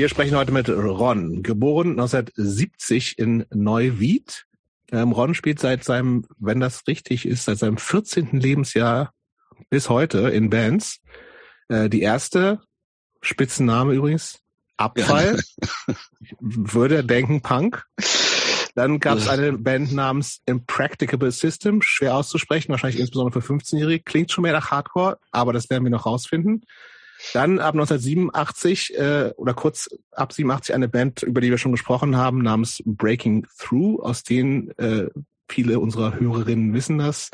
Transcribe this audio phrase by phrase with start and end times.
[0.00, 4.46] Wir sprechen heute mit Ron, geboren 1970 in Neuwied.
[4.90, 8.40] Ähm, Ron spielt seit seinem, wenn das richtig ist, seit seinem 14.
[8.40, 9.12] Lebensjahr
[9.68, 11.00] bis heute in Bands.
[11.68, 12.62] Äh, die erste,
[13.20, 14.38] Spitzenname übrigens,
[14.78, 15.38] Abfall.
[15.86, 15.94] Ja.
[16.40, 17.84] würde denken Punk.
[18.74, 24.02] Dann gab es eine Band namens Impracticable System, schwer auszusprechen, wahrscheinlich insbesondere für 15-Jährige.
[24.02, 26.64] Klingt schon mehr nach Hardcore, aber das werden wir noch rausfinden.
[27.32, 32.16] Dann ab 1987 äh, oder kurz ab 87 eine Band, über die wir schon gesprochen
[32.16, 35.08] haben, namens Breaking Through, aus denen äh,
[35.48, 37.30] viele unserer Hörerinnen wissen das,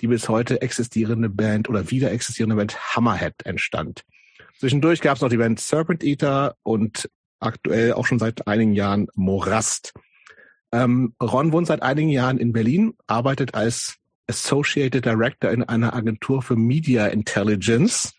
[0.00, 4.04] die bis heute existierende Band oder wieder existierende Band Hammerhead entstand.
[4.58, 7.10] Zwischendurch gab es noch die Band Serpent Eater und
[7.40, 9.92] aktuell auch schon seit einigen Jahren Morast.
[10.72, 13.96] Ähm, Ron wohnt seit einigen Jahren in Berlin, arbeitet als
[14.28, 18.15] Associated Director in einer Agentur für Media Intelligence.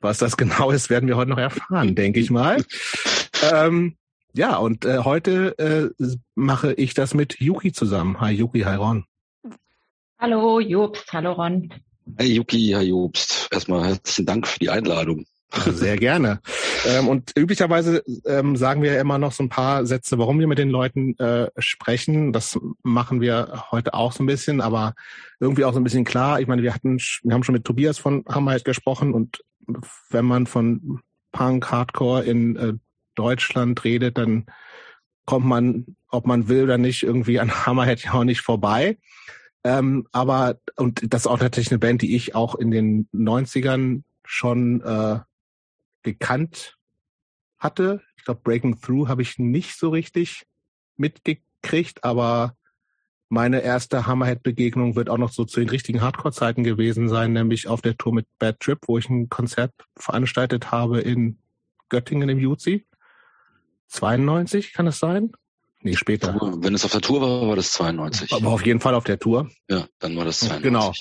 [0.00, 2.64] Was das genau ist, werden wir heute noch erfahren, denke ich mal.
[3.52, 3.96] Ähm,
[4.34, 8.20] ja, und äh, heute äh, mache ich das mit Yuki zusammen.
[8.20, 9.04] Hi Yuki, hi Ron.
[10.18, 11.72] Hallo Jobst, hallo Ron.
[12.16, 13.48] Hey Yuki, hi Jobst.
[13.50, 15.24] Erstmal herzlichen Dank für die Einladung.
[15.50, 16.40] Sehr gerne.
[16.86, 20.58] Ähm, und üblicherweise ähm, sagen wir immer noch so ein paar Sätze, warum wir mit
[20.58, 22.32] den Leuten äh, sprechen.
[22.32, 24.94] Das machen wir heute auch so ein bisschen, aber
[25.40, 26.40] irgendwie auch so ein bisschen klar.
[26.40, 29.42] Ich meine, wir hatten, wir haben schon mit Tobias von Hammerhead gesprochen und
[30.10, 31.00] wenn man von
[31.32, 32.74] Punk, Hardcore in äh,
[33.14, 34.46] Deutschland redet, dann
[35.24, 38.98] kommt man, ob man will oder nicht, irgendwie an Hammerhead ja auch nicht vorbei.
[39.64, 44.02] Ähm, aber, und das ist auch natürlich eine Band, die ich auch in den 90ern
[44.24, 45.18] schon äh,
[46.02, 46.76] gekannt
[47.58, 48.02] hatte.
[48.16, 50.46] Ich glaube, Breaking Through habe ich nicht so richtig
[50.96, 52.54] mitgekriegt, aber
[53.28, 57.82] meine erste Hammerhead-Begegnung wird auch noch so zu den richtigen Hardcore-Zeiten gewesen sein, nämlich auf
[57.82, 61.38] der Tour mit Bad Trip, wo ich ein Konzert veranstaltet habe in
[61.88, 62.86] Göttingen im Juzi.
[63.88, 65.32] 92, kann es sein?
[65.80, 66.34] Nee, später.
[66.40, 68.32] Wenn es auf der Tour war, war das 92.
[68.32, 69.50] Aber auf jeden Fall auf der Tour.
[69.68, 70.62] Ja, dann war das 92.
[70.62, 70.92] Genau.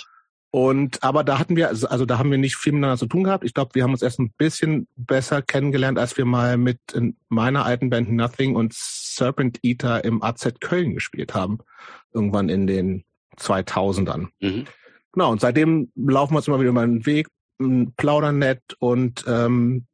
[0.57, 3.43] Und aber da hatten wir, also, da haben wir nicht viel miteinander zu tun gehabt.
[3.43, 6.79] Ich glaube, wir haben uns erst ein bisschen besser kennengelernt, als wir mal mit
[7.29, 11.59] meiner alten Band Nothing und Serpent Eater im AZ Köln gespielt haben.
[12.11, 13.03] Irgendwann in den
[13.37, 14.29] 2000ern.
[14.39, 14.65] Mhm.
[15.11, 17.27] Genau, und seitdem laufen wir uns immer wieder über den Weg,
[17.95, 19.85] plaudern nett und ähm,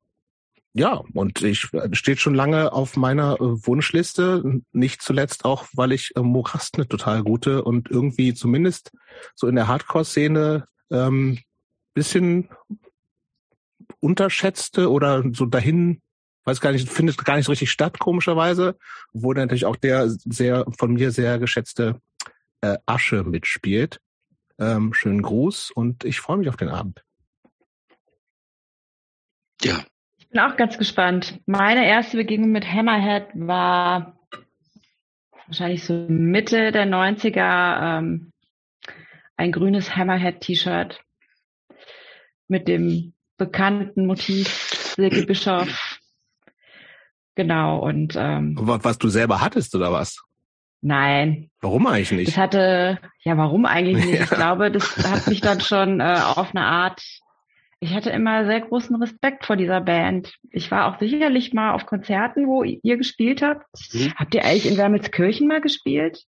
[0.76, 6.16] ja, und ich steht schon lange auf meiner äh, Wunschliste, nicht zuletzt auch, weil ich
[6.16, 8.92] äh, Morast eine total gute und irgendwie zumindest
[9.36, 11.40] so in der Hardcore-Szene ähm,
[11.94, 12.50] bisschen
[14.00, 16.02] unterschätzte oder so dahin,
[16.46, 18.76] weiß gar nicht, findet gar nicht so richtig statt, komischerweise,
[19.12, 22.02] wo natürlich auch der sehr von mir sehr geschätzte
[22.62, 24.00] äh, Asche mitspielt.
[24.58, 27.04] Ähm, schönen Gruß und ich freue mich auf den Abend.
[29.62, 29.86] Ja,
[30.34, 31.40] bin auch ganz gespannt.
[31.46, 34.18] Meine erste Begegnung mit Hammerhead war
[35.46, 38.32] wahrscheinlich so Mitte der 90er ähm,
[39.38, 41.00] ein grünes Hammerhead-T-Shirt
[42.48, 44.48] mit dem bekannten Motiv
[44.96, 46.00] Silke Bischof.
[47.36, 50.24] Genau, und ähm, was, du selber hattest, oder was?
[50.82, 51.50] Nein.
[51.62, 52.28] Warum eigentlich nicht?
[52.30, 54.22] Das hatte, ja, warum eigentlich nicht?
[54.22, 57.04] Ich glaube, das hat mich dann schon äh, auf eine Art
[57.84, 60.34] ich hatte immer sehr großen Respekt vor dieser Band.
[60.52, 63.66] Ich war auch sicherlich mal auf Konzerten, wo ihr gespielt habt.
[63.92, 64.14] Mhm.
[64.16, 66.24] Habt ihr eigentlich in Wermelskirchen mal gespielt?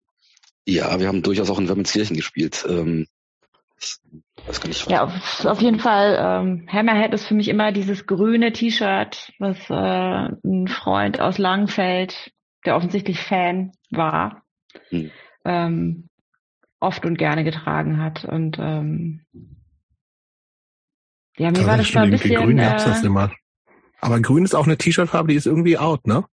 [0.66, 2.66] Ja, wir haben durchaus auch in Wermelskirchen gespielt.
[2.68, 3.08] Ähm,
[4.48, 4.90] weiß gar nicht.
[4.92, 6.18] Ja, auf, auf jeden Fall.
[6.20, 12.34] Ähm, Hammerhead ist für mich immer dieses grüne T-Shirt, was äh, ein Freund aus Langenfeld,
[12.66, 14.44] der offensichtlich Fan war,
[14.92, 15.10] mhm.
[15.46, 16.10] ähm,
[16.82, 18.26] oft und gerne getragen hat.
[18.26, 19.22] Und ähm,
[21.38, 22.36] ja, mir war das schon ein bisschen...
[22.36, 23.32] Grün gab's äh, das immer.
[24.02, 26.26] Aber grün ist auch eine T-Shirt-Farbe, die ist irgendwie out, ne?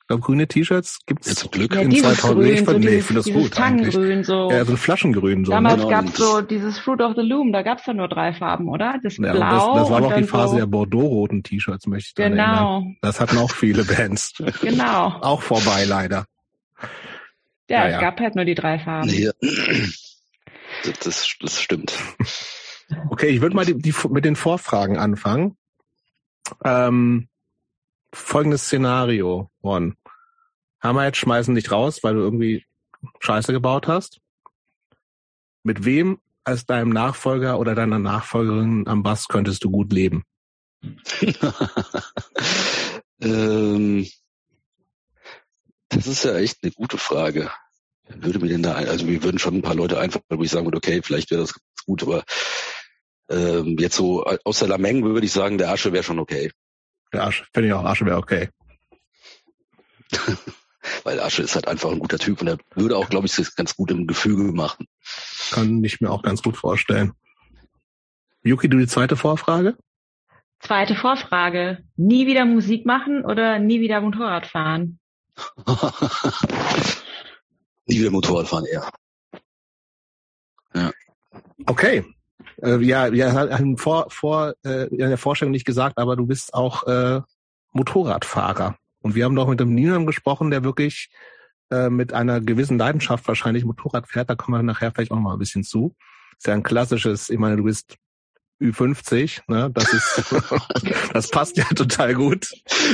[0.00, 2.34] Ich glaube, grüne T-Shirts gibt's ja, zum Glück ja, in 2000.
[2.34, 4.50] Grün, ich finde, so nee, find das gut Tangengrün, so.
[4.50, 5.44] Ja, so ein Flaschengrün.
[5.44, 5.88] So, Damals ne?
[5.88, 8.98] gab's so dieses Fruit of the Loom, da gab's ja nur drei Farben, oder?
[9.04, 9.74] Das ja, Blau.
[9.74, 12.42] Das, das war doch die Phase so der Bordeaux-roten T-Shirts, möchte ich Genau.
[12.42, 12.96] Erinnern.
[13.02, 14.34] Das hatten auch viele Bands.
[14.62, 15.16] genau.
[15.20, 16.24] auch vorbei, leider.
[17.68, 19.08] Ja, ja, es gab halt nur die drei Farben.
[19.08, 19.30] Nee.
[20.84, 21.92] Das, das, das stimmt.
[23.10, 25.56] Okay, ich würde mal die, die, mit den Vorfragen anfangen.
[26.64, 27.28] Ähm,
[28.12, 29.96] folgendes Szenario, Ron.
[30.80, 32.64] Hammer jetzt schmeißen dich raus, weil du irgendwie
[33.20, 34.20] Scheiße gebaut hast.
[35.62, 40.24] Mit wem als deinem Nachfolger oder deiner Nachfolgerin am Bass könntest du gut leben?
[43.20, 44.08] ähm,
[45.90, 47.50] das ist ja echt eine gute Frage.
[48.08, 50.66] Würde mir denn da, also mir würden schon ein paar Leute einfach, wo ich sagen
[50.66, 51.54] würde, okay, vielleicht wäre das
[51.84, 52.24] gut, aber
[53.30, 56.50] ähm, jetzt so aus der Lameng würde ich sagen, der Asche wäre schon okay.
[57.12, 58.48] Der Asche, finde ich auch, Asche wäre okay.
[61.04, 63.54] Weil Asche ist halt einfach ein guter Typ und er würde auch, glaube ich, das
[63.54, 64.86] ganz gut im Gefüge machen.
[65.50, 67.12] Kann ich mir auch ganz gut vorstellen.
[68.42, 69.76] Yuki, du die zweite Vorfrage?
[70.60, 71.84] Zweite Vorfrage.
[71.96, 74.98] Nie wieder Musik machen oder nie wieder Motorrad fahren?
[77.86, 78.90] nie wieder Motorrad fahren, eher.
[80.74, 80.90] Ja.
[81.66, 82.04] Okay.
[82.62, 86.54] Äh, ja, ja, haben vor, vor äh, in der Vorstellung nicht gesagt, aber du bist
[86.54, 87.20] auch äh,
[87.72, 88.76] Motorradfahrer.
[89.02, 91.10] Und wir haben doch mit dem Niemand gesprochen, der wirklich
[91.70, 94.28] äh, mit einer gewissen Leidenschaft wahrscheinlich Motorrad fährt.
[94.28, 95.94] Da kommen wir nachher vielleicht auch noch mal ein bisschen zu.
[96.36, 97.96] Ist ja ein klassisches, ich meine, du bist
[98.60, 99.70] Ü50, ne?
[99.72, 100.34] Das ist,
[101.14, 102.50] das passt ja total gut.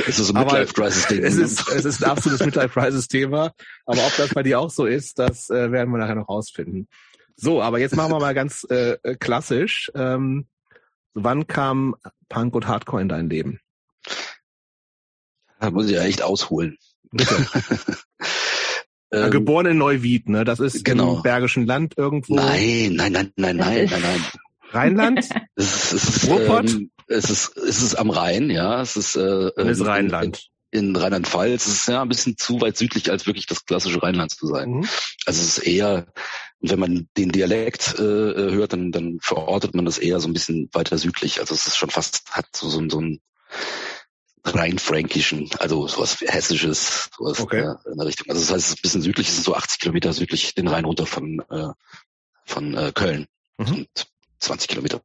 [0.07, 1.27] Es ist ein Midlife-Crisis-Thema.
[1.27, 3.51] Es ist, es ist ein absolutes Midlife-Crisis-Thema.
[3.85, 6.87] Aber ob das bei dir auch so ist, das äh, werden wir nachher noch rausfinden.
[7.37, 9.91] So, aber jetzt machen wir mal ganz äh, klassisch.
[9.93, 10.47] Ähm,
[11.13, 11.95] wann kam
[12.29, 13.59] Punk und Hardcore in dein Leben?
[15.59, 16.77] Da muss ich ja echt ausholen.
[17.11, 17.47] Bitte.
[19.11, 20.45] ähm, Geboren in Neuwied, ne?
[20.45, 21.17] Das ist genau.
[21.17, 22.35] im Bergischen Land irgendwo.
[22.35, 24.25] Nein, nein, nein, nein, nein, nein, nein.
[24.71, 25.19] Rheinland?
[25.55, 26.69] es ist, es ist, Ruhrpott?
[26.69, 28.81] Ähm, es ist, es ist am Rhein, ja.
[28.81, 30.49] Es ist, äh, Dann ist ähm, Rheinland.
[30.71, 31.67] In, in Rheinland-Pfalz.
[31.67, 34.69] Es ist ja ein bisschen zu weit südlich, als wirklich das klassische Rheinland zu sein.
[34.69, 34.89] Mhm.
[35.25, 36.07] Also es ist eher,
[36.59, 40.69] wenn man den Dialekt äh, hört, dann, dann verortet man das eher so ein bisschen
[40.73, 41.39] weiter südlich.
[41.39, 43.19] Also es ist schon fast, hat so, so, so ein
[44.43, 47.61] rein fränkischen, also sowas hessisches, sowas okay.
[47.61, 48.29] äh, in der Richtung.
[48.29, 50.67] Also das heißt, es ist ein bisschen südlich, es ist so 80 Kilometer südlich den
[50.67, 51.69] Rhein runter von, äh,
[52.45, 53.27] von äh, Köln.
[53.57, 53.67] Mhm.
[53.67, 54.07] Und
[54.39, 55.01] 20 Kilometer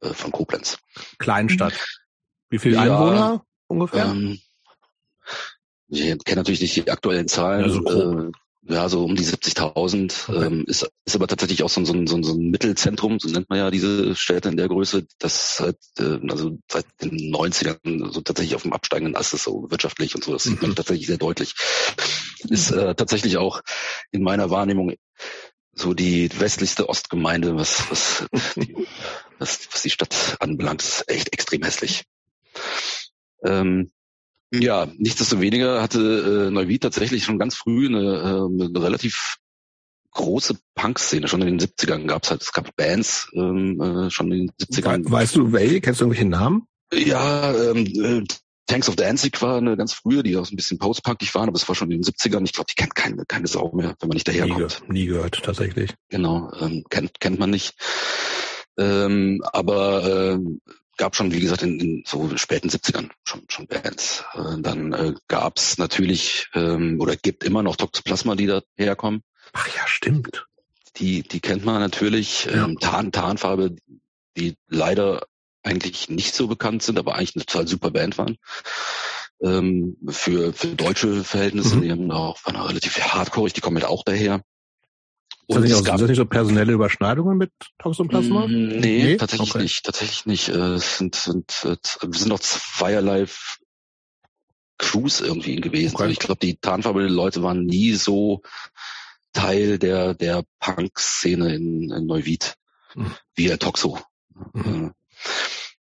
[0.00, 0.78] äh, von Koblenz.
[1.18, 1.74] Kleinstadt.
[2.48, 4.06] Wie viele ja, Einwohner ungefähr?
[4.06, 4.40] Ähm,
[5.90, 7.64] ich kenne natürlich nicht die aktuellen Zahlen.
[7.64, 8.30] Also äh,
[8.62, 10.28] ja, so um die 70.000.
[10.28, 10.46] Okay.
[10.46, 13.58] Ähm, ist, ist aber tatsächlich auch so, so, so, so ein Mittelzentrum, so nennt man
[13.58, 18.54] ja diese Städte in der Größe, das seit, äh, also seit den 90ern so tatsächlich
[18.54, 20.32] auf dem absteigenden Ast ist, so wirtschaftlich und so.
[20.32, 20.74] Das sieht man mhm.
[20.76, 21.54] tatsächlich sehr deutlich.
[22.48, 23.62] Ist äh, tatsächlich auch
[24.12, 24.94] in meiner Wahrnehmung
[25.72, 28.26] so die westlichste Ostgemeinde, was, was,
[28.56, 28.76] die,
[29.38, 32.04] was, was die Stadt anbelangt, ist echt extrem hässlich.
[33.42, 33.90] Ähm,
[34.52, 39.38] ja, nichtsdestoweniger hatte äh, Neuwied tatsächlich schon ganz früh eine, äh, eine relativ
[40.12, 41.28] große Punk-Szene.
[41.28, 44.50] Schon in den 70ern gab es halt, es gab Bands ähm, äh, schon in den
[44.60, 45.10] 70ern.
[45.10, 45.80] Weißt du welche?
[45.80, 46.66] Kennst du irgendwelche Namen?
[46.92, 48.24] Ja, ähm, äh,
[48.66, 51.56] Tanks of Danzig war eine ganz frühe, die auch so ein bisschen post-punkig waren, aber
[51.56, 52.44] es war schon in den 70ern.
[52.44, 54.82] Ich glaube, die kennt keine, keine Sau mehr, wenn man nicht daherkommt.
[54.88, 55.94] Nie, nie gehört, tatsächlich.
[56.08, 57.74] Genau, ähm, kennt, kennt man nicht.
[58.78, 60.38] Ähm, aber äh,
[60.96, 64.24] gab schon, wie gesagt, in, in so späten 70ern schon, schon Bands.
[64.34, 69.22] Äh, dann äh, gab es natürlich ähm, oder gibt immer noch Toxoplasma, die da herkommen.
[69.52, 70.46] Ach ja, stimmt.
[70.96, 72.46] Die, die kennt man natürlich.
[72.46, 72.64] Ja.
[72.64, 73.76] Ähm, Tarn, Tarnfarbe,
[74.36, 75.22] die leider
[75.62, 78.36] eigentlich nicht so bekannt sind, aber eigentlich eine total super Band waren.
[79.42, 81.82] Ähm, für, für deutsche Verhältnisse, mhm.
[81.82, 84.42] die haben auch waren auch relativ hardcore, die kommen halt auch daher.
[85.56, 88.46] Und nicht, auch, sind das nicht so personelle Überschneidungen mit Toxoplasma?
[88.46, 89.16] Mm, nee, nee?
[89.16, 89.62] tatsächlich okay.
[89.62, 89.84] nicht.
[89.84, 90.48] Tatsächlich nicht.
[90.48, 93.26] Äh, es sind, sind, sind, sind noch zweierlei
[94.78, 95.94] Crews irgendwie gewesen.
[95.94, 96.04] Okay.
[96.04, 98.42] Also ich glaube, die Tarnfarbe Leute waren nie so
[99.32, 102.54] Teil der, der Punk-Szene in, in Neuwied,
[102.94, 103.14] mhm.
[103.34, 103.98] wie der Toxo.
[104.54, 104.86] Mhm.
[104.86, 104.90] Äh,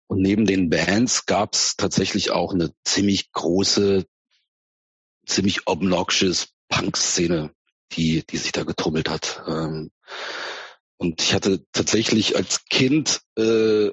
[0.07, 4.05] und neben den Bands gab es tatsächlich auch eine ziemlich große,
[5.25, 7.51] ziemlich obnoxious Punk-Szene,
[7.95, 9.43] die, die sich da getummelt hat.
[9.47, 9.91] Ähm,
[10.97, 13.91] und ich hatte tatsächlich als Kind äh,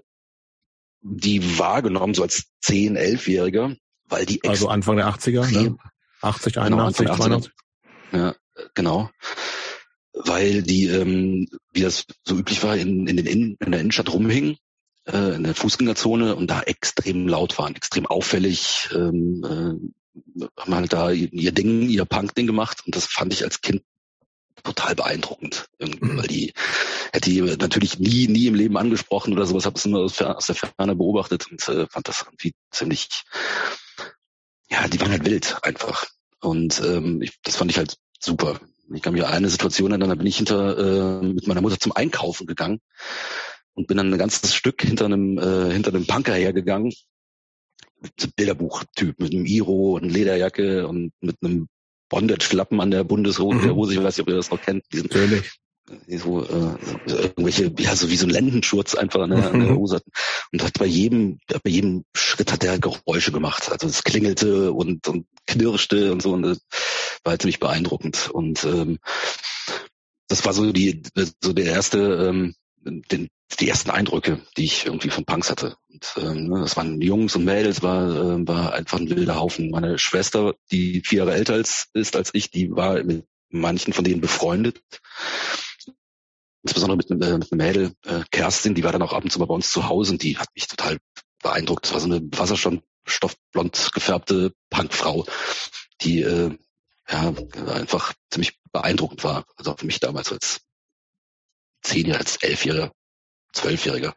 [1.02, 5.76] die wahrgenommen, so als 10-, 11-Jähriger, weil die Also Anfang der 80er, ne?
[6.20, 7.52] 80, 81, genau, 82.
[8.12, 8.34] Ja,
[8.74, 9.10] genau.
[10.12, 14.12] Weil die, ähm, wie das so üblich war, in, in, den in, in der Innenstadt
[14.12, 14.58] rumhingen
[15.06, 20.92] äh, in der Fußgängerzone und da extrem laut waren, extrem auffällig, ähm, äh, haben halt
[20.92, 23.82] da ihr Ding, ihr Punk-Ding gemacht und das fand ich als Kind
[24.62, 26.18] total beeindruckend, irgendwie, mhm.
[26.18, 26.52] weil die
[27.12, 30.46] hätte ich natürlich nie, nie im Leben angesprochen oder sowas, habe es nur aus, aus,
[30.46, 33.08] der Ferne beobachtet und äh, fand das irgendwie ziemlich,
[34.68, 36.06] ja, die waren halt wild einfach
[36.40, 38.60] und ähm, ich, das fand ich halt super.
[38.92, 41.78] Ich kann mich an eine Situation erinnern, da bin ich hinter äh, mit meiner Mutter
[41.78, 42.80] zum Einkaufen gegangen
[43.74, 46.92] und bin dann ein ganzes Stück hinter einem, äh, hinter einem Punker hergegangen.
[48.36, 51.68] Bilderbuchtyp mit einem Iro und Lederjacke und mit einem
[52.10, 53.62] Bondage-Schlappen an der Bundeshose, mhm.
[53.62, 54.84] der Hose, ich weiß nicht, ob ihr das noch kennt.
[54.92, 55.52] Diesen, Natürlich.
[56.06, 56.76] So, äh,
[57.06, 60.00] irgendwelche, ja, so wie so ein Lendenschurz einfach an der, an der Hose.
[60.52, 63.72] Und hat bei jedem, bei jedem Schritt hat er Geräusche gemacht.
[63.72, 66.32] Also es klingelte und, und knirschte und so.
[66.32, 66.60] Und das
[67.24, 68.30] war halt ziemlich beeindruckend.
[68.30, 68.98] Und ähm,
[70.28, 71.02] das war so die,
[71.42, 71.98] so der erste
[72.28, 75.76] ähm, den, die ersten Eindrücke, die ich irgendwie von Punks hatte.
[75.88, 79.70] Und, ähm, ne, das waren Jungs und Mädels, war, äh, war einfach ein wilder Haufen.
[79.70, 84.04] Meine Schwester, die vier Jahre älter als, ist als ich, die war mit manchen von
[84.04, 84.82] denen befreundet.
[86.62, 89.38] Insbesondere mit, äh, mit einem Mädel, äh, Kerstin, die war dann auch ab und zu
[89.38, 90.98] mal bei uns zu Hause und die hat mich total
[91.42, 91.86] beeindruckt.
[91.86, 95.26] Das war so eine wasserstoffblond gefärbte Punkfrau,
[96.02, 96.56] die äh,
[97.10, 97.34] ja
[97.72, 99.44] einfach ziemlich beeindruckend war.
[99.56, 100.60] Also für mich damals als
[101.82, 102.92] Zehnjähriger, als Elfjähriger,
[103.52, 104.14] Zwölfjähriger.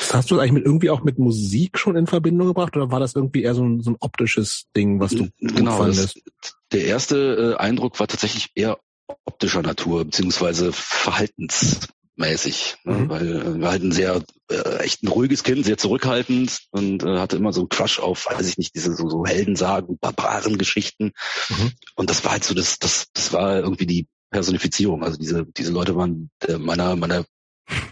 [0.00, 3.00] Das hast du eigentlich mit irgendwie auch mit Musik schon in Verbindung gebracht oder war
[3.00, 6.20] das irgendwie eher so ein, so ein optisches Ding, was du genau, fandest?
[6.42, 8.78] Das, der erste äh, Eindruck war tatsächlich eher
[9.24, 12.94] optischer Natur, beziehungsweise verhaltensmäßig, ne?
[12.94, 13.08] mhm.
[13.08, 17.18] weil äh, wir halt ein sehr äh, echt ein ruhiges Kind, sehr zurückhaltend und äh,
[17.18, 21.12] hatte immer so einen Crush auf, weiß ich nicht, diese so, so Heldensagen, Barbaren-Geschichten.
[21.48, 21.72] Mhm.
[21.94, 25.04] Und das war halt so, das, das, das war irgendwie die Personifizierung.
[25.04, 27.24] Also diese, diese Leute waren äh, meiner, meiner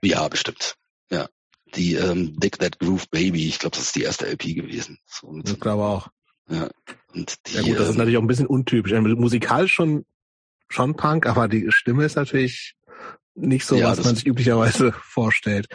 [0.01, 0.75] Ja, bestimmt.
[1.09, 1.27] Ja.
[1.75, 4.99] Die ähm, Dick That Groove Baby, ich glaube, das ist die erste LP gewesen.
[5.07, 6.09] So ich glaube auch.
[6.49, 6.69] Ja.
[7.13, 8.91] Und die, ja gut, das ist ähm, natürlich auch ein bisschen untypisch.
[8.91, 10.05] Musikalisch schon
[10.73, 12.75] schon Punk, aber die Stimme ist natürlich
[13.35, 15.67] nicht so, ja, was man sich üblicherweise vorstellt.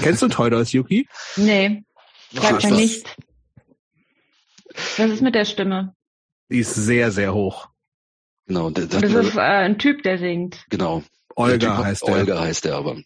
[0.00, 1.08] Kennst du Toy Dolls, Yuki?
[1.36, 1.84] Nee,
[2.32, 3.16] sagt ja nicht.
[4.96, 5.94] Was ist mit der Stimme?
[6.50, 7.68] Die ist sehr, sehr hoch.
[8.46, 8.70] Genau.
[8.70, 10.64] Das, das ist äh, ein Typ, der singt.
[10.68, 11.02] Genau.
[11.34, 12.14] Olga typ, heißt der.
[12.14, 12.96] Olga heißt der aber.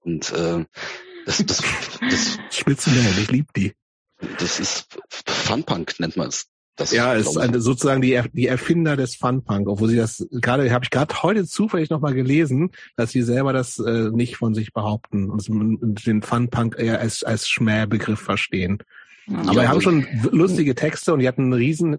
[0.00, 0.64] Und äh,
[1.26, 1.62] das, das,
[2.00, 3.74] das Spitzennamen, ich lieb die.
[4.38, 6.48] Das ist Funpunk nennt man es.
[6.78, 10.84] Das ja, ist eine, sozusagen die, die Erfinder des Funpunk, obwohl sie das gerade, habe
[10.84, 15.28] ich gerade heute zufällig nochmal gelesen, dass sie selber das äh, nicht von sich behaupten
[15.28, 18.78] und den Funpunk eher als, als Schmähbegriff verstehen.
[19.26, 21.96] Ja, Aber wir haben schon lustige Texte und die hatten einen riesen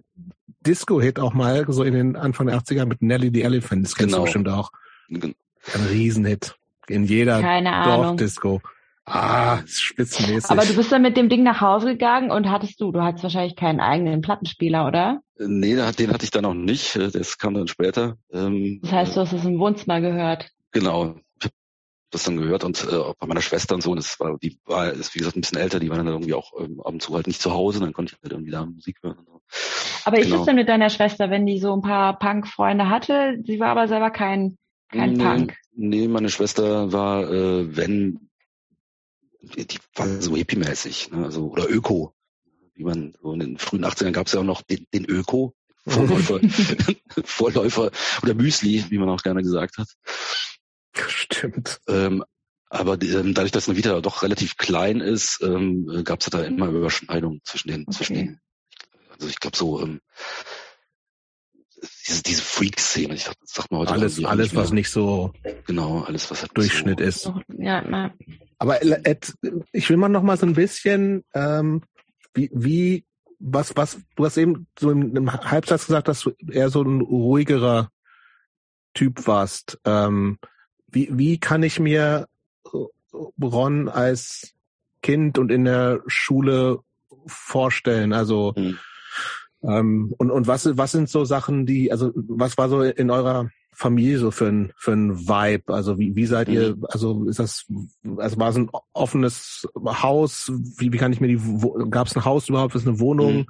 [0.66, 3.84] Disco-Hit auch mal, so in den Anfang der 80er mit Nelly the Elephant.
[3.84, 4.18] Das kennst genau.
[4.18, 4.72] du bestimmt auch.
[5.10, 5.34] Ein
[5.90, 6.56] Riesenhit.
[6.88, 7.40] In jeder
[7.84, 8.62] Dorfdisco.
[9.12, 10.50] Ah, spitzenmäßig.
[10.50, 13.24] Aber du bist dann mit dem Ding nach Hause gegangen und hattest du, du hattest
[13.24, 15.20] wahrscheinlich keinen eigenen Plattenspieler, oder?
[15.36, 16.96] Nee, den hatte ich dann noch nicht.
[16.96, 18.16] Das kam dann später.
[18.32, 20.50] Ähm, das heißt, du hast es im Wohnzimmer gehört?
[20.70, 21.16] Genau.
[21.38, 21.54] Ich habe
[22.10, 24.92] das dann gehört und äh, auch bei meiner Schwester und so, das war, die war,
[24.92, 27.14] ist wie gesagt ein bisschen älter, die war dann irgendwie auch ähm, ab und zu
[27.14, 29.26] halt nicht zu Hause, dann konnte ich halt irgendwie da Musik hören.
[30.04, 30.36] Aber genau.
[30.36, 33.38] ist denn mit deiner Schwester, wenn die so ein paar Punk-Freunde hatte?
[33.44, 34.56] Sie war aber selber kein,
[34.88, 35.56] kein nee, Punk.
[35.74, 38.29] Nee, meine Schwester war, äh, wenn
[39.42, 41.24] die waren so hippie-mäßig, ne?
[41.24, 42.14] also, oder Öko.
[42.74, 45.54] Wie man so in den frühen 80ern gab es ja auch noch den, den Öko,
[45.86, 46.40] Vorläufer,
[47.24, 47.90] Vorläufer
[48.22, 49.88] oder Müsli, wie man auch gerne gesagt hat.
[50.92, 51.80] Stimmt.
[51.88, 52.24] Ähm,
[52.68, 57.40] aber ähm, dadurch, dass Navita doch relativ klein ist, ähm, gab es da immer Überschneidungen
[57.44, 57.96] zwischen den, okay.
[57.96, 58.40] zwischen den.
[59.10, 60.00] Also ich glaube so ähm,
[62.06, 63.14] diese, diese Freak-Szene.
[63.14, 65.32] Ich das sagt man heute alles, alles was nicht so
[65.66, 67.30] genau, alles was halt Durchschnitt so, ist.
[67.58, 68.14] Ja, na.
[68.60, 69.34] Aber Ed,
[69.72, 71.80] ich will mal noch mal so ein bisschen, ähm,
[72.34, 73.04] wie, wie,
[73.38, 77.00] was, was, du hast eben so in einem Halbsatz gesagt, dass du eher so ein
[77.00, 77.90] ruhigerer
[78.92, 79.80] Typ warst.
[79.86, 80.38] Ähm,
[80.88, 82.28] wie, wie kann ich mir
[83.42, 84.52] Ron als
[85.00, 86.80] Kind und in der Schule
[87.26, 88.12] vorstellen?
[88.12, 88.78] Also mhm.
[89.62, 93.48] ähm, und und was was sind so Sachen, die also was war so in eurer
[93.80, 95.72] Familie so für ein für ein Vibe?
[95.72, 96.76] Also wie wie seid ihr?
[96.76, 96.84] Mhm.
[96.90, 97.64] Also ist das
[98.18, 100.52] also war es ein offenes Haus?
[100.76, 101.40] Wie wie kann ich mir die
[101.88, 102.74] gab es ein Haus überhaupt?
[102.74, 103.38] Ist eine Wohnung?
[103.38, 103.46] Mhm.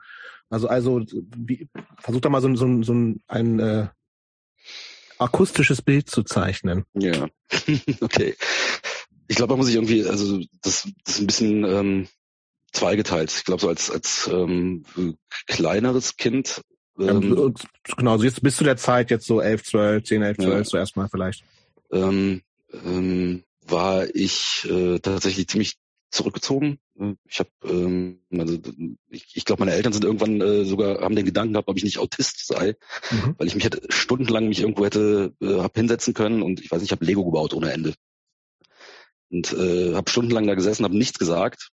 [0.49, 1.03] Also also
[1.37, 1.69] wie,
[1.99, 3.89] versucht da mal so, so, so ein, ein äh,
[5.19, 6.85] akustisches Bild zu zeichnen.
[6.95, 7.27] Ja,
[8.01, 8.37] okay.
[9.27, 12.09] Ich glaube, man muss sich irgendwie, also das, das ist ein bisschen ähm,
[12.73, 13.33] zweigeteilt.
[13.37, 14.85] Ich glaube, so als als ähm,
[15.49, 16.63] kleineres Kind.
[17.01, 17.55] Ähm,
[17.97, 20.65] genau, so jetzt bis zu der Zeit, jetzt so 11, 12, 10, 11, 12, ja.
[20.65, 21.45] so erstmal vielleicht.
[21.93, 22.43] Ähm,
[22.73, 25.77] ähm, war ich äh, tatsächlich ziemlich
[26.11, 26.79] zurückgezogen.
[27.29, 28.59] Ich habe, ähm, also
[29.11, 31.85] ich, ich glaube, meine Eltern sind irgendwann äh, sogar haben den Gedanken gehabt, ob ich
[31.85, 32.77] nicht Autist sei,
[33.11, 33.37] mhm.
[33.39, 36.81] weil ich mich hätte stundenlang mich irgendwo hätte äh, hab hinsetzen können und ich weiß
[36.81, 37.95] nicht, ich habe Lego gebaut ohne Ende
[39.31, 41.71] und äh, habe stundenlang da gesessen, habe nichts gesagt,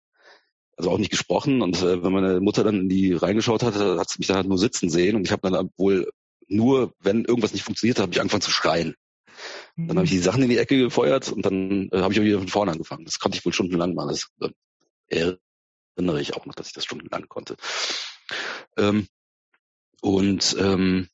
[0.81, 4.09] also auch nicht gesprochen und äh, wenn meine Mutter dann in die reingeschaut hat, hat
[4.09, 6.11] sie mich dann halt nur sitzen sehen und ich habe dann wohl
[6.47, 8.95] nur, wenn irgendwas nicht funktioniert hat, habe ich angefangen zu schreien.
[9.77, 12.23] Dann habe ich die Sachen in die Ecke gefeuert und dann äh, habe ich auch
[12.23, 13.05] wieder von vorne angefangen.
[13.05, 14.09] Das konnte ich wohl stundenlang machen.
[14.09, 14.27] Das
[15.09, 15.33] äh,
[15.97, 17.55] erinnere ich auch noch, dass ich das stundenlang konnte.
[18.77, 19.07] Ähm,
[20.01, 21.07] und ähm,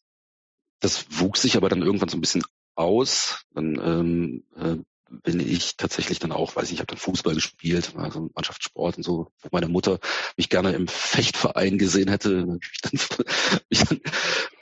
[0.80, 2.44] das wuchs sich aber dann irgendwann so ein bisschen
[2.76, 3.46] aus.
[3.54, 4.78] Dann ähm, äh,
[5.10, 9.04] bin ich tatsächlich dann auch, weiß ich, ich habe dann Fußball gespielt, also Mannschaftssport und
[9.04, 10.00] so, wo meine Mutter
[10.36, 13.00] mich gerne im Fechtverein gesehen hätte, mich dann,
[13.70, 14.02] mich dann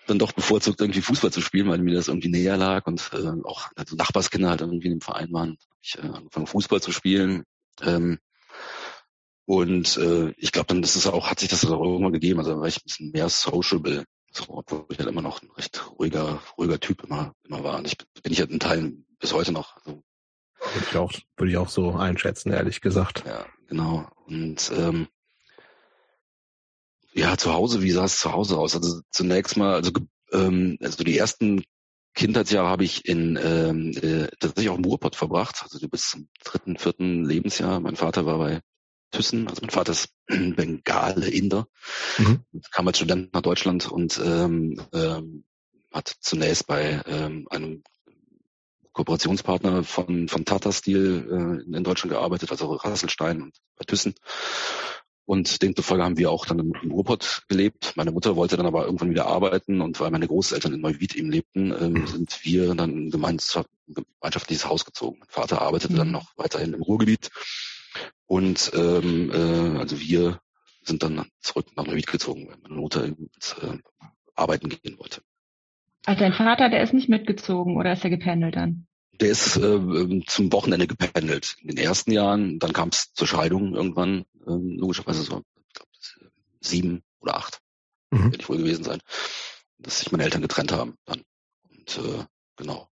[0.07, 3.43] dann doch bevorzugt, irgendwie Fußball zu spielen, weil mir das irgendwie näher lag und äh,
[3.43, 5.57] auch also Nachbarskinder halt irgendwie in dem Verein waren.
[5.81, 7.43] Ich äh, angefangen Fußball zu spielen.
[7.81, 8.19] Ähm,
[9.45, 12.39] und äh, ich glaube dann, das ist auch, hat sich das auch irgendwann gegeben.
[12.39, 15.91] Also war ich ein bisschen mehr sociable, so, obwohl ich halt immer noch ein recht
[15.97, 17.77] ruhiger, ruhiger Typ immer, immer war.
[17.77, 19.75] Und ich bin ich halt in Teilen bis heute noch.
[19.77, 20.03] Also,
[20.59, 23.23] würde ich auch, würde ich auch so einschätzen, ehrlich gesagt.
[23.25, 24.07] Ja, genau.
[24.27, 25.07] Und ähm,
[27.13, 28.75] ja, zu Hause, wie sah es zu Hause aus?
[28.75, 29.91] Also zunächst mal, also,
[30.31, 31.63] ähm, also die ersten
[32.13, 36.77] Kindheitsjahre habe ich in ähm, äh, tatsächlich auch im Ruhrpott verbracht, also bis zum dritten,
[36.77, 37.79] vierten Lebensjahr.
[37.79, 38.61] Mein Vater war bei
[39.11, 41.67] Thyssen, also mein Vater ist Bengale, Inder,
[42.17, 42.45] mhm.
[42.71, 45.45] kam als Student nach Deutschland und ähm, ähm,
[45.91, 47.83] hat zunächst bei ähm, einem
[48.95, 54.15] Kooperationspartner von, von Tata Steel äh, in Deutschland gearbeitet, also Rasselstein und bei Thyssen.
[55.25, 57.93] Und demzufolge haben wir auch dann im Ruhrpott gelebt.
[57.95, 61.29] Meine Mutter wollte dann aber irgendwann wieder arbeiten und weil meine Großeltern in Neuwied eben
[61.29, 62.07] lebten, ähm, mhm.
[62.07, 65.19] sind wir dann ein gemeinschaftliches Haus gezogen.
[65.19, 65.97] Mein Vater arbeitete mhm.
[65.97, 67.31] dann noch weiterhin im Ruhrgebiet
[68.27, 70.39] und ähm, äh, also wir
[70.83, 73.29] sind dann zurück nach Neuwied gezogen, weil meine Mutter eben
[73.61, 73.77] äh,
[74.35, 75.21] arbeiten gehen wollte.
[76.05, 78.87] Also dein Vater, der ist nicht mitgezogen oder ist er gependelt dann?
[79.19, 81.55] Der ist äh, zum Wochenende gependelt.
[81.61, 86.31] In den ersten Jahren, dann kam es zur Scheidung irgendwann, äh, logischerweise so, ich glaube,
[86.61, 87.61] sieben oder acht,
[88.11, 88.25] mhm.
[88.25, 88.99] werde ich wohl gewesen sein,
[89.79, 91.21] dass sich meine Eltern getrennt haben dann.
[91.69, 92.25] Und äh,
[92.57, 92.89] genau.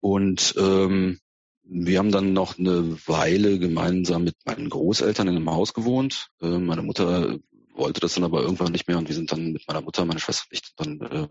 [0.00, 1.20] Und ähm,
[1.62, 6.28] wir haben dann noch eine Weile gemeinsam mit meinen Großeltern in einem Haus gewohnt.
[6.40, 7.38] Äh, meine Mutter
[7.74, 10.20] wollte das dann aber irgendwann nicht mehr und wir sind dann mit meiner Mutter, meine
[10.20, 11.28] Schwester und ich dann äh,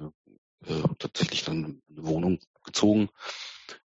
[0.68, 3.10] äh, tatsächlich dann eine Wohnung gezogen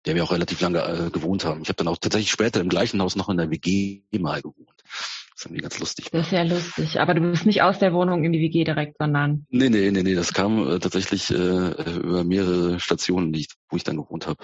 [0.08, 1.62] der wir auch relativ lange äh, gewohnt haben.
[1.62, 4.84] Ich habe dann auch tatsächlich später im gleichen Haus noch in der WG mal gewohnt.
[4.84, 6.10] Das ist irgendwie ganz lustig.
[6.12, 7.00] Das ist ja lustig.
[7.00, 9.46] Aber du bist nicht aus der Wohnung in die WG direkt, sondern.
[9.50, 10.16] Nee, nee, nee, nee.
[10.16, 14.40] Das kam äh, tatsächlich äh, über mehrere Stationen, die ich, wo ich dann gewohnt habe.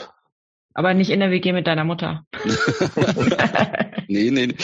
[0.75, 2.25] Aber nicht in der WG mit deiner Mutter.
[4.07, 4.55] nee, nee,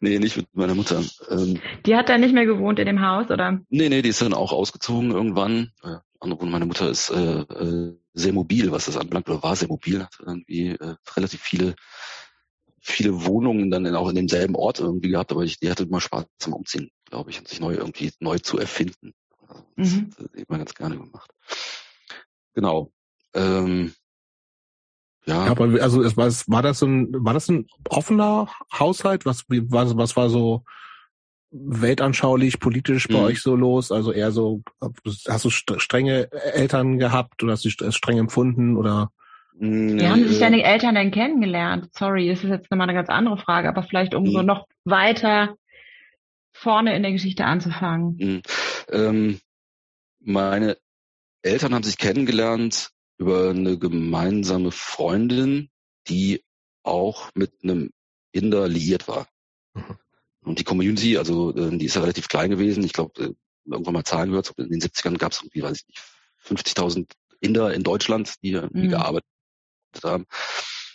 [0.00, 1.02] nee, nicht mit meiner Mutter.
[1.30, 3.60] Ähm, die hat dann nicht mehr gewohnt in dem Haus, oder?
[3.68, 5.72] Nee, nee, die ist dann auch ausgezogen irgendwann.
[6.22, 10.02] Äh, meine Mutter ist äh, äh, sehr mobil, was das anbelangt, oder war sehr mobil,
[10.02, 11.74] hat irgendwie äh, relativ viele
[12.80, 16.24] viele Wohnungen dann auch in demselben Ort irgendwie gehabt, aber ich, die hatte immer Spaß
[16.38, 19.12] zum Umziehen, glaube ich, und sich neu irgendwie neu zu erfinden.
[19.76, 20.10] Das mhm.
[20.18, 21.30] hat sie immer ganz gerne gemacht.
[22.54, 22.92] Genau.
[23.34, 23.94] Ähm,
[25.26, 25.46] ja.
[25.46, 25.50] ja.
[25.50, 29.26] aber also es war, war das ein war das ein offener Haushalt?
[29.26, 30.64] Was was was war so
[31.50, 33.24] weltanschaulich, politisch bei mhm.
[33.24, 33.92] euch so los?
[33.92, 34.62] Also eher so,
[35.28, 39.10] hast du strenge Eltern gehabt oder hast du es streng empfunden oder?
[39.60, 41.88] Wie haben sich deine Eltern denn kennengelernt?
[41.92, 44.32] Sorry, das ist jetzt nochmal eine ganz andere Frage, aber vielleicht um mhm.
[44.32, 45.56] so noch weiter
[46.52, 48.16] vorne in der Geschichte anzufangen.
[48.18, 48.42] Mhm.
[48.90, 49.40] Ähm,
[50.20, 50.76] meine
[51.42, 55.70] Eltern haben sich kennengelernt über eine gemeinsame Freundin,
[56.08, 56.44] die
[56.84, 57.90] auch mit einem
[58.30, 59.26] Inder liiert war.
[59.74, 59.98] Mhm.
[60.48, 62.82] Und die Community, also äh, die ist ja relativ klein gewesen.
[62.82, 63.34] Ich glaube, äh,
[63.70, 66.00] irgendwann mal Zahlen gehört, in den 70ern gab es irgendwie, weiß ich nicht,
[66.44, 68.88] 50.000 Inder in Deutschland, die, die mhm.
[68.88, 69.28] gearbeitet
[70.02, 70.24] haben.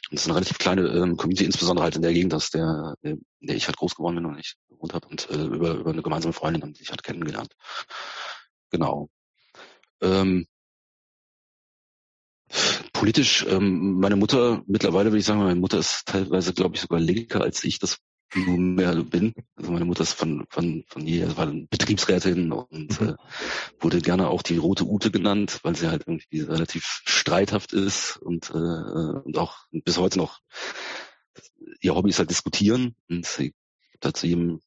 [0.09, 2.95] Und es ist eine relativ kleine ähm, Community, insbesondere halt in der Gegend, dass der,
[3.01, 5.91] in der ich halt groß geworden bin und ich gewohnt habe und äh, über, über
[5.91, 7.53] eine gemeinsame Freundin haben sich halt kennengelernt.
[8.71, 9.09] Genau.
[10.01, 10.47] Ähm,
[12.91, 16.99] politisch, ähm, meine Mutter, mittlerweile würde ich sagen, meine Mutter ist teilweise, glaube ich, sogar
[16.99, 17.99] linker, als ich das
[18.39, 19.33] nunmehr bin.
[19.55, 23.09] Also meine Mutter ist von, von, von je, also war Betriebsrätin und mhm.
[23.09, 23.15] äh,
[23.79, 28.49] wurde gerne auch die rote Ute genannt, weil sie halt irgendwie relativ streithaft ist und,
[28.49, 30.39] äh, und auch bis heute noch
[31.81, 33.53] ihr Hobby ist halt diskutieren und sie
[33.91, 34.61] gibt halt zu jedem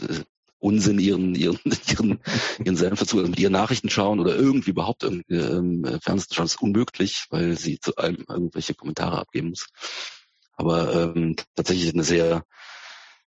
[0.00, 0.20] äh,
[0.60, 2.18] Unsinn ihren, ihren, ihren,
[2.64, 6.46] ihren Senf dazu, also mit ihren Nachrichten schauen oder irgendwie überhaupt irgendwie, ähm, Fernsehen schauen,
[6.46, 9.68] ist unmöglich, weil sie zu allem irgendwelche Kommentare abgeben muss.
[10.56, 12.44] Aber ähm, tatsächlich eine sehr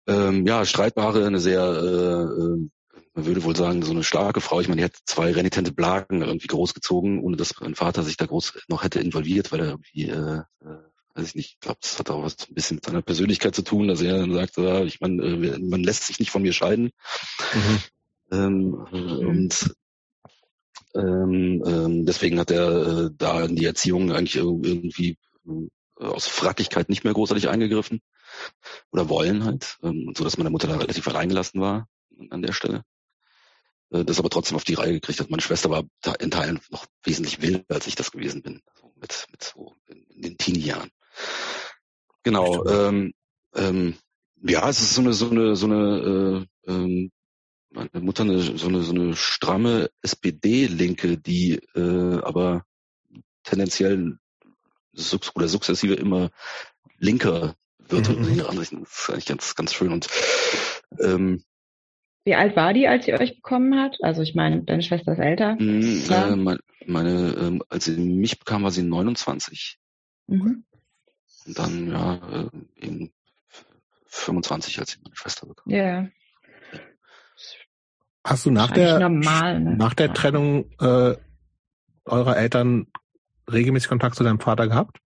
[0.06, 2.68] ähm, ja, streitbare, eine sehr, äh, äh,
[3.14, 4.60] man würde wohl sagen, so eine starke Frau.
[4.60, 8.26] Ich meine, die hat zwei renitente Blagen irgendwie großgezogen, ohne dass mein Vater sich da
[8.26, 10.78] groß noch hätte involviert, weil er irgendwie äh, äh,
[11.14, 13.62] weiß ich nicht, ich glaube, das hat auch was ein bisschen mit seiner Persönlichkeit zu
[13.62, 16.52] tun, dass er dann sagt, ja, ich meine, äh, man lässt sich nicht von mir
[16.52, 16.90] scheiden.
[17.52, 17.78] Mhm.
[18.32, 19.28] Ähm, mhm.
[19.28, 19.74] Und
[20.94, 26.88] ähm, ähm, deswegen hat er äh, da in die Erziehung eigentlich irgendwie äh, aus Frackigkeit
[26.88, 28.00] nicht mehr großartig eingegriffen
[28.90, 31.88] oder wollen halt, ähm, so dass meine Mutter da relativ allein gelassen war
[32.30, 32.84] an der Stelle.
[33.92, 35.30] Äh, das aber trotzdem auf die Reihe gekriegt hat.
[35.30, 35.84] Meine Schwester war
[36.20, 40.04] in Teilen noch wesentlich wilder, als ich das gewesen bin, also mit, mit so in,
[40.04, 40.90] in den Teenie-Jahren.
[42.22, 42.64] Genau.
[42.66, 43.12] Ähm,
[43.54, 43.96] ähm,
[44.42, 47.12] ja, es ist so eine, so eine, so eine, äh, ähm,
[47.70, 52.64] meine Mutter eine, so eine, so eine stramme SPD-Linke, die äh, aber
[53.44, 54.18] tendenziell
[55.34, 56.30] oder sukzessive immer
[56.98, 57.54] linker
[57.92, 58.24] wird mhm.
[58.24, 58.80] in ihre Ansichten.
[58.80, 59.92] Das ist eigentlich ganz, ganz schön.
[59.92, 60.08] Und
[61.00, 61.42] ähm,
[62.24, 63.96] wie alt war die, als sie euch bekommen hat?
[64.02, 65.56] Also ich meine, deine Schwester ist älter.
[65.58, 69.78] Mh, äh, meine, meine ähm, als sie mich bekam, war sie 29.
[70.28, 70.64] Mhm.
[71.46, 73.12] Und dann, ja, äh, eben
[74.06, 75.72] 25, als ich meine Schwester bekam.
[75.72, 75.78] Ja.
[75.78, 76.08] Yeah.
[78.24, 79.76] Hast du nach der, normal, ne?
[79.76, 81.16] nach der Trennung äh,
[82.04, 82.86] eurer Eltern
[83.50, 84.98] regelmäßig Kontakt zu deinem Vater gehabt?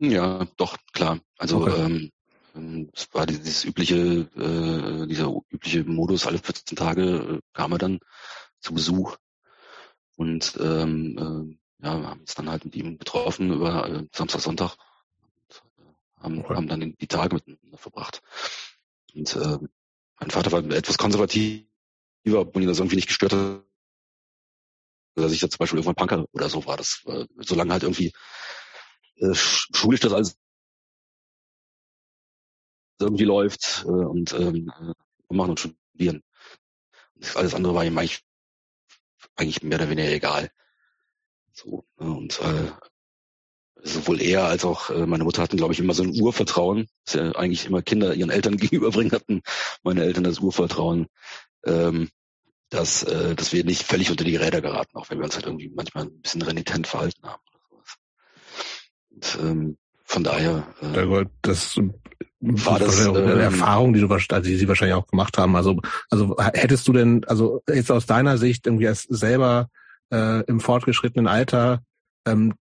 [0.00, 1.20] Ja, doch, klar.
[1.38, 1.84] Also okay.
[1.84, 2.10] ähm
[2.92, 3.96] es war dieses übliche,
[4.36, 8.00] äh, dieser übliche Modus, alle 14 Tage äh, kam er dann
[8.60, 9.16] zu Besuch.
[10.16, 14.40] Und ähm, äh, ja, wir haben uns dann halt mit ihm getroffen über äh, Samstag,
[14.40, 14.76] Sonntag
[16.20, 16.54] haben, okay.
[16.54, 18.22] haben dann die Tage miteinander verbracht.
[19.14, 19.58] Und äh,
[20.20, 21.66] mein Vater war etwas konservativer,
[22.34, 23.64] obwohl ihn das irgendwie nicht gestört hat,
[25.16, 26.76] dass ich da zum Beispiel irgendwann Punker oder so war.
[26.76, 28.12] Das, äh, solange halt irgendwie
[29.16, 30.38] äh, schulisch das alles
[33.00, 36.22] irgendwie läuft äh, und ähm, äh, machen und studieren.
[37.14, 38.22] Und alles andere war ihm eigentlich,
[39.36, 40.50] eigentlich mehr oder weniger egal.
[41.52, 42.70] So, ne, und äh,
[43.82, 47.14] sowohl er als auch äh, meine Mutter hatten, glaube ich, immer so ein Urvertrauen, dass
[47.14, 49.42] ja eigentlich immer Kinder ihren Eltern gegenüberbringen hatten.
[49.82, 51.06] Meine Eltern das Urvertrauen,
[51.64, 52.08] ähm,
[52.70, 55.46] dass, äh, dass wir nicht völlig unter die Räder geraten, auch wenn wir uns halt
[55.46, 57.42] irgendwie manchmal ein bisschen renitent verhalten haben.
[59.10, 60.66] Und, ähm, von daher.
[60.80, 61.78] Äh, das
[62.44, 65.56] war das eine ähm, Erfahrung, die du also die sie wahrscheinlich auch gemacht haben.
[65.56, 65.80] Also,
[66.10, 69.68] also hättest du denn, also jetzt aus deiner Sicht irgendwie als selber
[70.12, 71.82] äh, im fortgeschrittenen Alter
[72.26, 72.54] ähm,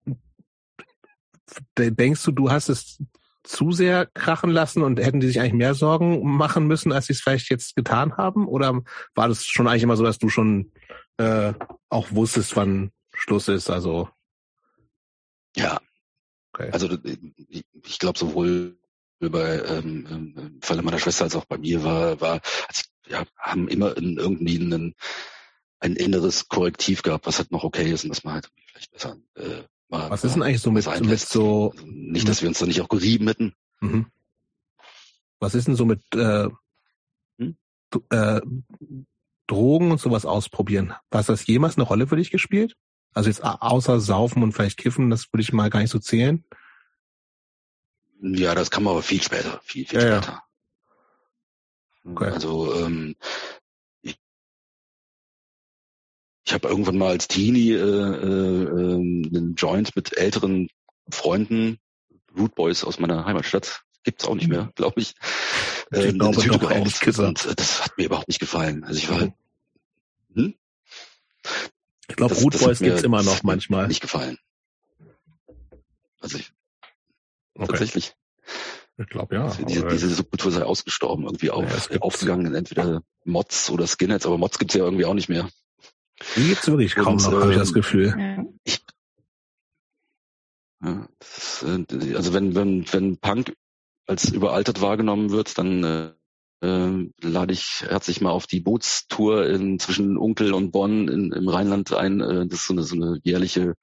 [1.77, 2.99] denkst du, du hast es
[3.43, 7.13] zu sehr krachen lassen und hätten die sich eigentlich mehr Sorgen machen müssen, als sie
[7.13, 8.47] es vielleicht jetzt getan haben?
[8.47, 8.81] Oder
[9.15, 10.71] war das schon eigentlich immer so, dass du schon
[11.17, 11.53] äh,
[11.89, 13.69] auch wusstest, wann Schluss ist?
[13.69, 14.09] Also
[15.57, 15.79] ja,
[16.53, 16.69] okay.
[16.71, 16.97] also
[17.49, 18.77] ich, ich glaube sowohl
[19.29, 23.67] bei ähm, im Falle meiner Schwester als auch bei mir war, war also ja, haben
[23.67, 24.95] immer in irgendwie einen,
[25.79, 29.17] ein inneres Korrektiv gehabt, was halt noch okay ist und was man halt vielleicht besser
[29.35, 31.71] äh, Mal, Was ist denn eigentlich so mit, mit so...
[31.71, 33.53] Also nicht, dass wir uns da nicht auch gerieben hätten.
[33.79, 34.07] Mhm.
[35.39, 36.47] Was ist denn so mit äh,
[37.37, 37.55] hm?
[38.09, 38.41] äh,
[39.45, 40.93] Drogen und sowas ausprobieren?
[41.11, 42.75] Was das jemals eine Rolle für dich gespielt?
[43.13, 46.43] Also jetzt außer Saufen und vielleicht Kiffen, das würde ich mal gar nicht so zählen.
[48.25, 50.43] Ja, das kam aber viel später, viel, viel ja, später.
[52.05, 52.11] Ja.
[52.11, 52.31] Okay.
[52.31, 53.15] Also ähm,
[56.45, 60.69] ich habe irgendwann mal als Teenie äh, äh, ähm, einen Joint mit älteren
[61.09, 61.79] Freunden,
[62.37, 65.15] Root Boys aus meiner Heimatstadt, gibt's auch nicht mehr, glaube ich.
[65.91, 67.19] Äh, ich glaube, Tüte geraucht.
[67.19, 68.83] Und äh, das hat mir überhaupt nicht gefallen.
[68.85, 69.33] Also ich war mhm.
[70.33, 70.53] hm?
[72.07, 73.87] Ich glaube, Root Boys gibt's immer noch manchmal.
[73.87, 74.37] Nicht gefallen.
[76.19, 76.53] Also ich,
[77.55, 77.67] okay.
[77.67, 78.15] tatsächlich.
[78.97, 79.45] Ich glaube ja.
[79.45, 84.37] Also diese, diese Subkultur sei ausgestorben, irgendwie auf, ja, aufgegangen, entweder Mods oder Skinheads, aber
[84.37, 85.49] Mods gibt's ja irgendwie auch nicht mehr.
[86.35, 88.47] Die gibt's wirklich kaum noch, habe ich das Gefühl.
[88.63, 88.83] Ich,
[90.83, 93.55] ja, Das, also wenn, wenn, wenn Punk
[94.05, 96.11] als überaltert wahrgenommen wird, dann äh,
[96.65, 101.47] äh, lade ich herzlich mal auf die Bootstour in, zwischen Unkel und Bonn in, im
[101.47, 102.21] Rheinland ein.
[102.21, 103.75] Äh, das ist so eine, so eine jährliche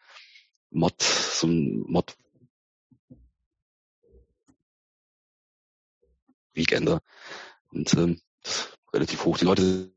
[0.70, 2.14] Mod, so ein Mod
[6.60, 7.00] Weekender.
[7.72, 8.20] Und ähm,
[8.92, 9.38] relativ hoch.
[9.38, 9.92] Die Leute,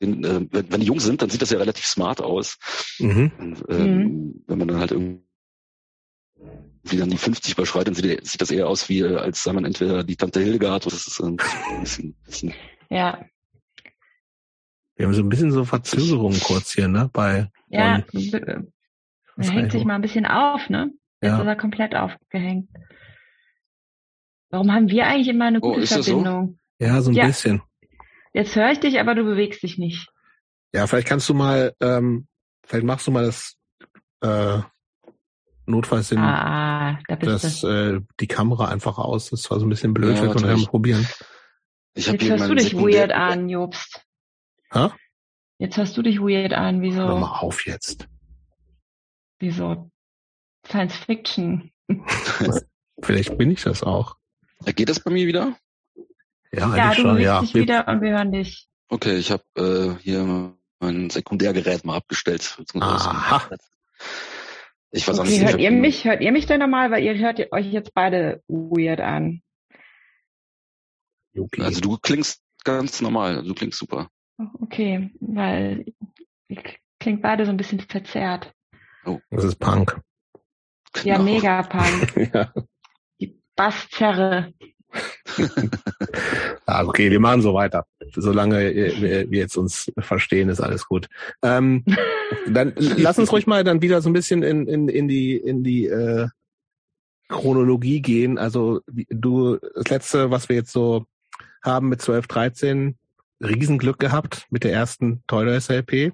[0.00, 2.58] sind, äh, wenn die jung sind, dann sieht das ja relativ smart aus.
[2.98, 3.32] Mhm.
[3.38, 4.44] Und, ähm, mhm.
[4.46, 5.26] Wenn man dann halt irgendwie
[6.90, 9.64] wie dann die 50 überschreitet, sieht, sieht das eher aus wie, äh, als sei man
[9.64, 11.36] entweder die Tante Hildegard oder das ist ein
[11.80, 12.54] bisschen, bisschen
[12.90, 13.24] Ja.
[14.94, 17.10] Wir haben so ein bisschen so Verzögerungen kurz hier, ne?
[17.12, 18.02] Bei ja,
[19.36, 20.90] er hängt sich mal ein bisschen auf, ne?
[21.20, 21.40] Jetzt ja.
[21.40, 22.68] ist er komplett aufgehängt.
[24.50, 26.58] Warum haben wir eigentlich immer eine oh, gute oh, Verbindung?
[26.78, 26.86] So?
[26.86, 27.26] Ja, so ein ja.
[27.26, 27.62] bisschen.
[28.32, 30.08] Jetzt höre ich dich, aber du bewegst dich nicht.
[30.72, 32.26] Ja, vielleicht kannst du mal, ähm,
[32.64, 33.56] vielleicht machst du mal das
[34.20, 34.60] äh,
[35.66, 39.30] notfalls in ah, da das, äh, die Kamera einfach aus.
[39.30, 41.06] Das war so ein bisschen blöd, ja, wir können mal probieren.
[41.94, 44.04] Ich Jetzt hörst du dich weird an, Jobst.
[44.70, 44.90] Hä?
[45.58, 46.98] Jetzt hörst du dich weird an, wieso?
[46.98, 48.06] Hör mal auf jetzt.
[49.38, 49.90] Wieso?
[50.66, 51.70] Science Fiction.
[53.02, 54.16] Vielleicht bin ich das auch.
[54.74, 55.56] Geht das bei mir wieder?
[56.52, 57.40] Ja, ja du schon, ja.
[57.40, 58.68] dich wieder und wir hören dich.
[58.88, 62.58] Okay, ich habe äh, hier mein Sekundärgerät mal abgestellt.
[62.74, 63.48] Aha.
[64.90, 67.40] Ich weiß okay, nicht, hört ihr mich, hört ihr mich denn normal, weil ihr hört
[67.52, 69.42] euch jetzt beide weird an.
[71.36, 71.62] Okay.
[71.62, 74.10] Also du klingst ganz normal, du klingst super.
[74.60, 75.86] Okay, weil
[76.48, 76.62] ihr
[76.98, 78.52] klingt beide so ein bisschen verzerrt.
[79.04, 79.20] Oh.
[79.30, 80.00] Das ist Punk.
[81.04, 81.24] Ja, genau.
[81.24, 82.32] mega Punk.
[82.34, 82.52] ja.
[83.56, 84.52] Die Basszerre.
[86.66, 87.86] ah, okay, wir machen so weiter.
[88.14, 91.08] Solange wir jetzt uns verstehen, ist alles gut.
[91.42, 91.84] Ähm,
[92.46, 95.62] dann lass uns ruhig mal dann wieder so ein bisschen in, in, in die, in
[95.62, 96.28] die äh,
[97.28, 98.38] Chronologie gehen.
[98.38, 101.06] Also du, das letzte, was wir jetzt so
[101.62, 102.96] haben mit 12, 13,
[103.42, 106.12] Riesenglück gehabt mit der ersten Toyless LP.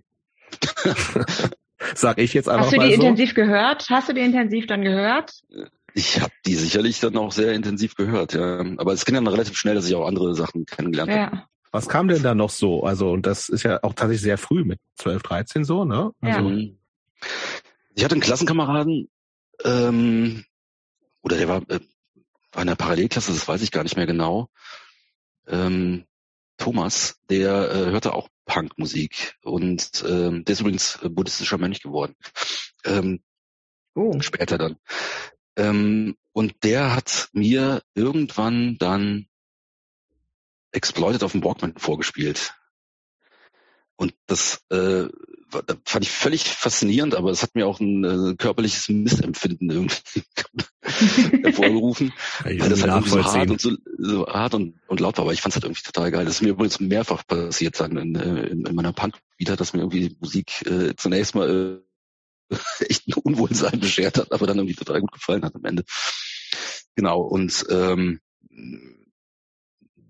[1.94, 3.02] Sag ich jetzt einfach Hast du die so.
[3.02, 3.86] intensiv gehört?
[3.90, 5.32] Hast du die intensiv dann gehört?
[5.94, 8.64] Ich habe die sicherlich dann auch sehr intensiv gehört, ja.
[8.78, 11.26] Aber es ging dann relativ schnell, dass ich auch andere Sachen kennengelernt ja.
[11.26, 11.42] habe.
[11.70, 12.84] Was kam denn da noch so?
[12.84, 16.12] Also, und das ist ja auch tatsächlich sehr früh mit 12, 13 so, ne?
[16.20, 16.68] Also, ja.
[17.94, 19.08] Ich hatte einen Klassenkameraden,
[19.64, 20.44] ähm,
[21.22, 21.80] oder der war, äh,
[22.52, 24.48] war in der Parallelklasse, das weiß ich gar nicht mehr genau.
[25.46, 26.04] Ähm,
[26.58, 32.14] Thomas, der äh, hörte auch Punkmusik und ähm, der ist übrigens buddhistischer Mönch geworden.
[32.84, 33.22] Ähm,
[33.94, 34.20] oh.
[34.20, 34.76] Später dann.
[35.56, 39.26] Ähm, und der hat mir irgendwann dann
[40.72, 42.54] Exploited auf dem Walkman vorgespielt.
[43.96, 45.08] Und das äh,
[45.84, 50.22] fand ich völlig faszinierend, aber es hat mir auch ein äh, körperliches Missempfinden irgendwie
[51.44, 52.12] hervorgerufen,
[52.42, 55.24] weil das halt irgendwie so hart und so, so hart und, und laut war.
[55.24, 56.24] Aber ich fand es halt irgendwie total geil.
[56.24, 59.80] Das ist mir übrigens mehrfach passiert dann in, in, in meiner Punk wieder, dass mir
[59.80, 61.91] irgendwie Musik äh, zunächst mal äh,
[62.88, 65.84] echt ein Unwohlsein beschert hat, aber dann irgendwie total gut gefallen hat am Ende.
[66.94, 68.20] Genau, und ähm,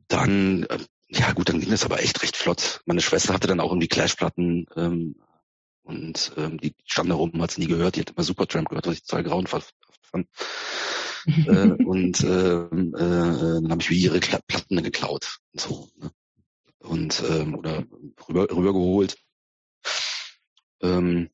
[0.08, 0.78] dann, äh,
[1.08, 2.80] ja gut, dann ging das aber echt recht flott.
[2.86, 5.16] Meine Schwester hatte dann auch irgendwie Clash-Platten ähm,
[5.82, 8.86] und ähm, die stand da rum, hat sie nie gehört, die hat immer Supertramp gehört,
[8.86, 10.28] was ich total grauenhaft fand.
[11.26, 15.88] äh, und ähm, äh, dann habe ich wie ihre Platten geklaut und so.
[15.96, 16.10] Ne?
[16.80, 17.84] Und ähm, oder
[18.28, 19.16] rüber, rübergeholt.
[20.82, 21.30] Ähm,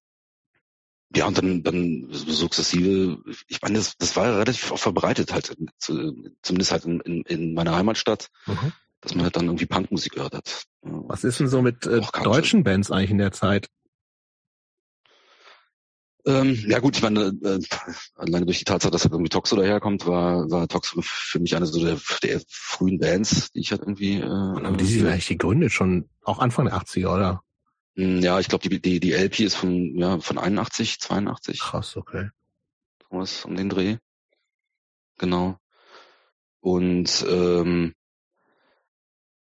[1.14, 6.72] ja, und dann, dann sukzessive, ich meine, das, das war relativ auch verbreitet halt, zumindest
[6.72, 8.72] halt in, in, in meiner Heimatstadt, mhm.
[9.00, 10.64] dass man halt dann irgendwie Punkmusik gehört hat.
[10.82, 13.68] Was ist denn so mit äh, deutschen Bands eigentlich in der Zeit?
[16.26, 17.58] Ähm, ja gut, ich meine, äh,
[18.16, 21.64] alleine durch die Tatsache, dass halt irgendwie Toxo daherkommt, war, war Toxo für mich eine
[21.64, 24.18] so der, der frühen Bands, die ich halt irgendwie...
[24.18, 27.42] Äh, Aber die sind eigentlich gegründet schon auch Anfang der 80er, oder?
[27.98, 31.58] Hm, ja, ich glaube, die, die, die LP ist von, ja, von 81, 82.
[31.58, 32.30] Krass, okay.
[33.10, 33.96] Was um den Dreh.
[35.18, 35.58] Genau.
[36.60, 37.94] Und ähm,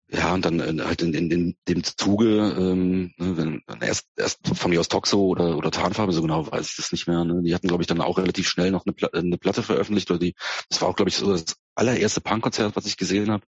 [0.07, 4.39] ja, und dann äh, halt in, in, in dem Zuge, ähm, ne, wenn, erst, erst
[4.57, 7.23] von mir aus Toxo oder, oder Tarnfarbe, so genau weiß ich das nicht mehr.
[7.23, 7.43] Ne?
[7.43, 10.09] Die hatten, glaube ich, dann auch relativ schnell noch eine, Pla eine Platte veröffentlicht.
[10.09, 10.33] Oder die,
[10.69, 13.45] das war auch, glaube ich, so das allererste Punkkonzert, was ich gesehen habe.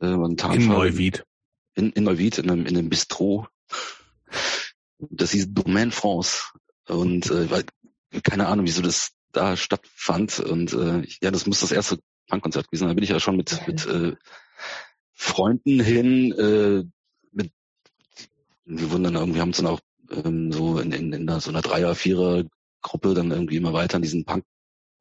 [0.00, 1.24] Äh, in Neuwied.
[1.76, 3.46] In, in Neuwied, in einem, in einem Bistro
[4.98, 6.42] das hieß Domaine France.
[6.88, 7.64] Und äh, weil,
[8.22, 10.40] keine Ahnung, wieso das da stattfand.
[10.40, 12.88] Und äh, ja, das muss das erste Punkkonzert gewesen sein.
[12.88, 14.14] Da bin ich ja schon mit, mit äh,
[15.12, 16.84] Freunden hin, äh,
[17.32, 17.52] mit
[18.64, 21.62] wir wurden dann irgendwie, haben uns dann auch ähm, so in, in, in so einer
[21.62, 24.44] Dreier-, Vierer-Gruppe dann irgendwie immer weiter an diesen Punk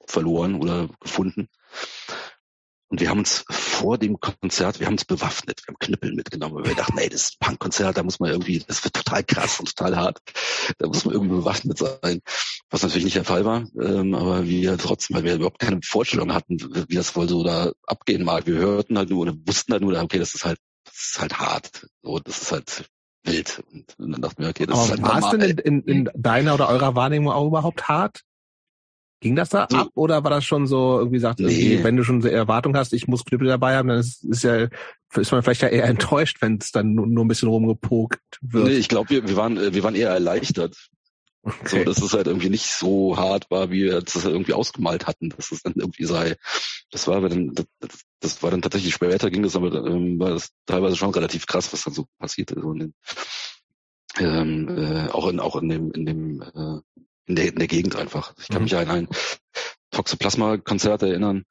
[0.05, 1.47] verloren oder gefunden.
[2.93, 6.57] Und wir haben uns vor dem Konzert, wir haben uns bewaffnet, wir haben Knüppel mitgenommen,
[6.57, 9.23] weil wir dachten, ey, das ist ein Punkkonzert, da muss man irgendwie, das wird total
[9.23, 10.19] krass und total hart,
[10.77, 12.21] da muss man irgendwie bewaffnet sein.
[12.69, 16.35] Was natürlich nicht der Fall war, ähm, aber wir trotzdem, weil wir überhaupt keine Vorstellung
[16.35, 18.45] hatten, wie das wohl so da abgehen mag.
[18.45, 21.39] Wir hörten halt nur oder wussten halt nur, okay, das ist halt, das ist halt
[21.39, 22.85] hart, so, das ist halt
[23.23, 23.63] wild.
[23.71, 26.09] Und, dann dachten wir, okay, das aber ist halt war es denn in, in, in
[26.13, 28.21] deiner oder eurer Wahrnehmung auch überhaupt hart?
[29.23, 31.79] Ging das da ab oder war das schon so irgendwie sagt, nee.
[31.81, 34.67] wenn du schon so Erwartung hast, ich muss Knüppel dabei haben, dann ist, ist ja
[35.15, 38.67] ist man vielleicht ja eher enttäuscht, wenn es dann nur, nur ein bisschen rumgepokt wird.
[38.67, 40.75] Nee, ich glaube, wir, wir waren wir waren eher erleichtert.
[41.45, 41.79] Okay.
[41.79, 45.29] So, dass es halt irgendwie nicht so hart war, wie wir es irgendwie ausgemalt hatten,
[45.29, 46.35] dass es dann irgendwie sei.
[46.89, 47.65] Das war aber dann, das,
[48.21, 51.71] das war dann tatsächlich später ging das, aber ähm, war das teilweise schon relativ krass,
[51.73, 52.61] was dann so passierte.
[52.61, 52.93] So in den,
[54.19, 56.79] ähm, äh, auch in auch in dem in dem äh,
[57.25, 58.33] in der, in der Gegend einfach.
[58.39, 58.63] Ich kann mhm.
[58.63, 59.07] mich an ein
[59.91, 61.43] Toxoplasma-Konzert erinnern.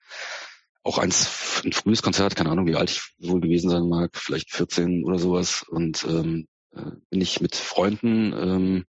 [0.83, 4.51] Auch eins, ein frühes Konzert, keine Ahnung, wie alt ich wohl gewesen sein mag, vielleicht
[4.51, 5.65] 14 oder sowas.
[5.69, 8.85] Und ähm, äh, bin ich mit Freunden ähm,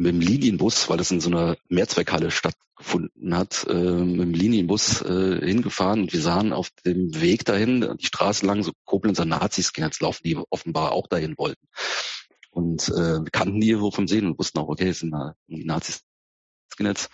[0.00, 5.02] mit dem Linienbus, weil das in so einer Mehrzweckhalle stattgefunden hat, äh, mit dem Linienbus
[5.02, 9.72] äh, hingefahren und wir sahen auf dem Weg dahin, die Straße lang, so Koblenzer Nazis
[9.76, 11.66] jetzt laufen, die offenbar auch dahin wollten.
[12.50, 15.14] Und äh, wir kannten die wo vom Sehen und wussten auch, okay, es sind
[15.46, 16.02] die Nazis
[16.72, 17.08] Skinheads.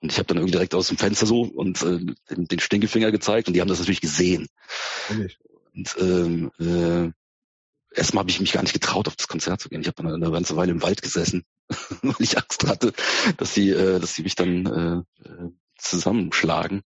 [0.00, 3.10] Und ich habe dann irgendwie direkt aus dem Fenster so und äh, den, den Stinkefinger
[3.10, 4.48] gezeigt und die haben das natürlich gesehen.
[5.10, 5.30] Okay.
[5.74, 7.10] Und ähm, äh,
[7.96, 9.80] erstmal habe ich mich gar nicht getraut, auf das Konzert zu gehen.
[9.80, 11.44] Ich habe dann eine ganze Weile im Wald gesessen,
[12.02, 12.92] weil ich Angst hatte,
[13.38, 16.82] dass sie, äh, dass sie mich dann äh, äh, zusammenschlagen.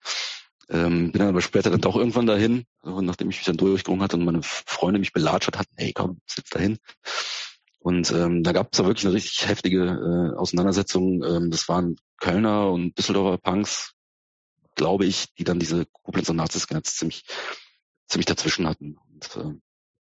[0.70, 4.16] Ähm, bin dann aber später dann doch irgendwann dahin, nachdem ich mich dann durchgerungen hatte
[4.16, 6.78] und meine Freunde mich belatscht hatten, hey komm, sitz dahin.
[7.84, 11.22] Und ähm, da gab es da wirklich eine richtig heftige äh, Auseinandersetzung.
[11.22, 13.92] Ähm, das waren Kölner und Düsseldorfer Punks,
[14.74, 17.26] glaube ich, die dann diese Koblenzer Nazis jetzt ziemlich,
[18.08, 18.96] ziemlich dazwischen hatten.
[19.12, 19.60] Und, äh,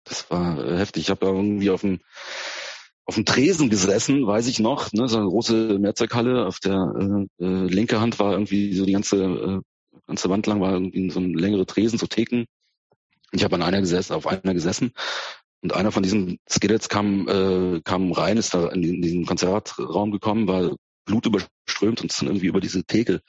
[0.04, 1.02] das war äh, heftig.
[1.02, 2.00] Ich habe da irgendwie auf dem
[3.04, 6.46] auf dem Tresen gesessen, weiß ich noch, ne, so eine große Mehrzweckhalle.
[6.46, 9.60] Auf der äh, äh, linke Hand war irgendwie so die ganze äh,
[10.06, 12.46] ganze Wand lang war irgendwie so ein längere Tresen, so Theken.
[13.32, 14.94] Ich habe an einer gesessen, auf einer gesessen
[15.66, 20.12] und einer von diesen Skillets kam, äh, kam rein, ist da in, in diesen Konzertraum
[20.12, 20.76] gekommen, war
[21.06, 23.20] blutüberströmt und ist dann irgendwie über diese Theke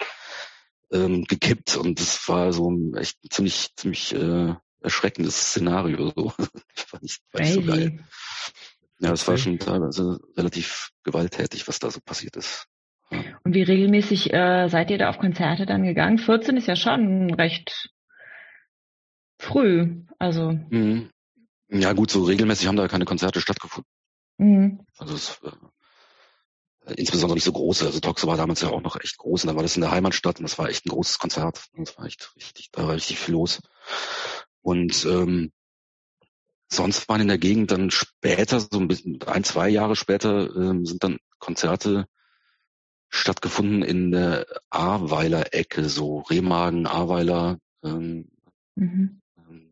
[0.92, 1.78] ähm, gekippt.
[1.78, 6.14] Und das war so ein echt ziemlich, ziemlich äh, erschreckendes Szenario.
[6.16, 6.26] So.
[6.92, 8.06] War nicht, war nicht so geil.
[9.00, 12.68] Ja, es war schon teilweise relativ gewalttätig, was da so passiert ist.
[13.10, 16.20] Und wie regelmäßig äh, seid ihr da auf Konzerte dann gegangen?
[16.20, 17.90] 14 ist ja schon recht
[19.40, 20.04] früh.
[20.20, 20.52] Also.
[20.70, 21.10] Mhm.
[21.70, 23.90] Ja gut, so regelmäßig haben da keine Konzerte stattgefunden.
[24.38, 24.86] Mhm.
[24.98, 27.86] Also es, äh, insbesondere nicht so große.
[27.86, 29.92] Also Toxo war damals ja auch noch echt groß und dann war das in der
[29.92, 31.66] Heimatstadt und das war echt ein großes Konzert.
[31.76, 33.62] Das war echt richtig, da war richtig viel los.
[34.62, 35.52] Und ähm,
[36.70, 40.86] sonst waren in der Gegend dann später, so ein bisschen, ein, zwei Jahre später, ähm,
[40.86, 42.08] sind dann Konzerte
[43.10, 48.30] stattgefunden in der Ahrweiler Ecke, so Remagen, Ahrweiler, ähm,
[48.76, 49.22] mhm.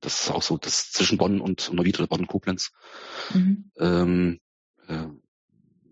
[0.06, 2.72] Das ist auch so, das zwischen Bonn und Neuwied oder Bonn-Koblenz.
[3.34, 3.72] Mhm.
[3.80, 4.40] Ähm,
[4.88, 5.08] äh,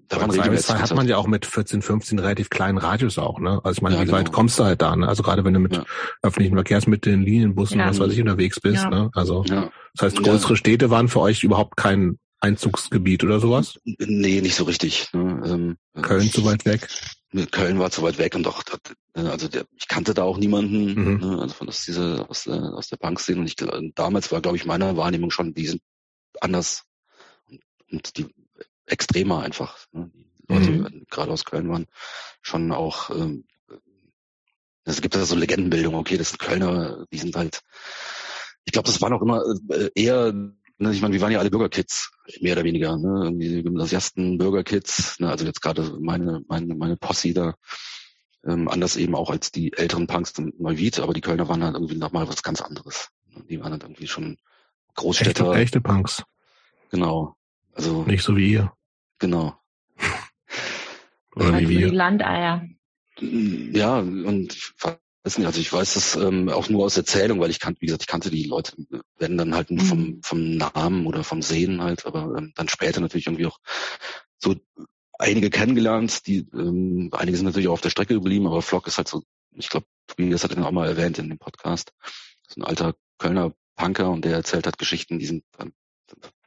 [0.08, 3.60] da waren regelmäßig hat man ja auch mit 14, 15 relativ kleinen Radius auch, ne?
[3.64, 4.18] Also ich meine, ja, wie genau.
[4.18, 5.08] weit kommst du halt da, ne?
[5.08, 5.86] Also gerade wenn du mit ja.
[6.22, 7.90] öffentlichen Verkehrsmitteln, Linienbussen, ja.
[7.90, 9.10] was weiß ich, unterwegs bist, ne?
[9.16, 9.72] Also das
[10.02, 13.80] heißt, größere Städte waren für euch überhaupt kein Einzugsgebiet oder sowas?
[13.86, 15.08] Nee, nicht so richtig.
[15.14, 15.42] Ne?
[15.46, 16.88] Ähm, Köln zu weit weg?
[17.52, 18.64] Köln war zu weit weg und auch,
[19.14, 21.18] also der, ich kannte da auch niemanden, mhm.
[21.18, 23.40] ne, also von aus dieser, aus der, aus der Bankszene.
[23.40, 23.56] Und ich,
[23.96, 25.82] damals war, glaube ich, meine Wahrnehmung schon, die sind
[26.42, 26.84] anders
[27.50, 28.28] und, und die
[28.86, 29.78] extremer einfach.
[29.92, 30.12] Ne?
[30.14, 31.06] Die Leute, mhm.
[31.10, 31.88] gerade aus Köln waren,
[32.42, 33.46] schon auch, ähm,
[34.86, 37.62] es gibt ja so Legendenbildung, okay, das sind Kölner, die sind halt,
[38.66, 40.54] ich glaube, das waren auch immer äh, eher Ne,
[40.92, 42.12] ich meine, wir waren ja alle Bürgerkids,
[42.42, 43.22] mehr oder weniger, ne?
[43.24, 45.30] Irgendwie Gymnasiasten, Bürgerkids, ne?
[45.30, 47.56] also jetzt gerade meine, meine, meine Posse da,
[48.46, 51.76] ähm, anders eben auch als die älteren Punks in Neuwied, aber die Kölner waren dann
[51.76, 53.10] irgendwie nochmal was ganz anderes.
[53.50, 54.38] Die waren dann irgendwie schon
[54.96, 55.48] Großstädter.
[55.50, 56.24] Echte, echte Punks.
[56.92, 57.36] Genau.
[57.74, 58.04] Also.
[58.04, 58.74] Nicht so wie ihr.
[59.20, 59.56] Genau.
[61.36, 61.90] Oder wie wir.
[61.90, 62.68] Die Landeier.
[63.20, 67.82] Ja, und nicht, also ich weiß das ähm, auch nur aus Erzählung, weil ich kannte,
[67.82, 68.74] wie gesagt, ich kannte die Leute,
[69.18, 70.22] werden dann halt nur vom, mhm.
[70.22, 73.60] vom Namen oder vom Sehen halt, aber ähm, dann später natürlich irgendwie auch
[74.38, 74.56] so
[75.18, 78.98] einige kennengelernt, die ähm, einige sind natürlich auch auf der Strecke geblieben, aber Flock ist
[78.98, 81.94] halt so, ich glaube, Tobias hat ihn auch mal erwähnt in dem Podcast,
[82.48, 85.72] so ein alter Kölner Punker und der erzählt hat Geschichten, die sind dann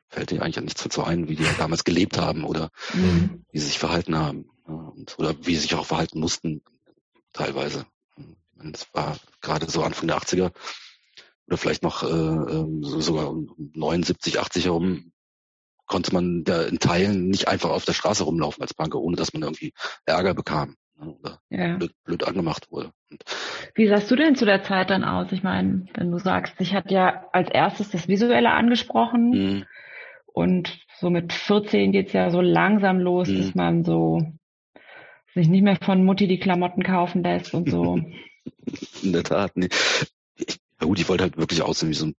[0.09, 3.45] fällt dir eigentlich nichts dazu ein, wie die damals gelebt haben oder mhm.
[3.51, 6.63] wie sie sich verhalten haben ja, und, oder wie sie sich auch verhalten mussten
[7.33, 7.87] teilweise
[8.73, 10.53] es war gerade so Anfang der 80er
[11.47, 15.13] oder vielleicht noch äh, ähm, so, sogar um 79, 80 herum
[15.87, 19.33] konnte man da in Teilen nicht einfach auf der Straße rumlaufen als Punker, ohne dass
[19.33, 19.73] man irgendwie
[20.05, 21.77] Ärger bekam ne, oder ja.
[21.77, 22.91] blöd, blöd angemacht wurde.
[23.11, 23.25] Und
[23.75, 25.31] Wie sahst du denn zu der Zeit dann aus?
[25.31, 29.65] Ich meine, wenn du sagst, ich hatte ja als erstes das Visuelle angesprochen mhm.
[30.27, 33.37] und so mit 14 geht's ja so langsam los, mhm.
[33.39, 34.21] dass man so
[35.35, 38.01] sich nicht mehr von Mutti die Klamotten kaufen lässt und so.
[39.03, 39.69] In der Tat, nee.
[40.37, 42.15] Ich, ja gut, ich wollte halt wirklich aussehen wie so ein,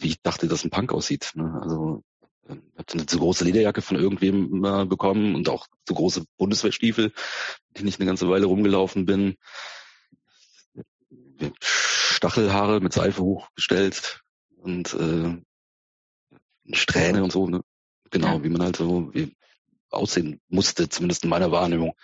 [0.00, 1.32] wie ich dachte, dass ein Punk aussieht.
[1.34, 1.58] Ne?
[1.60, 2.02] Also
[2.44, 7.12] ich habe eine zu große Lederjacke von irgendwem äh, bekommen und auch zu große Bundeswehrstiefel,
[7.76, 9.36] die ich eine ganze Weile rumgelaufen bin.
[11.60, 14.22] Stachelhaare mit Seife hochgestellt
[14.56, 15.42] und äh,
[16.72, 17.62] Strähne und so, ne?
[18.10, 18.44] Genau, ja.
[18.44, 19.34] wie man halt so wie
[19.90, 21.94] aussehen musste, zumindest in meiner Wahrnehmung.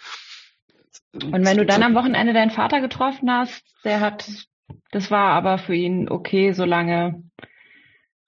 [1.12, 4.28] Und wenn du dann am Wochenende deinen Vater getroffen hast, der hat,
[4.90, 7.22] das war aber für ihn okay, solange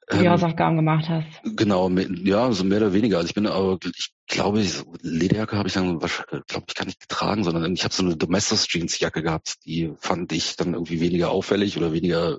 [0.08, 1.26] du die ähm, Hausaufgaben gemacht hast.
[1.56, 3.18] Genau, ja, so mehr oder weniger.
[3.18, 7.00] Also ich bin aber, ich glaube, so Lederjacke habe ich dann, glaube ich, gar nicht
[7.00, 11.00] getragen, sondern ich habe so eine Domestos Jeans Jacke gehabt, die fand ich dann irgendwie
[11.00, 12.38] weniger auffällig oder weniger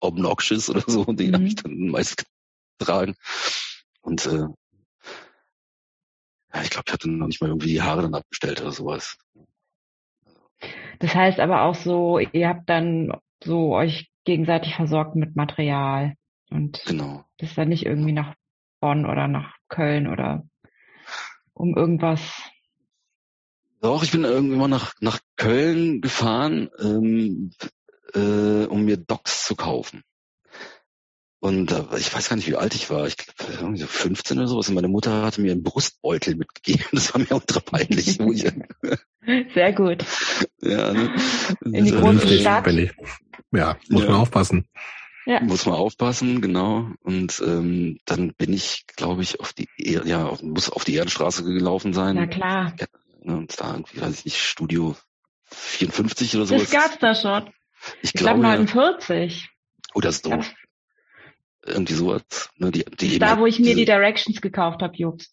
[0.00, 1.34] obnoxious oder so, und die mhm.
[1.34, 2.24] habe ich dann meist
[2.78, 3.14] getragen.
[4.00, 4.46] Und äh,
[6.54, 9.18] ja, ich glaube, ich hatte noch nicht mal irgendwie die Haare dann abgestellt oder sowas.
[10.98, 16.14] Das heißt aber auch so, ihr habt dann so euch gegenseitig versorgt mit Material
[16.50, 17.24] und genau.
[17.38, 18.34] das dann nicht irgendwie nach
[18.80, 20.44] Bonn oder nach Köln oder
[21.54, 22.20] um irgendwas.
[23.80, 27.50] Doch, ich bin irgendwann nach, nach Köln gefahren, ähm,
[28.14, 30.02] äh, um mir Docs zu kaufen.
[31.42, 33.04] Und äh, ich weiß gar nicht, wie alt ich war.
[33.08, 34.68] Ich glaube, so 15 oder sowas.
[34.68, 36.86] Und meine Mutter hatte mir einen Brustbeutel mitgegeben.
[36.92, 38.16] Das war mir ultra peinlich.
[39.52, 40.04] Sehr gut.
[40.60, 41.12] Ja, ne?
[41.64, 42.72] In die große Stadt.
[43.50, 44.10] Ja, muss ja.
[44.10, 44.68] man aufpassen.
[45.26, 45.40] Ja.
[45.40, 46.90] Muss man aufpassen, genau.
[47.02, 50.94] Und ähm, dann bin ich, glaube ich, auf die er ja, auf, muss auf die
[50.94, 52.14] Ehrenstraße gelaufen sein.
[52.14, 52.72] Na klar.
[53.20, 54.94] Ne, und da irgendwie, weiß ich nicht, Studio
[55.50, 56.62] 54 oder sowas.
[56.62, 57.52] Das gab's da schon.
[58.00, 59.50] Ich, ich glaube 49.
[59.94, 60.40] Oder so.
[61.64, 62.22] Irgendwie sowas.
[62.56, 65.32] Ne, die, die da, wo ich mir die Directions gekauft habe, Jobst.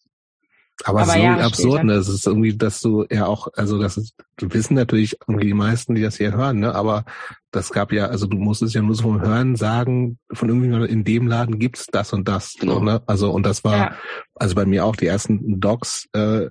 [0.86, 1.96] Aber, Aber so ja, absurd, ne?
[1.96, 5.54] Das ist irgendwie, dass du ja auch, also das ist, du wissen natürlich irgendwie die
[5.54, 6.74] meisten, die das hier hören, ne?
[6.74, 7.04] Aber
[7.52, 11.04] das gab ja, also du musstest ja nur so vom Hören sagen, von irgendwie in
[11.04, 12.56] dem Laden gibt's das und das.
[12.60, 12.80] Genau.
[12.80, 13.02] Ne?
[13.08, 13.96] Also und das war, ja.
[14.36, 16.50] also bei mir auch die ersten Docs äh,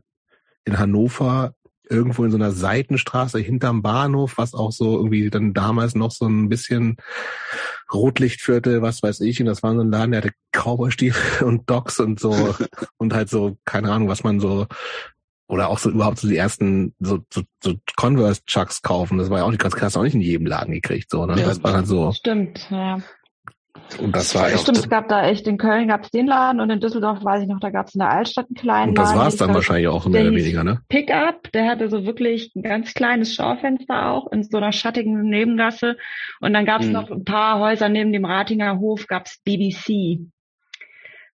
[0.64, 1.55] in Hannover
[1.91, 6.26] irgendwo in so einer Seitenstraße hinterm Bahnhof, was auch so irgendwie dann damals noch so
[6.26, 6.97] ein bisschen
[7.93, 12.01] Rotlichtviertel, was weiß ich, und das war so ein Laden, der hatte Cowboystiefel und Docks
[12.01, 12.55] und so
[12.99, 14.66] und halt so, keine Ahnung, was man so
[15.49, 19.16] oder auch so überhaupt so die ersten so, so, so Converse Chucks kaufen.
[19.16, 21.41] Das war ja auch nicht ganz krass, auch nicht in jedem Laden gekriegt, so, ne?
[21.41, 22.12] Ja, das war halt so.
[22.12, 23.01] Stimmt, ja.
[23.99, 24.61] Und das war echt.
[24.61, 27.43] Stimmt, es gab da echt, in Köln gab es den Laden und in Düsseldorf, weiß
[27.43, 29.55] ich noch, da gab es in der Altstadt einen kleinen Und das war es dann
[29.55, 30.81] wahrscheinlich auch mehr oder weniger, ne?
[30.89, 35.97] Pickup, der hatte so wirklich ein ganz kleines Schaufenster auch in so einer schattigen Nebengasse.
[36.41, 36.93] Und dann gab es hm.
[36.93, 40.20] noch ein paar Häuser neben dem Ratinger Hof, gab es BBC.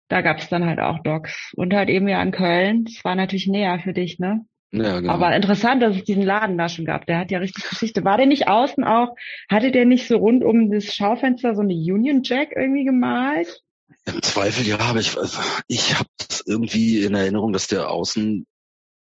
[0.07, 1.53] Da gab es dann halt auch Docs.
[1.55, 2.83] Und halt eben ja in Köln.
[2.83, 4.45] Das war natürlich näher für dich, ne?
[4.71, 5.13] Ja, genau.
[5.13, 7.05] Aber interessant, dass es diesen Laden da schon gab.
[7.05, 8.05] Der hat ja richtig Geschichte.
[8.05, 9.15] War der nicht außen auch,
[9.49, 13.63] hatte der nicht so rund um das Schaufenster so eine Union Jack irgendwie gemalt?
[14.05, 16.07] Im Zweifel ja, aber ich, also ich habe
[16.45, 18.47] irgendwie in Erinnerung, dass der außen,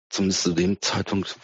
[0.09, 1.37] zumindest zu dem Zeitpunkt,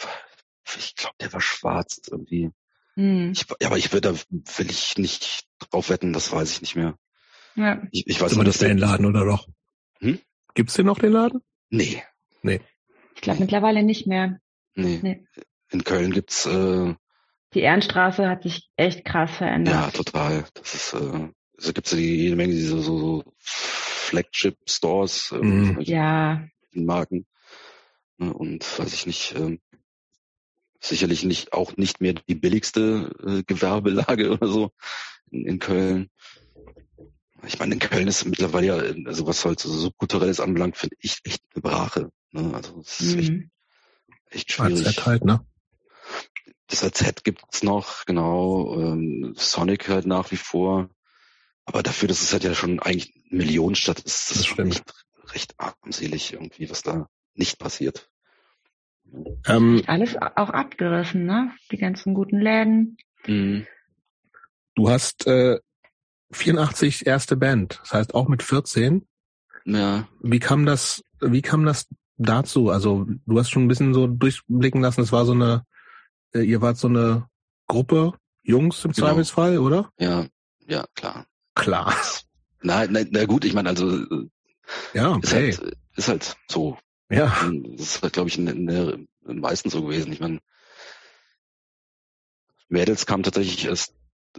[0.78, 2.52] ich glaube, der war schwarz irgendwie.
[2.96, 3.32] Hm.
[3.34, 6.76] Ich, ja, aber ich würde, da will ich nicht drauf wetten, das weiß ich nicht
[6.76, 6.96] mehr.
[7.56, 7.82] Ja.
[7.92, 9.48] Ich, ich weiß dass der den Laden oder doch?
[10.00, 10.20] Hm?
[10.56, 11.42] Gibt's den noch den Laden?
[11.70, 12.02] Nee.
[12.42, 12.62] Nee.
[13.16, 14.40] Ich glaube mittlerweile nicht mehr.
[14.76, 15.00] Nee.
[15.02, 15.26] nee.
[15.72, 16.94] In Köln gibt's äh,
[17.54, 19.74] die Ehrenstraße hat sich echt krass verändert.
[19.74, 20.46] Ja, total.
[20.56, 25.38] Das ist, äh, also gibt's ja die, jede Menge diese so, so Flagship Stores, äh,
[25.38, 25.80] mhm.
[25.82, 26.44] ja.
[26.72, 27.28] Marken.
[28.18, 29.58] Ne, und weiß ich nicht, äh,
[30.80, 34.72] sicherlich nicht auch nicht mehr die billigste äh, Gewerbelage oder so
[35.30, 36.10] in, in Köln.
[37.46, 41.20] Ich meine, in Köln ist mittlerweile ja, also was halt so subkulturelles anbelangt, finde ich
[41.24, 42.10] echt eine Brache.
[42.34, 42.54] Ne?
[42.54, 43.20] Also es ist mhm.
[43.20, 43.34] echt,
[44.32, 44.88] echt schwierig.
[44.88, 45.46] AZ halt, ne?
[46.68, 48.80] Das AZ gibt's noch, genau.
[48.80, 50.90] Ähm, Sonic halt nach wie vor.
[51.66, 54.84] Aber dafür, dass es halt ja schon eigentlich eine Millionenstadt ist, das, das schon echt
[55.28, 58.10] recht armselig irgendwie, was da nicht passiert.
[59.46, 61.52] Ähm, Alles auch abgerissen, ne?
[61.72, 62.98] Die ganzen guten Läden.
[63.26, 63.68] Mhm.
[64.76, 65.60] Du hast äh,
[66.32, 69.08] 84 erste Band, das heißt auch mit 14.
[69.66, 70.08] Ja.
[70.22, 71.88] Wie kam das, wie kam das
[72.18, 72.70] dazu?
[72.70, 75.66] Also du hast schon ein bisschen so durchblicken lassen, es war so eine,
[76.34, 77.28] äh, ihr wart so eine
[77.68, 79.08] Gruppe Jungs im genau.
[79.08, 79.90] Zweifelsfall, oder?
[79.98, 80.28] Ja,
[80.68, 81.26] ja, klar.
[81.56, 81.96] Klar.
[82.66, 84.06] Na, na, na gut, ich meine, also
[84.94, 85.50] ja, okay.
[85.50, 86.78] ist, halt, ist halt so.
[87.10, 87.36] Ja.
[87.76, 90.14] Das ist halt, glaube ich, in, in der meistens so gewesen.
[90.14, 90.40] Ich meine,
[92.70, 93.94] Mädels kamen tatsächlich erst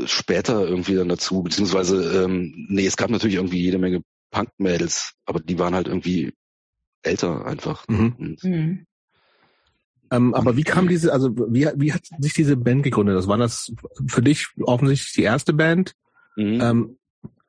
[0.06, 5.40] später irgendwie dann dazu, beziehungsweise, ähm, nee, es gab natürlich irgendwie jede Menge Punk-Mädels, aber
[5.40, 6.32] die waren halt irgendwie
[7.04, 7.86] älter einfach.
[7.88, 8.36] Mhm.
[8.42, 8.86] Mhm.
[10.10, 13.16] Ähm, aber wie kam diese, also wie, wie hat sich diese Band gegründet?
[13.16, 13.72] Das war das
[14.06, 15.94] für dich offensichtlich die erste Band.
[16.36, 16.60] Mhm.
[16.60, 16.96] Ähm,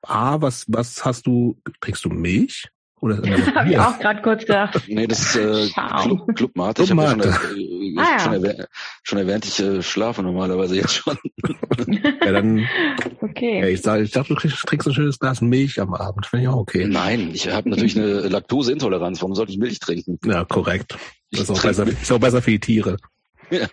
[0.01, 2.69] A, was, was hast du, kriegst du Milch?
[3.05, 3.17] Oder
[3.55, 4.81] habe ich auch gerade kurz gedacht.
[4.87, 5.67] Nee, das ist äh,
[6.01, 6.83] Club, Club Mate.
[6.83, 8.19] Ich habe ja schon, äh, ah, ja.
[8.19, 8.67] schon, erwähnt,
[9.03, 11.17] schon erwähnt, ich äh, schlafe normalerweise jetzt schon.
[11.87, 12.67] ja, dann.
[13.21, 13.59] Okay.
[13.59, 16.25] Ja, ich, sag, ich dachte, du kriegst, trinkst ein schönes Glas Milch am Abend.
[16.25, 16.87] Finde ich auch okay.
[16.87, 19.21] Nein, ich habe natürlich eine Laktoseintoleranz.
[19.21, 20.17] Warum sollte ich Milch trinken?
[20.25, 20.97] Ja, korrekt.
[21.31, 22.97] Das ist auch, besser, ist auch besser für die Tiere.
[23.51, 23.67] Ja.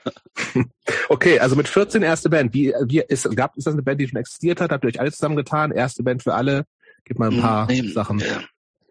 [1.09, 2.53] Okay, also mit 14 erste Band.
[2.53, 4.72] Wie, wie ist, gab, ist das eine Band, die schon existiert hat?
[4.72, 5.70] Habt ihr euch alles zusammengetan?
[5.70, 6.66] Erste Band für alle?
[7.05, 8.22] Gib mal ein paar nee, Sachen.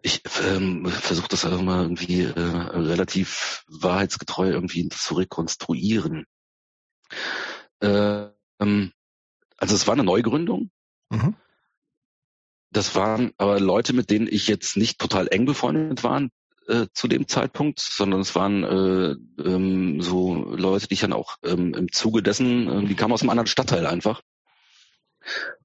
[0.02, 6.26] Ich ähm, versuche das auch immer irgendwie äh, relativ wahrheitsgetreu irgendwie zu rekonstruieren.
[7.80, 8.26] Äh,
[8.58, 8.92] ähm,
[9.56, 10.70] also es war eine Neugründung.
[11.10, 11.36] Mhm.
[12.70, 16.28] Das waren aber Leute, mit denen ich jetzt nicht total eng befreundet war
[16.66, 21.36] äh, zu dem Zeitpunkt, sondern es waren äh, ähm, so Leute, die ich dann auch
[21.44, 24.22] ähm, im Zuge dessen, äh, die kamen aus einem anderen Stadtteil einfach.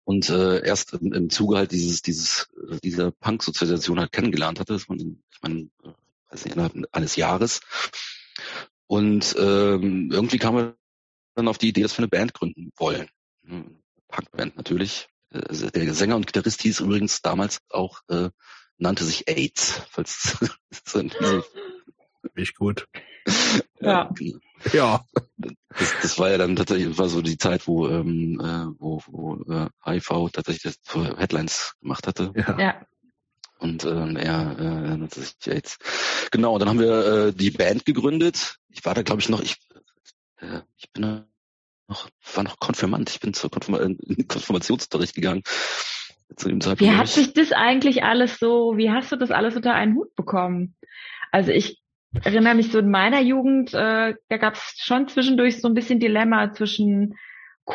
[0.07, 2.47] Und äh, erst im, im Zuge halt dieses, dieses,
[2.81, 5.89] dieser Punk-Sozialisation halt kennengelernt hatte, das man, ich meine, äh,
[6.29, 7.59] weiß nicht, innerhalb eines Jahres.
[8.87, 10.77] Und ähm, irgendwie kam er
[11.35, 13.09] dann auf die Idee, dass wir eine Band gründen wollen.
[14.07, 15.09] Punkband natürlich.
[15.31, 18.29] Äh, der Sänger und Gitarrist hieß übrigens damals auch, äh,
[18.77, 20.37] nannte sich AIDS, falls
[20.85, 21.43] so in diesem
[22.37, 22.87] Nicht gut.
[23.79, 24.09] Ja.
[24.73, 25.05] Ja.
[25.37, 29.35] Das, das war ja dann tatsächlich, war so die Zeit, wo, ähm, äh, wo, wo
[29.53, 32.33] äh, HIV tatsächlich das für Headlines gemacht hatte.
[32.35, 32.59] Ja.
[32.59, 32.85] ja.
[33.59, 35.77] Und ähm, er äh, sich AIDS.
[36.31, 38.55] Genau, und dann haben wir äh, die Band gegründet.
[38.69, 39.57] Ich war da, glaube ich, noch, ich,
[40.37, 41.27] äh, ich bin
[41.87, 43.11] noch, war noch Konfirmand.
[43.11, 43.77] Ich bin zur Konfirma
[44.27, 45.43] Konfirmationsunterricht gegangen.
[46.35, 46.81] Zu dem Zeitpunkt.
[46.81, 50.15] Wie hat sich das eigentlich alles so, wie hast du das alles unter einen Hut
[50.15, 50.75] bekommen?
[51.31, 51.79] Also ich
[52.23, 55.99] erinnere mich so in meiner Jugend, äh, da gab es schon zwischendurch so ein bisschen
[55.99, 57.15] Dilemma zwischen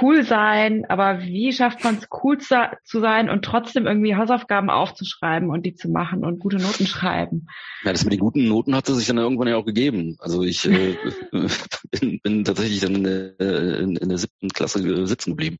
[0.00, 4.70] cool sein, aber wie schafft man es cool zu, zu, sein und trotzdem irgendwie Hausaufgaben
[4.70, 7.46] aufzuschreiben und die zu machen und gute Noten schreiben?
[7.84, 10.16] Ja, das mit den guten Noten hat es sich dann irgendwann ja auch gegeben.
[10.18, 10.96] Also ich äh,
[12.00, 13.40] bin, bin tatsächlich dann in der,
[13.80, 15.58] in, in der siebten Klasse sitzen geblieben.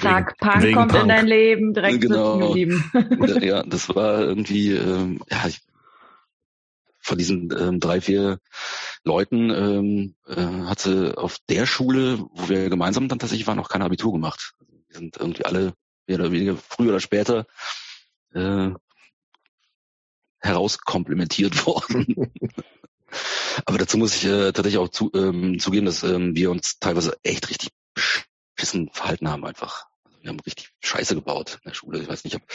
[0.00, 1.02] Zack, Punk Wegen kommt Punk.
[1.02, 2.38] in dein Leben, direkt genau.
[2.38, 3.40] sitzen geblieben.
[3.42, 5.62] ja, das war irgendwie, ähm, ja, ich
[7.04, 8.40] von diesen ähm, drei, vier
[9.04, 13.82] Leuten ähm, äh, hatte auf der Schule, wo wir gemeinsam dann tatsächlich waren, noch kein
[13.82, 14.54] Abitur gemacht.
[14.88, 15.74] Wir sind irgendwie alle
[16.06, 17.46] mehr oder weniger früher oder später
[18.32, 18.70] äh,
[20.40, 22.32] herauskomplimentiert worden.
[23.66, 27.16] Aber dazu muss ich äh, tatsächlich auch zu, ähm, zugeben, dass ähm, wir uns teilweise
[27.22, 29.86] echt richtig beschissen verhalten haben einfach.
[30.04, 32.00] Also wir haben richtig Scheiße gebaut in der Schule.
[32.00, 32.46] Ich weiß nicht, ich habe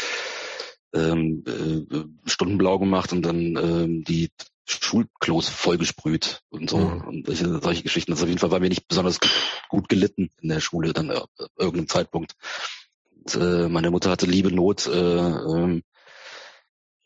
[0.94, 4.30] ähm, äh, stundenblau gemacht und dann ähm, die
[4.66, 7.02] Schulklos vollgesprüht und so mhm.
[7.02, 8.12] und solche, solche Geschichten.
[8.12, 9.20] Das auf jeden Fall war mir nicht besonders
[9.68, 11.22] gut gelitten in der Schule dann äh,
[11.58, 12.36] irgendeinem Zeitpunkt.
[13.16, 15.84] Und, äh, meine Mutter hatte liebe Not, äh, ähm,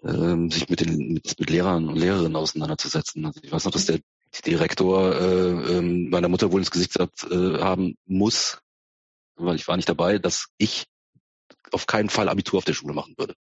[0.03, 3.25] äh, sich mit den mit, mit Lehrern und Lehrerinnen auseinanderzusetzen.
[3.25, 3.99] Also ich weiß noch, dass der
[4.45, 8.59] Direktor äh, äh, meiner Mutter wohl ins Gesicht hat, äh, haben muss,
[9.35, 10.85] weil ich war nicht dabei, dass ich
[11.71, 13.35] auf keinen Fall Abitur auf der Schule machen würde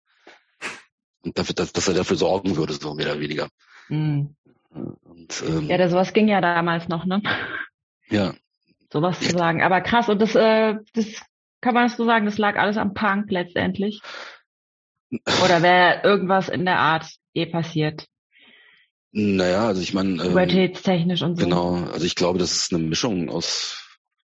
[1.24, 3.49] dafür, dass, dass er dafür sorgen würde, so mehr oder weniger.
[3.89, 4.36] Mhm.
[4.72, 7.22] Und, ähm, ja, das sowas ging ja damals noch, ne?
[8.09, 8.34] Ja.
[8.91, 9.61] Sowas zu sagen.
[9.61, 11.05] Aber krass, und das, äh, das
[11.61, 14.01] kann man so sagen, das lag alles am Punk letztendlich.
[15.43, 18.07] Oder wäre irgendwas in der Art eh passiert?
[19.11, 20.22] Naja, also ich meine.
[20.22, 21.43] Ähm, Pubertätstechnisch und so.
[21.43, 23.86] Genau, also ich glaube, das ist eine Mischung aus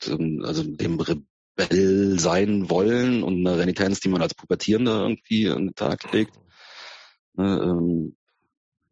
[0.09, 5.75] also dem Rebell sein wollen und einer Renitenz, die man als Pubertierender irgendwie an den
[5.77, 6.35] Tag legt.
[7.35, 8.17] Ne, ähm,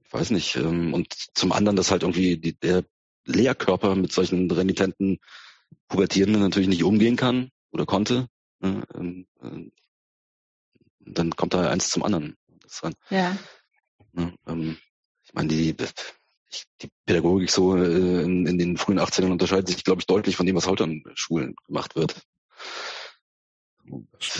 [0.05, 0.57] ich weiß nicht.
[0.57, 2.85] Ähm, und zum anderen, dass halt irgendwie die, der
[3.27, 5.19] Lehrkörper mit solchen renitenten
[5.89, 8.29] Pubertierenden natürlich nicht umgehen kann oder konnte.
[8.61, 9.71] Ne, ähm, äh,
[11.01, 12.37] dann kommt da eins zum anderen.
[12.83, 13.37] Dann, ja.
[14.13, 14.77] Ne, ähm,
[15.25, 20.01] ich meine, die, die Pädagogik so äh, in, in den frühen 18ern unterscheidet sich, glaube
[20.01, 22.21] ich, deutlich von dem, was heute an Schulen gemacht wird.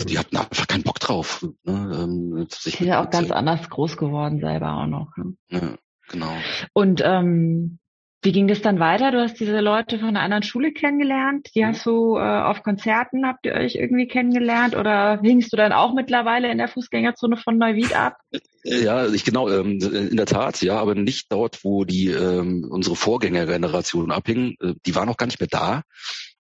[0.07, 1.45] Die hatten einfach keinen Bock drauf.
[1.63, 1.99] Ne?
[2.03, 5.09] Ähm, sich die sind ja auch ganz anders groß geworden selber auch noch.
[5.17, 5.35] Ne?
[5.49, 5.75] Ja,
[6.09, 6.33] genau.
[6.73, 7.79] Und ähm,
[8.23, 9.11] wie ging das dann weiter?
[9.11, 11.49] Du hast diese Leute von einer anderen Schule kennengelernt.
[11.55, 14.75] Die hast du äh, auf Konzerten, habt ihr euch irgendwie kennengelernt?
[14.75, 18.17] Oder hingst du dann auch mittlerweile in der Fußgängerzone von Neuwied ab?
[18.63, 22.95] Ja, ich genau, ähm, in der Tat, ja, aber nicht dort, wo die ähm, unsere
[22.95, 24.55] Vorgängergeneration abhingen.
[24.61, 25.81] Äh, die waren noch gar nicht mehr da.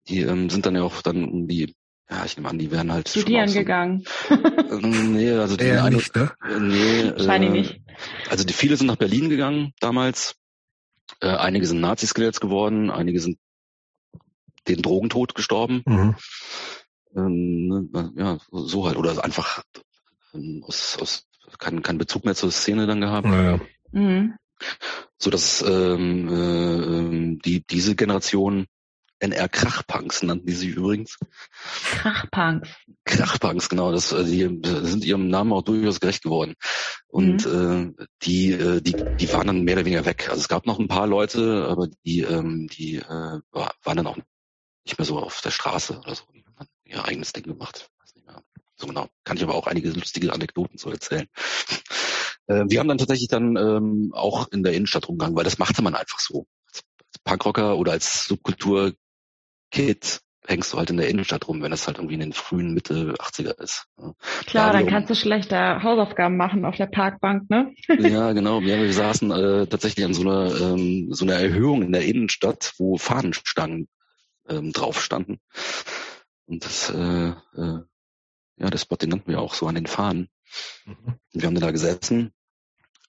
[0.07, 1.75] Die ähm, sind dann ja auch dann um die
[2.09, 4.03] ja, ich nehme an, die wären halt studieren so, gegangen.
[4.29, 6.31] Äh, nee, also die eine, nicht, ne?
[6.59, 7.81] Nee, Wahrscheinlich äh, nicht.
[8.29, 10.35] Also die viele sind nach Berlin gegangen damals.
[11.19, 13.39] Äh, einige sind Nazi-Skeletts geworden, einige sind
[14.67, 15.83] den Drogentod gestorben.
[15.85, 16.15] Mhm.
[17.15, 18.97] Ähm, ne, ja, so halt.
[18.97, 19.63] Oder einfach
[20.33, 21.27] ähm, aus, aus
[21.57, 23.27] keinen kein Bezug mehr zur Szene dann gehabt.
[23.27, 23.59] Ja, ja.
[23.91, 24.35] Mhm.
[25.17, 28.67] So dass ähm, äh, ähm, die diese Generation
[29.19, 31.17] NR Krachpunks nannten die sich übrigens.
[31.83, 32.69] Krachpunks.
[33.05, 33.91] Krachpunks, genau.
[33.91, 36.55] Das, äh, die sind ihrem Namen auch durchaus gerecht geworden.
[37.07, 37.95] Und mhm.
[37.97, 40.27] äh, die, äh, die, die waren dann mehr oder weniger weg.
[40.29, 44.17] Also es gab noch ein paar Leute, aber die, ähm, die äh, waren dann auch
[44.17, 46.25] nicht mehr so auf der Straße oder so.
[46.33, 47.89] Die haben ihr eigenes Ding gemacht.
[48.01, 48.41] Weiß nicht mehr.
[48.75, 49.07] So genau.
[49.23, 51.27] Kann ich aber auch einige lustige Anekdoten so erzählen.
[52.47, 55.81] äh, wir haben dann tatsächlich dann ähm, auch in der Innenstadt rumgegangen, weil das machte
[55.81, 56.47] man einfach so.
[56.67, 56.83] Als
[57.23, 58.93] Punkrocker oder als Subkultur
[59.75, 62.73] Kid hängst du halt in der Innenstadt rum, wenn das halt irgendwie in den frühen
[62.73, 63.87] Mitte 80er ist.
[64.45, 67.73] Klar, dann kannst du schlechter Hausaufgaben machen auf der Parkbank, ne?
[67.99, 68.61] ja, genau.
[68.61, 72.73] Ja, wir saßen äh, tatsächlich an so einer ähm, so einer Erhöhung in der Innenstadt,
[72.77, 73.89] wo Fahnenstangen
[74.47, 75.39] ähm, drauf standen.
[76.45, 77.79] Und das, äh, äh,
[78.57, 80.29] ja, der Spot, den nannten wir auch so an den Fahnen.
[80.85, 81.15] Mhm.
[81.33, 82.31] wir haben da gesessen.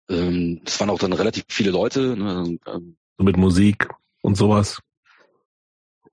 [0.08, 2.16] Ähm, es waren auch dann relativ viele Leute.
[2.16, 3.88] Ne, ähm, so mit Musik
[4.22, 4.80] und sowas.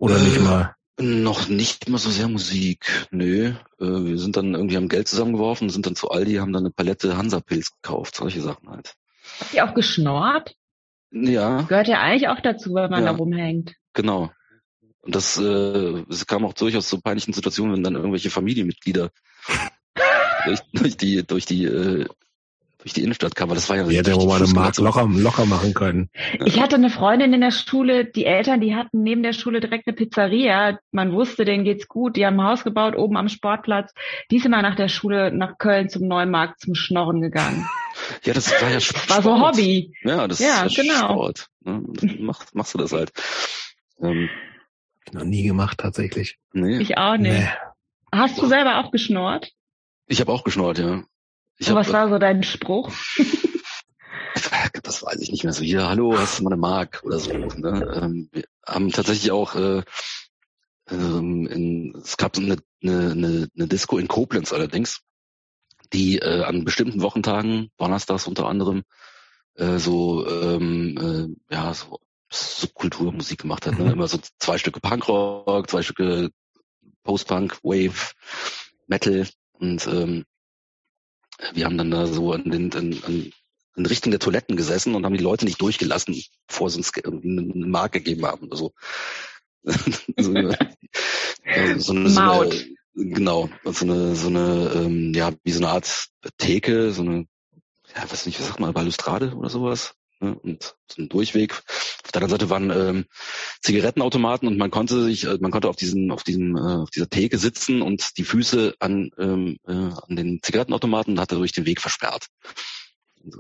[0.03, 0.75] Oder nicht äh, mal?
[0.99, 3.53] Noch nicht mal so sehr Musik, nö.
[3.79, 6.71] Äh, wir sind dann irgendwie haben Geld zusammengeworfen, sind dann zu Aldi, haben dann eine
[6.71, 8.95] Palette Hansa-Pilz gekauft, solche Sachen halt.
[9.39, 10.55] Habt ihr auch geschnorrt?
[11.11, 11.61] Ja.
[11.61, 13.75] Gehört ja eigentlich auch dazu, wenn man ja, da rumhängt.
[13.93, 14.29] Genau.
[14.99, 19.09] Und das, äh, es kam auch durchaus zu peinlichen Situationen, wenn dann irgendwelche Familienmitglieder
[20.45, 22.07] durch, durch die, durch die äh,
[22.83, 23.89] durch die Innenstadt kam, weil das war ja...
[23.89, 26.09] Ja, der wo man eine Mark locker, locker machen können.
[26.43, 29.87] Ich hatte eine Freundin in der Schule, die Eltern, die hatten neben der Schule direkt
[29.87, 30.79] eine Pizzeria.
[30.91, 32.17] Man wusste, denen geht's gut.
[32.17, 33.93] Die haben ein Haus gebaut oben am Sportplatz.
[34.29, 37.65] Die ist immer nach der Schule nach Köln zum Neumarkt zum Schnorren gegangen.
[38.23, 39.09] Ja, das war ja Sport.
[39.09, 39.93] War so Hobby.
[40.03, 41.13] Ja, das ja, ist ja genau.
[41.13, 41.47] Sport.
[41.61, 41.83] Ne?
[42.19, 43.13] Machst, machst du das halt.
[44.01, 44.29] Ähm,
[45.13, 46.37] noch nie gemacht tatsächlich.
[46.51, 46.79] Nee.
[46.79, 47.31] Ich auch nicht.
[47.31, 47.47] Nee.
[48.11, 49.53] Hast du selber auch geschnort?
[50.07, 51.03] Ich habe auch geschnort, ja.
[51.61, 52.91] Hab, was war so dein Spruch?
[54.83, 55.63] das weiß ich nicht mehr so.
[55.63, 57.31] Hier, hallo, hast du mal eine Mark oder so.
[57.31, 57.99] Ne?
[58.01, 59.83] Ähm, wir haben tatsächlich auch, äh,
[60.89, 65.01] ähm, in, es gab so eine, eine, eine Disco in Koblenz allerdings,
[65.93, 68.83] die äh, an bestimmten Wochentagen, donnerstags unter anderem,
[69.55, 71.99] äh, so ähm, äh, ja so
[72.31, 73.77] Subkulturmusik gemacht hat.
[73.77, 73.85] Ne?
[73.85, 73.91] Mhm.
[73.91, 76.31] Immer so zwei Stücke Punkrock, zwei Stücke
[77.03, 78.13] Postpunk, Wave,
[78.87, 80.25] Metal und ähm,
[81.53, 83.31] wir haben dann da so an den, an, an,
[83.75, 87.65] in Richtung der Toiletten gesessen und haben die Leute nicht durchgelassen, bevor sie uns eine
[87.65, 88.73] Mark gegeben haben oder so.
[90.17, 90.57] so, eine,
[91.79, 92.53] so, eine, Maut.
[92.53, 92.59] So
[93.01, 96.07] eine, genau, so eine, so eine, ähm, ja, wie so eine Art
[96.37, 97.25] Theke, so eine,
[97.95, 99.95] ja, weiß nicht, wie sagt man, Balustrade oder sowas.
[100.23, 100.35] Ne?
[100.41, 101.53] Und so ein Durchweg.
[101.53, 103.05] Auf der anderen Seite waren ähm,
[103.61, 107.09] Zigarettenautomaten und man konnte sich, äh, man konnte auf diesem, auf diesem, äh, auf dieser
[107.09, 111.65] Theke sitzen und die Füße an, ähm, äh, an den Zigarettenautomaten und hatte durch den
[111.65, 112.27] Weg versperrt.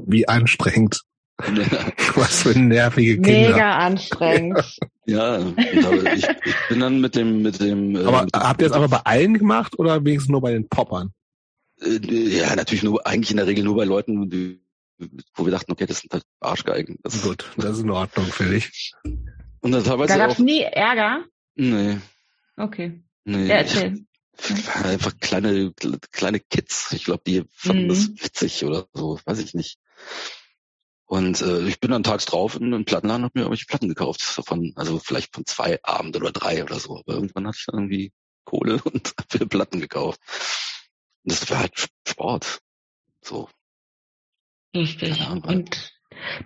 [0.05, 1.01] Wie anstrengend.
[2.15, 3.49] Was für nervige Kinder.
[3.49, 4.77] Mega anstrengend.
[5.05, 7.95] ja, ich, ich, bin dann mit dem, mit dem.
[7.95, 10.69] Äh, aber mit habt ihr das aber bei allen gemacht oder wenigstens nur bei den
[10.69, 11.11] Poppern?
[11.81, 14.63] Äh, ja, natürlich nur, eigentlich in der Regel nur bei Leuten, die
[15.35, 16.97] wo wir dachten, okay, das sind halt Arschgeigen.
[17.03, 18.93] Das Gut, das ist in Ordnung, finde ich.
[19.61, 21.25] Und dann teilweise da gab's auch, nie Ärger?
[21.55, 21.97] Nee.
[22.57, 23.03] Okay.
[23.25, 23.47] Nee.
[23.47, 24.05] Ja, erzähl.
[24.83, 25.73] Einfach kleine,
[26.11, 26.91] kleine Kids.
[26.91, 27.89] Ich glaube, die fanden mhm.
[27.89, 29.77] das witzig oder so, weiß ich nicht.
[31.05, 33.87] Und äh, ich bin dann tags drauf in einen Plattenladen und hab mir irgendwelche Platten
[33.87, 34.21] gekauft.
[34.21, 36.97] Von, also vielleicht von zwei Abend oder drei oder so.
[36.97, 38.11] Aber irgendwann hatte ich dann irgendwie
[38.45, 40.19] Kohle und hab mir Platten gekauft.
[41.23, 42.59] Und das war halt Sport.
[43.21, 43.49] So.
[44.75, 45.27] Richtig.
[45.29, 45.93] Und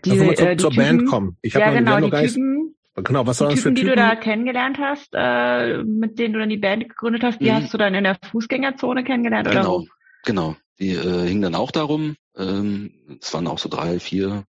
[0.05, 1.37] die, also äh, die zur Typen, Band kommen.
[1.41, 4.77] Ich ja, genau, die Typen, genau, was die Typen, für Typen, die du da kennengelernt
[4.79, 7.55] hast, äh, mit denen du dann die Band gegründet hast, die mhm.
[7.55, 9.85] hast du dann in der Fußgängerzone kennengelernt, genau, oder?
[10.25, 10.55] Genau, genau.
[10.79, 12.15] Die äh, hingen dann auch darum.
[12.35, 14.43] Ähm, es waren auch so drei, vier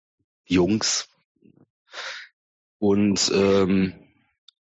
[0.47, 1.09] Jungs.
[2.79, 3.93] Und ähm,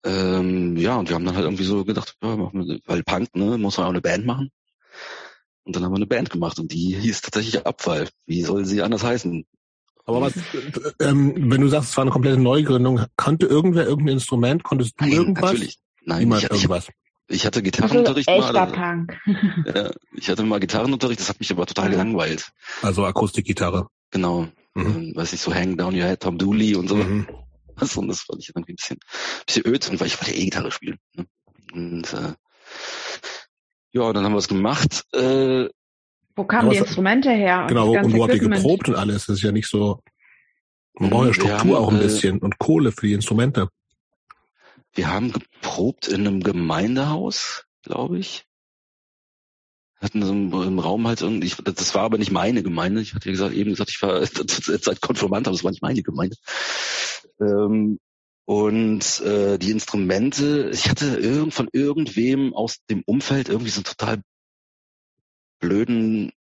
[0.05, 3.35] ähm, ja, und wir haben dann halt irgendwie so gedacht, ja, machen wir, weil Punk,
[3.37, 4.51] ne, muss man auch eine Band machen.
[5.65, 8.09] Und dann haben wir eine Band gemacht und die hieß tatsächlich Abfall.
[8.27, 9.47] Wie soll sie anders heißen?
[10.05, 10.33] Aber was,
[11.01, 14.65] ähm, wenn du sagst, es war eine komplette Neugründung, konnte irgendwer irgendein Instrument?
[14.65, 15.53] Konntest du Nein, irgendwas?
[15.53, 15.79] Natürlich.
[16.05, 16.89] Nein, Niemand ich, irgendwas.
[17.29, 18.67] ich, ich hatte Also Gitarrenunterricht echter mal.
[18.73, 19.19] Punk.
[19.75, 22.51] Ja, ich hatte mal Gitarrenunterricht, das hat mich aber total gelangweilt.
[22.83, 23.87] Also Akustikgitarre.
[24.11, 24.49] Genau.
[24.75, 24.87] Mhm.
[24.87, 26.97] Ähm, weiß ich, so Hang Down Your Head, Tom Dooley und so.
[26.97, 27.29] Mhm.
[27.77, 28.99] Das, und das fand ich irgendwie ein bisschen,
[29.47, 30.99] bisschen öd, und weil ich wollte ja eh Gitarre spielen.
[31.15, 31.27] Ne?
[31.73, 32.33] Und äh,
[33.93, 35.05] ja, dann haben wir es gemacht.
[35.13, 35.69] Äh,
[36.35, 37.63] Wo kamen Ja, die was- Instrumente her?
[37.63, 39.27] und Genau, das und ganze wo habt ihr geprobt und alles?
[39.27, 40.01] Das ist ja nicht so.
[40.95, 43.69] Man braucht ja Struktur haben, auch ein äh, bisschen und Kohle für die Instrumente.
[44.95, 48.45] wir haben geprobt in einem Gemeindehaus, glaube ich.
[50.01, 53.01] Hatten so im, Raum halt irgendwie, ich, das war aber nicht meine Gemeinde.
[53.01, 56.03] Ich hatte ja gesagt, eben gesagt, ich war seit Konfirmant, aber es war nicht meine
[56.03, 56.37] Gemeinde.
[57.41, 58.01] Ähm,
[58.45, 63.85] und äh, die Instrumente, ich hatte irgend, von irgendwem aus dem Umfeld irgendwie so einen
[63.85, 64.23] total
[65.61, 66.33] blöden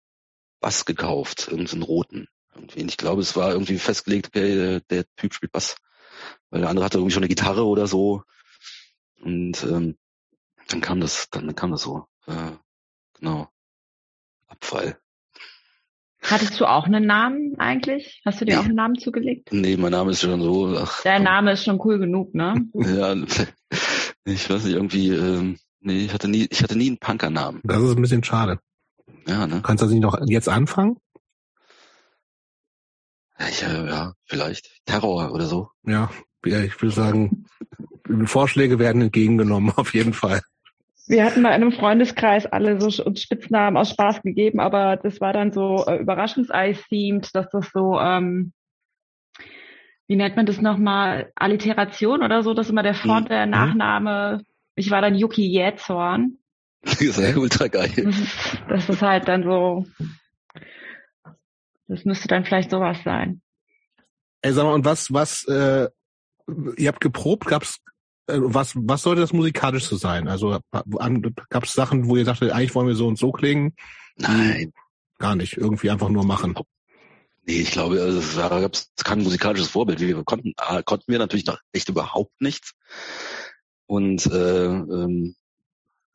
[0.59, 2.27] Bass gekauft, irgendeinen roten.
[2.55, 2.81] Irgendwie.
[2.81, 5.75] Und ich glaube, es war irgendwie festgelegt, okay, der, der Typ spielt Bass.
[6.49, 8.23] Weil der andere hatte irgendwie schon eine Gitarre oder so.
[9.21, 9.97] Und ähm,
[10.67, 12.07] dann kam das, dann kam das so.
[12.25, 12.51] Äh,
[13.13, 13.47] genau.
[14.47, 14.99] Abfall.
[16.23, 18.21] Hattest du auch einen Namen eigentlich?
[18.25, 18.59] Hast du dir Nee.
[18.61, 19.49] auch einen Namen zugelegt?
[19.51, 20.75] Nee, mein Name ist schon so.
[20.77, 21.23] Ach, Der komm.
[21.23, 22.53] Name ist schon cool genug, ne?
[22.75, 23.13] Ja,
[24.25, 27.61] ich weiß nicht, irgendwie, ähm, nee, ich hatte nie, ich hatte nie einen Punkernamen.
[27.63, 28.59] Das ist ein bisschen schade.
[29.27, 29.61] Ja, ne?
[29.63, 30.97] Kannst du das nicht noch jetzt anfangen?
[33.39, 34.69] Ja, ich, äh, ja, vielleicht.
[34.85, 35.69] Terror oder so.
[35.85, 36.11] Ja,
[36.45, 37.45] ja, ich würde sagen,
[38.25, 40.41] Vorschläge werden entgegengenommen, auf jeden Fall.
[41.11, 45.19] Wir hatten mal in einem Freundeskreis alle so uns Spitznamen aus Spaß gegeben, aber das
[45.19, 48.53] war dann so äh, Überraschungseis-themed, dass das so, ähm,
[50.07, 53.25] wie nennt man das nochmal, Alliteration oder so, dass immer der Vor- Mhm.
[53.25, 54.41] der Nachname,
[54.75, 56.37] ich war dann Yuki Jähzorn.
[56.83, 57.91] Das ist ja ultra geil.
[58.69, 59.85] Das ist, halt dann so,
[61.87, 63.41] das müsste dann vielleicht sowas sein.
[64.41, 65.89] Ey, sag mal, und was, was, äh,
[66.77, 67.81] ihr habt geprobt, gab's,
[68.35, 70.27] was, was sollte das musikalisch so sein?
[70.27, 70.59] Also
[71.49, 73.75] gab es Sachen, wo ihr dachtet, eigentlich wollen wir so und so klingen?
[74.17, 74.73] Nein.
[75.19, 76.55] Gar nicht, irgendwie einfach nur machen.
[77.43, 79.99] Nee, ich glaube, also, es war, gab's kein musikalisches Vorbild.
[79.99, 82.73] Wir konnten, ah, konnten wir natürlich noch echt überhaupt nichts.
[83.87, 85.35] Und äh, ähm,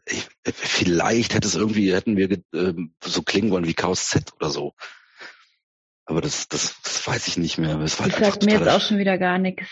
[0.07, 4.51] ich, vielleicht hätte es irgendwie, hätten wir ähm, so klingen wollen wie Chaos Z oder
[4.51, 4.75] so.
[6.05, 7.81] Aber das, das, das weiß ich nicht mehr.
[7.81, 9.67] Es war Das halt sagt mir jetzt auch schon wieder gar nichts.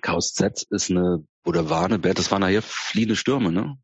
[0.00, 3.78] Chaos Z ist eine, oder war eine Band, das war nachher Fliehende Stürme, ne?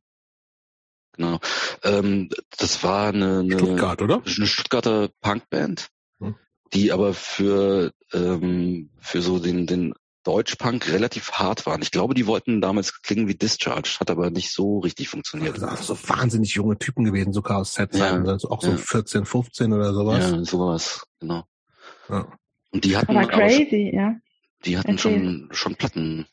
[1.16, 1.40] Genau.
[1.82, 4.22] Ähm, das war eine, eine, Stuttgart, oder?
[4.24, 5.88] eine Stuttgarter Punkband,
[6.20, 6.34] Hm.
[6.74, 9.94] die aber für, ähm, für so den, den
[10.24, 11.80] Deutschpunk relativ hart waren.
[11.82, 15.56] Ich glaube, die wollten damals klingen wie Discharge, hat aber nicht so richtig funktioniert.
[15.56, 18.76] Das sind so wahnsinnig junge Typen gewesen, so Chaos Z Ja, also auch so ja.
[18.76, 20.32] 14, 15 oder sowas.
[20.32, 21.44] Ja, sowas, genau.
[22.08, 22.26] Ja.
[22.72, 24.16] Und die hatten, Aber crazy, ja.
[24.64, 25.12] Die hatten Erzähl.
[25.12, 26.26] schon, schon Platten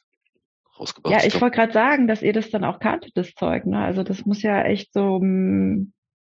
[0.80, 1.14] rausgebracht.
[1.14, 3.66] Ja, ich glaub, wollte gerade sagen, dass ihr das dann auch kanntet, das Zeug.
[3.66, 3.80] Ne?
[3.80, 5.94] Also das muss ja echt so m,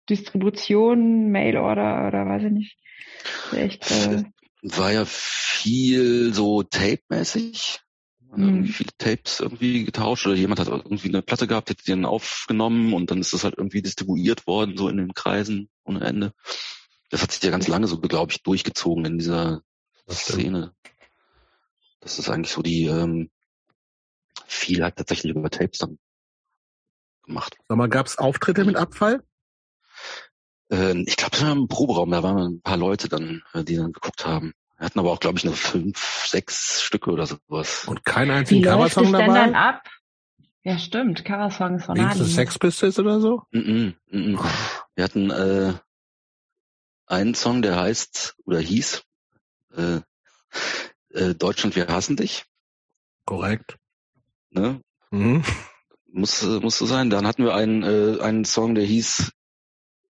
[0.09, 2.79] Distribution, Mailorder oder weiß ich nicht.
[3.53, 4.25] Echt, äh,
[4.63, 7.81] war ja viel so Tape-mäßig.
[8.39, 12.05] Irgendwie viele Tapes irgendwie getauscht oder jemand hat irgendwie eine Platte gehabt, hat die dann
[12.05, 16.33] aufgenommen und dann ist das halt irgendwie distribuiert worden, so in den Kreisen ohne Ende.
[17.09, 19.63] Das hat sich ja ganz lange so, glaube ich, durchgezogen in dieser.
[20.11, 20.73] Szene.
[22.01, 23.31] Das ist eigentlich so die, ähm,
[24.47, 25.99] viel hat tatsächlich über Tapes dann
[27.25, 27.57] gemacht.
[27.69, 29.23] Sag mal, gab's Auftritte mit Abfall?
[30.71, 33.77] Äh, ich glaube, das war im Proberaum, da waren ein paar Leute dann, äh, die
[33.77, 34.55] dann geguckt haben.
[34.79, 37.87] Wir hatten aber auch, glaube ich, nur fünf, sechs Stücke oder sowas.
[37.87, 39.59] Und keinen wie einzigen läuft es Coversong denn dann dabei?
[39.59, 39.83] ab?
[40.63, 41.25] Ja, stimmt.
[41.25, 42.25] Coversongs von Ali.
[42.25, 43.43] Sex Pistols oder so?
[43.53, 44.51] Mm -mm, mm -mm.
[44.97, 45.75] Wir hatten äh,
[47.07, 49.03] einen Song, der heißt oder hieß
[49.77, 50.01] äh,
[51.17, 52.45] äh, Deutschland, wir hassen dich.
[53.25, 53.77] Korrekt.
[54.51, 54.81] Ne?
[55.11, 55.43] Mhm.
[56.13, 57.11] Muss, äh, muss so sein.
[57.11, 59.33] Dann hatten wir einen, äh, einen Song, der hieß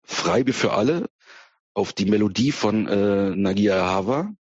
[0.03, 1.09] Freibier für alle
[1.73, 4.33] auf die Melodie von äh, Nagia Hava.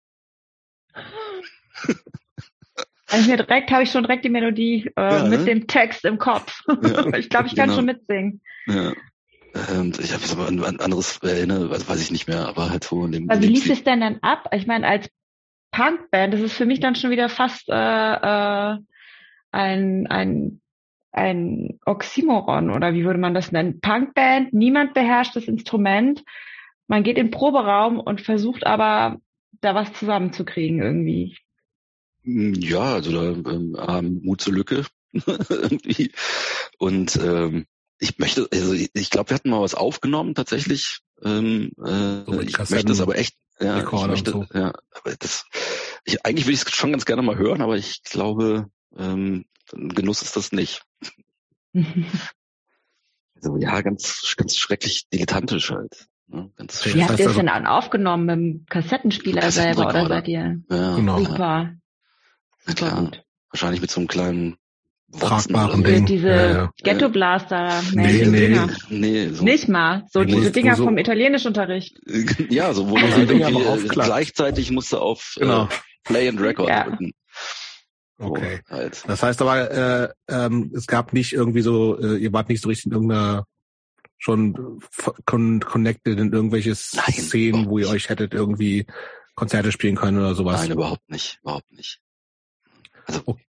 [3.13, 5.45] Ich mir direkt, habe ich schon direkt die Melodie äh, Ja, mit ne?
[5.45, 6.63] dem Text im Kopf.
[6.69, 7.77] Ja, ich glaube, ich kann genau.
[7.77, 8.41] schon mitsingen.
[8.67, 8.93] Ja.
[9.79, 12.69] Und ich habe jetzt aber an an anderes erinnert, weiß, weiß ich nicht mehr, aber
[12.71, 13.31] halt so in dem.
[13.31, 14.51] Aber wie lief es denn dann ab?
[14.53, 15.09] Ich meine, als
[15.77, 18.79] Punkband, das ist für mich dann schon wieder fast äh, äh,
[19.53, 20.61] ein, ein,
[21.13, 23.81] ein Oxymoron oder wie würde man das nennen?
[23.81, 26.25] Punkband, niemand beherrscht das Instrument.
[26.87, 29.19] Man geht in den Proberaum und versucht aber
[29.61, 31.37] da was zusammenzukriegen irgendwie.
[32.25, 36.11] Ja, also da ähm, ähm, Mut zur Lücke irgendwie.
[36.79, 37.67] Und ähm,
[37.99, 41.01] ich möchte, also ich, ich glaube, wir hatten mal was aufgenommen tatsächlich.
[41.23, 44.47] Ähm, äh, ich möchte es aber echt ja, ich möchte, so.
[44.53, 45.47] ja, aber das,
[46.05, 50.23] ich, eigentlich würde ich es schon ganz gerne mal hören, aber ich glaube, ähm, Genuss
[50.23, 50.83] ist das nicht.
[51.75, 56.09] also, ja, ganz, ganz schrecklich dilettantisch halt.
[56.29, 56.51] Ne?
[56.57, 58.27] Ganz Wie habt ihr es denn aufgenommen?
[58.27, 60.63] Mit dem Kassettenspieler selber oder seid ihr?
[60.71, 61.19] Ja, genau.
[61.19, 61.73] Super.
[62.67, 63.25] Super gut.
[63.51, 64.57] Wahrscheinlich mit so einem kleinen
[65.19, 66.07] tragbaren Ding.
[66.07, 66.73] Diese ja, ja.
[66.83, 67.83] Ghetto Blaster.
[67.93, 68.59] Nee, nee,
[68.89, 69.29] nee.
[69.29, 70.07] So Nicht mal.
[70.11, 71.99] So nee, diese Dinger so, vom Italienischunterricht.
[72.51, 75.65] Ja, so wo man Dinger aber äh, gleichzeitig musste auf genau.
[75.65, 75.69] äh,
[76.05, 76.85] Play and Record ja.
[76.85, 77.13] drücken.
[78.19, 78.61] Okay.
[78.71, 79.03] Halt.
[79.07, 82.69] Das heißt aber, äh, ähm, es gab nicht irgendwie so, äh, ihr wart nicht so
[82.69, 83.45] richtig in irgendeiner
[84.19, 84.81] schon
[85.27, 88.87] con connected in irgendwelche Nein, Szenen, wo ihr euch hättet irgendwie
[89.35, 90.63] Konzerte spielen können oder sowas?
[90.63, 92.01] Nein, überhaupt nicht, überhaupt nicht.
[93.05, 93.46] Also okay.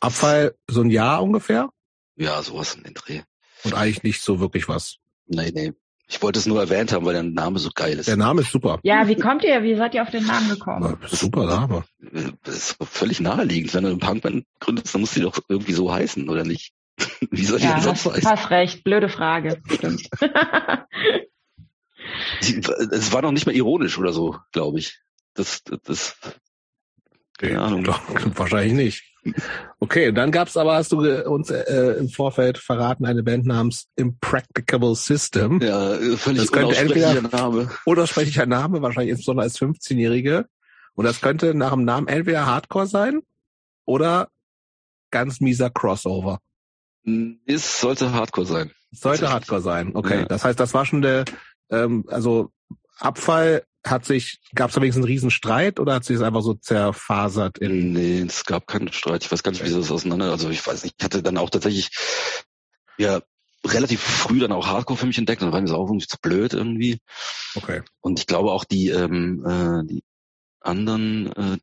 [0.00, 1.70] Abfall so ein Jahr ungefähr?
[2.16, 3.22] Ja, sowas in den Dreh.
[3.64, 4.96] Und eigentlich nicht so wirklich was.
[5.26, 5.72] Nee, nee.
[6.08, 8.06] Ich wollte es nur erwähnt haben, weil der Name so geil ist.
[8.06, 8.80] Der Name ist super.
[8.82, 10.98] Ja, wie kommt ihr, wie seid ihr auf den Namen gekommen?
[11.00, 11.84] Ja, super Name.
[12.42, 13.72] Das ist völlig naheliegend.
[13.72, 16.74] Wenn du eine Punkband gründest, dann muss die doch irgendwie so heißen, oder nicht?
[17.30, 18.30] wie soll die ja, denn sonst hast, heißen?
[18.30, 19.62] Hast recht, blöde Frage.
[19.70, 20.08] Stimmt.
[22.40, 25.00] es war noch nicht mal ironisch oder so, glaube ich.
[25.34, 26.16] Das, das,
[27.42, 27.84] keine Ahnung.
[27.84, 28.00] Doch,
[28.36, 29.12] wahrscheinlich nicht.
[29.78, 34.94] Okay, dann gab's aber, hast du uns äh, im Vorfeld verraten, eine Band namens Impracticable
[34.94, 35.60] System.
[35.60, 37.70] Ja, völlig das könnte entweder Name.
[37.84, 40.46] Unersprechlicher Name, wahrscheinlich insbesondere als 15-Jährige.
[40.94, 43.22] Und das könnte nach dem Namen entweder Hardcore sein
[43.84, 44.28] oder
[45.10, 46.40] ganz mieser Crossover.
[47.46, 48.70] Es sollte Hardcore sein.
[48.92, 50.20] Es sollte Hardcore sein, okay.
[50.20, 50.24] Ja.
[50.26, 51.24] Das heißt, das war schon der,
[51.70, 52.50] ähm, also
[52.98, 56.42] Abfall hat sich, gab es da wenigstens einen riesen Streit oder hat sich es einfach
[56.42, 57.58] so zerfasert?
[57.58, 59.24] In nee, es gab keinen Streit.
[59.24, 61.36] Ich weiß gar nicht, wie sie das auseinander, also ich weiß nicht, ich hatte dann
[61.36, 61.90] auch tatsächlich,
[62.96, 63.20] ja,
[63.64, 66.16] relativ früh dann auch Hardcore für mich entdeckt, dann war mir das auch irgendwie zu
[66.20, 66.98] blöd irgendwie.
[67.54, 67.82] Okay.
[68.00, 70.02] Und ich glaube auch die, ähm, äh, die
[70.60, 71.58] anderen, äh,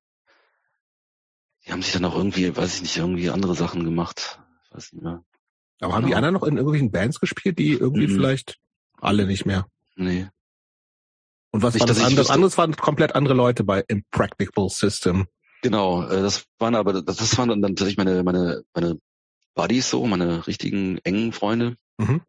[1.66, 4.40] die haben sich dann auch irgendwie, weiß ich nicht, irgendwie andere Sachen gemacht.
[4.66, 5.24] Ich weiß nicht mehr.
[5.82, 6.08] Aber haben genau.
[6.08, 8.14] die anderen noch in irgendwelchen Bands gespielt, die irgendwie mhm.
[8.14, 8.58] vielleicht
[9.00, 9.68] alle nicht mehr?
[9.96, 10.28] Nee.
[11.52, 12.16] Und was war das andere?
[12.16, 15.28] Das andere waren komplett andere Leute bei Impractical System.
[15.62, 18.98] Genau, äh, das waren aber, das waren dann tatsächlich meine, meine, meine
[19.56, 22.22] Buddies so, meine richtigen engen Freunde mhm.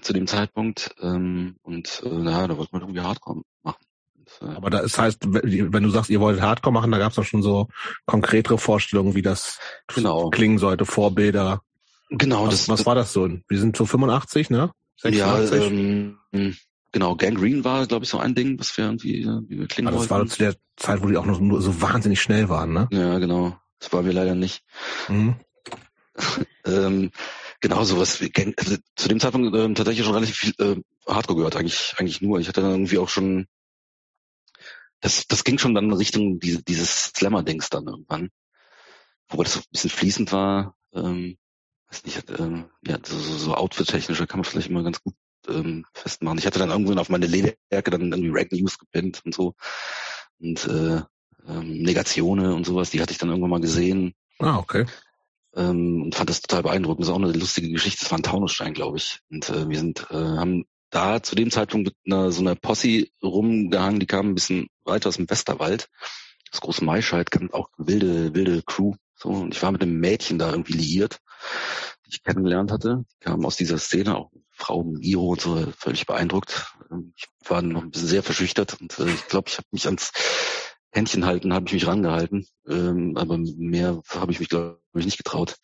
[0.00, 0.94] zu dem Zeitpunkt.
[1.00, 3.84] Ähm, und äh, naja, da wollte man irgendwie Hardcore machen.
[4.16, 7.16] Und, äh, aber das heißt, wenn du sagst, ihr wolltet Hardcore machen, da gab es
[7.16, 7.68] doch schon so
[8.06, 10.30] konkretere Vorstellungen, wie das genau.
[10.30, 11.62] klingen sollte, Vorbilder.
[12.10, 12.68] Genau, was, das.
[12.68, 13.28] Was war das so?
[13.48, 14.72] Wir sind so 85, ne?
[14.96, 15.60] 86?
[15.60, 16.56] Ja, ähm,
[16.92, 19.96] Genau, Gangrene war, glaube ich, so ein Ding, was wir irgendwie, wie wir klingen Aber
[19.96, 20.24] das wollten.
[20.24, 22.88] war zu der Zeit, wo die auch noch nur so wahnsinnig schnell waren, ne?
[22.92, 23.56] Ja, genau.
[23.78, 24.62] Das waren wir leider nicht.
[25.08, 25.36] Mhm.
[26.66, 27.10] ähm,
[27.60, 30.76] genau, sowas wie also zu dem Zeitpunkt ähm, tatsächlich schon relativ viel äh,
[31.10, 32.38] Hardcore gehört, eigentlich, eigentlich nur.
[32.40, 33.46] Ich hatte dann irgendwie auch schon,
[35.00, 38.28] das, das ging schon dann in Richtung diese, dieses Slammer-Dings dann irgendwann.
[39.28, 41.38] Wobei das so ein bisschen fließend war, ähm,
[41.88, 45.14] weiß nicht, ähm, ja, so, so, so outfit-technischer kann man vielleicht immer ganz gut
[45.48, 46.38] ähm, festmachen.
[46.38, 49.54] Ich hatte dann irgendwann auf meine Lederjacke dann irgendwie Rag News gepinnt und so.
[50.40, 51.02] Und äh,
[51.48, 54.14] ähm, Negatione und sowas, die hatte ich dann irgendwann mal gesehen.
[54.38, 54.86] Ah, okay.
[55.54, 57.02] Ähm, und fand das total beeindruckend.
[57.02, 58.00] Das ist auch eine lustige Geschichte.
[58.00, 59.20] Das war ein Taunusstein, glaube ich.
[59.30, 63.08] Und äh, wir sind, äh, haben da zu dem Zeitpunkt mit einer, so einer Posse
[63.22, 65.88] rumgehangen, die kam ein bisschen weiter aus dem Westerwald.
[66.50, 68.94] Das große Maischeid, auch wilde, wilde Crew.
[69.16, 71.18] So, und ich war mit einem Mädchen da irgendwie liiert,
[72.04, 73.04] die ich kennengelernt hatte.
[73.10, 74.30] Die kam aus dieser Szene, auch
[74.62, 76.74] Frau Iro und so völlig beeindruckt.
[76.90, 79.86] Ähm, ich war noch ein bisschen sehr verschüchtert und äh, ich glaube, ich habe mich
[79.86, 80.12] ans
[80.92, 85.16] Händchen halten, habe ich mich rangehalten, ähm, aber mehr habe ich mich glaube ich nicht
[85.16, 85.56] getraut.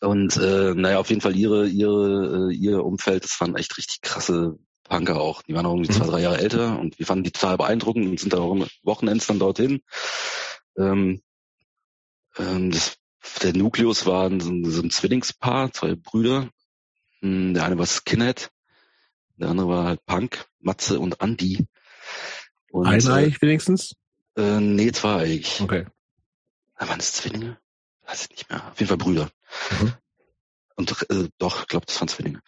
[0.00, 4.00] Und äh, naja, auf jeden Fall ihre ihre äh, ihr Umfeld, das waren echt richtig
[4.00, 5.42] krasse Punker auch.
[5.42, 5.96] Die waren auch irgendwie mhm.
[5.96, 9.26] zwei drei Jahre älter und wir fanden die total beeindruckend und sind da auch Wochenends
[9.26, 9.82] dann dorthin.
[10.76, 11.22] Ähm,
[12.38, 12.96] ähm, das,
[13.42, 16.50] der Nukleus war so, so ein Zwillingspaar, zwei Brüder,
[17.24, 18.50] der eine war Skinhead,
[19.36, 21.66] der andere war halt Punk, Matze und Andy.
[22.70, 23.94] Und, Eineig äh, wenigstens?
[24.36, 25.60] Äh, nee, zweieig.
[25.60, 25.86] Okay.
[26.78, 27.58] Da waren es Zwillinge?
[28.06, 28.70] Weiß ich nicht mehr.
[28.70, 29.30] Auf jeden Fall Brüder.
[29.80, 29.94] Mhm.
[30.76, 32.40] Und äh, doch, ich glaube, das waren Zwillinge.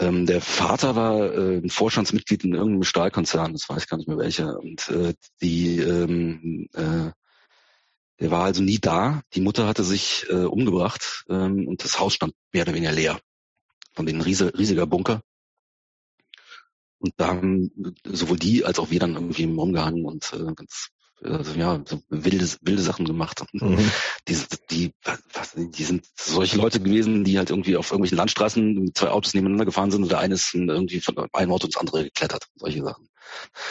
[0.00, 4.08] Ähm, der Vater war äh, ein Vorstandsmitglied in irgendeinem Stahlkonzern, das weiß ich gar nicht
[4.08, 4.58] mehr welcher.
[4.58, 7.10] Und äh, die, ähm, äh,
[8.20, 9.22] der war also nie da.
[9.34, 13.20] Die Mutter hatte sich äh, umgebracht ähm, und das Haus stand mehr oder weniger leer
[13.98, 15.22] von den riese, riesiger Bunker.
[17.00, 17.72] Und da haben
[18.04, 20.90] sowohl die als auch wir dann irgendwie rumgehangen und äh, ganz
[21.20, 23.44] also ja, so wilde, wilde Sachen gemacht.
[23.52, 23.90] Mhm.
[24.28, 24.36] Die,
[24.70, 24.92] die,
[25.34, 29.34] was, die sind solche Leute gewesen, die halt irgendwie auf irgendwelchen Landstraßen mit zwei Autos
[29.34, 32.46] nebeneinander gefahren sind und der eine ist irgendwie von einem Auto ins andere geklettert.
[32.54, 33.08] Solche Sachen.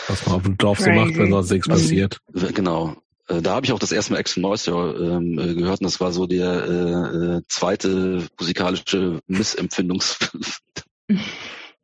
[0.10, 2.20] Was man auf dem Dorf so macht, wenn sonst nichts passiert.
[2.34, 2.98] Genau.
[3.28, 6.00] Äh, da habe ich auch das erste Mal Action Moisture ähm, äh, gehört und das
[6.00, 10.62] war so der äh, äh zweite musikalische Missempfindungsding,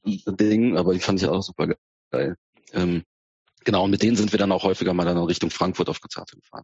[0.78, 1.76] aber die fand ich auch super
[2.12, 2.38] geil.
[2.74, 3.04] Ähm,
[3.64, 6.02] genau, und mit denen sind wir dann auch häufiger mal dann in Richtung Frankfurt auf
[6.02, 6.64] Konzerte gefahren.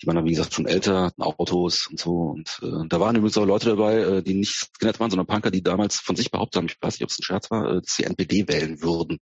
[0.00, 2.16] Die waren dann, wie gesagt, schon älter, hatten Autos und so.
[2.30, 5.50] Und äh, da waren übrigens auch Leute dabei, äh, die nicht Skinhead waren, sondern Punker,
[5.50, 7.80] die damals von sich behauptet haben, ich weiß nicht, ob es ein Scherz war, äh,
[7.80, 9.18] dass sie NPD wählen würden.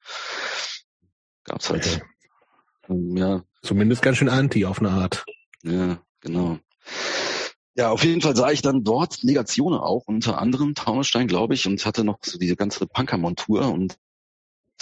[1.46, 1.88] Gab's halt.
[1.88, 2.02] Okay.
[2.90, 3.44] Ja.
[3.62, 5.26] Zumindest ganz schön anti auf eine Art.
[5.64, 6.60] Ja, genau.
[7.76, 11.68] Ja, auf jeden Fall sah ich dann dort Negationen auch, unter anderem Taunusstein, glaube ich,
[11.68, 13.98] und hatte noch so diese ganze Punker-Montur und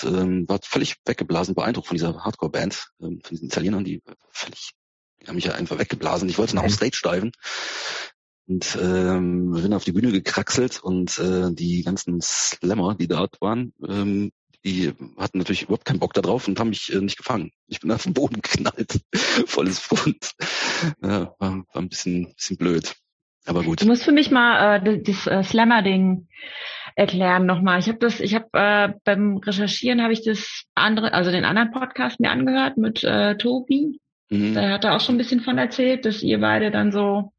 [0.03, 4.01] ähm, war völlig weggeblasen, beeindruckt von dieser Hardcore-Band, ähm, von diesen Italienern, die
[4.32, 4.72] völlig,
[5.22, 6.30] die haben mich ja einfach weggeblasen.
[6.30, 6.70] Ich wollte nach mhm.
[6.70, 7.32] Stage steigen
[8.47, 13.74] und ähm, bin auf die Bühne gekraxelt und äh, die ganzen Slammer, die dort waren,
[13.88, 14.32] ähm,
[14.66, 17.51] die hatten natürlich überhaupt keinen Bock da drauf und haben mich äh, nicht gefangen.
[17.68, 18.99] Ich bin auf den Boden geknallt.
[19.45, 20.32] Volles Pfund.
[21.01, 22.95] Ja, war, war ein bisschen, bisschen blöd.
[23.45, 23.82] Aber gut.
[23.82, 26.28] Du musst für mich mal äh, das äh, Slammer-Ding
[26.95, 27.80] erklären nochmal.
[27.80, 31.72] Ich habe das, ich habe äh, beim Recherchieren habe ich das andere, also den anderen
[31.72, 33.99] Podcast mir angehört mit äh, Tobi.
[34.30, 34.55] Mhm.
[34.55, 37.34] Da hat er auch schon ein bisschen von erzählt, dass ihr beide dann so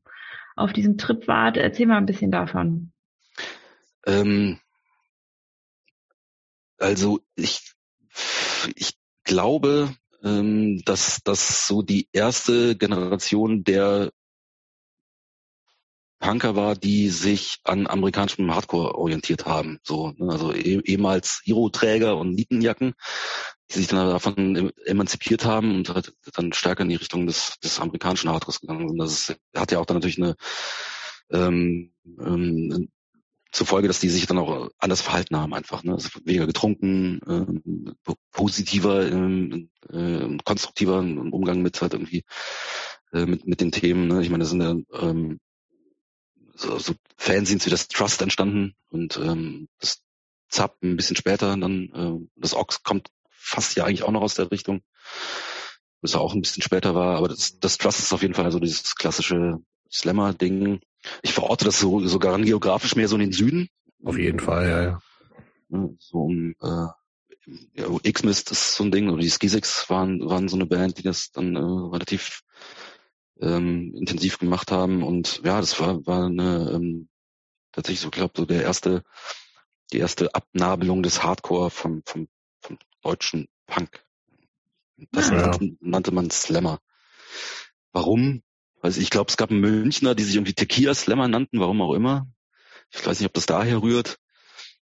[0.54, 1.56] auf diesem Trip wart.
[1.56, 2.92] Erzähl mal ein bisschen davon.
[4.06, 4.60] Ähm,
[6.78, 7.72] also ich,
[8.74, 14.10] ich glaube, ähm, dass das so die erste Generation der
[16.18, 19.78] Punker war, die sich an amerikanischem Hardcore orientiert haben.
[19.82, 20.32] So, ne?
[20.32, 22.94] also eh, ehemals Hero-Träger und Nietenjacken,
[23.70, 27.80] die sich dann davon emanzipiert haben und halt dann stärker in die Richtung des, des
[27.80, 28.98] amerikanischen Hardcores gegangen sind.
[28.98, 30.36] Das hat ja auch dann natürlich eine
[31.30, 32.88] ähm, ähm,
[33.56, 35.82] zur Folge, dass die sich dann auch anders verhalten haben einfach.
[35.82, 35.92] Ne?
[35.92, 42.24] Also weniger getrunken, äh, positiver, äh, äh, konstruktiver Umgang mit halt irgendwie
[43.12, 44.08] äh, mit, mit den Themen.
[44.08, 44.20] Ne?
[44.22, 45.40] Ich meine, das sind ja ähm,
[46.54, 50.02] so, so Fanzines wie das Trust entstanden und ähm, das
[50.50, 54.34] Zap ein bisschen später dann, äh, das Ox kommt fast ja eigentlich auch noch aus
[54.34, 54.82] der Richtung,
[56.02, 58.44] was ja auch ein bisschen später war, aber das, das Trust ist auf jeden Fall
[58.44, 59.60] also dieses klassische
[59.96, 60.80] Slammer-Ding,
[61.22, 63.68] ich verorte das so, sogar geografisch mehr so in den Süden.
[64.04, 65.00] Auf jeden Fall, ja, ja.
[65.98, 66.88] So um, äh,
[67.74, 71.02] ja, X-Mist ist so ein Ding, oder die Skisix waren, waren so eine Band, die
[71.02, 72.42] das dann äh, relativ
[73.40, 75.02] ähm, intensiv gemacht haben.
[75.02, 77.08] Und ja, das war, war eine ähm,
[77.72, 79.02] tatsächlich so, glaube so der erste,
[79.92, 82.28] die erste Abnabelung des Hardcore vom, vom,
[82.60, 84.04] vom deutschen Punk.
[85.12, 85.36] Das ja.
[85.36, 86.80] nannte, nannte man Slammer.
[87.92, 88.42] Warum?
[88.86, 91.92] Also ich glaube, es gab einen Münchner, die sich irgendwie Tequila Slammer nannten, warum auch
[91.92, 92.28] immer.
[92.94, 94.16] Ich weiß nicht, ob das daher rührt.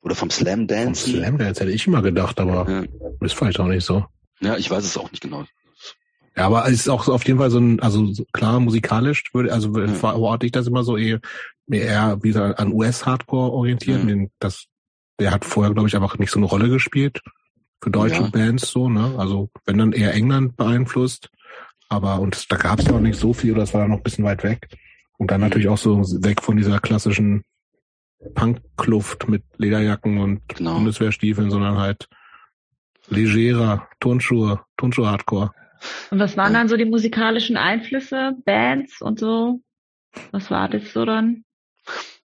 [0.01, 1.03] Oder vom Slam Dance.
[1.03, 2.83] Vom Slam Dance hätte ich immer gedacht, aber ja.
[3.19, 4.03] ist vielleicht auch nicht so.
[4.39, 5.45] Ja, ich weiß es auch nicht genau.
[6.35, 9.53] Ja, aber es ist auch auf jeden Fall so ein, also so klar musikalisch würde,
[9.53, 9.87] also ja.
[9.89, 11.19] verorte ich das immer so eher,
[11.69, 14.03] eher wie gesagt, an US-Hardcore orientiert.
[14.03, 14.25] Ja.
[14.39, 14.65] Das,
[15.19, 17.21] der hat vorher, glaube ich, einfach nicht so eine Rolle gespielt
[17.83, 18.29] für deutsche ja.
[18.29, 19.13] Bands so, ne?
[19.19, 21.29] Also wenn dann eher England beeinflusst.
[21.91, 24.03] Aber und da gab es ja auch nicht so viel, oder das war noch ein
[24.03, 24.69] bisschen weit weg.
[25.17, 27.43] Und dann natürlich auch so weg von dieser klassischen
[28.33, 30.75] Punkkluft mit Lederjacken und genau.
[30.75, 32.07] Bundeswehrstiefeln, sondern halt
[33.09, 35.51] legerer Turnschuhe, Turnschuhe-Hardcore.
[36.11, 39.59] Und was waren dann so die musikalischen Einflüsse, Bands und so?
[40.31, 41.43] Was war das so dann?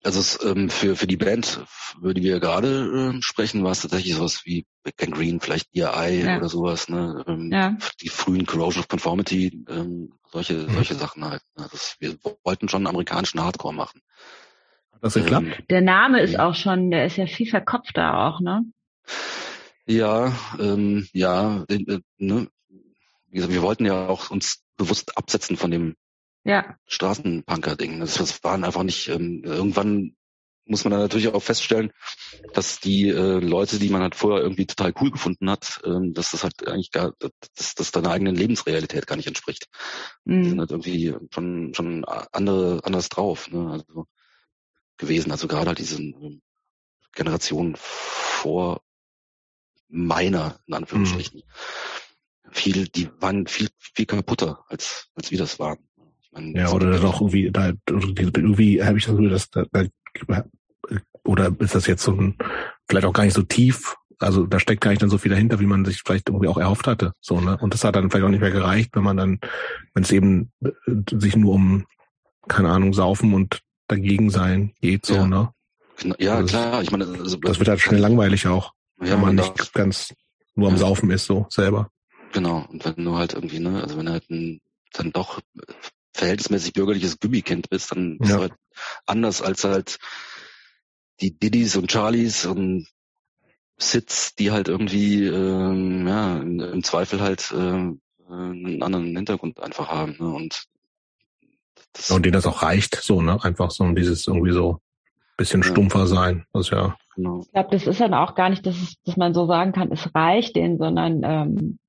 [0.02, 1.66] Also es, ähm, für, für die Band,
[1.98, 5.76] über die wir gerade äh, sprechen, war es tatsächlich sowas wie Big Bang Green, vielleicht
[5.76, 6.38] EI ja.
[6.38, 7.24] oder sowas, ne?
[7.28, 7.78] Ähm, ja.
[8.02, 10.74] Die frühen Corrosion of Conformity, ähm, solche, mhm.
[10.74, 11.42] solche Sachen halt.
[11.58, 11.68] Ne?
[11.70, 14.02] Das, wir wollten schon amerikanischen Hardcore machen.
[14.94, 15.48] Hat das geklappt?
[15.48, 18.64] Ähm, der Name ist auch schon, der ist ja viel verkopfter auch, ne?
[19.86, 22.48] Ja, ähm, ja, äh, ne?
[23.28, 25.96] Wie gesagt, wir wollten ja auch uns bewusst absetzen von dem
[26.44, 26.76] ja.
[26.88, 28.00] Straßenpunker-Ding.
[28.00, 30.16] Das, das waren einfach nicht, ähm, irgendwann
[30.70, 31.92] muss man dann natürlich auch feststellen,
[32.54, 36.32] dass die äh, Leute, die man halt vorher irgendwie total cool gefunden hat, ähm, dass
[36.32, 37.14] das halt eigentlich gar,
[37.56, 39.68] dass das deiner eigenen Lebensrealität gar nicht entspricht.
[40.26, 40.44] Mhm.
[40.44, 43.72] Die sind halt irgendwie schon schon andere anders drauf, ne?
[43.72, 44.06] Also
[44.98, 45.32] gewesen.
[45.32, 46.42] Also gerade halt diese ähm,
[47.14, 48.82] Generation vor
[49.88, 51.42] meiner, in Anführungsstrichen.
[51.42, 52.52] Mhm.
[52.52, 55.89] Viel, die waren viel, viel kaputter als, als wir das waren.
[56.32, 60.44] Man ja, oder dann auch irgendwie, da, irgendwie habe ich das Gefühl, dass da, da,
[61.24, 62.38] oder ist das jetzt so ein,
[62.88, 65.60] vielleicht auch gar nicht so tief also da steckt gar nicht dann so viel dahinter,
[65.60, 67.14] wie man sich vielleicht irgendwie auch erhofft hatte.
[67.22, 67.58] So, ne?
[67.62, 69.40] Und das hat dann vielleicht auch nicht mehr gereicht, wenn man dann,
[69.94, 70.72] wenn es eben äh,
[71.12, 71.86] sich nur um,
[72.48, 75.26] keine Ahnung, saufen und dagegen sein geht, so, ja.
[75.26, 75.54] ne?
[76.18, 76.82] Ja, also klar.
[76.82, 80.14] Ich meine, also, das wird halt schnell langweilig auch, ja, wenn man da, nicht ganz
[80.56, 80.80] nur am Ja.
[80.80, 81.90] Saufen ist, so selber.
[82.34, 82.66] Genau.
[82.70, 84.62] Und wenn du halt irgendwie, ne, also wenn du halt ein,
[84.94, 85.40] dann doch
[86.14, 88.38] verhältnismäßig bürgerliches Gummikind bist, dann bist Ja.
[88.38, 88.54] du halt
[89.06, 89.98] anders als halt
[91.22, 92.88] die Diddies und Charlies und
[93.78, 97.56] Sits, die halt irgendwie, ähm, ja, im, Zweifel halt äh,
[98.30, 100.18] einen anderen Hintergrund einfach haben.
[100.20, 100.28] Ne?
[100.28, 100.66] Und
[101.94, 103.42] das, Und denen das auch reicht, so, ne?
[103.44, 104.80] Einfach so dieses irgendwie so
[105.38, 105.70] bisschen Ja.
[105.70, 106.46] stumpfer sein.
[106.54, 107.42] Das ist ja, genau.
[107.42, 109.92] Ich glaube, das ist dann auch gar nicht, dass, es, dass man so sagen kann,
[109.92, 111.80] es reicht denen, sondern ähm,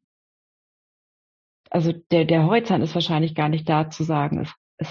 [1.70, 4.88] also der, der Horizont ist wahrscheinlich gar nicht da zu sagen, es, es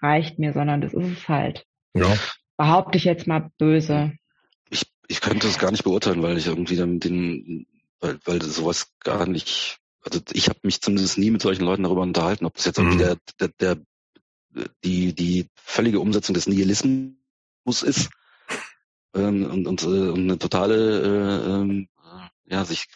[0.00, 1.64] reicht mir, sondern das ist es halt.
[1.94, 2.16] ja.
[2.58, 4.12] Behaupte ich jetzt mal böse.
[4.70, 7.66] Ich, ich könnte es gar nicht beurteilen, weil ich irgendwie dann den,
[8.00, 12.02] weil, weil sowas gar nicht, also ich habe mich zumindest nie mit solchen Leuten darüber
[12.02, 13.00] unterhalten, ob das jetzt irgendwie Mhm.
[13.00, 13.48] der, der,
[14.54, 18.10] der, die, die völlige Umsetzung des Nihilismus ist
[19.14, 21.86] ähm, und, und, äh, und eine totale, äh, äh,
[22.46, 22.86] ja, sich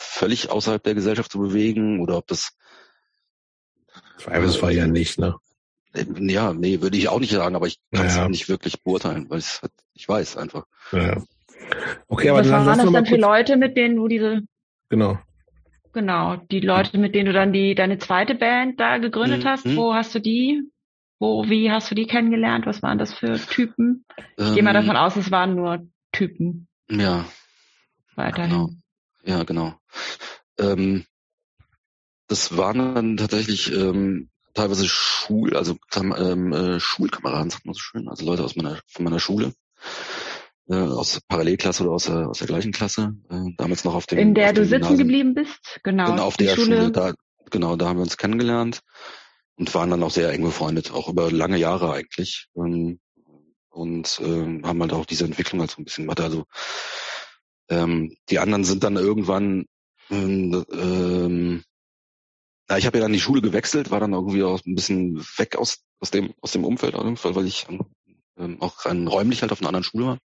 [0.00, 2.56] völlig außerhalb der Gesellschaft zu bewegen oder ob das
[4.18, 5.36] Zweifelsfall ja nicht, ne?
[5.94, 8.28] äh, ja, nee, würde ich auch nicht sagen, aber ich kann es Naja.
[8.28, 9.72] nicht wirklich beurteilen, weil ich halt
[10.08, 10.64] weiß einfach.
[10.92, 11.06] Ja.
[11.16, 11.22] ja.
[12.08, 14.42] Okay, aber Was dann waren das dann für Leute, mit denen du diese,
[14.88, 15.18] genau.
[15.92, 19.48] genau, die Leute, mit denen du dann die deine zweite Band da gegründet Mhm.
[19.48, 20.62] hast, wo hast du die?
[21.18, 22.66] Wo, wie hast du die kennengelernt?
[22.66, 24.06] Was waren das für Typen?
[24.38, 27.26] Ich gehe mal Ähm, davon aus, es waren nur Typen Ja,
[28.16, 28.50] weiterhin.
[28.50, 28.70] Genau.
[29.24, 29.74] Ja, genau.
[30.58, 31.04] Ähm,
[32.28, 38.08] das waren dann tatsächlich ähm, teilweise Schul, also ähm, äh, Schulkameraden, sagt man so schön,
[38.08, 39.52] also Leute aus meiner von meiner Schule,
[40.68, 44.18] äh, aus Parallelklasse oder aus der aus der gleichen Klasse, äh, damals noch auf dem
[44.18, 44.98] In der du sitzen Gymnasium.
[44.98, 45.80] geblieben bist?
[45.82, 46.06] Genau.
[46.06, 46.90] Genau, auf der Schule.
[46.90, 47.14] da
[47.50, 48.80] genau, da haben wir uns kennengelernt
[49.56, 52.48] und waren dann auch sehr eng befreundet, auch über lange Jahre eigentlich.
[52.56, 53.00] Ähm,
[53.70, 56.20] und ähm, haben halt auch diese Entwicklung halt so ein bisschen gemacht.
[56.20, 56.44] Also
[57.70, 59.66] ähm, die anderen sind dann irgendwann
[60.10, 61.62] ähm, ähm,
[62.68, 65.56] na, ich habe ja dann die Schule gewechselt, war dann irgendwie auch ein bisschen weg
[65.56, 67.66] aus, aus dem aus dem Umfeld auf jeden Fall, weil ich
[68.38, 70.18] ähm, auch rein räumlich halt auf einer anderen Schule war.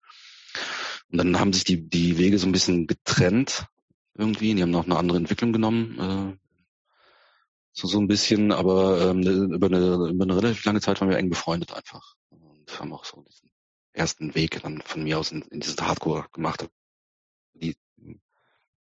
[1.09, 3.67] Und dann haben sich die die Wege so ein bisschen getrennt
[4.17, 4.53] irgendwie.
[4.55, 5.99] Die haben noch eine andere Entwicklung genommen.
[5.99, 6.37] Äh,
[7.71, 11.09] so, so ein bisschen, aber ähm, ne, über, eine, über eine relativ lange Zeit waren
[11.09, 12.15] wir eng befreundet einfach.
[12.29, 13.49] Und haben auch so diesen
[13.93, 16.67] ersten Weg dann von mir aus in, in dieses Hardcore gemacht.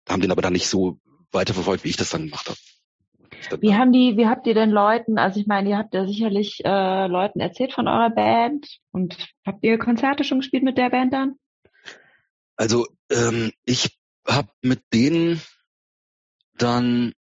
[0.09, 0.99] Haben den aber dann nicht so
[1.33, 2.59] weiterverfolgt, wie ich das dann gemacht habe.
[3.61, 6.65] Wie haben die, wie habt ihr denn Leuten, also ich meine, ihr habt ja sicherlich
[6.65, 11.13] äh, Leuten erzählt von eurer Band und habt ihr Konzerte schon gespielt mit der Band
[11.13, 11.35] dann?
[12.57, 15.43] Also ähm, ich habe mit denen
[16.57, 17.13] dann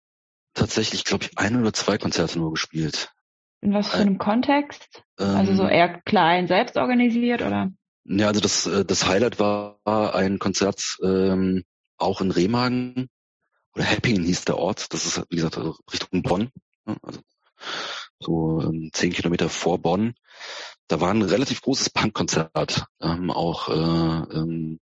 [0.54, 3.12] tatsächlich, glaube ich, ein oder zwei Konzerte nur gespielt.
[3.60, 5.02] In was für einem Kontext?
[5.16, 7.70] Also so Ähm, eher klein, selbst organisiert oder?
[8.04, 11.64] Ja, also das, äh, das Highlight war ein Konzert ähm,
[12.04, 13.08] auch in Remagen
[13.74, 14.92] oder Heppingen hieß der Ort.
[14.92, 16.50] Das ist, wie gesagt, also Richtung Bonn.
[16.86, 17.20] ne, Also
[18.20, 20.14] so ähm, zehn Kilometer vor Bonn.
[20.86, 22.52] Da war ein relativ großes Punkkonzert.
[22.98, 24.80] Da haben auch äh, ähm,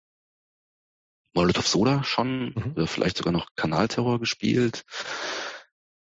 [1.34, 2.74] Molotov Soda schon, Mhm.
[2.76, 4.84] äh, vielleicht sogar noch Kanalterror gespielt.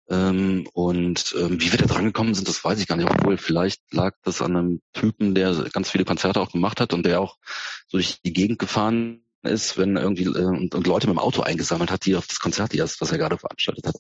[0.09, 3.09] Ähm, und ähm, wie wir da dran gekommen sind, das weiß ich gar nicht.
[3.09, 7.05] Obwohl, vielleicht lag das an einem Typen, der ganz viele Konzerte auch gemacht hat und
[7.05, 7.37] der auch
[7.87, 11.41] so durch die Gegend gefahren ist, wenn irgendwie äh, und, und Leute mit dem Auto
[11.41, 13.95] eingesammelt hat, die auf das Konzert, die das, was er gerade veranstaltet hat,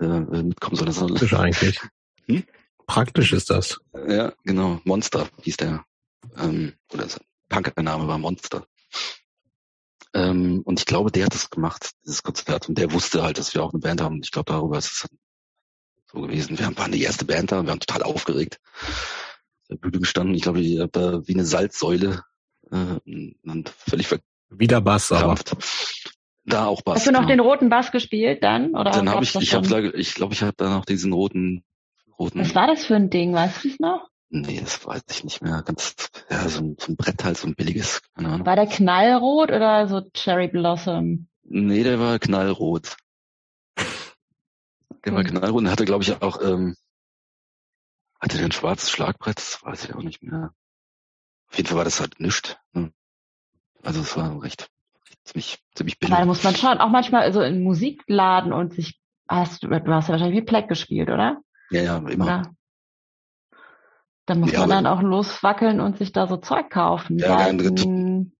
[0.00, 0.92] äh, äh, mitkommen sollen.
[0.92, 1.80] Praktisch eigentlich.
[2.26, 2.44] Hm?
[2.86, 3.78] Praktisch ist das.
[4.06, 4.80] Ja, genau.
[4.84, 5.84] Monster hieß der.
[6.36, 8.66] Ähm, oder sein Punker-Name war Monster.
[10.14, 12.68] Ähm, und ich glaube, der hat das gemacht, dieses Konzert.
[12.68, 14.20] Und der wusste halt, dass wir auch eine Band haben.
[14.22, 15.18] Ich glaube, darüber ist es dann
[16.10, 16.58] so gewesen.
[16.58, 18.58] Wir waren die erste Band da und wir waren total aufgeregt.
[18.82, 20.34] Auf der Bühne gestanden.
[20.34, 22.22] Ich glaube, ich hab da wie eine Salzsäule
[22.70, 23.00] äh,
[23.44, 24.08] und völlig
[24.50, 25.36] Wieder Bass, aber.
[26.44, 26.96] Da auch Bass.
[27.00, 27.28] Hast du noch genau.
[27.28, 28.74] den roten Bass gespielt dann?
[28.74, 31.62] Oder Dann habe ich, ich habe, ich glaube, ich habe da noch diesen roten,
[32.18, 32.40] roten.
[32.40, 33.34] Was war das für ein Ding?
[33.34, 34.08] Weißt du es noch?
[34.30, 35.62] Nee, das weiß ich nicht mehr.
[35.62, 35.94] Ganz,
[36.30, 38.46] ja, so ein, so ein Brett halt, so ein billiges, keine Ahnung.
[38.46, 41.28] War der knallrot oder so Cherry Blossom?
[41.44, 42.96] Nee, der war knallrot.
[45.04, 45.28] Der war Hm.
[45.30, 46.76] knallrot und hatte, glaube ich, auch, ähm,
[48.20, 49.38] hatte der ein schwarzes Schlagbrett?
[49.38, 50.52] Das weiß ich auch nicht mehr.
[51.50, 52.58] Auf jeden Fall war das halt nischt.
[52.72, 52.92] Ne?
[53.82, 54.70] Also es war recht,
[55.24, 56.26] ziemlich, ziemlich Aber da billig.
[56.26, 60.42] muss man schon auch manchmal so in Musikladen und sich, hast du, hast ja wahrscheinlich
[60.42, 61.38] wie Pleck gespielt, oder?
[61.70, 62.24] Ja, ja, immer.
[62.24, 62.42] Oder?
[64.26, 67.18] Da muss Ja, man dann auch loswackeln und sich da so Zeug kaufen.
[67.18, 68.32] Ja, dann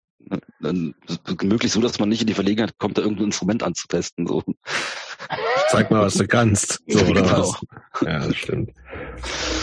[1.42, 4.26] möglichst so, dass man nicht in die Verlegenheit kommt, da irgendein Instrument anzutesten.
[4.26, 4.42] So.
[5.70, 6.82] Zeig mal, was du kannst.
[6.88, 7.38] So, oder genau.
[7.40, 7.66] was?
[8.02, 8.72] Ja, das stimmt.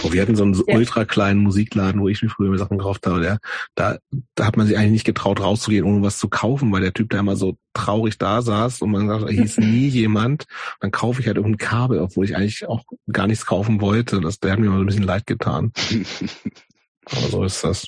[0.03, 0.75] Und wir hatten so einen ja.
[0.75, 3.19] ultra kleinen Musikladen, wo ich mir früher Sachen gekauft habe.
[3.19, 3.39] Der,
[3.73, 3.97] da,
[4.35, 7.09] da hat man sich eigentlich nicht getraut, rauszugehen, ohne was zu kaufen, weil der Typ
[7.09, 10.45] da immer so traurig da saß und man sagt, er hieß nie jemand.
[10.81, 14.21] Dann kaufe ich halt irgendein Kabel, obwohl ich eigentlich auch gar nichts kaufen wollte.
[14.21, 15.73] Das, der hat mir mal ein bisschen leid getan.
[17.05, 17.87] Aber so ist das.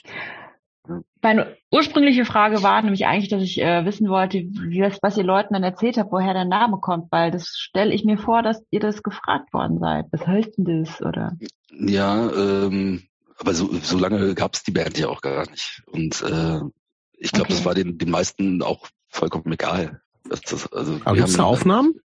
[1.21, 5.23] Meine ursprüngliche Frage war nämlich eigentlich, dass ich äh, wissen wollte, wie das, was ihr
[5.23, 8.61] Leuten dann erzählt habt, woher der Name kommt, weil das stelle ich mir vor, dass
[8.71, 10.05] ihr das gefragt worden seid.
[10.11, 11.33] Was heißt denn das, oder?
[11.71, 13.03] Ja, ähm,
[13.39, 15.83] aber so, so lange gab es die Band ja auch gar nicht.
[15.87, 16.61] Und äh,
[17.17, 17.53] ich glaube, okay.
[17.53, 20.01] das war den, den meisten auch vollkommen egal.
[20.29, 21.95] Das, das, also, aber gibt es Aufnahmen?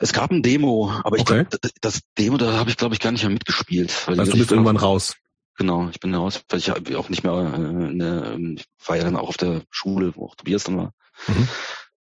[0.00, 1.44] Es gab ein Demo, aber ich okay.
[1.44, 4.06] glaube, das Demo, da habe ich, glaube ich, gar nicht mehr mitgespielt.
[4.06, 5.16] Weil also du bist irgendwann raus.
[5.56, 9.16] Genau, ich bin raus, weil ich auch nicht mehr, äh, ne, ich war ja dann
[9.16, 10.92] auch auf der Schule, wo auch Tobias dann war.
[11.28, 11.48] Mhm.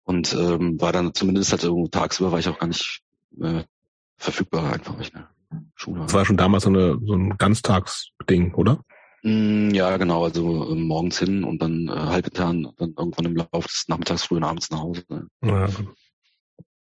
[0.04, 3.02] Und ähm, war dann zumindest halt irgendwo tagsüber war ich auch gar nicht
[3.40, 3.64] äh,
[4.16, 5.28] verfügbar einfach, ich eine
[5.74, 8.80] Schule Das war schon damals so, eine, so ein Ganztagsding, oder?
[9.22, 13.36] Mm, ja, genau, also äh, morgens hin und dann äh, halb intern, dann irgendwann im
[13.36, 15.02] Laufe des Nachmittags, frühen abends nach Hause.
[15.08, 15.26] Ne?
[15.42, 15.68] Ja.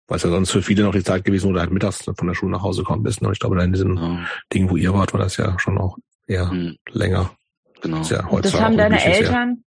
[0.09, 2.27] Weil es ja sonst für viele noch die Zeit gewesen, wo du halt mittags von
[2.27, 3.23] der Schule nach Hause gekommen bist.
[3.23, 3.31] Ne?
[3.33, 4.27] Ich glaube, in diesem ja.
[4.53, 6.77] Ding, wo ihr wart, war das ja schon auch eher hm.
[6.91, 7.37] länger.
[7.83, 8.03] Genau.
[8.03, 9.65] Ja das haben deine Eltern,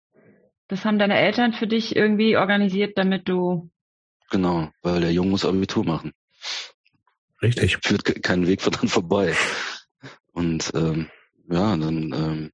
[0.68, 3.70] das haben deine Eltern für dich irgendwie organisiert, damit du.
[4.30, 6.12] Genau, weil der Junge muss Abitur machen.
[7.42, 7.78] Richtig.
[7.82, 9.34] Führt keinen Weg von dann vorbei.
[10.32, 11.08] Und ähm,
[11.48, 12.50] ja, dann ähm,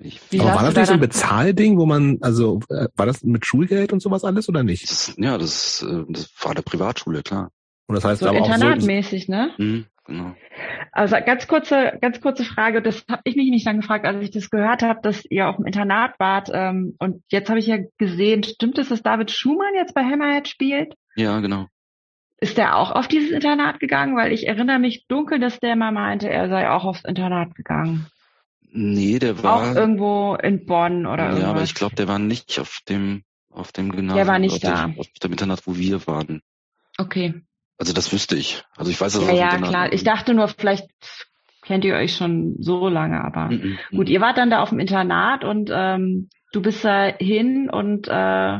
[0.00, 3.46] ich, Aber war das nicht so ein Bezahlding, wo man, also äh, war das mit
[3.46, 4.90] Schulgeld und sowas alles oder nicht?
[4.90, 7.50] Das, ja, das, äh, das war eine Privatschule, klar.
[7.86, 9.50] Und das heißt so aber internatmäßig, auch so, ne?
[9.58, 10.34] Mh, genau.
[10.92, 14.30] Also ganz kurze, ganz kurze Frage, das habe ich mich nicht dann gefragt, als ich
[14.30, 16.48] das gehört habe, dass ihr auch im Internat wart.
[16.52, 20.48] Ähm, und jetzt habe ich ja gesehen, stimmt es, dass David Schumann jetzt bei Hammerhead
[20.48, 20.94] spielt?
[21.16, 21.66] Ja, genau.
[22.38, 24.16] Ist der auch auf dieses Internat gegangen?
[24.16, 28.06] Weil ich erinnere mich dunkel, dass der mal meinte, er sei auch aufs Internat gegangen.
[28.70, 29.54] Nee, der war.
[29.70, 31.50] Auch irgendwo in Bonn oder Ja, irgendwas.
[31.50, 34.16] aber ich glaube, der war nicht auf dem, auf dem Gymnasium.
[34.16, 34.92] Der war nicht da.
[34.98, 36.42] Auf dem Internat, wo wir waren.
[36.98, 37.42] Okay.
[37.78, 38.64] Also das wüsste ich.
[38.76, 39.92] Also ich weiß, dass ja, ja, klar.
[39.92, 40.88] Ich dachte nur, vielleicht
[41.62, 43.96] kennt ihr euch schon so lange, aber mm -mm.
[43.96, 48.08] gut, ihr wart dann da auf dem Internat und ähm, du bist da hin und
[48.08, 48.58] äh,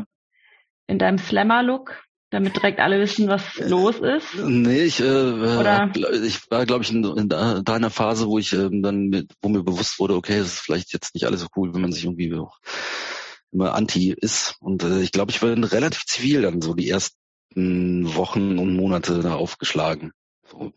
[0.88, 4.34] in deinem Slammer-Look, damit direkt alle wissen, was los ist?
[4.44, 5.90] Nee, ich, äh, Oder?
[6.24, 9.62] ich war, glaube ich, in, in deiner Phase, wo ich ähm, dann, mit, wo mir
[9.62, 12.34] bewusst wurde, okay, es ist vielleicht jetzt nicht alles so cool, wenn man sich irgendwie
[12.34, 12.59] auch
[13.52, 14.56] immer anti ist.
[14.60, 17.16] Und äh, ich glaube, ich war relativ zivil dann so die ersten
[17.56, 20.12] Wochen und Monate da aufgeschlagen.
[20.44, 20.72] So,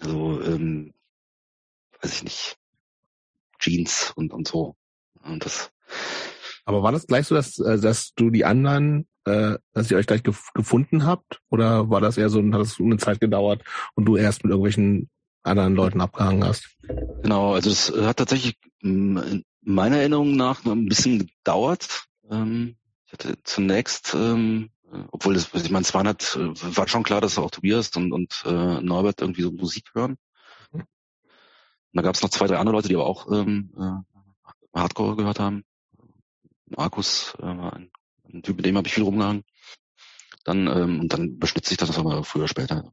[0.00, 0.92] also, ähm,
[2.00, 2.56] weiß ich nicht,
[3.58, 4.76] Jeans und, und so.
[5.22, 5.70] Und das.
[6.64, 10.06] Aber war das gleich so, dass, äh, dass du die anderen, äh, dass ihr euch
[10.06, 11.40] gleich gef gefunden habt?
[11.50, 13.62] Oder war das eher so, hat das eine Zeit gedauert
[13.94, 15.08] und du erst mit irgendwelchen
[15.42, 16.68] anderen Leuten abgehangen hast?
[17.22, 22.04] Genau, also es hat tatsächlich in meiner Erinnerung nach ein bisschen gedauert.
[22.30, 22.76] Ähm,
[23.06, 24.70] ich hatte zunächst ähm,
[25.10, 28.12] obwohl das, ich meine, es waren halt, äh, war schon klar, dass auch Tobias und,
[28.12, 30.16] und äh, Norbert irgendwie so Musik hören.
[30.72, 30.86] Und
[31.98, 35.40] da gab es noch zwei, drei andere Leute, die aber auch ähm, äh, Hardcore gehört
[35.40, 35.64] haben.
[36.66, 37.90] Markus äh, war ein,
[38.32, 39.44] ein Typ, mit dem habe ich viel rumgehangen.
[40.44, 42.92] Dann, ähm, und dann beschnitt sich das aber früher später.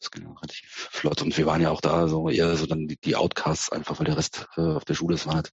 [0.00, 1.22] Das ging relativ flott.
[1.22, 4.06] Und wir waren ja auch da so eher so dann die, die Outcasts einfach, weil
[4.06, 5.50] der Rest äh, auf der Schule ist war halt.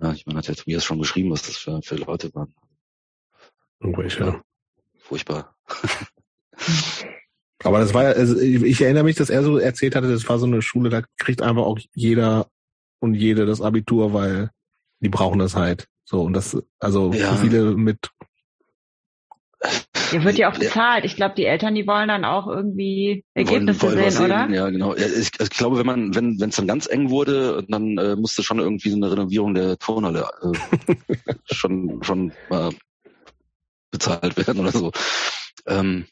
[0.00, 2.54] Ja, ich meine, hat ja Tobias schon beschrieben, was das für, für Leute waren.
[3.82, 4.24] Irgendwelche.
[4.24, 4.42] Ja.
[4.98, 5.54] Furchtbar.
[7.64, 10.38] Aber das war ja, also ich erinnere mich, dass er so erzählt hatte, das war
[10.38, 12.48] so eine Schule, da kriegt einfach auch jeder
[13.00, 14.50] und jede das Abitur, weil
[15.00, 15.86] die brauchen das halt.
[16.04, 17.34] So, und das, also ja.
[17.36, 17.98] viele mit.
[20.12, 21.04] Ihr wird ja auch bezahlt.
[21.04, 24.50] Ich glaube, die Eltern, die wollen dann auch irgendwie Ergebnisse wollen, wollen sehen, oder?
[24.50, 24.94] Ja, genau.
[24.94, 28.42] Ich, ich, glaube, wenn man, wenn wenn es dann ganz eng wurde, dann äh, musste
[28.42, 32.72] schon irgendwie so eine Renovierung der Turnhalle äh, schon schon mal
[33.92, 34.90] bezahlt werden oder so.
[35.66, 36.06] Ähm,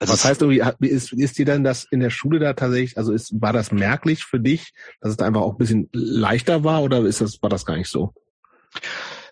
[0.00, 3.12] also Was heißt irgendwie, ist, ist dir denn das in der Schule da tatsächlich, also
[3.12, 6.82] ist, war das merklich für dich, dass es da einfach auch ein bisschen leichter war
[6.82, 8.14] oder ist das, war das gar nicht so?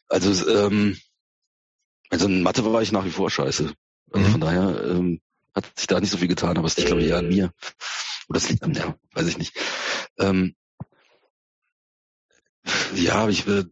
[0.08, 0.98] Also, ähm,
[2.10, 3.72] also in Mathe war ich nach wie vor scheiße.
[4.12, 4.32] Also mhm.
[4.32, 5.20] von daher ähm,
[5.54, 7.50] hat sich da nicht so viel getan, aber es liegt glaube ich eher an mir.
[8.28, 9.56] Oder es liegt an der, weiß ich nicht.
[10.18, 10.54] Ähm,
[12.94, 13.64] ja, ich, äh,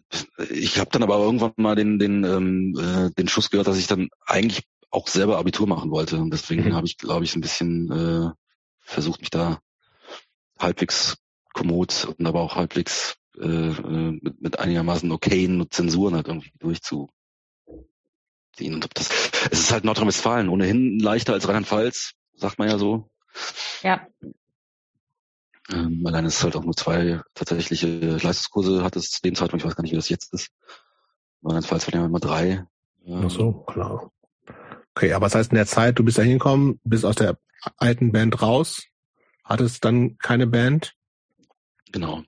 [0.51, 3.87] ich habe dann aber irgendwann mal den, den, ähm, äh, den Schuss gehört, dass ich
[3.87, 6.17] dann eigentlich auch selber Abitur machen wollte.
[6.17, 6.75] Und deswegen mhm.
[6.75, 8.31] habe ich, glaube ich, ein bisschen äh,
[8.81, 9.61] versucht, mich da
[10.59, 11.17] halbwegs
[11.53, 17.11] kommod und aber auch halbwegs äh, äh, mit, mit einigermaßen okayen Zensuren halt irgendwie durchzuziehen.
[18.61, 19.11] Und ob das,
[19.51, 23.11] es ist halt Nordrhein-Westfalen, ohnehin leichter als Rheinland-Pfalz, sagt man ja so.
[23.83, 24.07] Ja.
[25.73, 27.87] Ähm, allein es halt auch nur zwei tatsächliche
[28.17, 30.51] Leistungskurse hat es zu dem Zeitpunkt, ich weiß gar nicht, wie das jetzt ist.
[31.43, 32.65] Rheinland-Pfalz waren ja immer drei.
[33.11, 34.11] Ach so, klar.
[34.95, 37.39] Okay, aber das heißt in der Zeit, du bist da hingekommen, bist aus der
[37.77, 38.85] alten Band raus,
[39.45, 40.95] hattest dann keine Band.
[41.93, 42.23] Genau.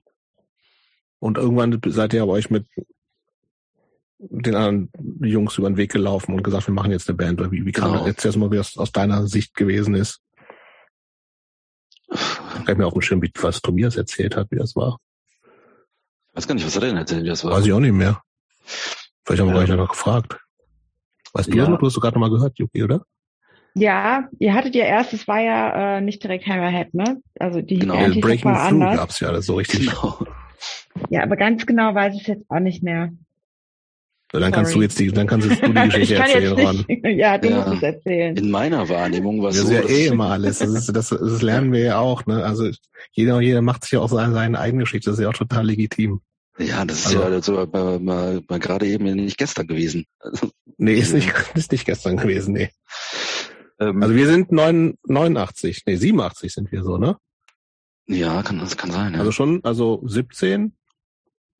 [1.19, 2.65] Und irgendwann seid ihr aber euch mit
[4.19, 4.91] den anderen
[5.21, 7.39] Jungs über den Weg gelaufen und gesagt, wir machen jetzt eine Band.
[7.39, 7.99] Oder wie, wie kam Genau.
[7.99, 10.21] das jetzt erstmal, wie das aus deiner Sicht gewesen ist?
[12.11, 14.97] Ich habe mir auf dem Schirm, wie was Tobias erzählt hat, wie das war.
[16.31, 17.51] Ich weiß gar nicht, was hat er denn erzählt, wie das war?
[17.51, 18.21] Weiß ich auch nicht mehr.
[19.25, 19.65] Vielleicht haben wir Ja.
[19.65, 20.39] gleich noch gefragt.
[21.33, 21.63] Weißt du Ja.
[21.63, 21.79] das noch?
[21.79, 23.03] Du hast du gerade noch mal gehört, Juki, oder?
[23.75, 27.21] Ja, ihr hattet ja erst, es war ja äh, nicht direkt Hammerhead, ne?
[27.39, 27.95] Also die Genau.
[28.19, 28.95] Breaking war Through anders.
[28.97, 29.87] gab's ja, das so richtig.
[29.89, 30.25] Genau.
[31.09, 33.11] Ja, aber ganz genau weiß ich jetzt auch nicht mehr.
[34.31, 34.85] Dann kannst du Sorry.
[34.85, 36.75] jetzt die, dann kannst jetzt du die ich Geschichte kann erzählen, Ron.
[36.75, 37.17] jetzt nicht.
[37.17, 37.55] Ja, du Ja.
[37.57, 38.37] musst es erzählen.
[38.37, 40.59] In meiner Wahrnehmung war es Das so, ist ja eh immer alles.
[40.59, 42.25] Das, ist, das, das lernen wir ja auch.
[42.27, 42.43] Ne?
[42.45, 42.69] Also
[43.11, 45.09] jeder, jeder macht sich ja auch seine, seine eigene Geschichte.
[45.09, 46.21] Das ist ja auch total legitim.
[46.59, 50.05] ja, das ist Also- ja also, mal, mal, mal gerade eben nicht gestern gewesen.
[50.81, 52.53] Nee, ist nicht, ist nicht gestern gewesen.
[52.53, 52.69] Nee.
[53.81, 57.17] ähm, Also wir sind neun, 89, nee, 87 sind wir so, ne?
[58.07, 59.13] ja, kann, das kann sein.
[59.13, 59.19] Ja.
[59.19, 60.73] Also schon, also 17,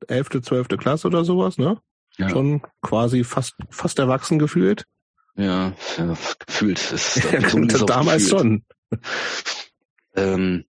[0.08, 0.68] 11., 12.
[0.78, 1.80] Klasse oder sowas, ne?
[2.20, 4.84] Ja, Schon quasi fast, fast erwachsen gefühlt.
[5.36, 6.92] ja, ja, gefühlt.
[6.92, 7.18] Ist,
[7.82, 8.42] auch damals gefühlt.
[8.42, 8.66] schon.
[10.16, 10.66] Ähm,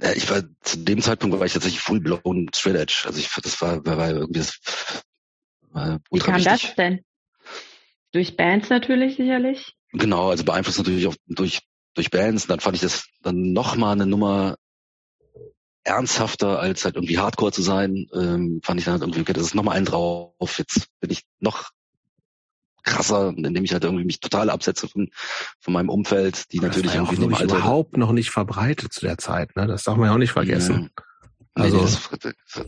[0.00, 3.02] ja, ich war zu dem Zeitpunkt war ich tatsächlich full blown straight edge.
[3.06, 4.58] Also ich das war, war, war irgendwie das
[5.70, 6.62] war Wie ultra kam wichtig.
[6.68, 7.04] das denn?
[8.12, 9.74] Durch Bands natürlich sicherlich.
[9.92, 11.60] Genau, also beeinflusst natürlich auch durch
[11.94, 12.44] durch Bands.
[12.44, 14.56] Und dann fand ich das dann noch mal eine Nummer
[15.88, 18.06] ernsthafter als halt irgendwie Hardcore zu sein.
[18.14, 20.58] Ähm, fand ich dann halt irgendwie okay, das ist noch mal ein drauf.
[20.58, 21.70] Jetzt bin ich noch
[22.84, 25.10] krasser, indem ich halt irgendwie mich total absetze von
[25.60, 27.96] von meinem Umfeld, die natürlich das war ja auch irgendwie in dem wirklich Alter überhaupt
[27.96, 29.66] noch nicht verbreitet zu der Zeit, ne?
[29.66, 30.90] Das darf man ja auch nicht vergessen.
[30.96, 31.04] Ja.
[31.64, 32.66] Also- Nee, das, das,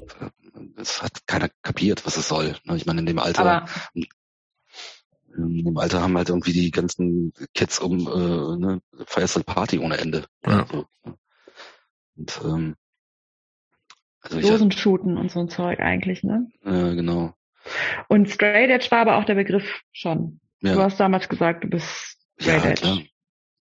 [0.75, 2.57] das hat keiner kapiert, was es soll.
[2.65, 2.77] ne?
[2.77, 3.69] Ich meine, in dem Alter, Aber
[5.37, 9.79] in dem Alter haben halt irgendwie die ganzen Kids um äh, ne, feierst halt Party
[9.79, 10.25] ohne Ende.
[10.45, 10.67] Ja.
[10.71, 10.87] So?
[12.17, 12.75] Und ähm,
[14.23, 16.47] also Dosen shooten und so ein Zeug eigentlich, ne?
[16.65, 17.35] äh, genau.
[18.09, 20.41] Und Straight Edge war aber auch der Begriff schon.
[20.61, 22.83] Du Ja, hast damals gesagt, du bist ja Straight Edge.
[22.83, 22.99] klar.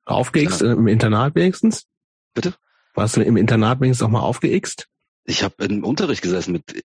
[0.06, 1.86] Aufgeixt äh, im Internat wenigstens?
[2.34, 2.54] Bitte?
[2.94, 4.88] Warst du im Internat wenigstens auch mal aufgeixt?
[5.26, 6.84] Ich habe im Unterricht gesessen mit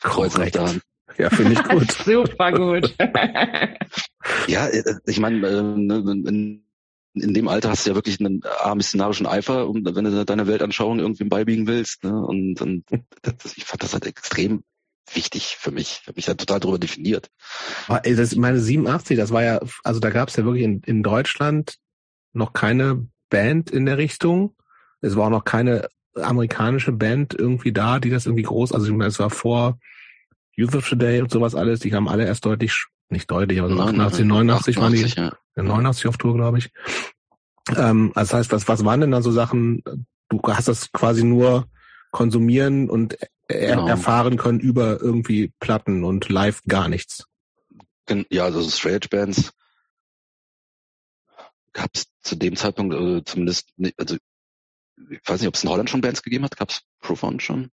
[0.00, 0.82] Kreuzen auf der Hand.
[1.18, 1.92] Ja, finde ich gut.
[2.04, 2.94] Super gut.
[4.48, 6.62] Ja, äh, ich meine, äh, ne,
[7.14, 10.46] in, dem Alter hast du ja wirklich einen A, missionarischen Eifer, um, wenn du deine
[10.46, 12.04] Weltanschauung irgendwie beibiegen willst.
[12.04, 12.14] Ne?
[12.14, 12.84] Und, und
[13.22, 14.64] das, ich fand das halt extrem
[15.12, 16.00] wichtig für mich.
[16.02, 17.30] Ich habe mich halt total darüber definiert.
[18.02, 21.02] Ey, das, meine 87, das war ja, also da gab es ja wirklich in, in
[21.02, 21.76] Deutschland
[22.32, 24.56] noch keine Band in der Richtung.
[25.00, 28.92] Es war auch noch keine amerikanische Band irgendwie da, die das irgendwie groß, also ich
[28.92, 29.78] meine, es war vor
[30.56, 33.80] Youth of Today und sowas alles, die kamen alle erst deutlich, nicht deutlich, aber so
[33.80, 35.32] 88, 89 waren die, 88, ja.
[35.56, 36.70] Ja, 89 auf Tour, glaube ich.
[37.76, 39.82] Ähm, also das heißt, was, was waren denn da so Sachen,
[40.28, 41.68] du hast das quasi nur
[42.10, 43.18] konsumieren und
[43.48, 43.88] er, Genau.
[43.88, 47.26] erfahren können über irgendwie Platten und live gar nichts.
[48.30, 49.52] Ja, also Straight Bands
[51.72, 54.16] gab es zu dem Zeitpunkt äh, zumindest, nicht, also
[55.10, 56.56] ich weiß nicht, ob es in Holland schon Bands gegeben hat.
[56.56, 57.70] Gab es Profound schon?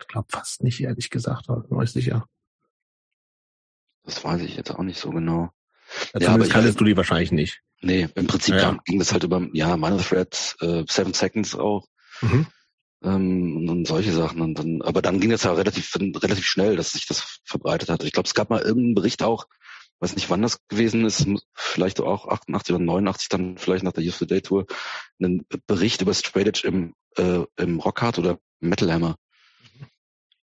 [0.00, 2.26] Ich glaube fast nicht, ehrlich gesagt, aber bin nicht sicher.
[4.04, 5.50] Das weiß ich jetzt auch nicht so genau.
[5.90, 7.60] Ja, Ja, aber zumindest ich- kanntest du die wahrscheinlich nicht.
[7.82, 8.78] Nee, im Prinzip Ja.
[8.84, 11.86] ging das halt über, ja, Minor Threat, äh, Seven Seconds auch,
[12.20, 12.46] Mhm.
[13.02, 14.40] ähm, und, solche Sachen.
[14.42, 18.04] Und dann, aber dann ging das ja relativ, relativ schnell, dass sich das verbreitet hat.
[18.04, 19.46] Ich glaube, es gab mal irgendeinen Bericht auch,
[20.00, 24.02] weiß nicht, wann das gewesen ist, vielleicht auch 88 oder 89, dann vielleicht nach der
[24.04, 24.66] Youth Day Tour,
[25.18, 29.16] einen Bericht über Straight Edge im, äh, im Rockhard oder Metal Hammer,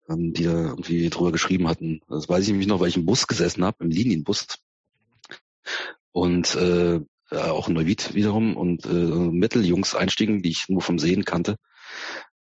[0.08, 2.00] ähm, die da irgendwie drüber geschrieben hatten.
[2.08, 4.46] Das weiß ich nämlich noch, weil ich im Bus gesessen habe, im Linienbus.
[6.12, 7.00] Und äh,
[7.30, 11.56] ja, auch in Neuwied wiederum und äh, Metal-Jungs einstiegen, die ich nur vom Sehen kannte.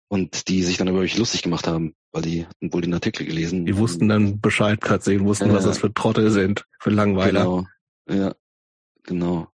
[0.08, 3.26] Und die sich dann über mich lustig gemacht haben, weil die hatten wohl den Artikel
[3.26, 3.66] gelesen.
[3.66, 5.70] Die wussten dann Bescheid plötzlich und wussten, was Ja.
[5.70, 7.40] das für Trottel sind, für Langweiler.
[7.40, 7.66] Genau.
[8.08, 8.34] Ja,
[9.02, 9.48] genau.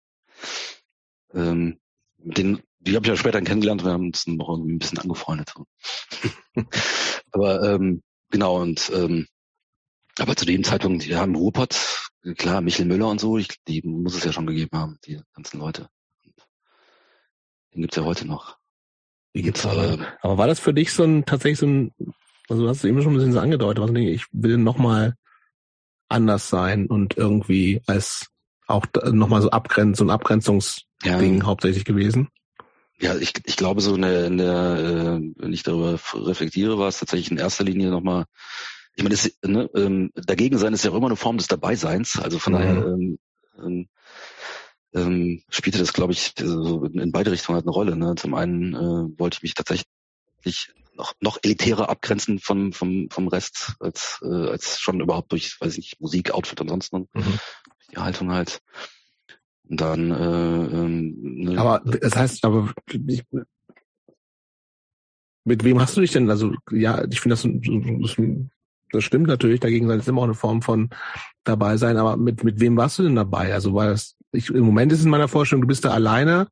[1.34, 1.78] Ähm,
[2.16, 5.52] den, die habe ich ja später kennengelernt, wir haben uns noch ein bisschen angefreundet.
[7.32, 9.26] aber ähm, genau, und ähm,
[10.20, 14.14] aber zu dem Zeitpunkt, ja, im Ruhrpott, klar, Michel Müller und so, ich, die muss
[14.14, 15.88] es ja schon gegeben haben, die ganzen Leute.
[17.74, 18.58] Den gibt's ja heute noch.
[19.34, 19.92] Die gibt's Und, aber.
[19.92, 21.92] ähm, Aber war das für dich so ein tatsächlich so ein
[22.48, 24.58] Also du hast es eben schon ein bisschen so angedeutet, was ich denke, ich will
[24.58, 25.14] nochmal
[26.08, 28.28] anders sein und irgendwie als
[28.66, 31.46] auch nochmal so Abgrenz, so ein Abgrenzungsding ja.
[31.46, 32.28] hauptsächlich gewesen.
[33.00, 37.30] Ja, ich, ich glaube, so eine, eine äh, wenn ich darüber reflektiere, war es tatsächlich
[37.30, 38.24] in erster Linie nochmal,
[38.98, 42.18] ich meine, das, ne, ähm, dagegen sein ist ja auch immer eine Form des Dabeiseins.
[42.18, 42.56] Also von mhm.
[42.56, 43.18] daher ähm,
[43.56, 43.88] ähm,
[44.92, 47.96] ähm, spielte das, glaube ich, so in beide Richtungen halt eine Rolle.
[47.96, 48.16] Ne?
[48.16, 49.86] Zum einen äh, wollte ich mich tatsächlich
[50.96, 55.74] noch, noch elitärer abgrenzen vom, vom, vom Rest, als, äh, als schon überhaupt durch, weiß
[55.74, 57.06] ich nicht, Musik, Outfit und sonst noch.
[57.14, 57.38] Mhm.
[57.92, 58.58] Die Haltung halt.
[59.68, 62.72] Und dann, äh, ähm, ne, Aber das heißt, aber
[63.06, 63.22] ich,
[65.44, 66.28] mit wem hast du dich denn?
[66.28, 68.18] Also ja, ich finde das, das, das
[68.98, 69.60] stimmt natürlich.
[69.60, 70.90] Dagegen ist immer auch eine Form von
[71.44, 71.96] dabei sein.
[71.96, 73.52] Aber mit mit wem warst du denn dabei?
[73.52, 74.16] Also war das?
[74.32, 76.48] Ich, Im Moment ist es in meiner Vorstellung, du bist da alleine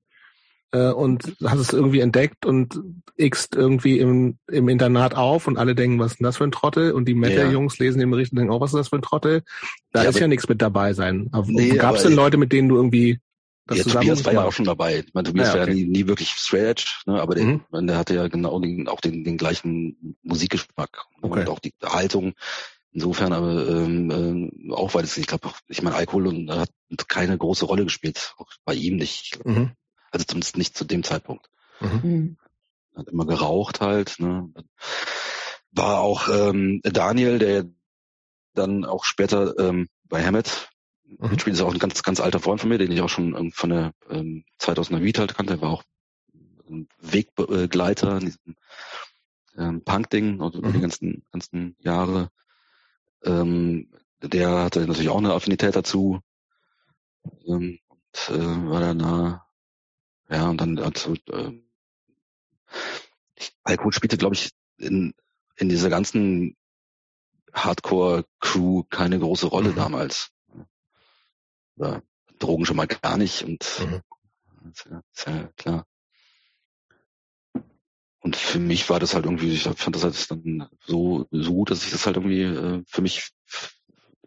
[0.72, 2.80] äh, und hast es irgendwie entdeckt und
[3.16, 6.52] x irgendwie im, im Internat auf und alle denken, was ist denn das für ein
[6.52, 6.92] Trottel?
[6.92, 9.42] Und die Metal-Jungs lesen den Bericht und denken, oh, was ist das für ein Trottel?
[9.92, 11.30] Da ja, ist ja nichts mit dabei sein.
[11.46, 13.20] Nee, Gab es denn Leute, mit denen du irgendwie
[13.66, 15.00] das ja, Tobias war ja auch schon dabei.
[15.00, 15.60] Ich meine, Tobias ja, okay.
[15.60, 17.64] war ja nie, nie wirklich straight edge, ne, aber mhm.
[17.72, 21.40] der, der hatte ja genau den, auch den, den gleichen Musikgeschmack okay.
[21.40, 22.34] und auch die Haltung.
[22.92, 26.70] Insofern aber ähm, äh, auch weil es, ich glaube, ich meine, Alkohol und, hat
[27.08, 29.44] keine große Rolle gespielt, auch bei ihm nicht.
[29.44, 29.72] Mhm.
[30.12, 31.50] Also zumindest nicht zu dem Zeitpunkt.
[31.80, 32.00] Mhm.
[32.02, 32.36] mhm.
[32.94, 34.18] Hat immer geraucht halt.
[34.20, 34.48] Ne.
[35.70, 37.66] War auch ähm, Daniel, der
[38.54, 40.70] dann auch später ähm, bei Hammett
[41.06, 41.30] mhm.
[41.30, 43.70] mitspielt, ist auch ein ganz, ganz alter Freund von mir, den ich auch schon von
[43.70, 45.54] der ähm, 2000er Vita halt kannte.
[45.54, 45.84] Er war auch
[46.68, 48.56] ein Wegbegleiter in diesem
[49.56, 50.72] ähm, Punk-Ding, also mhm.
[50.72, 52.30] die ganzen, ganzen Jahre.
[53.24, 53.90] Ähm,
[54.22, 56.20] der hatte natürlich auch eine Affinität dazu.
[57.46, 59.46] Ähm, und äh, war dann nah
[60.28, 61.52] ja, und dann also, äh,
[63.62, 65.14] Alkohol spielte, glaube ich, in,
[65.56, 66.56] in dieser ganzen
[67.52, 69.76] Hardcore-Crew keine große Rolle mhm.
[69.76, 70.30] damals.
[71.76, 72.02] Oder
[72.38, 74.70] Drogen schon mal gar nicht und mhm.
[74.70, 75.86] ist, ja, ist ja klar.
[78.20, 81.70] Und für mich war das halt irgendwie, ich fand das halt dann so, so gut,
[81.70, 83.30] dass ich das halt irgendwie äh, für mich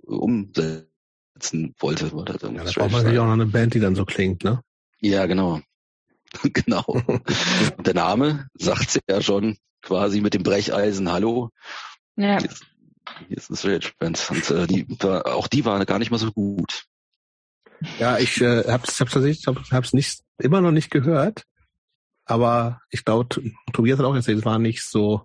[0.03, 2.11] umsetzen wollte.
[2.13, 4.43] Wollte halt ja, da braucht man natürlich auch noch eine Band, die dann so klingt,
[4.43, 4.61] ne?
[5.01, 5.61] Ja, genau.
[6.53, 6.83] genau.
[6.83, 7.27] Und
[7.85, 11.49] der Name sagt ja schon quasi mit dem Brecheisen Hallo.
[12.15, 12.39] Ja.
[12.39, 12.65] Hier ist,
[13.27, 14.27] hier ist das Rage Band.
[14.29, 16.85] Und äh, die, auch die waren gar nicht mal so gut.
[17.99, 21.43] Ja, ich äh, hab's, hab's tatsächlich, hab's, hab's nicht, immer noch nicht gehört.
[22.25, 23.41] Aber ich glaube,
[23.73, 25.23] Tobias hat auch erzählt, es war nicht so.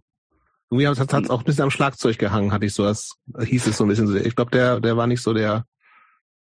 [0.70, 3.76] Irgendwie hat es auch ein bisschen am Schlagzeug gehangen, hatte ich so, das hieß es
[3.76, 4.16] so ein bisschen so.
[4.16, 5.66] Ich glaube, der, der war nicht so der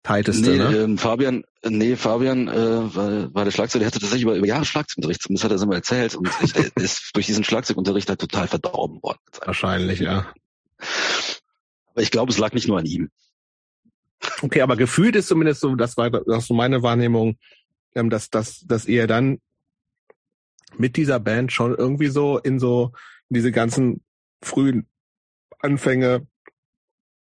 [0.02, 0.76] tighteste, nee, ne?
[0.76, 4.64] Ähm, Fabian, nee, Fabian äh, war, war der Schlagzeug, der hatte tatsächlich über, über Jahre
[4.64, 8.48] Schlagzeugunterricht, zumindest hat er immer erzählt und ich, der ist durch diesen Schlagzeugunterricht halt total
[8.48, 9.18] verdorben worden.
[9.44, 10.26] Wahrscheinlich, ja.
[11.92, 13.10] Aber ich glaube, es lag nicht nur an ihm.
[14.42, 17.38] Okay, aber gefühlt ist zumindest so, das war, das so meine Wahrnehmung,
[17.94, 19.40] ähm, dass, dass, dass ihr dann
[20.76, 22.92] mit dieser Band schon irgendwie so in so
[23.28, 24.02] in diese ganzen
[24.42, 24.86] frühen
[25.58, 26.26] Anfänge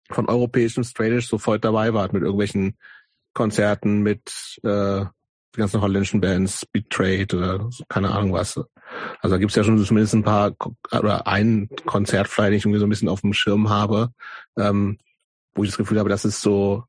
[0.09, 2.77] von europäischem Straightish sofort dabei wart mit irgendwelchen
[3.33, 5.05] Konzerten mit äh,
[5.55, 8.57] ganzen holländischen Bands, Betrayed oder so, keine Ahnung was.
[9.21, 10.55] Also da gibt's ja schon zumindest ein paar
[10.91, 14.13] oder ein Konzert vielleicht, den ich irgendwie so ein bisschen auf dem Schirm habe,
[14.57, 14.97] ähm,
[15.55, 16.83] wo ich das Gefühl habe, dass es so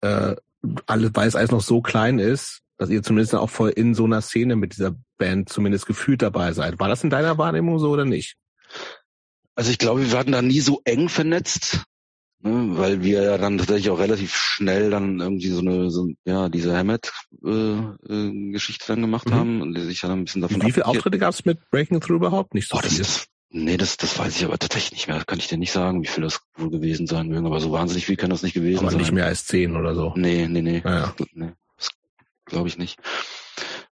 [0.00, 0.36] äh,
[0.86, 4.04] alles, weil es alles noch so klein ist, dass ihr zumindest auch voll in so
[4.04, 6.78] einer Szene mit dieser Band zumindest gefühlt dabei seid.
[6.78, 8.36] War das in deiner Wahrnehmung so oder nicht?
[9.54, 11.84] Also ich glaube, wir waren da nie so eng vernetzt
[12.42, 16.48] ne, weil wir ja dann tatsächlich auch relativ schnell dann irgendwie so eine, so, ja,
[16.48, 19.34] diese Hammett-Geschichte äh, äh, dann gemacht mhm.
[19.34, 22.16] haben und sich dann ein bisschen davon Wie viele Auftritte gab es mit Breaking Through
[22.16, 22.54] überhaupt?
[22.54, 23.26] Nicht so oh, das.
[23.50, 25.16] Das, nee, das, das weiß ich aber tatsächlich nicht mehr.
[25.16, 27.72] Das kann ich dir nicht sagen, wie viel das wohl gewesen sein mögen, aber so
[27.72, 28.94] wahnsinnig viel kann das nicht gewesen aber sein.
[28.96, 30.12] Aber nicht mehr als zehn oder so.
[30.16, 30.82] Nee, nee, nee.
[30.84, 31.14] Ja, ja.
[31.34, 31.90] nee das
[32.44, 32.98] glaube ich nicht.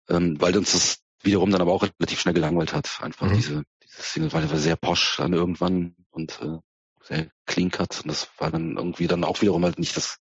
[0.09, 2.99] Ähm, weil uns das wiederum dann aber auch relativ schnell gelangweilt hat.
[3.03, 3.35] Einfach mhm.
[3.35, 6.59] diese, diese Single, weil er war sehr posch dann irgendwann und äh,
[7.03, 8.01] sehr clean cut.
[8.03, 10.19] Und das war dann irgendwie dann auch wiederum halt nicht das,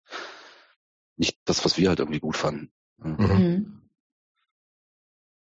[1.16, 2.70] nicht das, was wir halt irgendwie gut fanden.
[2.98, 3.16] Mhm.
[3.18, 3.77] mhm.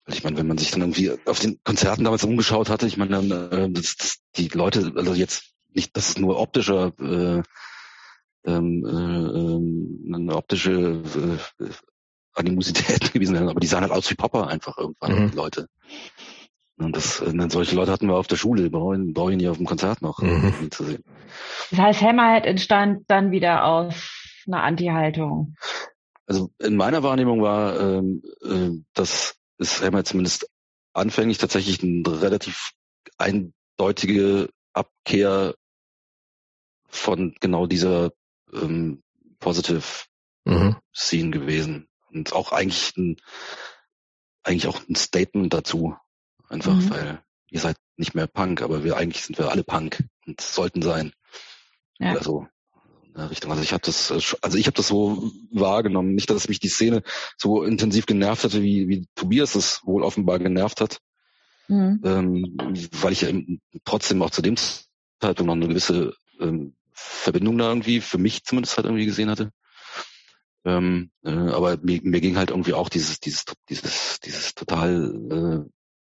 [0.07, 3.23] Ich meine, wenn man sich dann irgendwie auf den Konzerten damals umgeschaut hatte, ich meine,
[3.23, 7.43] dann, äh, das, das, die Leute, also jetzt nicht, dass es nur optischer, äh,
[8.47, 11.03] ähm, äh, eine optische
[11.59, 11.69] äh,
[12.35, 15.31] Animosität gewesen wären, aber die sahen halt aus wie Popper einfach irgendwann, mhm.
[15.31, 15.69] die Leute.
[16.77, 19.57] Und das, äh, solche Leute hatten wir auf der Schule, brauchen, brauche ich nicht auf
[19.57, 20.71] dem Konzert noch mhm.
[20.71, 21.05] zu sehen.
[21.71, 23.95] Das heißt, Hammerhead entstand dann wieder aus
[24.47, 25.55] einer Anti-Haltung.
[26.27, 30.49] Also in meiner Wahrnehmung war, ähm, äh, dass es Hammerhead zumindest
[30.93, 32.73] anfänglich tatsächlich eine relativ
[33.19, 35.55] eindeutige Abkehr
[36.89, 38.13] von genau dieser
[38.53, 39.03] ähm,
[39.39, 39.83] Positive
[40.45, 40.77] mhm.
[40.95, 41.89] Scene gewesen.
[42.11, 43.17] Und auch eigentlich ein,
[44.43, 45.97] eigentlich auch ein Statement dazu.
[46.49, 46.91] Einfach, mhm.
[46.91, 50.83] weil ihr seid nicht mehr Punk, aber wir eigentlich sind wir alle Punk und sollten
[50.83, 51.13] sein.
[51.99, 52.13] Ja.
[52.13, 52.41] Oder so.
[52.41, 52.54] Der
[53.17, 53.51] Richtung.
[53.51, 56.15] Also ich habe das, also ich habe das so wahrgenommen.
[56.15, 57.03] Nicht, dass mich die Szene
[57.37, 60.99] so intensiv genervt hatte, wie, wie Tobias es wohl offenbar genervt hat.
[61.69, 62.01] Mhm.
[62.05, 62.57] Ähm,
[63.01, 63.31] weil ich ja
[63.85, 68.77] trotzdem auch zu dem Zeitpunkt noch eine gewisse ähm, Verbindung da irgendwie, für mich zumindest
[68.77, 69.51] halt irgendwie gesehen hatte.
[70.65, 75.71] Ähm, äh, aber mir, mir ging halt irgendwie auch dieses, dieses, dieses, dieses total äh,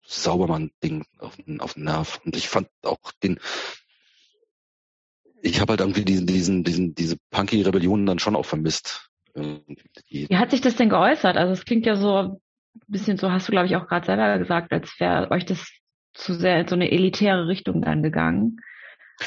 [0.07, 2.19] Saubermann-Ding auf, auf den Nerv.
[2.23, 3.39] Und ich fand auch den,
[5.45, 9.09] ich habe halt irgendwie diesen, diesen, diesen, diese punky Rebellion dann schon auch vermisst.
[10.09, 11.37] Wie hat sich das denn geäußert?
[11.37, 12.39] Also es klingt ja so ein
[12.87, 15.67] bisschen so, hast du glaube ich auch gerade selber gesagt, als wäre euch das
[16.13, 18.57] zu sehr in so eine elitäre Richtung dann gegangen.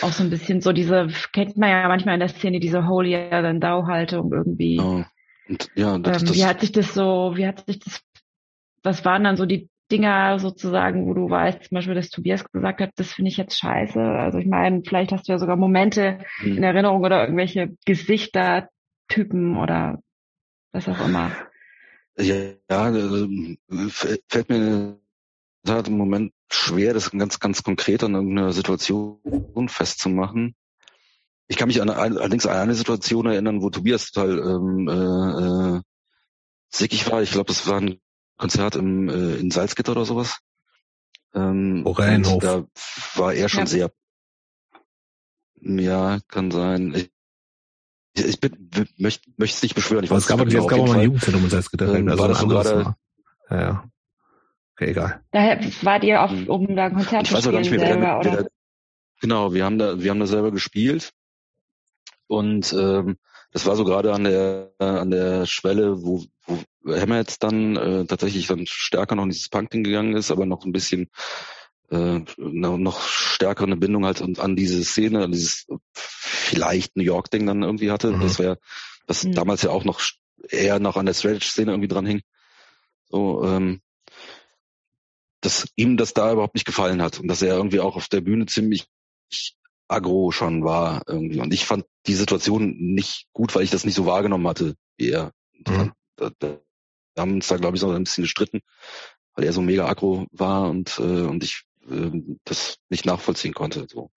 [0.03, 3.31] Auch so ein bisschen so diese, kennt man ja manchmal in der Szene, diese holier
[3.31, 4.81] than thou Haltung irgendwie.
[4.81, 5.05] Oh.
[5.49, 8.03] Und, ja, das, ähm, das, wie hat sich das so, wie hat sich das,
[8.83, 12.81] was waren dann so die Dinger sozusagen, wo du weißt, zum Beispiel, dass Tobias gesagt
[12.81, 14.01] hat, das finde ich jetzt scheiße.
[14.01, 16.59] Also ich meine, vielleicht hast du ja sogar Momente hm.
[16.59, 18.69] in Erinnerung oder irgendwelche Gesichter,
[19.09, 20.01] Typen oder
[20.73, 21.33] was auch immer.
[22.19, 22.35] Ja,
[22.71, 23.29] ja
[23.89, 24.99] fällt mir
[25.65, 29.21] im Moment schwer, das ganz, ganz konkret an irgendeiner Situation
[29.69, 30.55] festzumachen.
[31.47, 35.81] Ich kann mich an, allerdings an eine Situation erinnern, wo Tobias total ähm, äh, äh
[36.71, 37.23] sickig war.
[37.23, 37.99] Ich glaube, das war ein
[38.39, 40.39] Konzert im, äh, in Salzgitter oder sowas.
[41.35, 42.43] Ähm, Oranienhof.
[42.43, 42.65] Da
[43.17, 43.67] war er schon ja.
[43.67, 43.93] sehr,
[45.61, 46.95] ja, kann sein.
[46.95, 47.11] Ich,
[48.15, 50.05] ich bin, möchte, möchte es nicht beschwören.
[50.05, 51.95] Ich weiß, es gab, genau, es gab auch mal ein Jugendzentrum in Salzgitter.
[51.95, 52.95] Ähm, also war das so gerade,
[53.51, 53.91] ja, ja.
[54.75, 55.21] Okay, egal.
[55.33, 56.49] Daher wart ihr auf, hm.
[56.49, 58.49] um da ein Konzert ich zu spielen nicht mehr, selber, wer, wer, oder?
[59.21, 61.13] Genau, wir haben da, wir haben da selber gespielt.
[62.29, 63.19] Und ähm,
[63.51, 66.25] das war so gerade an der an der Schwelle, wo,
[66.89, 70.65] wo Hammerhead dann äh, tatsächlich dann stärker noch in dieses Punk-Ding gegangen ist, aber noch
[70.65, 71.11] ein bisschen
[71.91, 77.63] äh, noch stärker eine Bindung halt an diese Szene, an dieses vielleicht New York-Ding dann
[77.63, 78.13] irgendwie hatte.
[78.13, 78.21] Mhm.
[78.21, 78.59] Das wäre,
[79.07, 79.33] das mhm.
[79.33, 80.01] damals ja auch noch
[80.49, 82.21] eher noch an der Strategy-Szene irgendwie dran hing.
[83.09, 83.81] So, ähm,
[85.41, 88.21] dass ihm das da überhaupt nicht gefallen hat und dass er irgendwie auch auf der
[88.21, 88.87] Bühne ziemlich
[89.87, 91.41] aggro schon war irgendwie.
[91.41, 95.11] Und ich fand die Situation nicht gut, weil ich das nicht so wahrgenommen hatte wie
[95.11, 95.33] er.
[95.67, 95.93] Mhm.
[96.17, 96.61] Da, da,
[97.19, 98.61] da haben uns da, glaube ich, so ein bisschen gestritten,
[99.35, 102.11] weil er so mega aggro war und, äh, und ich äh,
[102.45, 103.87] das nicht nachvollziehen konnte.
[103.91, 104.11] So.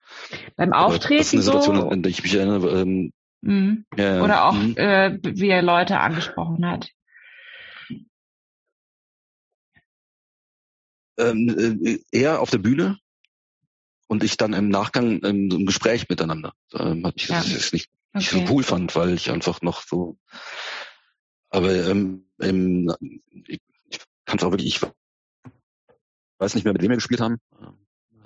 [0.55, 2.81] Beim Auftreten das ist eine Situation, so, an die ich mich erinnere.
[2.81, 3.11] Ähm,
[3.41, 3.85] mhm.
[3.97, 4.77] ja, Oder auch, mhm.
[4.77, 6.91] äh, wie er Leute angesprochen hat.
[11.17, 12.99] Ähm, äh, er auf der Bühne
[14.07, 16.53] und ich dann im Nachgang ähm, im Gespräch miteinander.
[16.73, 17.37] Ähm, hat ich ja.
[17.37, 18.45] das nicht, nicht okay.
[18.45, 20.17] so cool fand, weil ich einfach noch so.
[21.49, 22.93] Aber ähm, ähm,
[23.47, 24.81] ich, ich kann es auch wirklich, ich
[26.39, 27.37] weiß nicht mehr, mit wem wir gespielt haben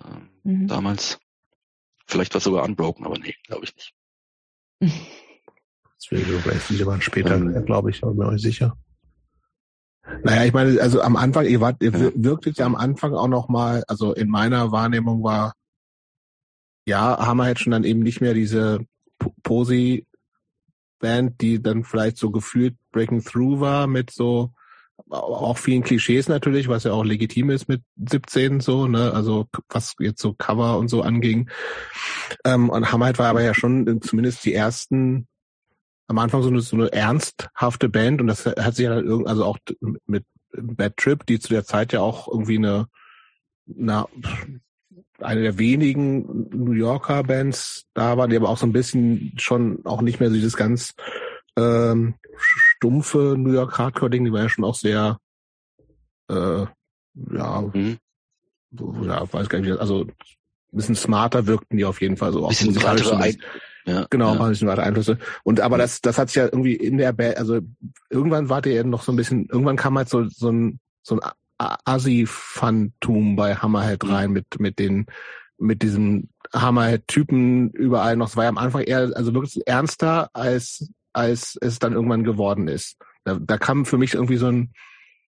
[0.04, 0.68] ähm, mhm.
[0.68, 1.20] damals.
[2.08, 3.94] Vielleicht war es sogar Unbroken, aber nee, glaube ich nicht.
[4.80, 8.78] Das wäre viele waren später, ähm, glaube ich, aber bin euch sicher.
[10.24, 12.12] Naja, ich meine, also am Anfang, ihr wart, ihr ja.
[12.14, 15.54] wirktet ja am Anfang auch noch mal, also in meiner Wahrnehmung war
[16.88, 18.86] ja, haben wir jetzt schon dann eben nicht mehr diese
[19.44, 20.06] Posi-Band,
[21.42, 24.52] die dann vielleicht so gefühlt Breaking Through war mit so
[25.10, 29.94] auch vielen Klischees natürlich, was ja auch legitim ist mit 17 so, ne, also was
[30.00, 31.50] jetzt so Cover und so anging.
[32.46, 35.28] Ähm, und Hammerhead war aber ja schon zumindest die ersten
[36.08, 39.28] am Anfang so eine, so eine ernsthafte Band und das hat sich ja dann irgendwie,
[39.28, 39.58] also auch
[40.06, 42.88] mit Bad Trip, die zu der Zeit ja auch irgendwie eine,
[43.66, 44.08] na,
[45.20, 49.86] eine der wenigen New Yorker Bands da war, die aber auch so ein bisschen schon
[49.86, 50.94] auch nicht mehr so dieses ganz
[51.58, 52.16] ähm,
[52.76, 55.20] stumpfe New York Hardcore-Ding, die war ja schon auch sehr
[56.30, 56.66] äh,
[57.32, 57.98] ja, mhm.
[59.04, 60.12] ja, weiß gar nicht, also ein
[60.72, 62.46] bisschen smarter wirkten die auf jeden Fall so.
[62.46, 63.38] Auch bisschen musikalische ein,
[63.86, 64.42] ja, genau, ja.
[64.42, 65.18] ein bisschen weiter Einflüsse.
[65.44, 67.60] Und aber das, das hat sich ja irgendwie in der Band, also
[68.10, 71.32] irgendwann war der noch so ein bisschen, irgendwann kam halt so, so ein, so ein
[71.58, 74.10] Assi-Phantom bei Hammerhead mhm.
[74.10, 75.06] rein mit, mit den,
[75.58, 78.28] mit diesem Hammerhead-Typen überall noch.
[78.28, 82.68] Es war ja am Anfang eher, also wirklich ernster, als, als es dann irgendwann geworden
[82.68, 82.98] ist.
[83.24, 84.74] Da, da kam für mich irgendwie so ein,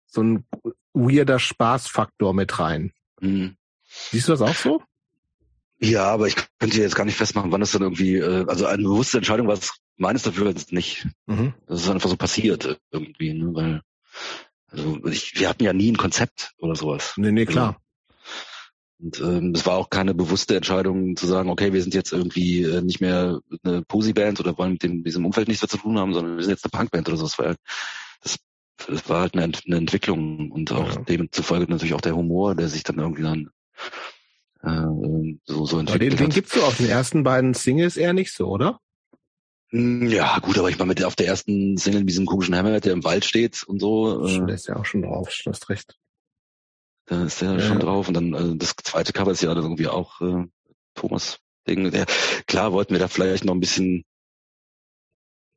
[0.07, 0.45] so ein
[0.93, 2.93] weirder Spaßfaktor mit rein.
[3.21, 3.57] Mhm.
[3.85, 4.83] Siehst du das auch so?
[5.81, 8.83] Ja, aber ich könnte jetzt gar nicht festmachen, wann es dann irgendwie, äh, also eine
[8.83, 11.07] bewusste Entscheidung war es meines dafür jetzt nicht.
[11.27, 11.55] Mhm.
[11.67, 13.83] Das ist einfach so passiert irgendwie, ne, weil
[14.71, 17.15] also ich, wir hatten ja nie ein Konzept oder sowas.
[17.17, 17.81] Nee, nee, klar.
[19.01, 22.63] Und ähm, es war auch keine bewusste Entscheidung zu sagen, okay, wir sind jetzt irgendwie
[22.65, 25.99] äh, nicht mehr eine Posi-Band oder wollen mit dem, diesem Umfeld nichts mehr zu tun
[25.99, 27.25] haben, sondern wir sind jetzt eine Punkband oder so.
[27.25, 27.59] Das war, halt,
[28.23, 28.39] das,
[28.89, 31.01] das war halt eine, eine Entwicklung und auch ja.
[31.03, 33.51] demzufolge natürlich auch der Humor, der sich dann irgendwie dann
[34.63, 38.33] äh, so, so entwickelt den, den gibt's so auf den ersten beiden Singles eher nicht
[38.33, 38.81] so, oder?
[39.71, 42.85] Hm, ja, gut, aber ich meine, mit auf der ersten Single mit diesem komischen Hammerhead,
[42.85, 44.27] der im Wald steht und so.
[44.27, 45.97] Äh, der ist ja auch schon drauf, du hast recht.
[47.09, 47.61] Da ist der ja.
[47.61, 48.09] schon drauf.
[48.09, 50.47] Und dann äh, das zweite Cover ist ja irgendwie auch äh,
[50.95, 51.91] Thomas Ding.
[51.91, 52.07] Der,
[52.47, 54.05] klar wollten wir da vielleicht noch ein bisschen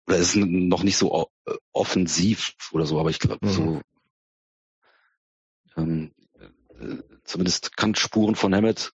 [0.08, 3.52] oder ist noch nicht so äh, offensiv oder so, aber ich glaube mhm.
[3.52, 3.82] so
[5.78, 6.12] ähm,
[6.80, 8.94] äh, zumindest kann Spuren von Hammett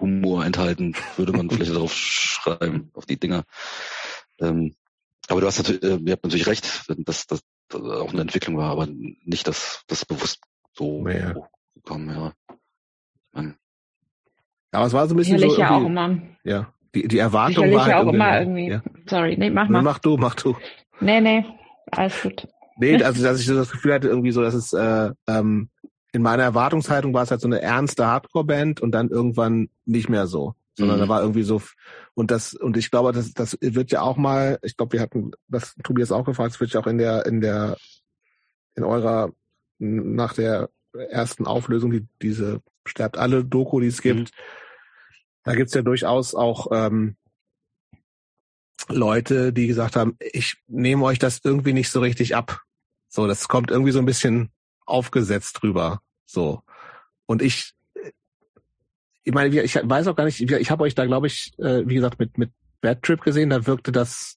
[0.00, 3.44] Humor enthalten, würde man vielleicht darauf schreiben, auf die Dinger.
[4.38, 4.74] Ähm,
[5.28, 7.40] aber du hast natürlich, äh, ihr habt natürlich recht, dass das
[7.72, 10.40] auch eine Entwicklung war, aber nicht, dass das bewusst
[10.72, 11.34] so ja
[11.76, 12.32] gekommen, ja.
[13.32, 13.56] Man,
[14.72, 15.56] aber es war so ein bisschen so.
[15.58, 16.18] ja auch immer.
[16.44, 16.72] Ja.
[16.94, 18.68] Die, die Erwartung war halt auch immer irgendwie.
[18.68, 18.82] Ja.
[19.08, 19.82] Sorry, nee, mach mal.
[19.82, 20.56] Mach du, mach du.
[21.00, 21.44] Nee, nee,
[21.90, 22.48] alles gut.
[22.78, 25.70] Nee, also dass ich so das Gefühl hatte, irgendwie so, dass es äh, ähm,
[26.12, 30.26] in meiner Erwartungshaltung war es halt so eine ernste Hardcore-Band und dann irgendwann nicht mehr
[30.26, 30.54] so.
[30.74, 31.02] Sondern mhm.
[31.02, 31.62] da war irgendwie so
[32.14, 35.32] und das und ich glaube, das das wird ja auch mal, ich glaube, wir hatten
[35.48, 37.76] das Tobias auch gefragt, es wird ja auch in der in der
[38.74, 39.30] in eurer
[39.78, 44.26] nach der ersten Auflösung, die, diese Sterbt alle Doku, die es gibt, mhm.
[45.44, 47.16] da gibt's ja durchaus auch ähm,
[48.88, 52.60] Leute, die gesagt haben, ich nehme euch das irgendwie nicht so richtig ab.
[53.08, 54.50] So, das kommt irgendwie so ein bisschen
[54.84, 56.00] aufgesetzt drüber.
[56.26, 56.62] So.
[57.26, 57.72] Und ich,
[59.24, 61.94] ich meine, ich weiß auch gar nicht, ich habe euch da, glaube ich, äh, wie
[61.96, 64.35] gesagt, mit, mit Bad Trip gesehen, da wirkte das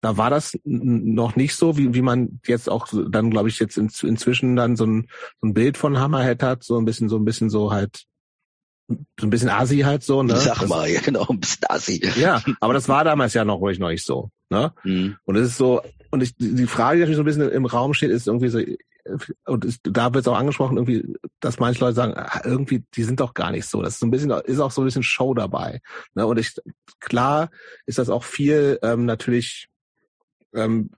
[0.00, 3.76] da war das noch nicht so, wie, wie man jetzt auch dann, glaube ich, jetzt
[3.76, 5.08] in, inzwischen dann so ein,
[5.40, 8.04] so ein Bild von Hammerhead hat, so ein bisschen, so ein bisschen so halt,
[8.88, 10.36] so ein bisschen Asi halt so, ne?
[10.36, 12.02] Sag mal, ja genau, ein bisschen Asi.
[12.16, 14.72] Ja, aber das war damals ja noch ruhig noch nicht so, ne?
[14.84, 15.16] Mhm.
[15.24, 17.92] Und es ist so, und ich, die Frage, die natürlich so ein bisschen im Raum
[17.92, 18.60] steht, ist irgendwie so,
[19.46, 21.04] und ist, da wird es auch angesprochen, irgendwie,
[21.40, 23.82] dass manche Leute sagen, ah, irgendwie, die sind doch gar nicht so.
[23.82, 25.80] Das ist so ein bisschen, ist auch so ein bisschen Show dabei.
[26.14, 26.26] Ne?
[26.26, 26.54] Und ich,
[27.00, 27.50] klar
[27.86, 29.68] ist das auch viel ähm, natürlich
[30.54, 30.90] ähm,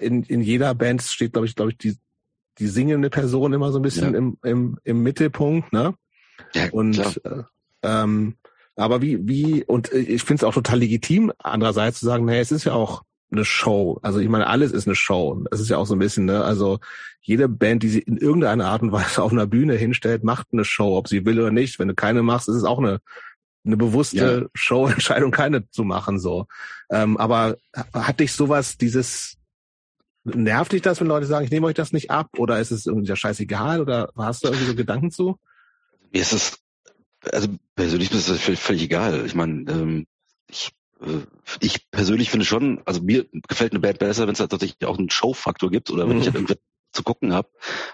[0.00, 1.96] in, in jeder Band steht, glaube ich, glaube ich, die,
[2.58, 4.18] die singende Person immer so ein bisschen ja.
[4.18, 5.94] im, im, im Mittelpunkt, ne?
[6.54, 7.42] Ja, und äh,
[7.82, 8.36] ähm,
[8.76, 12.40] aber wie, wie, und äh, ich finde es auch total legitim, andererseits zu sagen, naja,
[12.40, 13.98] es ist ja auch eine Show.
[14.02, 15.42] Also ich meine, alles ist eine Show.
[15.50, 16.44] Das ist ja auch so ein bisschen, ne?
[16.44, 16.78] Also
[17.20, 20.64] jede Band, die sie in irgendeiner Art und Weise auf einer Bühne hinstellt, macht eine
[20.64, 21.78] Show, ob sie will oder nicht.
[21.78, 23.00] Wenn du keine machst, ist es auch eine
[23.66, 24.48] eine bewusste ja.
[24.54, 26.46] Show-Entscheidung, keine zu machen, so.
[26.90, 27.56] Ähm, aber
[27.92, 29.36] hat dich sowas, dieses,
[30.24, 32.86] nervt dich das, wenn Leute sagen, ich nehme euch das nicht ab, oder ist es
[32.86, 35.38] irgendwie ja scheißegal, oder hast du irgendwie so Gedanken zu?
[36.12, 36.58] Mir ist es,
[37.32, 39.26] also persönlich ist es völlig, völlig egal.
[39.26, 40.06] Ich meine, ähm,
[40.48, 40.70] ich,
[41.00, 41.20] äh,
[41.60, 44.98] ich persönlich finde schon, also mir gefällt eine Band besser, wenn es halt tatsächlich auch
[44.98, 46.22] einen Show-Faktor gibt, oder wenn mhm.
[46.22, 46.58] ich halt irgendwie
[46.92, 47.48] zu gucken habe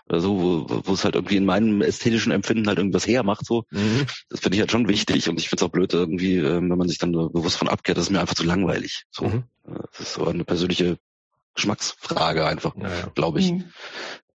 [0.09, 3.45] oder so, wo, wo es halt irgendwie in meinem ästhetischen Empfinden halt irgendwas hermacht.
[3.45, 4.07] So, mhm.
[4.29, 6.79] das finde ich halt schon wichtig und ich finde es auch blöd irgendwie, ähm, wenn
[6.79, 9.05] man sich dann bewusst von abkehrt, das ist mir einfach zu langweilig.
[9.11, 9.45] So, mhm.
[9.65, 10.99] das ist so eine persönliche
[11.55, 13.07] Geschmacksfrage einfach, ja, ja.
[13.15, 13.53] glaube ich.
[13.53, 13.65] Mhm.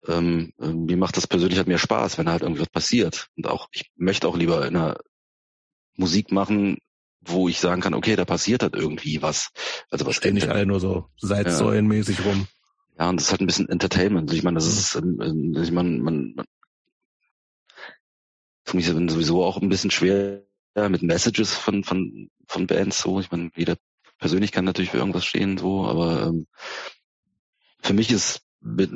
[0.08, 3.30] Ähm, ähm, mir macht das persönlich halt mehr Spaß, wenn halt irgendwas passiert.
[3.38, 4.98] Und auch, ich möchte auch lieber in einer
[5.96, 6.78] Musik machen,
[7.22, 9.52] wo ich sagen kann, okay, da passiert halt irgendwie was.
[9.90, 12.26] Also was Stehen nicht alle nur so Salzsäulenmäßig ja.
[12.26, 12.48] rum.
[12.98, 14.32] Ja, und das ist halt ein bisschen Entertainment.
[14.34, 16.46] Ich meine, das ist, ähm, ähm, ich meine, man, man
[18.66, 20.44] für mich ist sowieso auch ein bisschen schwer
[20.76, 23.20] mit Messages von, von, von Bands so.
[23.20, 23.78] Ich meine, jeder
[24.18, 26.48] persönlich kann natürlich für irgendwas stehen, so, aber ähm,
[27.82, 28.92] für mich ist mit,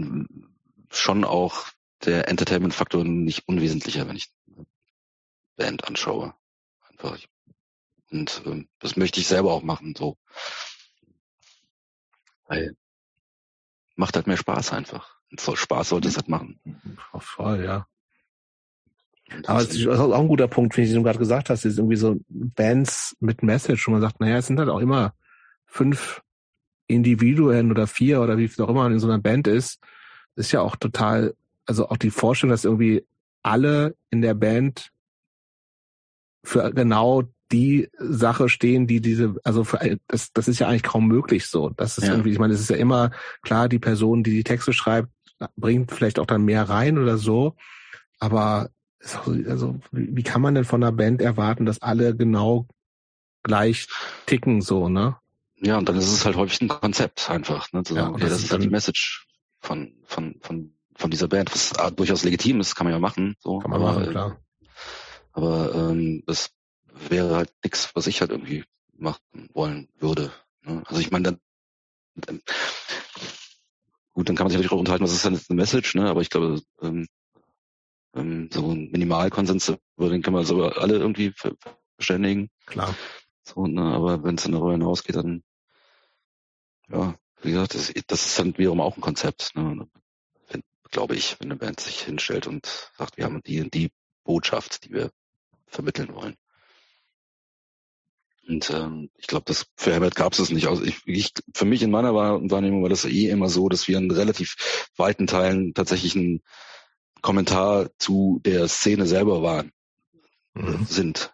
[0.91, 1.67] schon auch
[2.05, 4.65] der Entertainment-Faktor nicht unwesentlicher, wenn ich eine
[5.55, 6.33] Band anschaue.
[6.89, 7.19] Einfach.
[8.09, 10.17] Und ähm, das möchte ich selber auch machen, so.
[12.45, 12.75] Weil
[13.97, 15.17] macht halt mehr Spaß einfach.
[15.29, 16.59] Und so Spaß sollte es halt machen.
[17.19, 17.85] Voll, ja.
[19.45, 22.15] Aber es ist auch ein guter Punkt, wie du gerade gesagt hast, ist irgendwie so
[22.29, 25.13] Bands mit Message, wo man sagt, naja, es sind halt auch immer
[25.65, 26.21] fünf
[26.87, 29.79] Individuen oder vier oder wie viel auch immer man in so einer Band ist,
[30.35, 33.05] ist ja auch total, also auch die Vorstellung, dass irgendwie
[33.43, 34.91] alle in der Band
[36.43, 41.07] für genau die Sache stehen, die diese, also für, das, das ist ja eigentlich kaum
[41.07, 41.69] möglich so.
[41.69, 42.11] Das ist ja.
[42.11, 43.11] irgendwie, ich meine, es ist ja immer
[43.41, 45.09] klar, die Person, die die Texte schreibt,
[45.55, 47.55] bringt vielleicht auch dann mehr rein oder so.
[48.19, 48.69] Aber
[49.25, 52.67] also, wie kann man denn von einer Band erwarten, dass alle genau
[53.43, 53.87] gleich
[54.25, 55.17] ticken so, ne?
[55.59, 57.83] Ja, und dann ist es halt häufig ein Konzept einfach, ne?
[57.83, 59.27] Zu sagen, ja, okay, das, das ist halt die Message
[59.59, 63.35] von, von, von, von dieser Band, was durchaus legitim ist, kann man ja machen.
[63.39, 63.59] So.
[63.59, 64.37] Kann man aber, machen, klar.
[65.31, 66.49] Aber ähm, das
[67.09, 68.63] wäre halt nichts, was ich halt irgendwie
[68.93, 70.31] machen wollen würde.
[70.61, 70.83] Ne?
[70.85, 71.39] Also ich meine, dann,
[72.15, 72.41] dann
[74.13, 76.09] gut, dann kann man sich natürlich auch unterhalten, was ist denn jetzt eine Message, ne?
[76.09, 77.07] Aber ich glaube, ähm,
[78.15, 81.33] ähm, so ein Minimalkonsens, über den können wir so alle irgendwie
[81.97, 82.49] verständigen.
[82.65, 82.95] Klar.
[83.43, 83.81] So, ne?
[83.81, 85.43] Aber wenn es dann darüber hinausgeht, dann
[86.89, 89.87] ja, wie gesagt, das, das ist dann wiederum auch ein Konzept, ne?
[90.49, 92.65] Wenn, glaube ich, wenn eine Band sich hinstellt und
[92.97, 93.91] sagt, wir haben die und die
[94.23, 95.11] Botschaft, die wir
[95.67, 96.35] vermitteln wollen.
[98.47, 100.67] Und ähm, ich glaube, das für Herbert gab es nicht.
[100.67, 103.97] Also ich, ich, für mich in meiner Wahrnehmung war das eh immer so, dass wir
[103.97, 106.41] in relativ weiten Teilen tatsächlich ein
[107.21, 109.71] Kommentar zu der Szene selber waren,
[110.53, 110.85] mhm.
[110.85, 111.33] sind.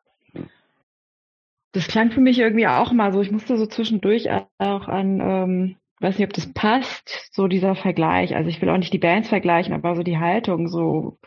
[1.72, 3.22] Das klang für mich irgendwie auch mal so.
[3.22, 8.36] Ich musste so zwischendurch auch an, ähm, weiß nicht, ob das passt, so dieser Vergleich.
[8.36, 11.20] Also ich will auch nicht die Bands vergleichen, aber so die Haltung, so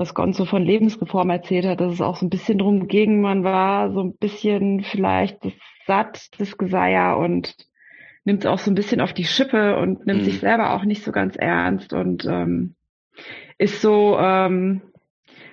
[0.00, 3.44] was Gonzo von Lebensreform erzählt hat, dass es auch so ein bisschen drum ging, man
[3.44, 5.52] war so ein bisschen vielleicht das
[5.86, 7.54] satt, das Geseier und
[8.24, 10.24] nimmt es auch so ein bisschen auf die Schippe und nimmt mhm.
[10.24, 12.76] sich selber auch nicht so ganz ernst und ähm,
[13.58, 14.80] ist so ähm,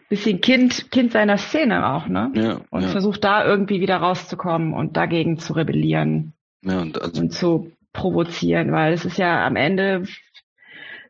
[0.08, 2.32] bisschen Kind, Kind seiner Szene auch, ne?
[2.34, 2.88] Ja, und ja.
[2.88, 6.32] versucht da irgendwie wieder rauszukommen und dagegen zu rebellieren
[6.64, 10.04] ja, und, also, und zu provozieren, weil es ist ja am Ende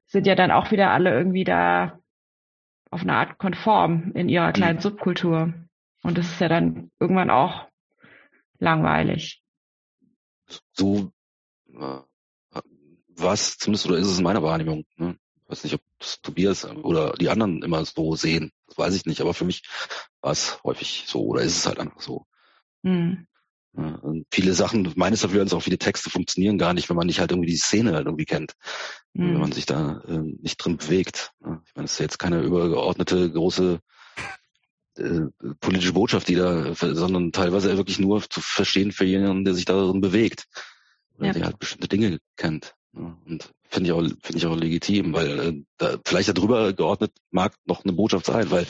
[0.07, 1.99] sind ja dann auch wieder alle irgendwie da
[2.91, 4.79] auf eine Art konform in ihrer kleinen.
[4.79, 5.53] Subkultur.
[6.03, 7.67] Und das ist ja dann irgendwann auch
[8.59, 9.43] langweilig.
[10.73, 11.11] So
[11.73, 11.99] äh,
[13.09, 14.85] was, zumindest oder ist es in meiner Wahrnehmung.
[14.95, 15.17] Ne?
[15.43, 18.51] Ich weiß nicht, ob das Tobias oder die anderen immer so sehen.
[18.67, 19.63] Das weiß ich nicht, aber für mich
[20.21, 22.25] war es häufig so oder ist es halt einfach so.
[22.83, 23.27] Mhm.
[23.77, 27.31] Und viele Sachen, meines Dafürens auch viele Texte funktionieren gar nicht, wenn man nicht halt
[27.31, 28.53] irgendwie die Szene halt irgendwie kennt.
[29.13, 29.33] Mhm.
[29.33, 31.31] Wenn man sich da äh, nicht drin bewegt.
[31.39, 33.79] Ich meine, das ist jetzt keine übergeordnete große
[34.97, 35.21] äh,
[35.59, 40.01] politische Botschaft, die da, sondern teilweise wirklich nur zu verstehen für jemanden, der sich darin
[40.01, 40.45] bewegt.
[41.17, 41.33] Oder ja.
[41.33, 42.73] der halt bestimmte Dinge kennt.
[42.93, 47.53] Und finde ich auch, finde ich auch legitim, weil äh, da vielleicht darüber geordnet mag
[47.65, 48.65] noch eine Botschaft sein, weil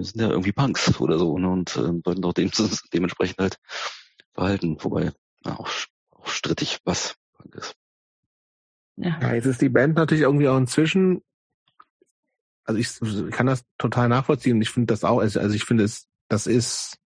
[0.00, 2.50] wir sind ja irgendwie Punks oder so ne, und äh, sollten doch dem,
[2.92, 3.58] dementsprechend halt
[4.32, 5.12] verhalten, wobei
[5.44, 5.68] ja, auch,
[6.10, 7.74] auch strittig, was Punk ist.
[8.96, 9.18] Ja.
[9.20, 11.22] ja, jetzt ist die Band natürlich irgendwie auch inzwischen,
[12.64, 14.60] also ich kann das total nachvollziehen.
[14.60, 16.96] Ich finde das auch, also, also ich finde es, das ist,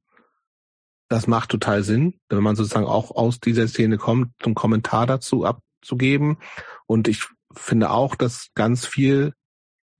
[1.08, 5.44] das macht total Sinn, wenn man sozusagen auch aus dieser Szene kommt, einen Kommentar dazu
[5.44, 6.38] abzugeben.
[6.86, 9.34] Und ich finde auch, dass ganz viel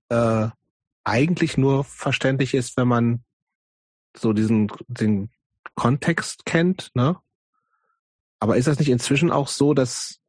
[0.09, 0.49] äh,
[1.05, 3.23] eigentlich nur verständlich ist, wenn man
[4.17, 5.29] so diesen, den
[5.75, 7.17] Kontext kennt, ne?
[8.39, 10.19] Aber ist das nicht inzwischen auch so, dass,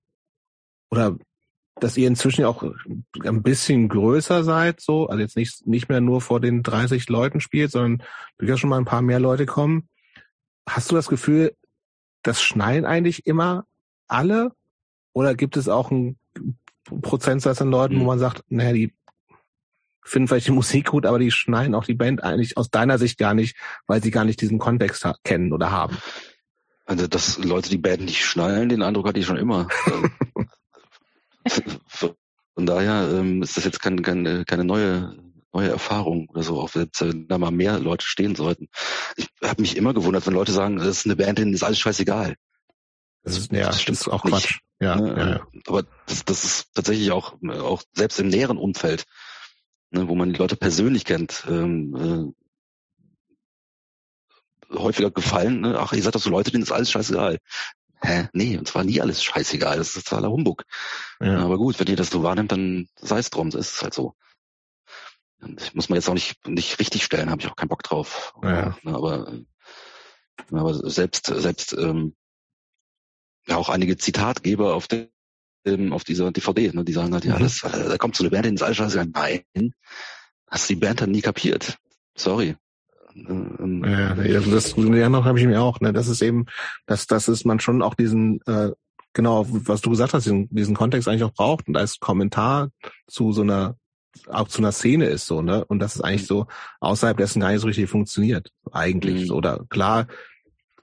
[0.90, 1.16] oder,
[1.80, 2.62] dass ihr inzwischen auch
[3.24, 7.40] ein bisschen größer seid, so, also jetzt nicht, nicht mehr nur vor den 30 Leuten
[7.40, 8.06] spielt, sondern
[8.38, 9.88] durchaus schon mal ein paar mehr Leute kommen.
[10.68, 11.54] Hast du das Gefühl,
[12.22, 13.66] das schneiden eigentlich immer
[14.08, 14.52] alle?
[15.12, 16.18] Oder gibt es auch einen
[16.84, 18.00] Prozentsatz an Leuten, mhm.
[18.00, 18.94] wo man sagt, naja, die
[20.06, 23.18] finden vielleicht die Musik gut, aber die schneiden auch die Band eigentlich aus deiner Sicht
[23.18, 23.56] gar nicht,
[23.86, 25.98] weil sie gar nicht diesen Kontext kennen oder haben.
[26.84, 29.68] Also, dass Leute die Band nicht schnallen, den Eindruck hatte ich schon immer.
[31.88, 35.16] Von daher ähm, ist das jetzt kein, keine, keine neue
[35.56, 38.68] neue Erfahrung oder so, auch wenn da mal mehr Leute stehen sollten.
[39.16, 41.78] Ich habe mich immer gewundert, wenn Leute sagen, das ist eine Band, denen ist alles
[41.78, 42.36] scheißegal.
[43.22, 44.32] Das ist, ja, das stimmt ist auch nicht.
[44.34, 44.58] Quatsch.
[44.80, 45.14] Ja, ne?
[45.16, 45.46] ja, ja.
[45.66, 49.06] Aber das, das ist tatsächlich auch, auch selbst im näheren Umfeld
[49.90, 52.34] ne, wo man die Leute persönlich kennt, ähm,
[54.70, 55.60] äh, häufiger gefallen.
[55.60, 55.78] Ne?
[55.78, 57.38] Ach, ihr seid doch so Leute, denen ist alles scheißegal.
[58.02, 58.28] Hä?
[58.32, 59.78] Nee, und zwar nie alles scheißegal.
[59.78, 60.64] Das ist totaler Humbug.
[61.20, 61.38] Ja.
[61.38, 63.94] Aber gut, wenn ihr das so wahrnimmt, dann sei es drum, so ist es halt
[63.94, 64.14] so.
[65.58, 68.34] Ich muss man jetzt auch nicht, nicht richtig stellen, habe ich auch keinen Bock drauf.
[68.42, 68.76] Ja.
[68.84, 69.32] Aber,
[70.50, 72.14] aber selbst, selbst ähm,
[73.46, 75.08] ja auch einige Zitatgeber auf der
[75.66, 76.72] ähm, auf dieser DVD.
[76.72, 76.84] Ne?
[76.84, 77.42] Die sagen halt, ja, mhm.
[77.42, 79.06] das, äh, da kommt so eine Band in ins Allscheiße.
[79.12, 79.72] Nein,
[80.48, 81.76] hast die Band dann nie kapiert.
[82.16, 82.56] Sorry.
[83.14, 85.80] Ähm, ja, das ja, noch habe ich mir auch.
[85.80, 85.92] Ne?
[85.92, 86.46] Das ist eben,
[86.86, 88.72] dass das ist man schon auch diesen äh,
[89.16, 92.70] genau, was du gesagt hast, diesen, diesen Kontext eigentlich auch braucht und als Kommentar
[93.08, 93.76] zu so einer
[94.28, 95.64] auch zu einer Szene ist so, ne?
[95.64, 96.46] Und das ist eigentlich so
[96.80, 99.22] außerhalb dessen gar nicht so richtig funktioniert, eigentlich.
[99.22, 99.26] Mhm.
[99.26, 100.06] So, oder klar,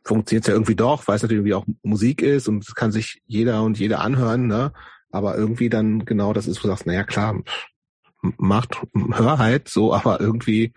[0.04, 3.22] funktioniert ja irgendwie doch, weil es natürlich irgendwie auch Musik ist und es kann sich
[3.26, 4.74] jeder und jede anhören, ne?
[5.12, 7.42] Aber irgendwie dann genau das ist, wo du sagst, naja klar,
[8.38, 10.74] macht, hör halt so, aber irgendwie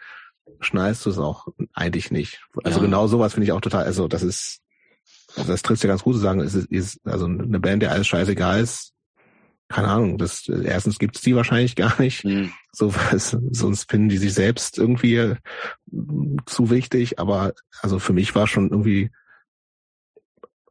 [0.61, 2.41] schneidest du es auch eigentlich nicht.
[2.65, 2.87] Also ja.
[2.87, 4.61] genau sowas finde ich auch total, also das ist,
[5.37, 7.93] also das trifft ja ganz gut zu sagen, es ist, ist also eine Band, der
[7.93, 8.93] alles scheißegal ist,
[9.69, 12.25] keine Ahnung, das erstens gibt's die wahrscheinlich gar nicht.
[12.25, 12.53] Mhm.
[12.73, 15.37] So was, sonst finden die sich selbst irgendwie äh,
[16.47, 17.19] zu wichtig.
[17.19, 19.11] Aber also für mich war schon irgendwie,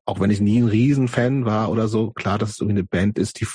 [0.06, 3.20] auch wenn ich nie ein Riesenfan war oder so, klar, dass es irgendwie eine Band
[3.20, 3.48] ist, die,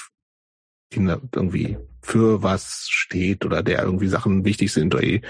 [0.93, 0.99] die
[1.35, 5.21] irgendwie für was steht oder der irgendwie Sachen wichtig sind oder eh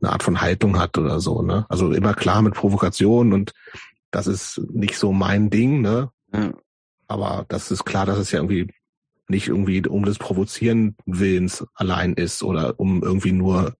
[0.00, 1.66] eine Art von Haltung hat oder so, ne?
[1.68, 3.52] Also immer klar mit Provokation und
[4.10, 6.10] das ist nicht so mein Ding, ne?
[6.32, 6.52] Ja.
[7.08, 8.68] Aber das ist klar, dass es ja irgendwie
[9.30, 13.74] nicht irgendwie um des Provozieren Willens allein ist oder um irgendwie nur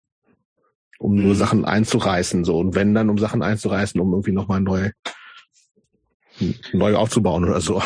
[0.99, 1.35] um nur mhm.
[1.35, 4.91] Sachen einzureißen so und wenn dann um Sachen einzureißen, um irgendwie nochmal neu
[6.73, 7.83] neu aufzubauen oder so.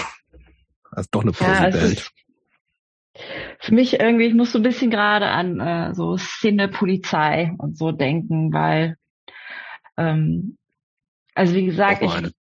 [0.93, 1.97] Das ist doch eine Posi-Band.
[1.97, 2.03] Ja,
[3.61, 7.93] für mich irgendwie, ich muss so ein bisschen gerade an äh, so Szene-Polizei und so
[7.93, 8.97] denken, weil
[9.97, 10.57] ähm,
[11.35, 12.33] also wie gesagt, ich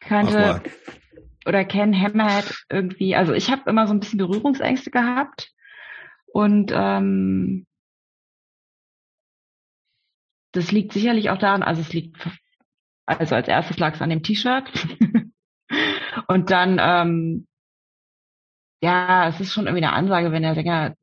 [0.00, 0.62] kannte
[1.50, 5.52] oder kenne Hammerhead irgendwie, also ich habe immer so ein bisschen Berührungsängste gehabt
[6.32, 7.66] und ähm,
[10.52, 12.16] das liegt sicherlich auch daran, also es liegt,
[13.04, 14.70] also als erstes lag es an dem T-Shirt
[16.28, 17.48] und dann, ähm,
[18.80, 20.94] ja, es ist schon irgendwie eine Ansage, wenn der Sänger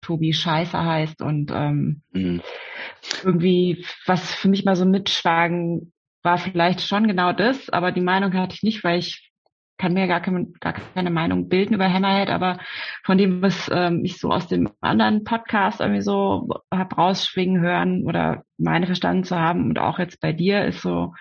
[0.00, 2.40] Tobi Scheiße heißt und ähm, mhm.
[3.22, 5.92] irgendwie, was für mich mal so mitschwagen
[6.22, 9.25] war vielleicht schon genau das, aber die Meinung hatte ich nicht, weil ich
[9.78, 12.58] kann mir gar keine, gar keine Meinung bilden über Hammerhead, aber
[13.04, 18.04] von dem, was ähm, ich so aus dem anderen Podcast irgendwie so hab rausschwingen hören
[18.04, 21.14] oder meine verstanden zu haben und auch jetzt bei dir ist so,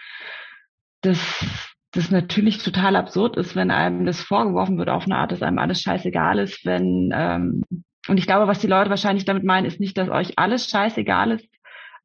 [1.02, 1.46] dass
[1.92, 5.60] das natürlich total absurd ist, wenn einem das vorgeworfen wird auf eine Art, dass einem
[5.60, 7.64] alles scheißegal ist, wenn ähm,
[8.08, 11.32] und ich glaube, was die Leute wahrscheinlich damit meinen, ist nicht, dass euch alles scheißegal
[11.32, 11.50] ist,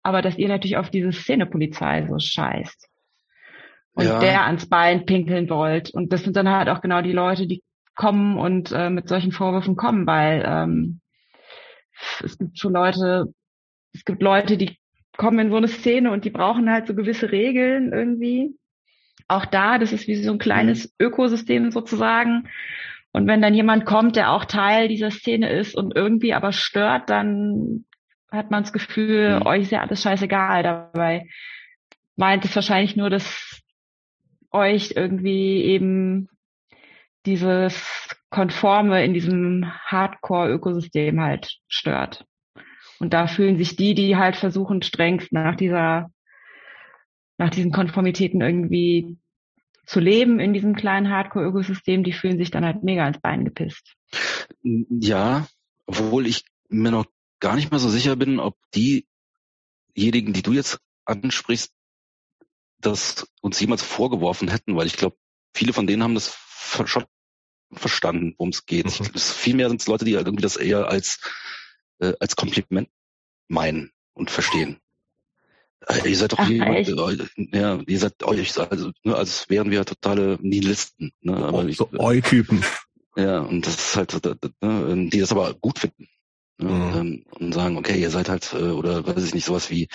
[0.03, 2.90] aber dass ihr natürlich auf diese Szenepolizei so scheißt
[4.01, 4.19] und ja.
[4.19, 5.91] der ans Bein pinkeln wollt.
[5.91, 7.63] Und das sind dann halt auch genau die Leute, die
[7.95, 11.01] kommen und äh, mit solchen Vorwürfen kommen, weil ähm,
[12.25, 13.27] es gibt schon Leute,
[13.93, 14.79] es gibt Leute, die
[15.17, 18.57] kommen in so eine Szene und die brauchen halt so gewisse Regeln irgendwie.
[19.29, 21.07] Auch da, das ist wie so ein kleines mhm.
[21.07, 22.49] Ökosystem sozusagen.
[23.13, 27.11] Und wenn dann jemand kommt, der auch Teil dieser Szene ist und irgendwie aber stört,
[27.11, 27.85] dann
[28.31, 29.47] hat man das Gefühl, mhm.
[29.47, 30.63] euch ist ja alles scheißegal.
[30.63, 31.29] Dabei
[32.17, 33.50] meint es wahrscheinlich nur, dass
[34.53, 36.29] euch irgendwie eben
[37.27, 42.25] dieses Konforme in diesem Hardcore-Ökosystem halt stört.
[42.99, 46.11] Und da fühlen sich die, die halt versuchen, strengst nach dieser,
[47.39, 49.19] nach diesen Konformitäten irgendwie
[49.87, 53.97] zu leben in diesem kleinen Hardcore-Ökosystem, die fühlen sich dann halt mega ins Bein gepisst.
[54.63, 55.49] Ja,
[55.87, 57.07] obwohl ich mir noch
[57.41, 61.73] gar nicht mal so sicher bin, ob diejenigen, die du jetzt ansprichst,
[62.81, 65.17] das uns jemals vorgeworfen hätten, weil ich glaube,
[65.55, 66.37] viele von denen haben das
[66.87, 67.05] schon
[67.73, 69.01] verstanden, worum es geht.
[69.01, 69.19] Mhm.
[69.19, 71.21] Vielmehr sind es Leute, die halt irgendwie das eher als,
[72.01, 72.89] äh, als Kompliment
[73.49, 74.81] meinen und verstehen.
[75.87, 79.71] Äh, ihr seid doch Ach, jemand, äh, ja, ihr seid euch, also, ne, als wären
[79.71, 81.13] wir totale Nihilisten.
[81.21, 82.65] Ne, aber oh, so Eu-Typen.
[83.17, 84.13] Ja, und das ist halt,
[84.63, 86.09] ne, die das aber gut finden.
[86.59, 86.97] Ne, mhm.
[86.97, 89.89] Ähm, und sagen, okay, ihr seid halt, äh, oder weiß ich nicht, sowas wie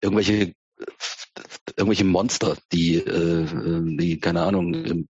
[0.00, 0.54] irgendwelche
[1.76, 3.46] irgendwelche Monster, die, äh,
[3.96, 5.06] die keine Ahnung,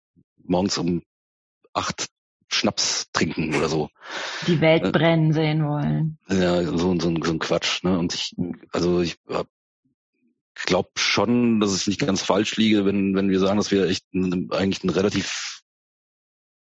[0.43, 1.01] morgens um
[1.73, 2.07] acht
[2.47, 3.89] Schnaps trinken oder so.
[4.47, 6.17] Die Welt äh, brennen sehen wollen.
[6.27, 7.83] Ja, so, so, so ein Quatsch.
[7.83, 7.97] Ne?
[7.97, 8.35] Und ich,
[8.71, 9.17] also ich
[10.65, 14.05] glaube schon, dass es nicht ganz falsch liege, wenn, wenn wir sagen, dass wir echt
[14.13, 15.61] ein, eigentlich ein relativ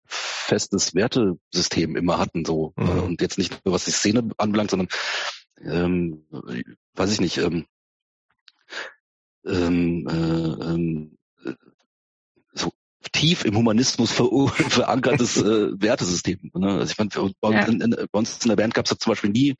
[0.05, 2.73] festes Wertesystem immer hatten, so.
[2.77, 3.03] Mhm.
[3.03, 4.89] Und jetzt nicht nur was die Szene anbelangt, sondern
[5.61, 6.25] ähm,
[6.95, 7.65] weiß ich nicht, ähm,
[9.45, 11.17] ähm, äh, ähm,
[12.53, 12.71] so
[13.11, 14.29] tief im Humanismus ver
[14.69, 16.51] verankertes äh, Wertesystem.
[16.53, 16.79] Ne?
[16.79, 17.65] Also ich meine, bei, ja.
[17.65, 19.55] in, in, bei uns in der Band gab es zum Beispiel nie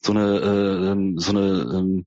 [0.00, 1.40] so eine äh, ähm, so eine
[1.74, 2.06] ähm,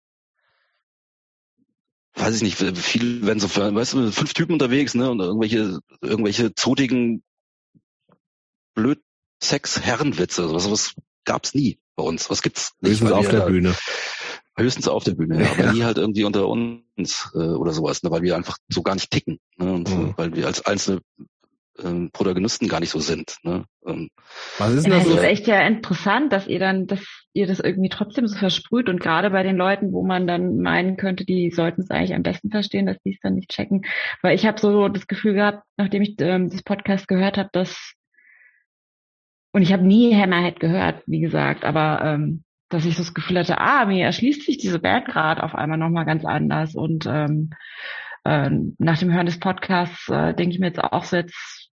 [2.17, 6.55] weiß ich nicht, viel, wenn so, weißt du, fünf Typen unterwegs, ne, und irgendwelche, irgendwelche
[6.55, 7.23] zotigen
[8.73, 9.01] blöd
[9.43, 10.95] Sex Herrenwitze, sowas, was
[11.25, 12.29] gab's nie bei uns.
[12.29, 12.91] Was gibt's nicht?
[12.91, 13.75] Höchstens auf der Bühne.
[14.57, 18.11] Höchstens auf der Bühne, ja, aber nie halt irgendwie unter uns äh, oder sowas, ne,
[18.11, 20.13] weil wir einfach so gar nicht ticken, ne, und mhm.
[20.15, 21.01] weil wir als einzelne
[21.83, 23.37] ähm, Protagonisten gar nicht so sind.
[23.43, 23.65] Ne?
[23.85, 24.09] Ähm,
[24.57, 25.05] Was ist denn das?
[25.05, 27.01] Das ist echt ja interessant, dass ihr dann, dass
[27.33, 30.97] ihr das irgendwie trotzdem so versprüht und gerade bei den Leuten, wo man dann meinen
[30.97, 33.85] könnte, die sollten es eigentlich am besten verstehen, dass die es dann nicht checken.
[34.21, 37.93] Weil ich habe so das Gefühl gehabt, nachdem ich ähm, das Podcast gehört habe, dass
[39.51, 43.39] und ich habe nie Hammerhead gehört, wie gesagt, aber ähm, dass ich so das Gefühl
[43.39, 46.75] hatte, ah, mir erschließt sich diese Band gerade auf einmal nochmal ganz anders.
[46.75, 47.51] Und ähm,
[48.23, 51.65] äh, nach dem Hören des Podcasts äh, denke ich mir jetzt auch so, jetzt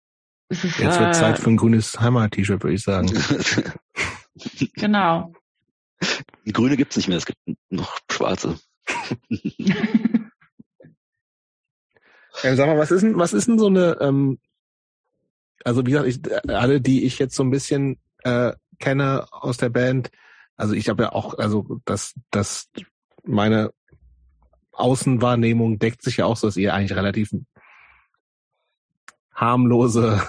[0.52, 3.10] es ist, Jetzt wird äh, Zeit für ein grünes Heimat-T-Shirt, würde ich sagen.
[4.74, 5.32] genau.
[6.44, 7.38] Die grüne gibt's nicht mehr, es gibt
[7.70, 8.58] noch schwarze.
[9.30, 10.30] ähm,
[12.42, 14.38] sag mal, was ist denn, was ist denn so eine, ähm,
[15.64, 16.20] also wie gesagt, ich,
[16.50, 20.10] alle, die ich jetzt so ein bisschen äh, kenne aus der Band,
[20.56, 22.68] also ich habe ja auch, also das, das
[23.24, 23.72] meine
[24.72, 27.30] Außenwahrnehmung deckt sich ja auch so, dass ihr eigentlich relativ
[29.34, 30.22] harmlose,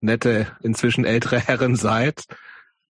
[0.00, 2.24] nette, inzwischen ältere Herren seid.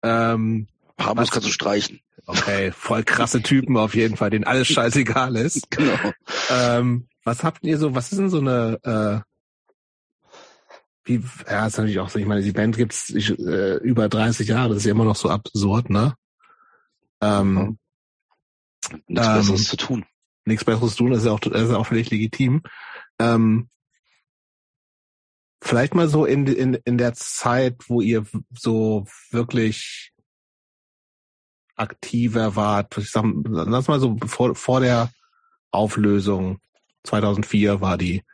[0.02, 0.68] Ähm,
[0.98, 2.00] Harmlos kannst du streichen.
[2.26, 5.68] Okay, voll krasse Typen auf jeden Fall, denen alles scheißegal ist.
[5.78, 6.12] Genau.
[6.50, 9.20] Ähm, was habt ihr so, was ist denn so eine, äh,
[11.04, 14.48] wie, ja, ist natürlich auch so, ich meine, die Band gibt's ich, äh, über 30
[14.48, 16.14] Jahre, das ist ja immer noch so absurd, ne?
[17.20, 17.78] Ähm,
[19.06, 20.04] Nichts ähm, Besseres zu tun.
[20.44, 22.62] Nichts Besseres zu tun, das ist ja auch, das ist auch völlig legitim.
[23.18, 23.68] Ähm,
[25.62, 28.24] vielleicht mal so in, in, in der Zeit, wo ihr
[28.54, 30.12] so wirklich
[31.76, 35.12] aktiver wart, ich sag, lass mal so vor, vor der
[35.70, 36.60] Auflösung
[37.04, 38.24] 2004 war die.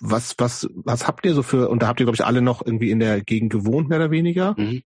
[0.00, 2.64] Was, was, was habt ihr so für, und da habt ihr, glaube ich, alle noch
[2.64, 4.54] irgendwie in der Gegend gewohnt, mehr oder weniger?
[4.56, 4.82] Mhm.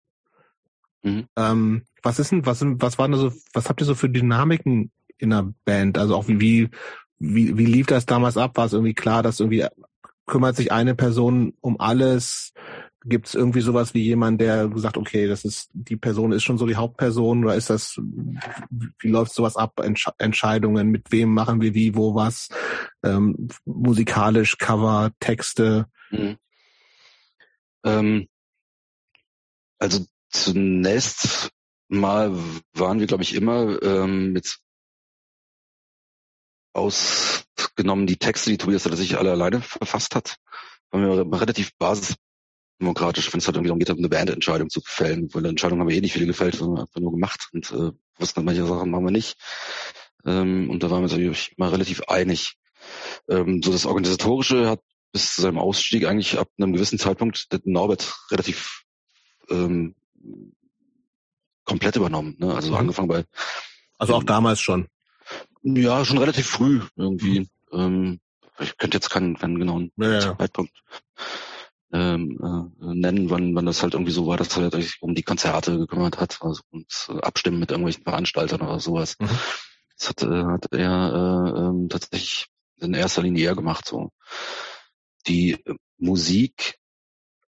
[1.04, 1.26] Mhm.
[1.36, 4.90] Ähm, was ist denn, was, was waren da so, was habt ihr so für Dynamiken
[5.18, 5.98] in der Band?
[5.98, 6.70] Also auch wie, wie,
[7.18, 8.56] wie, wie lief das damals ab?
[8.56, 9.66] War es irgendwie klar, dass irgendwie
[10.26, 12.52] kümmert sich eine Person um alles?
[13.06, 16.56] Gibt es irgendwie sowas wie jemand, der sagt, okay, das ist die Person ist schon
[16.56, 19.78] so die Hauptperson oder ist das, wie läuft sowas ab?
[19.80, 22.48] Entsch Entscheidungen, mit wem machen wir wie, wo was,
[23.02, 25.86] ähm, musikalisch, Cover, Texte.
[26.10, 26.36] Mhm.
[27.84, 28.26] Ähm,
[29.78, 31.50] also zunächst
[31.88, 32.36] mal
[32.74, 34.58] waren wir, glaube ich, immer ähm, mit
[36.72, 40.36] ausgenommen die Texte, die Tobias sich alle alleine verfasst hat,
[40.90, 45.32] waren wir relativ basisdemokratisch, wenn es halt irgendwie darum geht, eine Bandentscheidung zu fällen.
[45.32, 47.92] Weil eine Entscheidung haben wir eh nicht viele gefällt, sondern einfach nur gemacht und äh,
[48.18, 49.36] wussten, manche Sachen machen wir nicht.
[50.24, 52.56] Ähm, und da waren wir uns mal relativ einig.
[53.28, 54.80] Ähm, so das Organisatorische hat
[55.12, 58.82] bis zu seinem Ausstieg eigentlich ab einem gewissen Zeitpunkt Norbert relativ
[59.48, 59.94] ähm,
[61.64, 62.36] komplett übernommen.
[62.38, 62.54] Ne?
[62.54, 62.76] Also mhm.
[62.76, 63.24] angefangen bei.
[63.98, 64.88] Also auch damals schon.
[65.62, 67.40] Ja, schon relativ früh irgendwie.
[67.40, 67.48] Mhm.
[67.72, 68.20] Ähm,
[68.60, 70.36] ich könnte jetzt keinen, keinen genauen ja.
[70.36, 70.72] Zeitpunkt
[71.94, 72.38] ähm,
[72.82, 75.78] äh, nennen, wann, wann das halt irgendwie so war, dass er sich um die Konzerte
[75.78, 79.16] gekümmert hat also, und äh, abstimmen mit irgendwelchen Veranstaltern oder sowas.
[79.20, 79.28] Mhm.
[79.96, 82.46] Das hat, äh, hat er äh, äh, tatsächlich
[82.80, 83.86] in erster Linie eher gemacht.
[83.86, 84.10] So
[85.28, 85.56] die
[85.96, 86.78] Musik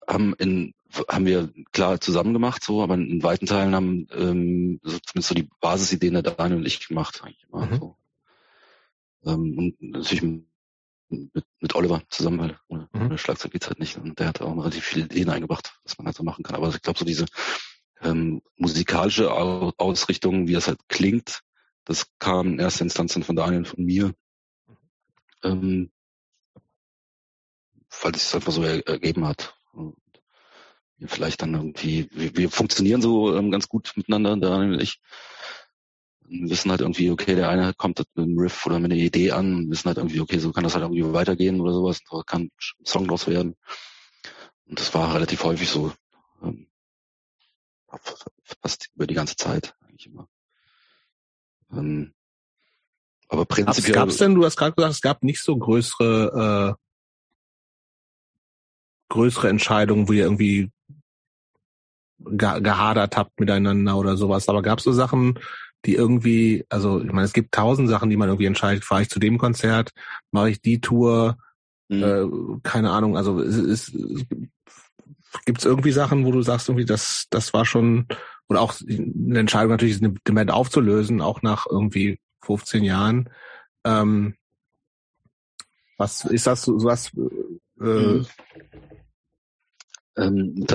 [0.07, 0.73] haben in
[1.07, 5.35] haben wir klar zusammen gemacht, so, aber in weiten Teilen haben ähm, so, zumindest so
[5.35, 7.65] die Basisideen der Daniel und ich gemacht eigentlich immer.
[7.65, 7.77] Mhm.
[7.79, 7.97] So.
[9.25, 10.21] Ähm, und natürlich
[11.09, 13.01] mit, mit Oliver zusammen, weil ohne, mhm.
[13.01, 13.97] ohne Schlagzeug geht's halt nicht.
[13.97, 16.55] Und der hat auch relativ viele Ideen eingebracht, was man halt so machen kann.
[16.55, 17.25] Aber ich glaube, so diese
[18.01, 21.41] ähm, musikalische Ausrichtung, wie das halt klingt,
[21.85, 24.13] das kam in erster Instanz dann von Daniel und von mir.
[25.43, 25.91] Ähm,
[28.01, 29.55] weil es sich einfach so ergeben hat
[31.07, 34.99] vielleicht dann irgendwie, wir, wir funktionieren so ähm, ganz gut miteinander, Daniel und ich.
[36.25, 39.31] Wir wissen halt irgendwie, okay, der eine kommt mit einem Riff oder mit einer Idee
[39.31, 42.21] an und wissen halt irgendwie, okay, so kann das halt irgendwie weitergehen oder sowas, da
[42.25, 43.55] kann ein Song draus werden.
[44.65, 45.93] Und das war relativ häufig so.
[46.41, 46.67] Ähm,
[48.61, 50.27] fast über die ganze Zeit eigentlich immer.
[51.71, 52.13] Ähm,
[53.27, 53.93] aber prinzipiell.
[53.93, 56.83] Gab es denn, du hast gerade gesagt, es gab nicht so größere, äh,
[59.13, 60.71] größere Entscheidungen, wo ihr irgendwie
[62.17, 64.49] gehadert habt miteinander oder sowas.
[64.49, 65.39] Aber gab es so Sachen,
[65.85, 68.85] die irgendwie, also ich meine, es gibt tausend Sachen, die man irgendwie entscheidet.
[68.85, 69.91] Fahre ich zu dem Konzert,
[70.31, 71.37] mache ich die Tour,
[71.89, 72.03] mhm.
[72.03, 73.15] äh, keine Ahnung.
[73.15, 74.25] Also es, es, es
[75.45, 78.07] gibt es irgendwie Sachen, wo du sagst, irgendwie, das, das war schon,
[78.49, 83.29] oder auch eine Entscheidung natürlich, eine Band aufzulösen, auch nach irgendwie 15 Jahren.
[83.83, 84.35] Ähm,
[85.97, 87.11] was ist das was?
[87.79, 88.25] Äh, mhm.
[90.17, 90.65] Ähm,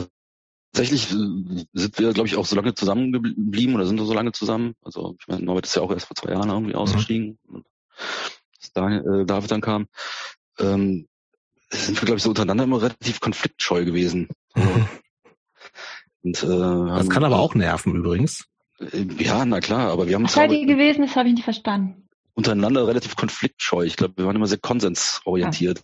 [0.72, 4.32] tatsächlich äh, sind wir, glaube ich, auch so lange zusammengeblieben oder sind wir so lange
[4.32, 4.74] zusammen.
[4.82, 6.78] Also ich meine, Norbert ist ja auch erst vor zwei Jahren irgendwie mhm.
[6.78, 7.64] ausgestiegen, mhm.
[8.56, 9.86] als Daniel, äh, David dann kam.
[10.58, 11.06] Ähm,
[11.70, 14.28] sind wir, glaube ich, so untereinander immer relativ konfliktscheu gewesen.
[14.54, 14.88] Mhm.
[16.22, 18.46] Und, äh, das kann aber auch nerven übrigens.
[18.80, 21.02] Äh, ja, na klar, aber wir haben Was seid ihr gewesen?
[21.02, 22.08] Das habe ich nicht verstanden.
[22.34, 23.84] Untereinander relativ konfliktscheu.
[23.84, 25.82] Ich glaube, wir waren immer sehr konsensorientiert.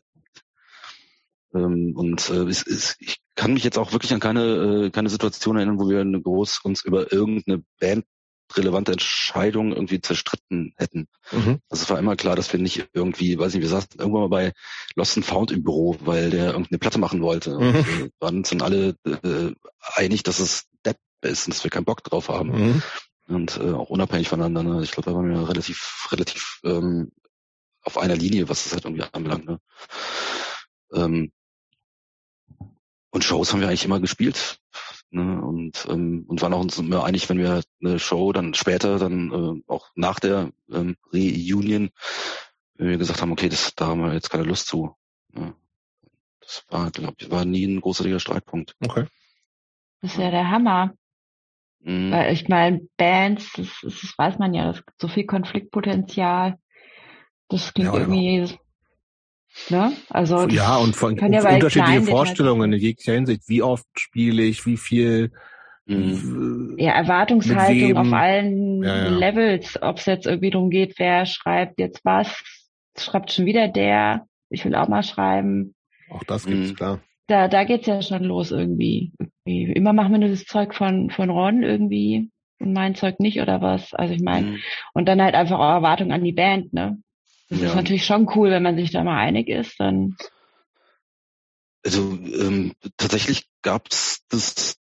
[1.54, 5.08] Ähm, und äh, es, es, ich kann mich jetzt auch wirklich an keine, äh, keine
[5.08, 8.04] Situation erinnern, wo wir eine groß uns über irgendeine Band
[8.52, 11.08] relevante Entscheidung irgendwie zerstritten hätten.
[11.32, 11.60] Mhm.
[11.68, 14.28] Also es war immer klar, dass wir nicht irgendwie, weiß nicht, wir saßen irgendwann mal
[14.28, 14.52] bei
[14.96, 17.50] Lost and Found im Büro, weil der irgendeine Platte machen wollte.
[17.50, 17.56] Mhm.
[17.56, 19.52] Und wir waren uns dann alle äh,
[19.94, 22.50] einig, dass es Depp ist und dass wir keinen Bock drauf haben.
[22.50, 22.82] Mhm.
[23.26, 24.62] Und äh, auch unabhängig voneinander.
[24.62, 24.82] Ne?
[24.82, 27.10] Ich glaube, da waren wir relativ, relativ ähm,
[27.82, 29.46] auf einer Linie, was das halt irgendwie anbelangt.
[29.46, 29.58] Ne?
[30.92, 31.32] Ähm,
[33.14, 34.58] und Shows haben wir eigentlich immer gespielt.
[35.10, 35.40] Ne?
[35.40, 39.30] Und, ähm, und waren auch uns immer einig, wenn wir eine Show dann später, dann
[39.30, 41.90] äh, auch nach der ähm, Reunion,
[42.74, 44.96] wenn wir gesagt haben, okay, das, da haben wir jetzt keine Lust zu.
[45.32, 45.54] Ne?
[46.40, 48.74] Das war, glaube ich, war nie ein großartiger Streitpunkt.
[48.84, 49.06] Okay.
[50.00, 50.92] Das ist ja der Hammer.
[51.84, 52.10] Mhm.
[52.10, 56.58] Weil ich meine, Bands, das, das weiß man ja, es gibt so viel Konfliktpotenzial.
[57.48, 58.58] Das klingt ja, irgendwie
[59.70, 59.92] Ne?
[60.10, 63.42] Also ja, und von ja unterschiedliche Vorstellungen in jeglicher Hinsicht.
[63.48, 65.32] Wie oft spiele ich, wie viel
[65.86, 66.74] mhm.
[66.78, 69.08] ja, Erwartungshaltung auf allen ja, ja.
[69.08, 72.42] Levels, ob es jetzt irgendwie darum geht, wer schreibt jetzt was,
[72.98, 75.74] schreibt schon wieder der, ich will auch mal schreiben.
[76.10, 76.76] Auch das gibt's, mhm.
[76.76, 77.00] klar.
[77.26, 79.12] Da, da geht's ja schon los irgendwie.
[79.44, 79.72] irgendwie.
[79.72, 83.62] Immer machen wir nur das Zeug von, von Ron irgendwie und mein Zeug nicht oder
[83.62, 83.94] was.
[83.94, 84.58] Also ich meine, mhm.
[84.92, 86.98] und dann halt einfach auch Erwartung an die Band, ne?
[87.48, 87.68] Das ja.
[87.68, 90.16] ist natürlich schon cool, wenn man sich da mal einig ist, dann.
[91.84, 94.76] Also ähm, tatsächlich gab es das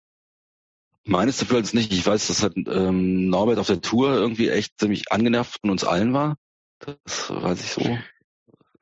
[1.03, 1.91] meines Gefühls nicht.
[1.91, 5.83] Ich weiß, dass halt, ähm, Norbert auf der Tour irgendwie echt ziemlich angenervt von uns
[5.83, 6.37] allen war.
[6.79, 7.97] Das weiß ich so.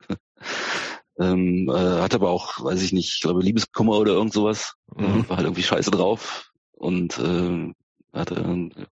[1.18, 4.74] ähm, äh, hat aber auch, weiß ich nicht, ich glaube Liebeskummer oder irgend sowas.
[4.94, 5.28] Mhm.
[5.28, 6.50] War halt irgendwie scheiße drauf.
[6.72, 7.72] Und äh,
[8.12, 8.86] hatte äh,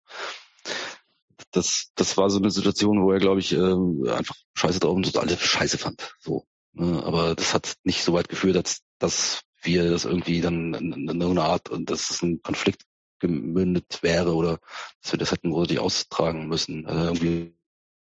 [1.51, 5.11] das, das war so eine Situation, wo er, glaube ich, äh, einfach scheiße drauf und
[5.11, 6.15] total scheiße fand.
[6.19, 6.45] So.
[6.73, 7.03] Ne?
[7.03, 11.07] Aber das hat nicht so weit geführt, dass, dass wir das irgendwie dann in, in
[11.07, 12.83] irgendeiner Art und dass es ein Konflikt
[13.19, 14.59] gemündet wäre oder
[15.01, 16.85] dass wir das hätten wirklich austragen müssen.
[16.85, 17.53] Also irgendwie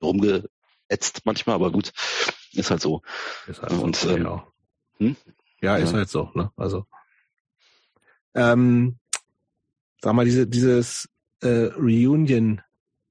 [0.02, 1.92] rumgeätzt manchmal, aber gut,
[2.52, 3.02] ist halt so.
[3.46, 4.46] Ist halt und, so, ähm, ja.
[4.98, 5.16] Hm?
[5.62, 5.98] ja, ist ja.
[5.98, 6.50] halt so, ne?
[6.56, 6.86] Also
[8.34, 8.98] ähm,
[10.00, 11.08] sag mal, diese, dieses
[11.40, 12.60] äh, Reunion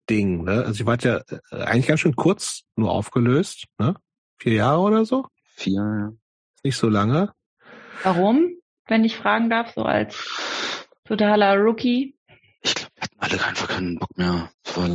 [0.09, 0.43] Ding.
[0.43, 0.63] Ne?
[0.65, 1.21] Also ich war ja
[1.51, 3.65] äh, eigentlich ganz schön kurz nur aufgelöst.
[3.77, 3.95] Ne?
[4.38, 5.27] Vier Jahre oder so?
[5.55, 6.13] Vier, ja.
[6.63, 7.34] Nicht so lange.
[8.03, 8.51] Warum,
[8.88, 10.15] wenn ich fragen darf, so als
[11.05, 12.15] totaler Rookie?
[12.61, 14.51] Ich glaube, wir hatten alle einfach keinen Bock mehr.
[14.63, 14.89] Es war,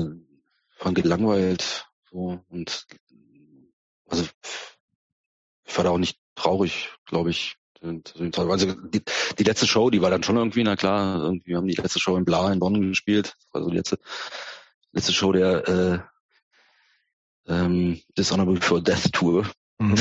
[0.80, 1.86] waren gelangweilt.
[2.10, 2.86] So, und
[4.08, 4.26] also
[5.64, 7.56] ich war da auch nicht traurig, glaube ich.
[7.82, 9.02] Also die,
[9.38, 12.16] die letzte Show, die war dann schon irgendwie, na klar, irgendwie haben die letzte Show
[12.16, 13.34] in Bla in Bonn gespielt.
[13.52, 13.98] Also die letzte
[14.92, 15.98] letzte Show der äh,
[17.52, 19.46] ähm, Dishonorable for Death Tour.
[19.78, 19.94] Mhm.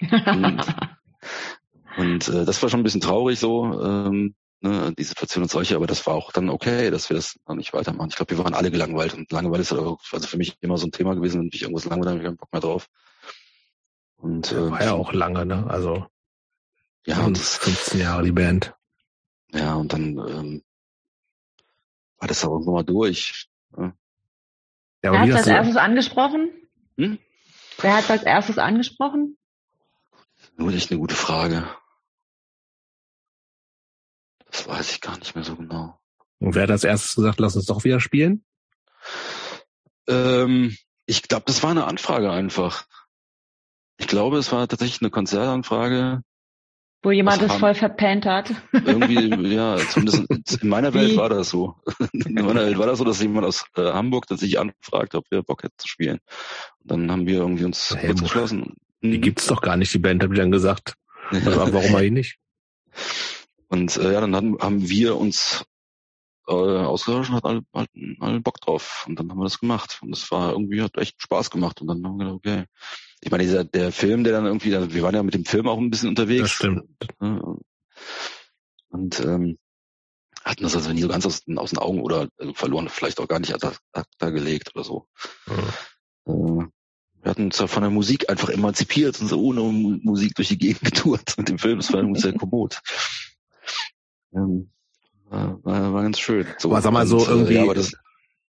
[0.00, 0.66] und,
[1.96, 5.76] und äh, das war schon ein bisschen traurig so, ähm, ne, die Situation und solche,
[5.76, 8.10] aber das war auch dann okay, dass wir das noch nicht weitermachen.
[8.10, 10.92] Ich glaube, wir waren alle gelangweilt und Langeweile ist also für mich immer so ein
[10.92, 12.88] Thema gewesen, wenn ich irgendwas langweilig habe, ich keinen Bock mehr drauf.
[14.16, 15.66] Und äh, war ja auch lange, ne?
[15.68, 16.06] Also
[17.06, 18.74] ja, und das, 15 Jahre die Band.
[19.52, 20.62] Ja, und dann ähm,
[22.18, 23.48] war das auch irgendwann mal durch.
[23.76, 23.92] Ja.
[25.02, 26.50] Ja, Wer hat als erstes angesprochen?
[26.96, 27.18] Hm?
[27.80, 29.38] Wer hat als erstes angesprochen?
[30.56, 31.68] Nur echt eine gute Frage.
[34.50, 36.00] Das weiß ich gar nicht mehr so genau.
[36.40, 38.44] Und wer hat als erstes gesagt, lass uns doch wieder spielen?
[40.08, 40.76] Ähm,
[41.06, 42.86] ich glaube, das war eine Anfrage einfach.
[43.98, 46.22] Ich glaube, es war tatsächlich eine Konzertanfrage.
[47.02, 48.52] Wo jemand es voll verpennt hat.
[48.72, 51.76] Irgendwie, ja, zumindest in meiner Welt war das so.
[52.12, 55.42] In meiner Welt war das so, dass jemand aus äh, Hamburg sich anfragt, ob wir
[55.42, 56.18] Bock hätten zu spielen.
[56.82, 58.74] Und dann haben wir irgendwie uns hey, kurz geschlossen.
[59.00, 59.20] Die hm.
[59.20, 60.94] gibt's doch gar nicht, die Band, habe ich dann gesagt.
[61.30, 62.38] Also, warum eigentlich nicht?
[63.68, 65.64] Und äh, ja, dann haben, haben wir uns
[66.48, 69.04] äh, ausgetauscht und hatten alle, alle, alle Bock drauf.
[69.06, 69.98] Und dann haben wir das gemacht.
[70.02, 71.80] Und das war irgendwie, hat echt Spaß gemacht.
[71.82, 72.64] Und dann haben wir gedacht, okay,
[73.20, 75.78] ich meine, dieser, der Film, der dann irgendwie, wir waren ja mit dem Film auch
[75.78, 76.42] ein bisschen unterwegs.
[76.42, 76.84] Das stimmt.
[78.90, 79.58] Und ähm,
[80.44, 83.28] hatten das also nie so ganz aus, aus den Augen oder äh, verloren, vielleicht auch
[83.28, 85.06] gar nicht ad acta gelegt oder so.
[85.46, 86.60] Mhm.
[86.62, 86.66] Äh,
[87.20, 90.80] wir hatten uns von der Musik einfach emanzipiert und so ohne Musik durch die Gegend
[90.84, 91.78] getourt mit dem Film.
[91.78, 92.80] Das war sehr kommod.
[94.32, 94.70] Ähm,
[95.28, 96.46] war, war, ganz schön.
[96.58, 97.92] So, aber sag mal so und, irgendwie, ja, aber das,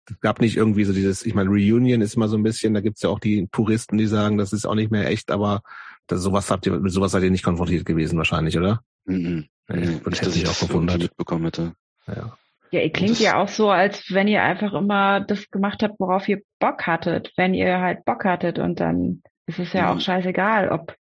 [0.09, 2.81] es gab nicht irgendwie so dieses, ich meine, Reunion ist immer so ein bisschen, da
[2.81, 5.63] gibt's ja auch die Puristen, die sagen, das ist auch nicht mehr echt, aber
[6.07, 8.81] das, sowas habt ihr, mit sowas seid ihr nicht konfrontiert gewesen wahrscheinlich, oder?
[9.05, 9.47] Mhm.
[9.69, 10.99] Nee, und hätte ich auch gewundert.
[10.99, 11.73] Mitbekommen hätte.
[12.07, 12.37] Ja.
[12.73, 16.29] Ja, ihr klingt ja auch so, als wenn ihr einfach immer das gemacht habt, worauf
[16.29, 19.93] ihr Bock hattet, wenn ihr halt Bock hattet und dann ist es ja, ja.
[19.95, 20.95] auch scheißegal, ob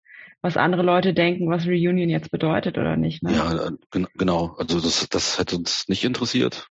[0.42, 3.24] was andere Leute denken, was Reunion jetzt bedeutet oder nicht.
[3.24, 3.34] Ne?
[3.34, 3.72] Ja,
[4.18, 4.56] genau.
[4.58, 6.68] Also das, das hätte uns nicht interessiert.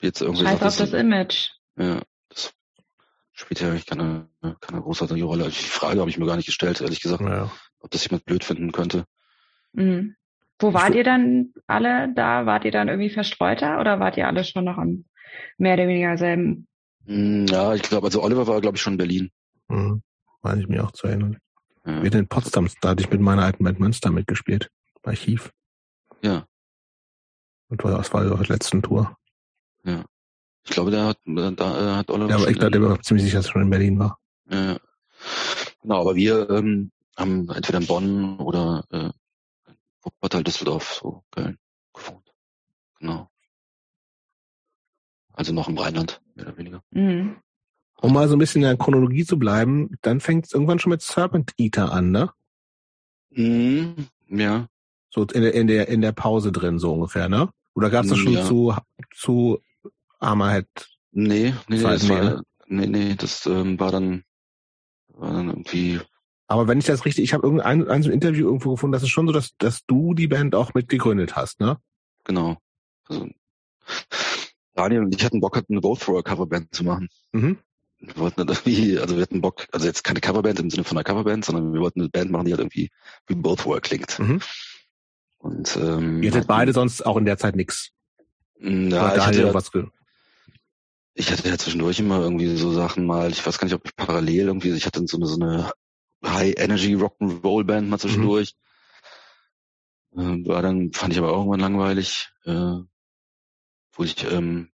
[0.00, 1.50] Jetzt irgendwie Scheiß auf das Image.
[1.76, 2.52] Ja, das
[3.32, 4.28] spielt ja eigentlich keine,
[4.60, 5.44] keine großartige Rolle.
[5.44, 7.50] Die Frage habe ich mir gar nicht gestellt, ehrlich gesagt, ja.
[7.80, 9.04] ob das jemand blöd finden könnte.
[9.72, 10.16] Mhm.
[10.58, 12.44] Wo wart ihr dann alle da?
[12.44, 15.04] Wart ihr dann irgendwie verstreuter oder wart ihr alle schon noch am
[15.56, 16.66] mehr oder weniger selben?
[17.06, 19.30] Hm, ja, ich glaube, also Oliver war, glaube ich, schon in Berlin.
[19.68, 20.02] Mhm.
[20.42, 21.38] Meine ich mich auch zu erinnern.
[21.86, 22.02] Ja.
[22.02, 24.70] Wir in Potsdam, da hatte ich mit meiner alten Band Münster mitgespielt.
[25.02, 25.50] Archiv.
[26.22, 26.46] Ja.
[27.68, 29.16] Und das war die letzten Tour.
[29.84, 30.04] Ja.
[30.64, 32.30] Ich glaube, der hat, da hat Oliver.
[32.30, 34.18] Ja, aber ich glaube, der war ziemlich sicher, dass er schon in Berlin war.
[34.50, 34.76] Ja.
[35.82, 39.10] Genau, aber wir ähm, haben entweder in Bonn oder äh,
[40.02, 41.58] Wuppertal, Düsseldorf, so Köln
[41.94, 42.32] gewohnt.
[42.98, 43.30] Genau.
[45.32, 46.82] Also noch im Rheinland, mehr oder weniger.
[46.90, 47.36] Mhm.
[48.02, 50.90] Um mal so ein bisschen in der Chronologie zu bleiben, dann fängt es irgendwann schon
[50.90, 52.30] mit Serpent Eater an, ne?
[53.30, 54.68] Mhm, ja.
[55.10, 57.50] So in der, in der, in der Pause drin, so ungefähr, ne?
[57.74, 58.44] Oder gab es das schon ja.
[58.44, 58.74] zu,
[59.14, 59.60] zu
[60.20, 60.68] Hammerhead?
[61.12, 64.22] Nee, nee, das war, nee, nee, das ähm, war dann,
[65.08, 66.00] war dann irgendwie
[66.50, 69.04] aber wenn ich das richtig, ich habe irgendein ein, so ein Interview irgendwo gefunden, das
[69.04, 71.78] ist schon so, dass, dass du die Band auch mitgegründet hast, ne?
[72.24, 72.56] Genau.
[73.06, 73.28] Also,
[74.74, 77.08] Daniel und ich hatten Bock, eine Both Thrower Coverband zu machen.
[77.30, 77.58] Mhm.
[78.00, 81.04] Wir wollten irgendwie, also wir hatten Bock, also jetzt keine Coverband im Sinne von einer
[81.04, 82.90] Coverband, sondern wir wollten eine Band machen, die halt irgendwie
[83.28, 84.18] wie Both Thrower klingt.
[84.18, 84.40] Mhm.
[85.38, 87.90] Und ähm, ihr hattet beide sonst auch in der Zeit nix.
[88.58, 89.70] Ja, ich hatte, was
[91.20, 93.94] ich hatte ja zwischendurch immer irgendwie so Sachen mal, ich weiß gar nicht, ob ich
[93.94, 95.70] parallel irgendwie, ich hatte so eine, so eine
[96.24, 98.56] High Energy Rock'n'Roll Band mal zwischendurch.
[100.12, 100.44] Mhm.
[100.44, 102.78] Äh, war dann, fand ich aber auch irgendwann langweilig, äh,
[103.92, 104.70] wo ich, ähm,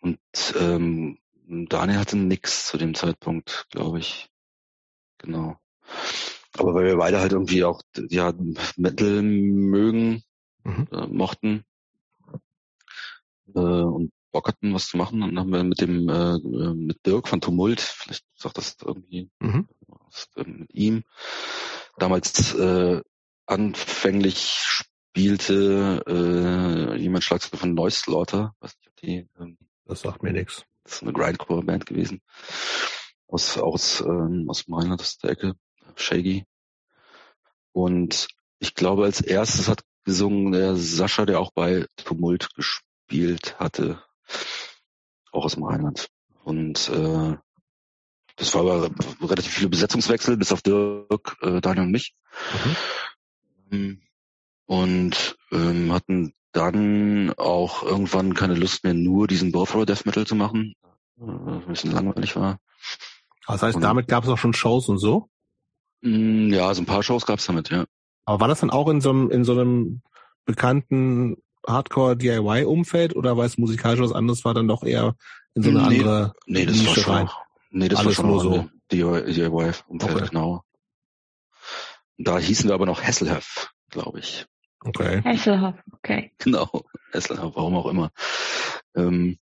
[0.00, 0.18] und
[0.58, 4.28] ähm, Daniel hatte nix zu dem Zeitpunkt, glaube ich.
[5.18, 5.58] Genau.
[6.54, 8.34] Aber weil wir beide halt irgendwie auch ja
[8.76, 10.24] Metal mögen,
[10.64, 10.88] mhm.
[10.90, 11.64] äh, mochten
[13.54, 15.20] äh, und Bock hatten, was zu machen.
[15.20, 19.30] Dann haben wir mit dem äh, äh, mit Dirk von Tumult, vielleicht sagt das irgendwie
[19.38, 19.68] mhm.
[19.86, 21.04] was, äh, mit ihm,
[21.98, 23.00] damals äh,
[23.46, 30.32] anfänglich spielte äh, jemand Schlagzeug von Neuslaughter, weiß nicht, ob die ähm, das sagt mir
[30.32, 30.64] nichts.
[30.84, 32.22] Das ist eine Grindcore-Band gewesen.
[33.28, 35.54] Aus, aus, ähm, aus meiner, das ist der Ecke,
[35.96, 36.44] Shaggy.
[37.72, 42.91] Und ich glaube, als erstes hat gesungen der Sascha, der auch bei Tumult gespielt
[43.58, 44.02] hatte
[45.32, 46.08] auch aus dem Rheinland.
[46.44, 47.36] Und äh,
[48.36, 48.90] das war aber
[49.20, 52.14] relativ viele Besetzungswechsel, bis auf Dirk, äh, Daniel und mich.
[53.70, 54.02] Mhm.
[54.66, 60.34] Und ähm, hatten dann auch irgendwann keine Lust mehr, nur diesen Bowthrower Death Metal zu
[60.34, 60.74] machen,
[61.18, 62.58] äh, ein bisschen langweilig war.
[63.46, 65.28] Das heißt, und, damit gab es auch schon Shows und so?
[66.02, 67.86] Mh, mm, ja, so ein paar Shows gab es damit, ja.
[68.24, 70.02] Aber war das dann auch in so einem, in so einem
[70.44, 71.36] bekannten
[71.66, 75.14] Hardcore-DIY-Umfeld oder weil es musikalisch was anderes war, dann doch eher
[75.54, 77.30] in so eine nee, andere Nee, das Nische war schon, rein?
[77.70, 80.28] Nee, das Alles war schon nur so DIY-Umfeld, okay.
[80.28, 80.64] genau.
[82.18, 84.46] Da hießen wir aber noch Hesselhoff, glaube ich.
[84.80, 85.22] Okay.
[85.22, 86.32] Hesselhoff, okay.
[86.38, 86.68] Genau,
[87.12, 88.10] Hesselhoff, warum auch immer.
[88.94, 89.38] Ähm,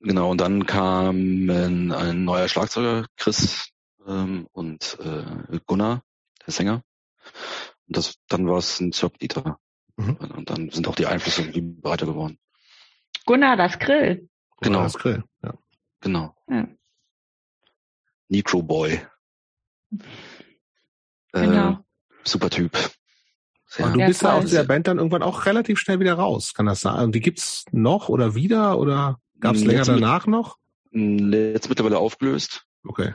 [0.00, 3.70] genau, und dann kam ein neuer Schlagzeuger, Chris
[4.06, 6.02] ähm, und äh, Gunnar,
[6.46, 6.82] der Sänger.
[7.88, 9.58] Und das, dann war es ein Zirpdieter.
[10.06, 10.16] Mhm.
[10.16, 12.38] Und dann sind auch die Einflüsse irgendwie breiter geworden.
[13.26, 14.28] Gunnar das Grill.
[14.60, 14.78] Genau.
[14.78, 15.54] Gunnar das Grill, ja.
[16.00, 16.34] Genau.
[16.48, 16.68] Ja.
[18.28, 19.00] Necro Boy.
[21.32, 21.70] Genau.
[21.70, 21.76] Äh,
[22.24, 22.76] super Typ.
[23.66, 26.52] Sehr und du bist ja aus der Band dann irgendwann auch relativ schnell wieder raus,
[26.52, 26.94] kann das sein?
[26.94, 30.58] Also die gibt's noch oder wieder oder gab es länger danach noch?
[30.90, 32.66] Jetzt mittlerweile aufgelöst.
[32.84, 33.14] Okay.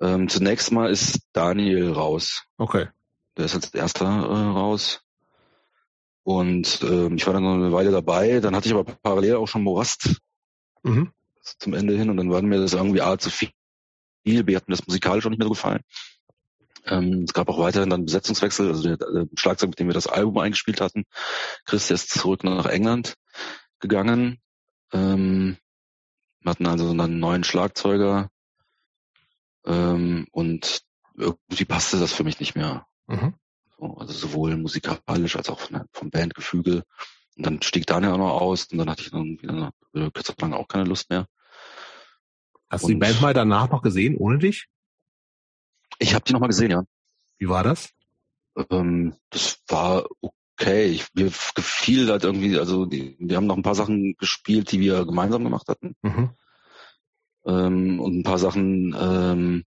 [0.00, 2.44] Ähm, zunächst mal ist Daniel raus.
[2.56, 2.88] Okay.
[3.36, 5.02] Der ist als erster äh, raus.
[6.22, 8.40] Und ähm, ich war dann noch eine Weile dabei.
[8.40, 10.20] Dann hatte ich aber parallel auch schon Morast
[10.82, 11.12] mhm.
[11.58, 13.50] zum Ende hin und dann war mir das irgendwie A zu viel.
[14.22, 15.82] B hat mir das musikalisch auch nicht mehr so gefallen.
[16.86, 20.06] Ähm, es gab auch weiterhin dann Besetzungswechsel, also der, der Schlagzeug, mit dem wir das
[20.06, 21.04] Album eingespielt hatten.
[21.64, 23.14] Chris ist zurück nach England
[23.80, 24.40] gegangen.
[24.92, 25.56] Ähm,
[26.40, 28.30] wir hatten also einen neuen Schlagzeuger
[29.66, 30.82] ähm, und
[31.16, 32.86] irgendwie passte das für mich nicht mehr.
[33.06, 33.34] Mhm.
[33.80, 36.84] So, also sowohl musikalisch als auch von, vom Bandgefüge.
[37.36, 40.34] Und dann stieg Daniel auch noch aus und dann hatte ich dann wieder eine, kürzer
[40.38, 41.26] lang auch keine Lust mehr.
[42.68, 44.66] Hast und du die Band mal danach noch gesehen, ohne dich?
[45.98, 46.84] Ich habe die noch mal gesehen, ja.
[47.38, 47.90] Wie war das?
[48.70, 50.86] Ähm, das war okay.
[50.86, 54.80] Ich, mir gefiel halt irgendwie, also die, wir haben noch ein paar Sachen gespielt, die
[54.80, 55.96] wir gemeinsam gemacht hatten.
[56.02, 56.30] Mhm.
[57.46, 59.64] Ähm, und ein paar Sachen, ähm,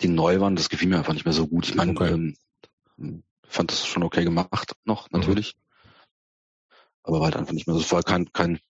[0.00, 1.68] die neu waren, das gefiel mir einfach nicht mehr so gut.
[1.68, 2.12] Ich meine, okay.
[2.12, 5.18] ähm, fand das schon okay gemacht noch, mhm.
[5.18, 5.54] natürlich.
[5.54, 5.62] Mhm.
[7.02, 7.74] aber war halt einfach nicht mehr.
[7.74, 8.60] Also es war kein, kein,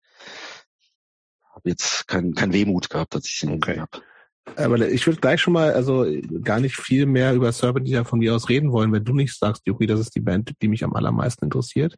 [1.55, 3.81] habe jetzt kein, kein Wehmut gehabt, dass ich ihn okay.
[3.81, 4.03] habe.
[4.57, 6.07] Aber ich würde gleich schon mal, also
[6.43, 9.67] gar nicht viel mehr über Serpentine von mir aus reden wollen, wenn du nicht sagst,
[9.67, 11.97] Yuki, das ist die Band, die mich am allermeisten interessiert.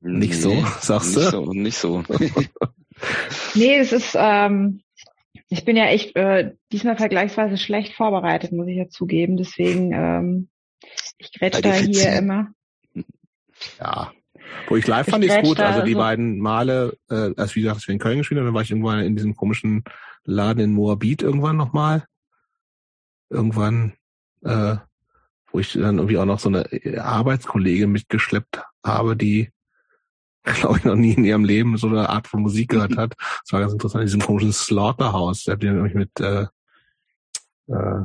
[0.00, 1.44] Nicht nee, so, sagst nicht du?
[1.44, 2.02] So, nicht so.
[3.54, 4.81] nee, es ist, ähm,
[5.48, 9.36] ich bin ja echt äh, diesmal vergleichsweise schlecht vorbereitet, muss ich ja zugeben.
[9.36, 10.48] Deswegen, ähm,
[11.18, 12.48] ich grätsch da hier immer.
[13.78, 14.12] Ja.
[14.68, 17.76] Wo ich live fand ich gut, also die so beiden Male, äh, als wie gesagt,
[17.76, 19.84] als wir in Köln gespielt haben, dann war ich irgendwann in diesem komischen
[20.24, 22.04] Laden in Moabit irgendwann nochmal.
[23.30, 23.94] Irgendwann,
[24.42, 24.76] äh,
[25.50, 26.66] wo ich dann irgendwie auch noch so eine
[27.02, 29.50] Arbeitskollegin mitgeschleppt habe, die
[30.60, 33.14] glaube ich, noch nie in ihrem Leben so eine Art von Musik gehört hat.
[33.18, 35.44] Das war ganz interessant, in diesem komischen Slaughterhouse.
[35.44, 36.46] Da habt ihr nämlich mit äh,
[37.68, 38.04] äh,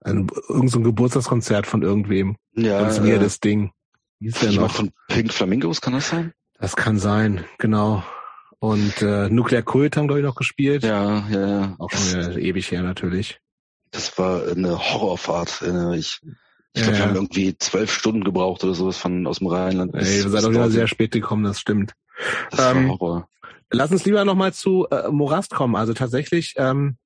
[0.00, 2.36] ein, irgend so ein Geburtstagskonzert von irgendwem.
[2.54, 2.82] Ja.
[2.82, 3.72] Das ist das Ding.
[4.18, 4.70] Wie ist der noch?
[4.70, 6.32] von Pink Flamingos, kann das sein?
[6.58, 8.02] Das kann sein, genau.
[8.58, 10.82] Und äh, Nuclear Cult haben, glaube ich, noch gespielt.
[10.82, 11.76] Ja, ja, ja.
[11.78, 13.40] Auch schon ewig her natürlich.
[13.90, 16.20] Das war eine Horrorfahrt, erinnere ich.
[16.76, 19.94] Ich glaube, ja, wir haben irgendwie zwölf Stunden gebraucht oder sowas von aus dem Rheinland.
[19.94, 21.94] Ey, ihr seid auch wieder sehr spät gekommen, das stimmt.
[22.50, 23.28] Das ähm, war Horror.
[23.70, 25.74] Lass uns lieber nochmal zu äh, Morast kommen.
[25.74, 26.98] Also tatsächlich, ähm,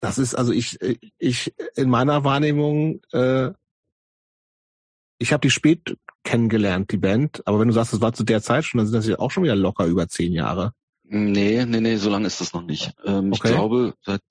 [0.00, 0.76] das ist, also ich,
[1.18, 3.52] ich in meiner Wahrnehmung, äh,
[5.18, 8.42] ich habe die spät kennengelernt, die Band, aber wenn du sagst, es war zu der
[8.42, 10.74] Zeit schon, dann sind das ja auch schon wieder locker über zehn Jahre.
[11.04, 12.92] Nee, nee, nee, so lange ist das noch nicht.
[13.04, 13.34] Ähm, okay.
[13.34, 14.22] Ich glaube, seit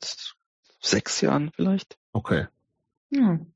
[0.82, 1.98] sechs Jahren vielleicht.
[2.12, 2.48] Okay.
[3.14, 3.54] Hm.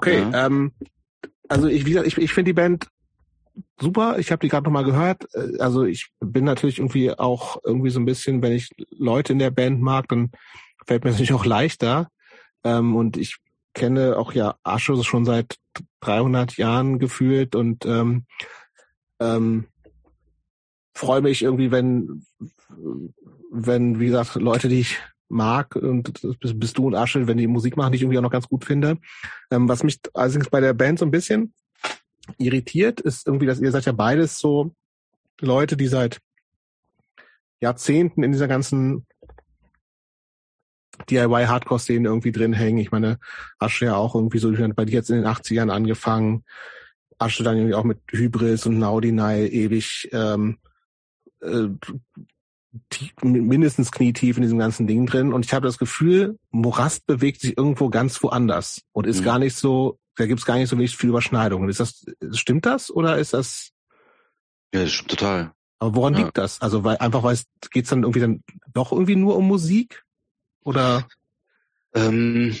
[0.00, 0.46] Okay, ja.
[0.46, 0.72] ähm,
[1.46, 2.86] also ich, wie gesagt, ich, ich finde die Band
[3.78, 4.18] super.
[4.18, 5.26] Ich habe die gerade nochmal gehört.
[5.34, 9.38] Äh, also ich bin natürlich irgendwie auch irgendwie so ein bisschen, wenn ich Leute in
[9.38, 10.30] der Band mag, dann
[10.86, 12.08] fällt mir natürlich auch leichter.
[12.64, 13.36] Ähm, und ich
[13.74, 15.56] kenne auch ja Asche schon seit
[16.00, 18.24] 300 Jahren gefühlt und ähm,
[19.20, 19.66] ähm,
[20.94, 22.24] freue mich irgendwie, wenn,
[23.50, 24.98] wenn, wie gesagt, Leute, die ich
[25.30, 26.12] mag und
[26.54, 28.64] bist du und Asche, wenn die Musik machen, die ich irgendwie auch noch ganz gut
[28.64, 28.98] finde.
[29.50, 31.54] Ähm, was mich allerdings bei der Band so ein bisschen
[32.38, 34.74] irritiert, ist irgendwie, dass ihr seid ja beides so
[35.40, 36.20] Leute, die seit
[37.60, 39.06] Jahrzehnten in dieser ganzen
[41.08, 42.78] DIY-Hardcore-Szene irgendwie drin hängen.
[42.78, 43.18] Ich meine,
[43.58, 46.44] Asche ja auch irgendwie so, bei dir jetzt in den 80ern angefangen.
[47.18, 50.58] Asche dann irgendwie auch mit Hybris und Naudinai ewig ähm,
[51.40, 51.68] äh,
[53.22, 55.32] mindestens knietief in diesem ganzen Ding drin.
[55.32, 59.24] Und ich habe das Gefühl, Morast bewegt sich irgendwo ganz woanders und ist mhm.
[59.24, 61.68] gar nicht so, da gibt's gar nicht so wirklich viel Überschneidungen.
[61.68, 63.70] Ist das, stimmt das oder ist das?
[64.72, 65.52] Ja, das stimmt total.
[65.78, 66.20] Aber woran ja.
[66.20, 66.60] liegt das?
[66.60, 70.04] Also weil einfach weil es geht's dann irgendwie dann doch irgendwie nur um Musik
[70.62, 71.08] oder?
[71.94, 72.56] Ähm,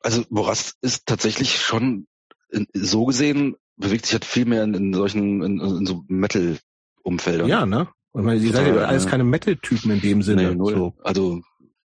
[0.00, 2.06] also Morast ist tatsächlich schon
[2.50, 6.58] in, so gesehen bewegt sich halt viel mehr in, in solchen in, in so Metal
[7.02, 7.48] Umfeldern.
[7.48, 7.88] Ja, ne?
[8.18, 10.54] Ich meine, die seid ja alles keine Metal-Typen in dem Sinne.
[10.54, 10.56] Nee.
[10.56, 10.94] So.
[11.04, 11.40] Also,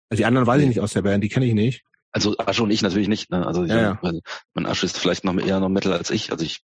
[0.08, 1.84] also die anderen weiß ich nicht aus der Band, die kenne ich nicht.
[2.10, 3.30] Also Asche und ich natürlich nicht.
[3.30, 3.46] Ne?
[3.46, 3.98] Also, ja, ja.
[4.02, 4.20] Also,
[4.54, 6.32] mein Asche ist vielleicht noch eher noch Metal als ich.
[6.32, 6.62] Also ich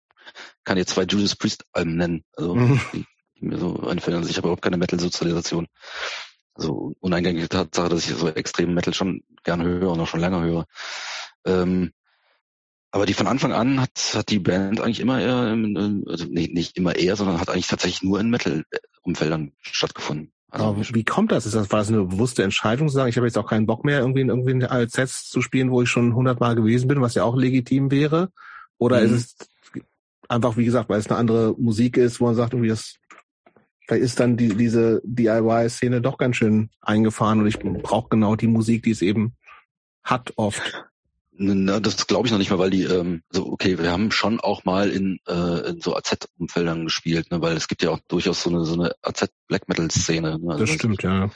[0.65, 2.23] kann jetzt zwei Judas Priest Alben nennen.
[2.35, 2.81] Also mhm.
[2.93, 3.05] die,
[3.37, 4.17] die mir so einfallen.
[4.17, 5.67] Also ich habe überhaupt keine Metal-Sozialisation.
[6.53, 10.41] Also uneingängige Tatsache, dass ich so extrem Metal schon gerne höre und auch schon länger
[10.41, 10.65] höre.
[11.45, 11.91] Ähm,
[12.91, 15.55] aber die von Anfang an hat, hat die Band eigentlich immer eher,
[16.07, 18.29] also nee, nicht immer eher, sondern hat eigentlich tatsächlich nur in
[19.05, 20.31] Metal-Umfeldern stattgefunden.
[20.49, 21.45] Also Aber wie kommt das?
[21.45, 23.83] Ist das war das eine bewusste Entscheidung zu sagen, ich habe jetzt auch keinen Bock
[23.83, 27.15] mehr, irgendwie in irgendwie als Sets zu spielen, wo ich schon hundertmal gewesen bin, was
[27.15, 28.31] ja auch legitim wäre?
[28.77, 29.05] Oder mhm.
[29.05, 29.81] ist es
[30.29, 32.95] einfach, wie gesagt, weil es eine andere Musik ist, wo man sagt, irgendwie das
[33.87, 38.47] vielleicht ist dann die, diese DIY-Szene doch ganz schön eingefahren und ich brauche genau die
[38.47, 39.35] Musik, die es eben
[40.03, 40.85] hat oft.
[41.37, 44.39] Na, das glaube ich noch nicht mal, weil die, ähm, so okay, wir haben schon
[44.39, 48.41] auch mal in, äh, in so AZ-Umfeldern gespielt, ne, weil es gibt ja auch durchaus
[48.41, 50.39] so eine so eine AZ-Black Metal-Szene.
[50.39, 50.53] Ne?
[50.53, 51.29] Also das stimmt, ja.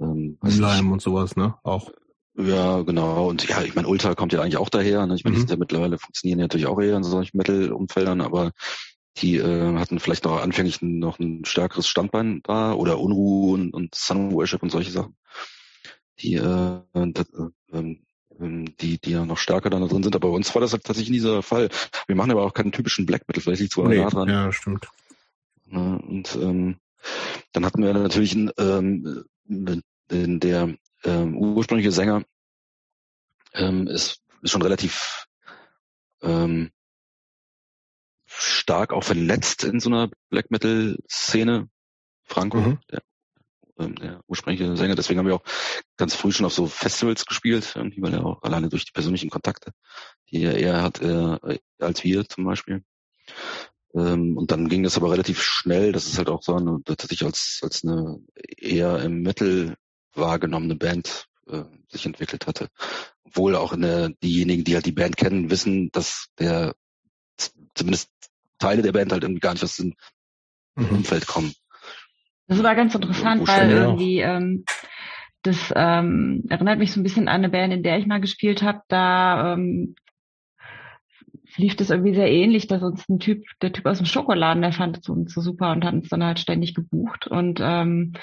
[0.00, 1.54] Ähm, Lime und sowas, ne?
[1.62, 1.92] Auch.
[2.36, 3.28] Ja, genau.
[3.28, 5.06] Und ja, ich meine, Ultra kommt ja eigentlich auch daher.
[5.06, 5.14] Ne?
[5.14, 5.36] Ich meine, mhm.
[5.36, 8.52] die sind ja mittlerweile funktionieren ja natürlich auch eher in solchen Metal-Umfeldern, aber
[9.18, 13.94] die äh, hatten vielleicht noch anfänglich noch ein stärkeres Standbein da oder Unruhe und, und
[13.94, 15.16] Sun Worship und solche Sachen.
[16.20, 18.05] Die äh, das, äh, ähm,
[18.38, 20.14] die, die ja noch stärker da drin sind.
[20.14, 21.68] Aber bei uns war das halt tatsächlich nie dieser Fall.
[22.06, 24.28] Wir machen aber auch keinen typischen Black Metal, vielleicht liegt es nee, nah dran.
[24.28, 24.88] Ja, stimmt.
[25.70, 26.76] und ähm,
[27.52, 32.24] dann hatten wir natürlich einen, ähm, den, der ähm, ursprüngliche Sänger
[33.54, 35.26] ähm, ist, ist schon relativ
[36.22, 36.70] ähm,
[38.26, 41.68] stark auch verletzt in so einer Black Metal Szene.
[42.28, 42.78] Franco, mhm.
[42.90, 43.02] der
[43.78, 44.94] ähm, der ursprüngliche Sänger.
[44.94, 45.44] Deswegen haben wir auch
[45.96, 49.30] ganz früh schon auf so Festivals gespielt, irgendwie, weil er auch alleine durch die persönlichen
[49.30, 49.72] Kontakte,
[50.30, 52.82] die er eher hat äh, als wir zum Beispiel.
[53.94, 57.24] Ähm, und dann ging das aber relativ schnell, das ist halt auch so eine, tatsächlich
[57.24, 59.76] als, als eine eher im Metal
[60.14, 62.68] wahrgenommene Band äh, sich entwickelt hatte.
[63.24, 66.74] Obwohl auch eine, diejenigen, die halt die Band kennen, wissen, dass der
[67.74, 68.10] zumindest
[68.58, 69.94] Teile der Band halt irgendwie gar nicht aus dem
[70.74, 70.88] mhm.
[70.90, 71.54] Umfeld kommen.
[72.48, 74.64] Das war ganz interessant, weil irgendwie ähm,
[75.42, 78.62] das ähm, erinnert mich so ein bisschen an eine Band, in der ich mal gespielt
[78.62, 78.80] habe.
[78.88, 79.94] Da ähm,
[81.56, 84.72] lief das irgendwie sehr ähnlich, dass uns ein Typ, der Typ aus dem Schokoladen, der
[84.72, 87.26] fand es uns so super und hat uns dann halt ständig gebucht.
[87.26, 88.14] Und ähm,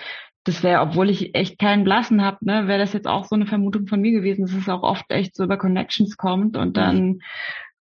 [0.43, 3.45] das wäre, obwohl ich echt keinen Blassen habe, ne, wäre das jetzt auch so eine
[3.45, 7.05] Vermutung von mir gewesen, dass es auch oft echt so über Connections kommt und dann
[7.05, 7.21] mhm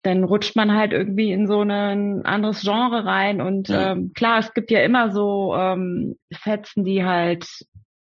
[0.02, 3.42] dann rutscht man halt irgendwie in so ein anderes Genre rein.
[3.42, 3.92] Und ja.
[3.92, 7.48] ähm, klar, es gibt ja immer so ähm, Fetzen, die halt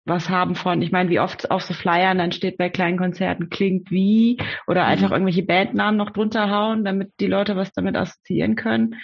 [0.04, 3.50] was haben von, ich meine, wie oft auf so Flyern dann steht bei kleinen Konzerten
[3.50, 4.90] klingt wie oder mhm.
[4.90, 8.94] einfach irgendwelche Bandnamen noch drunter hauen, damit die Leute was damit assoziieren können.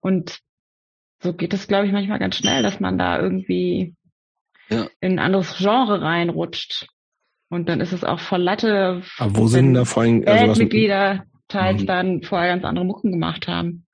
[0.00, 0.38] Und
[1.20, 3.94] so geht es, glaube ich, manchmal ganz schnell, dass man da irgendwie
[4.68, 4.86] ja.
[5.00, 6.86] in ein anderes Genre reinrutscht.
[7.48, 9.02] Und dann ist es auch voll Latte.
[9.18, 11.86] Aber wo sind da vor allem also Bandmitglieder, teils mhm.
[11.86, 13.86] dann vorher ganz andere Mucken gemacht haben.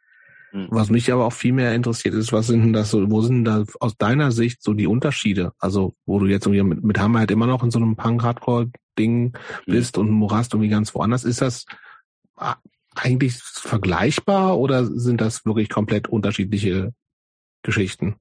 [0.52, 0.68] Mhm.
[0.70, 3.44] Was mich aber auch viel mehr interessiert ist, was sind denn das so, wo sind
[3.44, 5.52] da aus deiner Sicht so die Unterschiede?
[5.58, 9.24] Also, wo du jetzt irgendwie mit, mit Hammer halt immer noch in so einem Punk-Hardcore-Ding
[9.24, 9.32] mhm.
[9.66, 11.24] bist und Morast irgendwie ganz woanders.
[11.24, 11.66] Ist das
[12.94, 16.92] eigentlich vergleichbar oder sind das wirklich komplett unterschiedliche
[17.62, 18.16] Geschichten?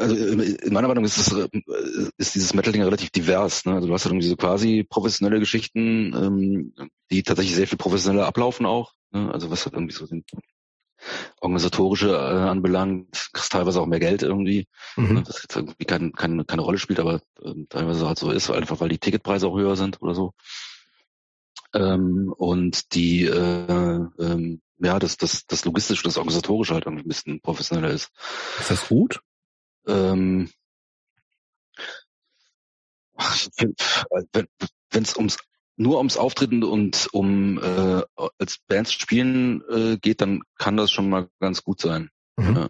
[0.00, 1.48] Also in meiner Meinung ist, das, äh,
[2.16, 3.64] ist dieses Metal-Ding relativ divers.
[3.66, 3.74] Ne?
[3.74, 6.74] Also du hast halt irgendwie so quasi professionelle Geschichten, ähm,
[7.10, 8.92] die tatsächlich sehr viel professioneller ablaufen auch.
[9.10, 9.30] Ne?
[9.32, 10.24] Also was halt irgendwie so den
[11.40, 14.66] organisatorische äh, anbelangt, kriegst teilweise auch mehr Geld irgendwie,
[14.96, 15.14] mhm.
[15.14, 15.22] Ne?
[15.26, 18.80] was jetzt irgendwie kein, kein, keine Rolle spielt, aber äh, teilweise halt so ist, einfach
[18.80, 20.32] weil die Ticketpreise auch höher sind oder so.
[21.72, 27.08] Ähm, und die äh, ähm, ja, das, das, das Logistische, das Organisatorische halt irgendwie ein
[27.08, 28.10] bisschen professioneller ist.
[28.58, 29.20] Ist das gut?
[29.86, 30.50] Ähm,
[34.90, 35.38] wenn es ums
[35.76, 38.02] nur ums Auftreten und um äh,
[38.38, 42.10] als Band zu spielen äh, geht, dann kann das schon mal ganz gut sein.
[42.36, 42.56] Mhm.
[42.56, 42.68] Ja.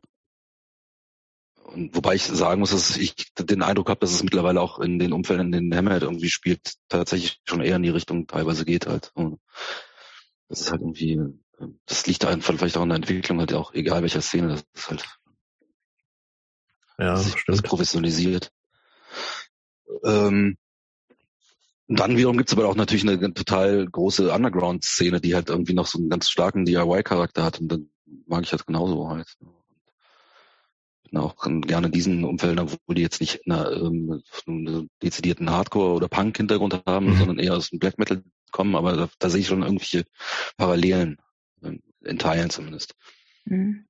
[1.65, 5.01] Und wobei ich sagen muss, dass ich den Eindruck habe, dass es mittlerweile auch in
[5.01, 8.87] den Umfällen, in denen Hammerhead irgendwie spielt, tatsächlich schon eher in die Richtung teilweise geht
[8.87, 9.11] halt.
[9.15, 9.41] Und
[10.49, 11.19] das ist halt irgendwie,
[11.87, 14.91] das liegt einfach vielleicht auch in der Entwicklung halt auch, egal welcher Szene, das ist
[14.91, 15.20] halt
[17.01, 17.63] ja, stimmt.
[17.63, 18.51] professionalisiert.
[20.05, 20.57] Ähm,
[21.89, 25.99] dann wiederum gibt's aber auch natürlich eine total große Underground-Szene, die halt irgendwie noch so
[25.99, 27.91] einen ganz starken DIY-Charakter hat und dann
[28.27, 29.27] mag ich das genauso halt.
[31.11, 36.09] Bin auch gerne diesen Umfeldern, obwohl die jetzt nicht einer, ähm, einen dezidierten Hardcore- oder
[36.09, 37.17] Punk-Hintergrund haben, mhm.
[37.17, 38.23] sondern eher aus dem Black Metal
[38.53, 40.05] kommen, aber da, da sehe ich schon irgendwelche
[40.57, 41.19] Parallelen,
[41.61, 42.95] in Teilen zumindest.
[43.47, 43.87] Mhm.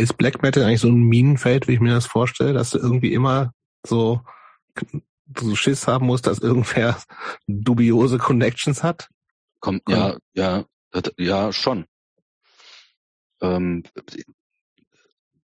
[0.00, 3.12] Ist Black Metal eigentlich so ein Minenfeld, wie ich mir das vorstelle, dass du irgendwie
[3.12, 3.52] immer
[3.86, 4.20] so,
[5.38, 7.00] so Schiss haben musst, dass irgendwer
[7.46, 9.08] dubiose Connections hat?
[9.60, 10.64] Kommt, ja, ja,
[11.18, 11.84] ja, schon.
[13.42, 13.82] Ähm,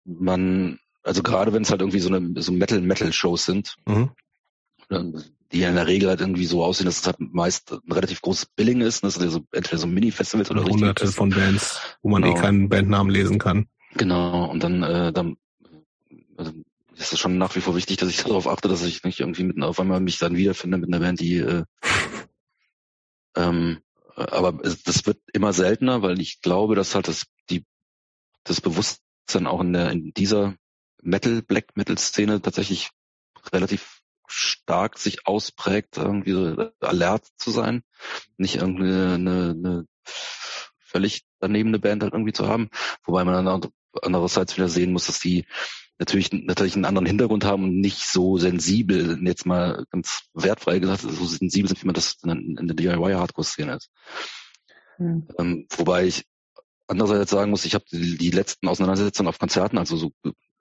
[0.04, 4.10] man, also gerade wenn es halt irgendwie so eine so Metal-Metal-Shows sind, mhm.
[5.52, 8.46] die in der Regel halt irgendwie so aussehen, dass es halt meist ein relativ großes
[8.56, 12.26] Billing ist, das ist so, entweder so Mini-Festivals oder Hunderte von Bands, wo man eh
[12.26, 12.38] genau.
[12.38, 13.68] eh keinen Bandnamen lesen kann.
[13.94, 15.36] Genau, und dann, äh, dann
[16.36, 16.52] also
[16.94, 19.44] ist es schon nach wie vor wichtig, dass ich darauf achte, dass ich nicht irgendwie
[19.44, 21.64] mit auf einmal mich dann wiederfinde mit einer Band, die äh,
[23.36, 23.80] ähm,
[24.16, 27.64] aber das wird immer seltener, weil ich glaube, dass halt das die
[28.44, 30.54] das Bewusstsein auch in der in dieser
[31.02, 32.90] Metal Black Metal Szene tatsächlich
[33.52, 37.82] relativ stark sich ausprägt, irgendwie so alert zu sein,
[38.36, 39.86] nicht irgendwie eine, eine
[40.78, 42.68] völlig daneben eine Band halt irgendwie zu haben,
[43.04, 43.48] wobei man dann
[44.02, 45.44] andererseits wieder sehen muss, dass die
[45.98, 51.02] natürlich natürlich einen anderen Hintergrund haben und nicht so sensibel, jetzt mal ganz wertfrei gesagt,
[51.02, 53.90] so sensibel sind, wie man das in, in der DIY-Hardcore-Szene ist.
[54.98, 55.28] Mhm.
[55.38, 56.24] Ähm, wobei ich
[56.86, 60.12] andererseits sagen muss, ich habe die, die, letzten Auseinandersetzungen auf Konzerten, also so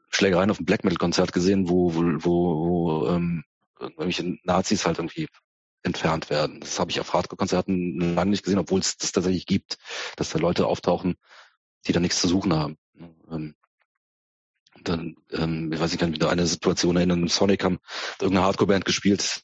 [0.10, 3.43] Schlägereien auf einem Black Metal-Konzert gesehen, wo, wo, wo, wo ähm,
[3.80, 5.27] irgendwelche Nazis halt irgendwie
[5.84, 6.60] entfernt werden.
[6.60, 9.77] Das habe ich auf Hardcore-Konzerten lange nicht gesehen, obwohl es das tatsächlich gibt,
[10.18, 11.15] dass da Leute auftauchen,
[11.88, 12.77] die da nichts zu suchen haben.
[13.32, 13.56] Ähm,
[14.84, 17.80] dann, ähm, ich weiß nicht, kann mich eine Situation erinnern, Sonic haben
[18.20, 19.42] irgendeine Hardcore-Band gespielt.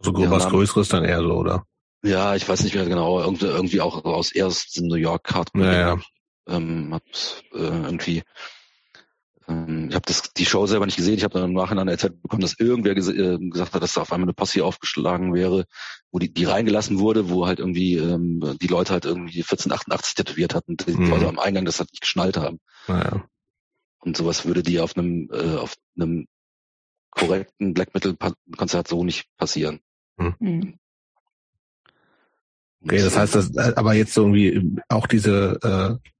[0.00, 1.64] So also was Größeres dann eher so, oder?
[2.02, 5.64] Ja, ich weiß nicht mehr genau, irgendwie, irgendwie auch aus erst New York Hardcore.
[5.64, 6.00] Ja, ja.
[6.48, 8.22] Ähm, hat äh, irgendwie
[9.50, 11.16] ich habe das die Show selber nicht gesehen.
[11.16, 14.02] Ich habe dann im Nachhinein erzählt bekommen, dass irgendwer ges äh, gesagt hat, dass da
[14.02, 15.66] auf einmal eine Posse aufgeschlagen wäre
[16.12, 20.54] wo die, die reingelassen wurde, wo halt irgendwie ähm, die Leute halt irgendwie 1488 tätowiert
[20.54, 21.12] hatten, die mhm.
[21.12, 22.58] also am Eingang das halt nicht geschnallt haben.
[22.88, 23.24] Naja.
[24.00, 26.26] Und sowas würde die auf einem äh, auf einem
[27.10, 28.16] korrekten Black Metal
[28.56, 29.80] Konzert so nicht passieren.
[30.16, 30.34] Mhm.
[30.38, 30.74] mhm.
[32.82, 36.10] Okay, das heißt, dass aber jetzt irgendwie auch diese äh,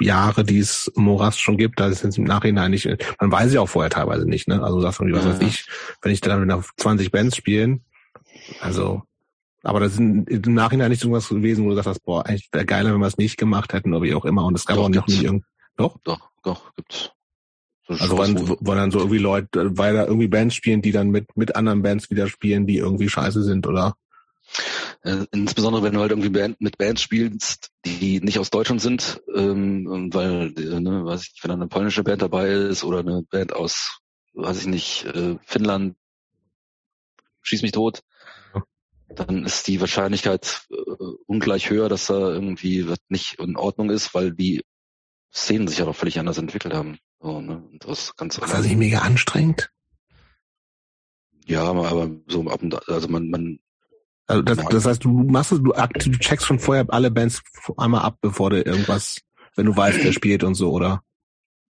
[0.00, 2.88] Jahre, die es Morast schon gibt, da ist jetzt im Nachhinein nicht,
[3.20, 4.62] man weiß ja auch vorher teilweise nicht, ne?
[4.62, 5.66] Also sagst du, was weiß ich,
[6.02, 7.84] wenn ich dann mit 20 Bands spielen,
[8.60, 9.02] also,
[9.62, 12.92] aber das sind im Nachhinein nicht irgendwas gewesen, wo du sagst, boah, eigentlich wäre geiler,
[12.92, 14.44] wenn wir es nicht gemacht hätten, oder wie auch immer.
[14.44, 15.44] Und es gab doch, auch noch nie irgend,
[15.76, 15.98] doch?
[16.04, 17.10] Doch, doch, gibt's.
[17.86, 21.10] So also wann, wo dann so irgendwie Leute, weil da irgendwie Bands spielen, die dann
[21.10, 23.94] mit, mit anderen Bands wieder spielen, die irgendwie scheiße sind, oder?
[25.02, 29.20] Äh, insbesondere wenn du halt irgendwie Band, mit Bands spielst, die nicht aus Deutschland sind,
[29.34, 33.22] ähm, weil, äh, ne, weiß ich, wenn da eine polnische Band dabei ist oder eine
[33.22, 34.00] Band aus,
[34.34, 35.96] weiß ich nicht, äh, Finnland,
[37.42, 38.02] schieß mich tot,
[39.08, 40.74] dann ist die Wahrscheinlichkeit äh,
[41.26, 44.62] ungleich höher, dass da irgendwie was nicht in Ordnung ist, weil die
[45.32, 46.98] Szenen sich ja auch völlig anders entwickelt haben.
[47.20, 47.62] So, ne?
[47.70, 49.70] Und das ganz War das nicht mega anstrengend?
[51.46, 53.58] Ja, aber so ab und also man, man
[54.26, 57.42] also das, das heißt, du machst du, du checkst schon vorher alle Bands
[57.76, 59.20] einmal ab, bevor du irgendwas,
[59.56, 61.02] wenn du weißt, wer spielt und so, oder?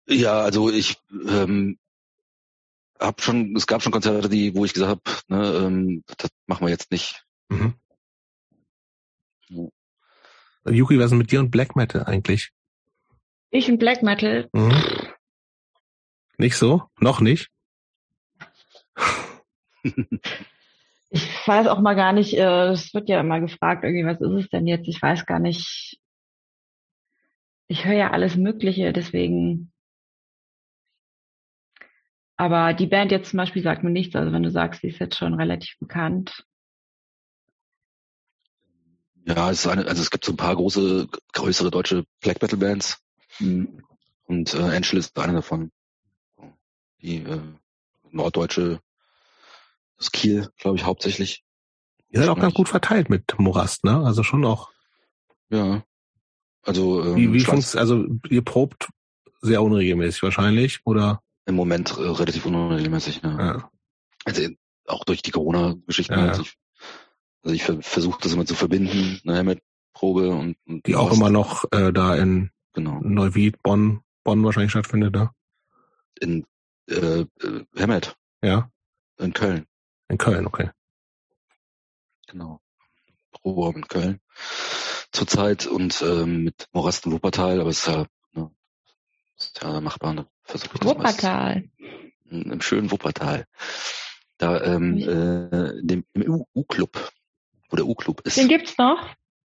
[0.07, 1.79] Ja, also ich ähm,
[2.99, 6.67] hab schon, es gab schon Konzerte, die, wo ich gesagt habe, ne, ähm, das machen
[6.67, 7.25] wir jetzt nicht.
[7.51, 7.75] Mhm.
[10.67, 12.53] Yuki, was ist mit dir und Black Metal eigentlich?
[13.51, 14.49] Ich und Black Metal.
[14.53, 14.83] Mhm.
[16.39, 16.85] Nicht so?
[16.99, 17.51] Noch nicht?
[21.11, 24.45] ich weiß auch mal gar nicht, äh, es wird ja immer gefragt, irgendwie, was ist
[24.45, 24.89] es denn jetzt?
[24.89, 25.99] Ich weiß gar nicht.
[27.69, 29.73] Ich höre ja alles Mögliche, deswegen.
[32.37, 34.15] Aber die Band jetzt zum Beispiel sagt mir nichts.
[34.15, 36.45] Also wenn du sagst, die ist jetzt schon relativ bekannt.
[39.25, 42.59] Ja, es ist eine, also es gibt so ein paar große, größere deutsche Black Metal
[42.59, 43.03] Bands.
[43.41, 43.83] Mhm.
[44.25, 45.71] Und äh, Angel ist eine davon.
[47.01, 47.41] Die äh,
[48.11, 48.81] norddeutsche
[49.99, 51.45] aus Kiel, glaube ich, hauptsächlich.
[52.11, 54.05] Ihr seid auch ganz gut verteilt mit Morast, ne?
[54.05, 54.71] Also schon auch.
[55.51, 55.85] Ja.
[56.63, 58.89] Also ähm, wie, wie funktioniert, also ihr probt
[59.41, 61.23] sehr unregelmäßig wahrscheinlich, oder?
[61.47, 63.39] Im Moment äh, relativ unregelmäßig, ja.
[63.39, 63.71] ja.
[64.25, 64.49] Also
[64.87, 66.15] auch durch die Corona-Geschichten.
[66.15, 66.57] Ja, also ich,
[67.43, 69.63] also ich ver versuche das immer zu verbinden, ne, mit
[69.93, 73.01] Probe und, und die auch immer noch äh, da in genau.
[73.01, 75.33] Neuwied, Bonn, Bonn wahrscheinlich stattfindet, da.
[76.21, 76.47] In
[76.89, 77.27] äh, äh,
[77.77, 78.17] Hemmet.
[78.43, 78.71] Ja.
[79.19, 79.67] In Köln.
[80.09, 80.71] In Köln, okay.
[82.27, 82.61] Genau.
[83.33, 84.21] Probe in Köln
[85.13, 88.51] zurzeit und ähm, mit Morast und Wuppertal, aber es ist ja, ne,
[89.39, 90.15] ist ja machbar.
[90.15, 90.27] Ne?
[90.45, 91.71] Versuch ich das Wuppertal.
[92.31, 93.47] Im schönen Wuppertal.
[94.37, 97.11] Da ähm, äh, dem, im U-Club,
[97.71, 98.37] wo der U-Club ist.
[98.37, 99.09] Den gibt's noch?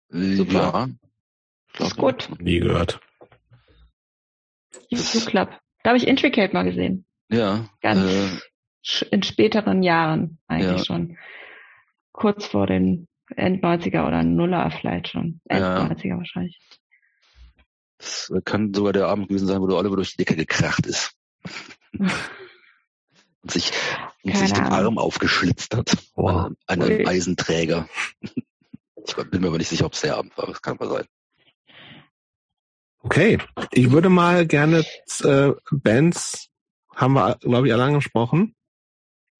[0.08, 0.52] Super.
[0.52, 0.88] Ja.
[1.78, 2.28] Das ist gut.
[2.38, 3.00] Nie gehört.
[4.92, 5.58] U-Club.
[5.82, 7.04] Da habe ich Intricate mal gesehen.
[7.28, 7.68] Ja.
[7.80, 8.38] Ganz äh,
[9.10, 10.84] in späteren Jahren eigentlich ja.
[10.84, 11.18] schon.
[12.12, 15.40] Kurz vor den End 90er oder Nuller vielleicht schon.
[15.46, 15.86] End ja.
[15.86, 16.58] 90er wahrscheinlich.
[17.98, 21.16] Das kann sogar der Abend gewesen sein, wo der Oliver durch die Decke gekracht ist.
[21.98, 23.72] und sich,
[24.22, 25.96] und sich den Arm aufgeschlitzt hat.
[26.14, 26.52] Wow.
[26.66, 27.88] An einem Eisenträger.
[29.08, 30.48] Ich bin mir aber nicht sicher, ob es der Abend war.
[30.48, 31.04] Das kann aber sein.
[33.02, 33.38] Okay,
[33.70, 34.84] ich würde mal gerne
[35.22, 36.48] äh, Bands,
[36.92, 38.55] haben wir, glaube ich, alle angesprochen.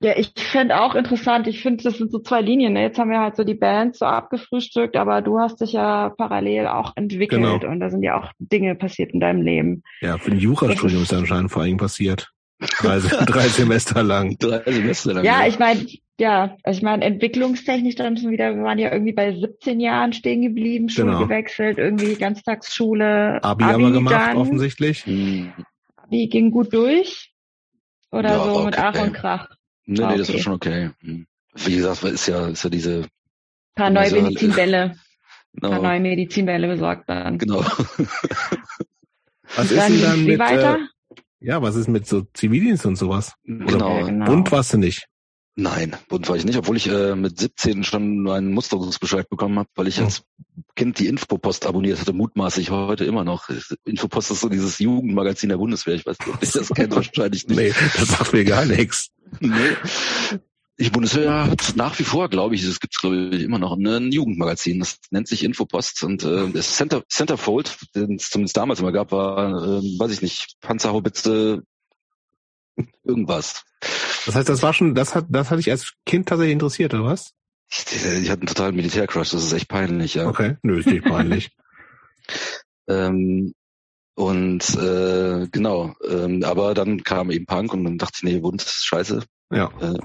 [0.07, 1.49] Ja, ich finde auch interessant.
[1.49, 2.75] Ich finde, das sind so zwei Linien.
[2.75, 2.83] Ne?
[2.83, 6.69] Jetzt haben wir halt so die Band so abgefrühstückt, aber du hast dich ja parallel
[6.69, 7.73] auch entwickelt genau.
[7.73, 9.83] und da sind ja auch Dinge passiert in deinem Leben.
[10.01, 12.31] Ja, für ein Jurastudium ist anscheinend vor allem passiert.
[12.79, 14.37] Drei, drei Semester lang.
[14.39, 15.25] Drei Semester lang.
[15.25, 15.49] Ja, ja.
[15.49, 15.85] ich meine,
[16.21, 20.13] ja, also ich meine, entwicklungstechnisch dann schon wieder, wir waren ja irgendwie bei 17 Jahren
[20.13, 21.25] stehen geblieben, Schule genau.
[21.25, 23.43] gewechselt, irgendwie Ganztagsschule.
[23.43, 24.37] Abi, Abi haben wir gemacht, dann.
[24.37, 25.05] offensichtlich.
[25.05, 25.53] Hm.
[25.97, 27.33] Abi ging gut durch.
[28.13, 29.56] Oder ja, so mit Ach und Krach.
[29.87, 30.19] Nee, nee, okay.
[30.19, 30.91] das war schon okay.
[31.01, 31.27] Hm.
[31.55, 33.07] Wie gesagt, ist ja, ist ja diese
[33.75, 34.97] paar neue Medizinbälle.
[35.59, 35.71] Genau.
[35.71, 37.39] Paar neue Medizinbälle besorgt dann.
[37.39, 37.61] Genau.
[37.61, 40.77] was ist denn dann mit, weiter?
[40.77, 43.33] Äh, ja, was ist mit so Zivildienst und sowas?
[43.45, 44.05] Genau.
[44.05, 44.27] Genau.
[44.27, 45.09] Bunt warst du nicht.
[45.59, 49.71] Nein, bunt war ich nicht, obwohl ich äh, mit 17 schon einen Musterungsbescheid bekommen habe,
[49.75, 50.23] weil ich als
[50.75, 53.49] Kind die Infopost abonniert hatte, mutmaßlich heute immer noch.
[53.87, 55.95] Infopost ist so dieses Jugendmagazin der Bundeswehr.
[55.95, 57.57] Ich weiß nicht, ob ich das kennt, wahrscheinlich nicht.
[57.57, 59.09] Nee, das sagt mir gar nichts.
[59.41, 59.77] Nee.
[60.79, 64.13] Die Bundeswehr hat nach wie vor, glaube ich, das gibt's glaube ich immer noch, ein
[64.13, 64.81] Jugendmagazin.
[64.81, 69.11] Das nennt sich Infopost und äh, das Center Centerfold, den es zumindest damals immer gab,
[69.11, 71.63] war, äh, weiß ich nicht, Panzerhaubitze,
[73.05, 73.65] irgendwas.
[74.27, 77.05] Das heißt, das war schon, das hat, das hat dich als Kind tatsächlich interessiert, oder
[77.05, 77.33] was?
[77.69, 80.27] Ich, ich hatte einen totalen Militärcrush, das ist echt peinlich, ja.
[80.27, 81.51] Okay, nö, ist nicht peinlich.
[82.89, 83.53] ähm,
[84.15, 88.63] und äh, genau, ähm, aber dann kam eben Punk und dann dachte ich, nee, Wund
[88.63, 89.23] scheiße.
[89.53, 89.71] Ja.
[89.81, 89.99] Äh,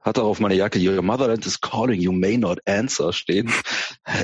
[0.00, 3.50] hat auch auf meiner Jacke Your Motherland is calling, you may not answer stehen.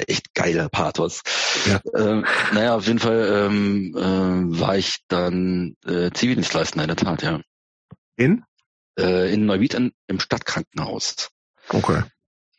[0.06, 1.22] Echt geiler Pathos.
[1.66, 1.80] Ja.
[1.96, 7.22] Ähm, naja, auf jeden Fall ähm, äh, war ich dann äh, Zivildienstleister in der Tat,
[7.22, 7.40] ja.
[8.20, 8.44] In?
[8.98, 11.30] Äh, in Neuwied in, im Stadtkrankenhaus.
[11.70, 12.02] Okay.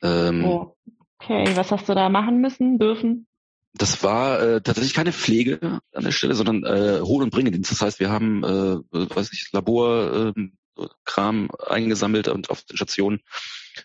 [0.02, 0.76] Ähm, Oh.
[1.20, 3.28] Okay, was hast du da machen müssen, dürfen?
[3.76, 7.72] Das war äh, tatsächlich keine Pflege an der Stelle, sondern äh, Hol- und Bringedienst.
[7.72, 13.20] Das heißt, wir haben, äh, weiß ich, Labor, äh, Kram eingesammelt und auf den Stationen.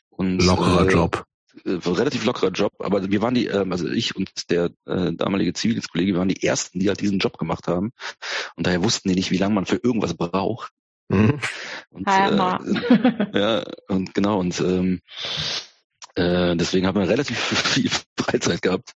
[0.08, 1.26] Und, Lockerer äh, Job.
[1.66, 5.52] äh, relativ lockerer Job, aber wir waren die, ähm, also ich und der äh, damalige
[5.52, 7.92] Zivildienstkollege, wir waren die ersten, die halt diesen Job gemacht haben.
[8.56, 10.72] Und daher wussten die nicht, wie lange man für irgendwas braucht.
[11.08, 11.38] Mhm.
[11.90, 12.36] Und, äh,
[13.38, 15.00] ja, und genau, und ähm,
[16.14, 18.92] äh, deswegen haben wir relativ viel Freizeit gehabt.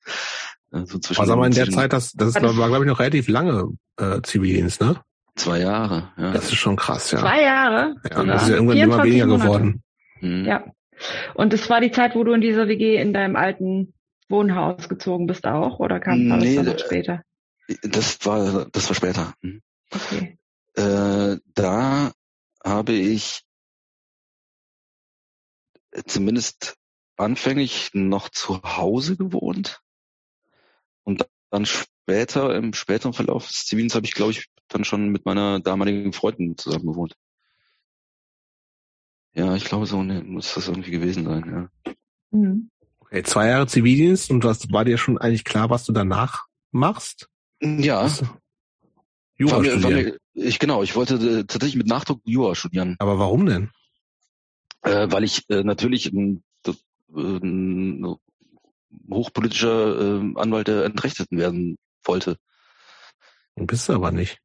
[0.73, 2.99] Äh, So zwischen, Was aber in der Zeit, das, das das- war, glaube ich, noch
[3.01, 3.69] relativ lange
[3.99, 4.97] äh, Zivildienst, ne?
[5.37, 6.33] Zwei Jahre, ja.
[6.33, 7.21] Das ist schon krass, ja.
[7.21, 7.95] Zwei Jahre.
[8.11, 9.45] ja das ist ja irgendwann immer 24 weniger Monate.
[9.45, 9.83] geworden.
[10.19, 10.45] Hm.
[10.45, 10.65] Ja.
[11.35, 13.95] Und es war die Zeit, wo du in dieser WG in deinem alten
[14.29, 15.79] Wohnhaus gezogen bist auch?
[15.79, 17.23] Oder kam war Nee, das dann äh, später?
[17.83, 19.33] Das war, das war später.
[19.43, 19.63] Hm.
[19.95, 20.37] Okay.
[20.75, 22.13] Äh, da
[22.65, 23.43] habe ich
[26.07, 26.77] zumindest
[27.17, 29.81] anfänglich noch zu Hause gewohnt.
[31.05, 35.25] Und dann später, im späteren Verlauf des Zivildienstes habe ich, glaube ich, dann schon mit
[35.25, 37.15] meiner damaligen Freundin zusammen gewohnt.
[39.33, 41.95] Ja, ich glaube, so ne, muss das irgendwie gewesen sein, ja.
[42.31, 42.71] Mhm.
[43.01, 47.29] Okay, zwei Jahre Zivildienst und was war dir schon eigentlich klar, was du danach machst?
[47.61, 48.09] Ja,
[49.41, 50.19] Was- war Jura mir, war studieren.
[50.35, 52.97] mir, ich genau, ich wollte äh, tatsächlich mit Nachdruck Jura studieren.
[52.99, 53.71] Aber warum denn?
[54.83, 56.77] äh, weil ich äh, natürlich ein, das,
[57.15, 58.17] äh, ein
[59.11, 62.37] hochpolitischer äh, Anwalt der Entrechteten werden wollte.
[63.57, 64.39] Bist du aber nicht.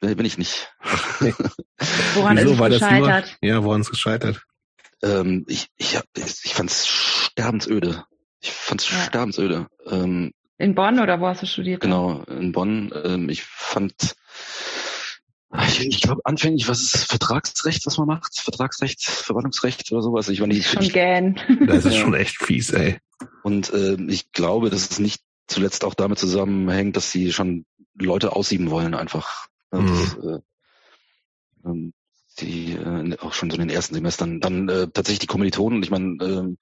[0.00, 0.72] Äh, Bin ich nicht.
[2.14, 2.52] Woran Wieso?
[2.52, 3.36] ist es gescheitert?
[3.40, 4.44] Ja, woran ist gescheitert?
[5.02, 8.04] Ähm, ich ich, hab- ich, ich fand's sterbensöde.
[8.40, 8.98] Ich fand's Ja.
[9.04, 9.66] sterbensöde.
[9.86, 11.80] Ähm, In Bonn oder wo hast du studiert?
[11.80, 12.92] genau, in Bonn.
[13.04, 14.14] Ähm, ich fand,
[15.66, 18.38] ich, ich glaube anfänglich, was ist Vertragsrecht, was man macht?
[18.38, 20.28] Vertragsrecht, Verwaltungsrecht oder sowas.
[20.28, 21.40] Ich war nie, Schon ich, gähn.
[21.66, 23.00] Das ist schon echt fies, ey.
[23.42, 27.66] Und ähm, ich glaube, dass es nicht zuletzt auch damit zusammenhängt, dass sie schon
[27.98, 29.48] Leute aussieben wollen einfach.
[29.72, 30.38] Ja, das, äh,
[31.64, 31.92] ähm,
[32.38, 34.40] die äh, auch schon so in den ersten Semestern.
[34.40, 36.58] Dann äh, tatsächlich die Kommilitonen, und ich meine, ähm,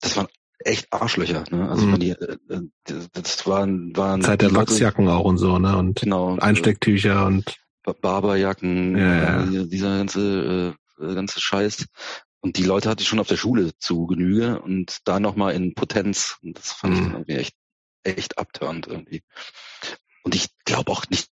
[0.00, 0.28] das waren
[0.64, 1.44] echt Arschlöcher.
[1.50, 1.68] Ne?
[1.68, 1.94] Also Mhm.
[1.94, 2.54] ich meine, die,
[2.92, 5.76] äh, äh, das waren, waren Zeit der Wachsjacken auch und so, ne?
[5.76, 6.36] Und Genau.
[6.36, 9.64] äh, Einstecktücher und Ba- Barberjacken, Ja, ja.
[9.64, 11.86] dieser ganze, äh, ganze Scheiß.
[12.40, 15.74] Und die Leute hatte ich schon auf der Schule zu Genüge und da nochmal in
[15.74, 16.38] Potenz.
[16.42, 17.04] Und das fand ich Mhm.
[17.04, 17.54] dann irgendwie echt,
[18.04, 19.22] echt abtörend irgendwie.
[20.24, 21.28] Und ich glaube auch nicht,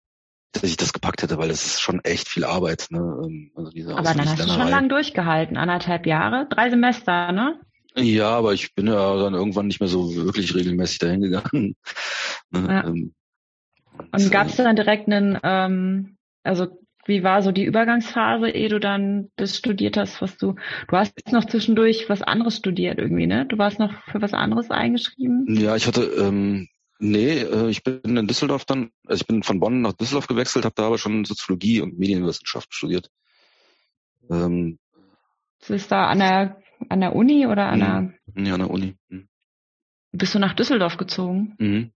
[0.54, 2.88] dass ich das gepackt hätte, weil das ist schon echt viel Arbeit.
[2.90, 3.00] Ne?
[3.00, 4.70] Ähm, Also diese Aber dann hast du schon Auswendiglernerei.
[4.72, 5.58] lang durchgehalten.
[5.58, 7.60] Anderthalb Jahre, drei Semester, ne?
[7.98, 11.76] Ja, aber ich bin ja dann irgendwann nicht mehr so wirklich regelmäßig dahin gegangen.
[12.52, 12.68] Ne?
[12.68, 12.86] Ja.
[12.86, 13.14] Ähm,
[14.12, 16.68] Und gab äh, es dann direkt einen, ähm, also
[17.06, 20.56] wie war so die Übergangsphase, ehe du dann das studiert hast, was du,
[20.88, 23.46] du hast noch zwischendurch was anderes studiert irgendwie, ne?
[23.46, 25.46] Du warst noch für was anderes eingeschrieben?
[25.50, 26.68] Ja, ich hatte, ähm,
[27.00, 30.66] nee, äh, ich bin in Düsseldorf dann, also ich bin von Bonn nach Düsseldorf gewechselt,
[30.66, 33.10] habe da aber schon Soziologie und Medienwissenschaft studiert.
[34.30, 34.80] Ähm,
[35.60, 36.58] Das ist da an der,
[36.90, 38.96] an der Uni oder an der, ja, an der Uni.
[39.10, 39.28] Mhm.
[40.12, 41.56] bist du nach Düsseldorf gezogen?
[41.60, 41.92] Mhm.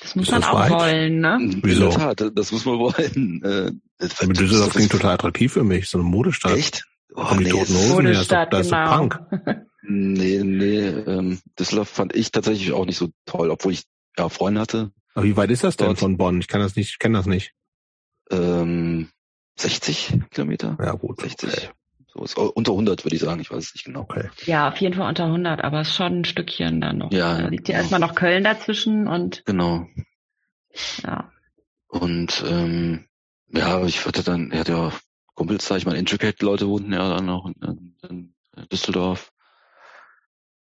[0.00, 0.70] Das muss Ist man das auch weit?
[0.72, 1.38] wollen, ne?
[1.40, 1.88] In Wieso?
[1.90, 3.40] der Tat, das muss man wollen.
[3.44, 6.56] Äh, das- das- Düsseldorf das- klingt total attraktiv für mich, so eine Modestadt.
[6.56, 6.84] Echt?
[7.14, 8.24] Oh, die nee, Toten das- Hosen her?
[8.46, 8.96] Da ist genau.
[8.96, 9.20] Punk.
[9.82, 13.84] nee, nee, ähm, Düsseldorf fand ich tatsächlich auch nicht so toll, obwohl ich
[14.18, 14.90] ja Freunde hatte.
[15.14, 15.98] Aber wie weit ist das denn Dort.
[15.98, 16.40] von Bonn?
[16.40, 17.52] Ich kann das nicht, ich kenne das nicht.
[18.30, 19.08] Ähm,
[19.58, 20.76] 60 Kilometer?
[20.80, 21.20] Ja, gut.
[21.20, 21.48] 60.
[21.52, 21.68] Okay.
[22.14, 24.00] So ist, unter 100 würde ich sagen, ich weiß es nicht genau.
[24.00, 24.28] okay.
[24.44, 27.12] Ja, auf jeden Fall unter 100, aber es ist schon ein Stückchen dann noch.
[27.12, 27.82] Ja, Da liegt ja genau.
[27.82, 29.86] erstmal noch Köln dazwischen und Genau.
[31.02, 31.30] ja.
[31.88, 33.06] Und ähm,
[33.48, 34.92] ja, ich hatte dann, er hatte ja
[35.34, 38.34] Kumpels da, ich meine, Intricate-Leute wohnten ja dann auch in, in
[38.70, 39.32] Düsseldorf.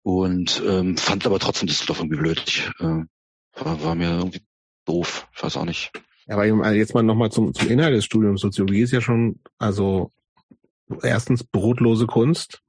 [0.02, 2.42] Und ähm, fand aber trotzdem Düsseldorf irgendwie blöd.
[2.46, 3.04] Ich, äh,
[3.54, 4.42] war, war mir irgendwie
[4.86, 5.28] doof.
[5.36, 5.90] Ich weiß auch nicht.
[6.26, 8.40] Ja, Aber eben, also jetzt mal nochmal zum, zum Inhalt des Studiums.
[8.40, 10.12] Soziologie ist ja schon, also
[11.02, 12.60] erstens brotlose Kunst,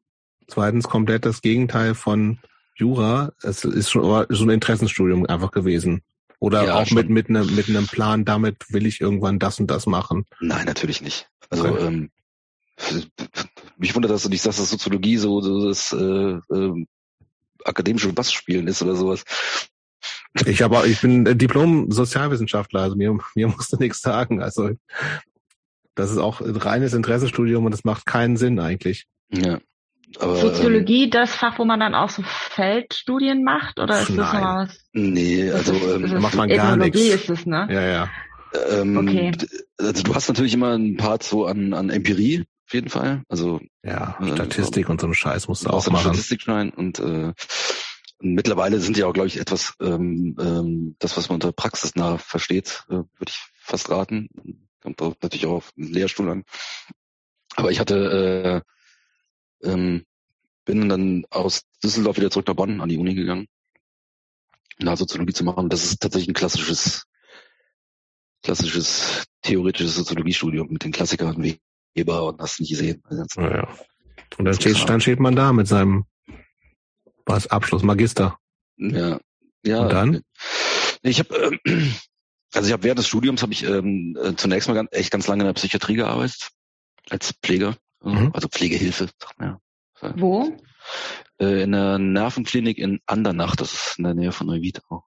[0.47, 2.39] zweitens komplett das Gegenteil von
[2.75, 3.31] Jura.
[3.41, 6.01] Es ist schon so ein Interessenstudium einfach gewesen.
[6.39, 6.97] Oder Ja, auch schon.
[6.97, 10.25] mit mit einem mit einem Plan, damit will ich irgendwann das und das machen.
[10.39, 11.29] Nein, natürlich nicht.
[11.49, 11.85] Also Okay.
[11.85, 12.09] ähm,
[13.77, 16.87] mich wundert, dass du nicht sagst, dass Soziologie so, so das äh, ähm,
[17.63, 19.23] akademische Bass spielen ist oder sowas.
[20.45, 24.41] Ich aber, ich bin Diplom-Sozialwissenschaftler, also mir, mir musste nichts sagen.
[24.41, 24.71] Also
[25.95, 29.07] das ist auch ein reines Interessenstudium und das macht keinen Sinn eigentlich.
[29.29, 29.59] Ja.
[30.19, 34.17] Aber, Soziologie, ähm, das Fach, wo man dann auch so Feldstudien macht, oder ist nein.
[34.17, 34.79] das nochmal was?
[34.93, 36.99] Nee, also ähm, das macht man gar nichts.
[36.99, 37.67] ist es, ne?
[37.69, 38.09] Ja, ja.
[38.69, 39.31] Ähm, okay.
[39.77, 43.23] Also du hast natürlich immer einen Part so an, an Empirie, auf jeden Fall.
[43.29, 46.01] Also ja, äh, Statistik äh, und so einen Scheiß musst du auch machen.
[46.01, 47.33] Statistikschein und äh,
[48.19, 52.83] mittlerweile sind ja auch, glaube ich, etwas ähm, ähm, das, was man unter praxisnah versteht,
[52.89, 54.27] äh, würde ich fast raten.
[54.81, 56.43] Kommt natürlich auch auf den Lehrstuhl an.
[57.55, 58.63] Aber ich hatte
[59.63, 60.05] äh, ähm,
[60.65, 63.47] bin dann aus Düsseldorf wieder zurück nach Bonn an die Uni gegangen,
[64.79, 65.69] um da Soziologie zu machen.
[65.69, 67.03] Das ist tatsächlich ein klassisches,
[68.43, 71.59] klassisches theoretisches Soziologiestudium mit den Klassikern wie
[71.93, 73.03] Weber und hast nicht gesehen.
[73.09, 73.77] Ja, ja.
[74.37, 76.05] Und dann steht, dann steht man da mit seinem
[77.25, 78.37] was Abschluss, Magister.
[78.77, 79.19] Ja.
[79.63, 79.83] Ja.
[79.83, 80.21] Und dann?
[81.03, 81.91] Ich habe äh,
[82.53, 85.27] also ich habe während des Studiums habe ich ähm, äh, zunächst mal ganz, echt ganz
[85.27, 86.49] lange in der Psychiatrie gearbeitet
[87.09, 88.31] als Pfleger, also, mhm.
[88.33, 89.09] also Pflegehilfe.
[89.39, 89.59] Ja.
[90.15, 90.57] Wo?
[91.39, 95.05] Äh, in der Nervenklinik in Andernach, das ist in der Nähe von Neuwied auch.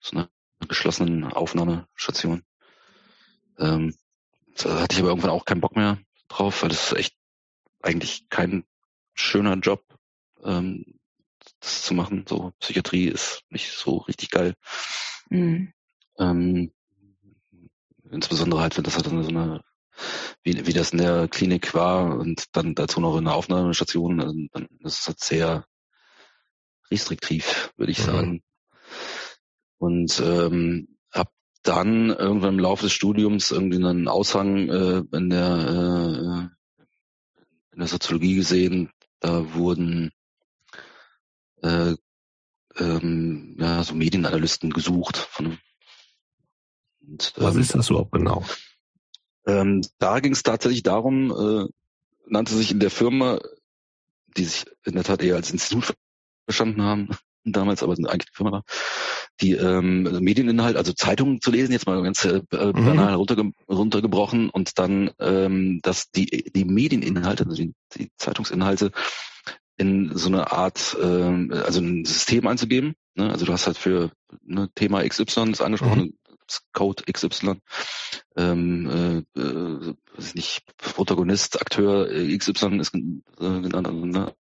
[0.00, 0.28] So eine
[0.66, 2.42] geschlossene Aufnahmestation.
[3.58, 3.94] Ähm,
[4.56, 7.16] da hatte ich aber irgendwann auch keinen Bock mehr drauf, weil das ist echt
[7.82, 8.64] eigentlich kein
[9.14, 9.84] schöner Job,
[10.42, 10.98] ähm,
[11.60, 12.24] das zu machen.
[12.28, 14.54] So Psychiatrie ist nicht so richtig geil.
[15.28, 15.72] Mhm.
[16.18, 16.72] Ähm,
[18.10, 19.60] insbesondere halt, wenn das halt so eine,
[20.42, 24.48] wie, wie das in der Klinik war und dann dazu noch in der Aufnahmestation, dann,
[24.52, 25.66] dann ist es halt sehr
[26.90, 28.04] restriktiv, würde ich mhm.
[28.04, 28.42] sagen.
[29.78, 31.30] Und ähm, hab
[31.62, 36.56] dann irgendwann im Laufe des Studiums irgendwie einen Aushang äh, in der äh,
[37.72, 38.90] in der Soziologie gesehen.
[39.20, 40.10] Da wurden
[41.62, 41.94] äh,
[42.78, 45.58] ähm, ja, so Medienanalysten gesucht von
[47.06, 48.44] und, Was ähm, ist das überhaupt genau?
[49.46, 51.68] Ähm, da ging es tatsächlich darum, äh,
[52.26, 53.38] nannte sich in der Firma,
[54.36, 55.94] die sich in der Tat eher als Institut
[56.44, 57.08] verstanden haben,
[57.44, 58.64] damals aber eigentlich die Firma war,
[59.40, 62.72] die ähm, Medieninhalt, also Zeitungen zu lesen, jetzt mal ganz äh, mhm.
[62.72, 68.90] banal runterge runtergebrochen und dann, ähm, dass die, die Medieninhalte, also die, die Zeitungsinhalte
[69.76, 72.94] in so eine Art, äh, also ein System einzugeben.
[73.14, 73.30] Ne?
[73.30, 74.10] Also du hast halt für
[74.42, 76.14] ne, Thema XY ist angesprochen, mhm.
[76.72, 77.60] Code XY,
[78.36, 83.00] ähm, äh, äh, weiß nicht, Protagonist, Akteur XY ist äh,
[83.38, 84.34] genannt, also, ne?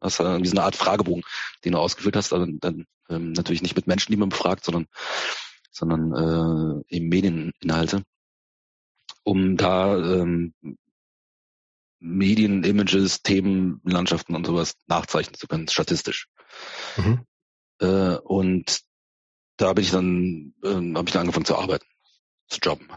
[0.00, 1.22] Das ist irgendwie so eine Art Fragebogen,
[1.64, 4.86] den du ausgefüllt hast, aber dann ähm, natürlich nicht mit Menschen, die man befragt, sondern
[5.74, 8.04] sondern äh, eben Medieninhalte,
[9.24, 10.54] um da ähm,
[11.98, 16.28] Medien, Images, Themen, Landschaften und sowas nachzeichnen zu können, statistisch.
[16.96, 17.26] Mhm.
[17.80, 18.82] Äh, und
[19.56, 21.86] da bin ich dann, ähm, habe ich dann angefangen zu arbeiten,
[22.48, 22.88] zu jobben,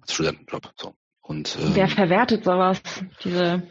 [0.00, 0.72] als Studentenjob.
[0.76, 0.94] So.
[1.20, 2.80] Und, ähm, Wer verwertet sowas?
[3.22, 3.68] Diese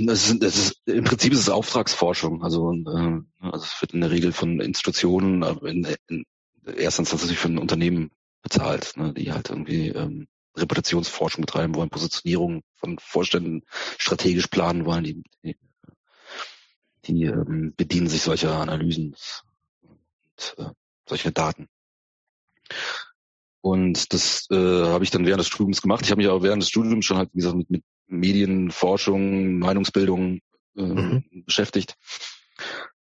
[0.00, 2.42] das ist, das ist, im Prinzip ist es Auftragsforschung.
[2.42, 6.24] Also, äh, also es wird in der Regel von Institutionen, in, in
[6.64, 8.10] erster Instanz natürlich von Unternehmen
[8.42, 13.62] bezahlt, ne, die halt irgendwie ähm, Reputationsforschung betreiben wollen, Positionierung von Vorständen
[13.98, 15.56] strategisch planen wollen, die, die,
[17.06, 19.14] die ähm, bedienen sich solcher Analysen
[19.82, 20.70] und äh,
[21.10, 21.68] solcher Daten.
[23.60, 26.04] Und das äh, habe ich dann während des Studiums gemacht.
[26.04, 30.40] Ich habe mich auch während des Studiums schon halt, wie gesagt, mit, mit Medienforschung, Meinungsbildung
[30.76, 31.24] äh, mhm.
[31.44, 31.96] beschäftigt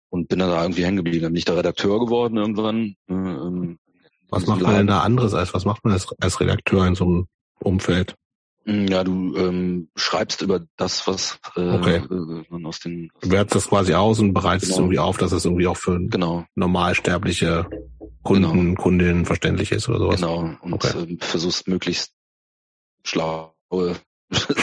[0.10, 1.24] und bin dann da irgendwie hängen geblieben.
[1.24, 2.96] Dann bin ich da Redakteur geworden irgendwann.
[3.10, 3.80] Äh, ähm,
[4.30, 7.06] was macht man denn da anderes als was macht man als, als Redakteur in so
[7.06, 7.28] einem
[7.60, 8.16] Umfeld?
[8.66, 11.98] Hm, ja, du ähm, schreibst über das, was äh, okay.
[11.98, 13.12] äh, man aus den.
[13.22, 14.84] Du wertest das quasi aus und bereitest genau.
[14.84, 16.46] irgendwie auf, dass es irgendwie auch für genau.
[16.56, 17.68] normalsterbliche
[18.24, 18.82] Kunden, genau.
[18.82, 20.22] Kundinnen verständlich ist oder sowas.
[20.22, 20.56] Genau.
[20.62, 20.94] Und okay.
[20.98, 22.14] ähm, versuchst möglichst
[23.04, 23.52] schlaue,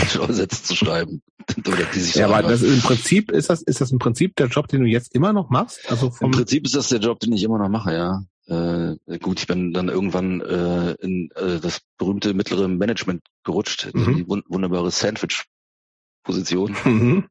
[0.07, 1.23] schlaue Sätze zu schreiben.
[1.67, 4.47] oder die sich ja, aber das im Prinzip ist das, ist das im Prinzip der
[4.47, 5.81] Job, den du jetzt immer noch machst?
[5.91, 8.23] Also vom Im Prinzip ist das der Job, den ich immer noch mache, ja.
[8.51, 14.17] Äh, gut, ich bin dann irgendwann äh, in äh, das berühmte mittlere Management gerutscht, mhm.
[14.17, 16.77] die wun wunderbare Sandwich-Position.
[16.85, 17.29] Mhm.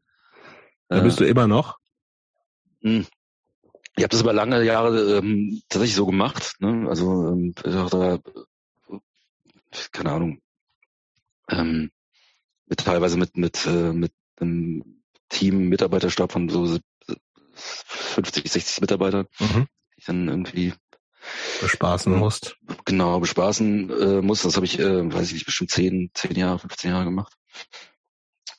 [0.88, 1.78] Da bist du immer noch?
[2.82, 3.00] Mh.
[3.00, 3.08] Hm.
[3.98, 6.56] Ich habe das über lange Jahre ähm, tatsächlich so gemacht.
[6.60, 6.88] Ne?
[6.88, 8.18] Also ähm, da,
[9.92, 10.42] keine Ahnung,
[11.50, 11.92] ähm,
[12.66, 16.80] mit teilweise mit mit äh, mit einem Team Mitarbeiterstab von so
[17.56, 19.66] 50, 60 Mitarbeitern, mhm.
[19.66, 20.74] die ich dann irgendwie
[21.62, 22.58] bespaßen musst.
[22.86, 24.44] Genau, bespaßen äh, muss.
[24.44, 27.34] Das habe ich, äh, weiß ich nicht, bestimmt 10, 10 Jahre, 15 Jahre gemacht.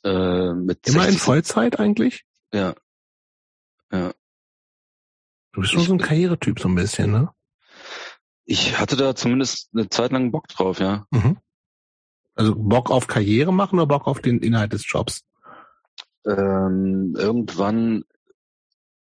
[0.04, 1.08] Äh, mit Immer 60.
[1.08, 2.24] in Vollzeit eigentlich?
[2.52, 2.74] Ja.
[3.92, 4.12] Ja.
[5.52, 7.30] Du bist schon so ein Karrieretyp so ein bisschen, ne?
[8.44, 11.06] Ich hatte da zumindest eine Zeit lang Bock drauf, ja.
[11.10, 11.38] Mhm.
[12.34, 15.24] Also Bock auf Karriere machen oder Bock auf den Inhalt des Jobs?
[16.24, 18.04] Ähm, irgendwann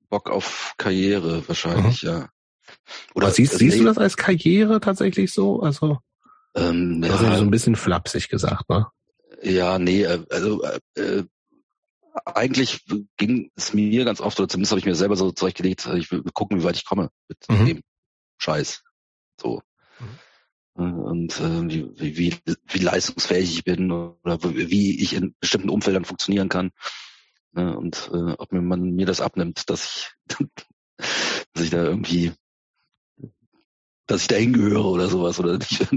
[0.10, 2.10] Bock auf Karriere wahrscheinlich, mhm.
[2.10, 2.30] ja.
[3.16, 5.62] Oder Aber siehst, siehst du das als Karriere tatsächlich so?
[5.62, 6.00] Also
[6.56, 8.88] ähm, ja, also so ein bisschen flapsig gesagt, ne?
[9.42, 11.24] Ja, nee, äh, also äh, äh,
[12.26, 12.86] eigentlich
[13.18, 16.24] ging es mir ganz oft, oder zumindest habe ich mir selber so zurechtgelegt, ich will
[16.34, 17.66] gucken, wie weit ich komme mit mhm.
[17.66, 17.82] dem
[18.38, 18.84] Scheiß.
[19.40, 19.62] So.
[20.76, 21.00] Mhm.
[21.00, 22.36] Und äh, wie, wie,
[22.68, 26.72] wie leistungsfähig ich bin oder wie ich in bestimmten Umfeldern funktionieren kann.
[27.54, 27.78] Ne?
[27.78, 30.38] Und äh, ob mir man mir das abnimmt, dass ich,
[31.54, 32.34] dass ich da irgendwie
[34.08, 35.88] dass ich da hingehöre oder sowas oder nicht.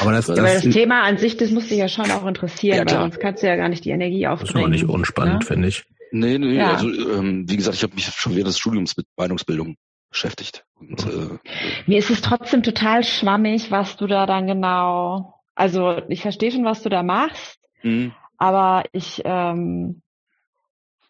[0.00, 2.84] Aber das, das, das Thema an sich, das muss dich ja schon auch interessieren, ja,
[2.86, 4.52] weil sonst kannst du ja gar nicht die Energie aufbringen.
[4.52, 5.46] Das ist auch nicht unspannend, ne?
[5.46, 5.84] finde ich.
[6.10, 6.74] Nee, nee, ja.
[6.74, 9.76] also ähm, wie gesagt, ich habe mich schon während des Studiums mit Meinungsbildung
[10.10, 10.64] beschäftigt.
[10.78, 11.38] Und, äh,
[11.86, 15.40] Mir ist es trotzdem total schwammig, was du da dann genau.
[15.54, 18.12] Also ich verstehe schon, was du da machst, mhm.
[18.36, 20.02] aber ich ähm,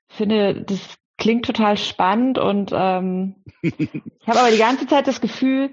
[0.09, 0.81] finde, das
[1.19, 5.71] klingt total spannend und ähm, ich habe aber die ganze Zeit das Gefühl,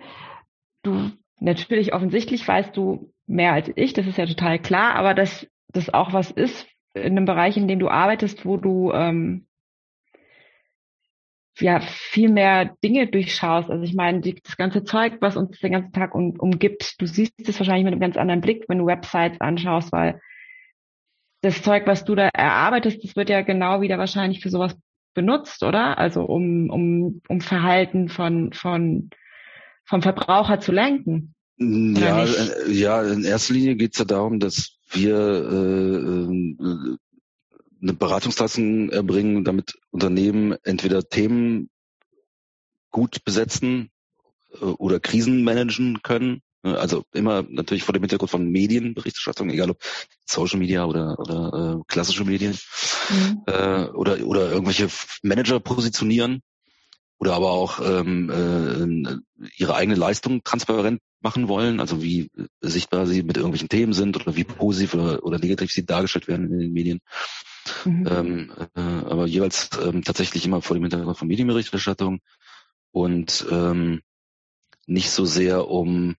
[0.83, 5.47] du natürlich offensichtlich weißt du mehr als ich, das ist ja total klar, aber dass
[5.67, 9.47] das auch was ist in einem Bereich, in dem du arbeitest, wo du ähm,
[11.59, 13.69] ja viel mehr Dinge durchschaust.
[13.69, 17.05] Also ich meine, die, das ganze Zeug, was uns den ganzen Tag um, umgibt, du
[17.05, 20.19] siehst es wahrscheinlich mit einem ganz anderen Blick, wenn du Websites anschaust, weil
[21.41, 24.75] das Zeug, was du da erarbeitest, das wird ja genau wieder wahrscheinlich für sowas
[25.13, 25.97] benutzt, oder?
[25.97, 29.09] Also um, um, um Verhalten von, von
[29.89, 31.33] vom Verbraucher zu lenken.
[31.57, 36.97] Ja, äh, ja, in erster Linie geht es ja darum, dass wir äh, äh,
[37.81, 41.69] eine Beratungsleistung erbringen, damit Unternehmen entweder Themen
[42.91, 43.89] gut besetzen
[44.53, 46.41] äh, oder Krisen managen können.
[46.61, 49.81] Also immer natürlich vor dem Hintergrund von Medienberichterstattung, egal ob
[50.25, 52.57] Social Media oder, oder äh, klassische Medien
[53.09, 53.43] mhm.
[53.47, 54.89] äh, oder, oder irgendwelche
[55.23, 56.41] Manager positionieren
[57.19, 62.31] oder aber auch ähm, äh, ihre eigene Leistung transparent machen wollen, also wie
[62.61, 66.51] sichtbar sie mit irgendwelchen Themen sind oder wie positiv oder, oder negativ sie dargestellt werden
[66.51, 67.01] in den Medien.
[67.83, 68.07] Mhm.
[68.09, 72.21] Ähm, äh, aber jeweils ähm, tatsächlich immer vor dem Hintergrund von Medienberichterstattung
[72.91, 74.01] und ähm,
[74.87, 76.15] nicht so sehr um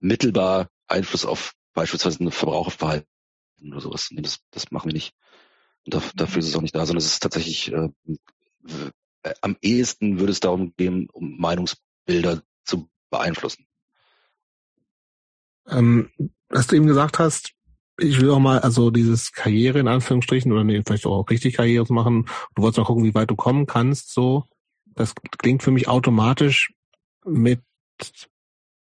[0.00, 3.06] mittelbar Einfluss auf beispielsweise ein Verbraucherverhalten
[3.70, 4.08] oder sowas.
[4.10, 5.12] Nee, das, das machen wir nicht.
[5.84, 7.90] Und da, dafür ist es auch nicht da, sondern es ist tatsächlich äh,
[9.40, 13.66] am ehesten würde es darum gehen, um Meinungsbilder zu beeinflussen.
[15.68, 16.10] Ähm,
[16.48, 17.54] was du eben gesagt hast,
[17.98, 21.92] ich will auch mal, also dieses Karriere in Anführungsstrichen oder nee, vielleicht auch richtig Karriere
[21.92, 22.26] machen.
[22.54, 24.44] Du wolltest mal gucken, wie weit du kommen kannst, so.
[24.86, 26.72] Das klingt für mich automatisch
[27.24, 27.62] mit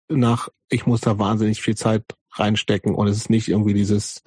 [0.09, 4.23] nach, ich muss da wahnsinnig viel Zeit reinstecken und es ist nicht irgendwie dieses,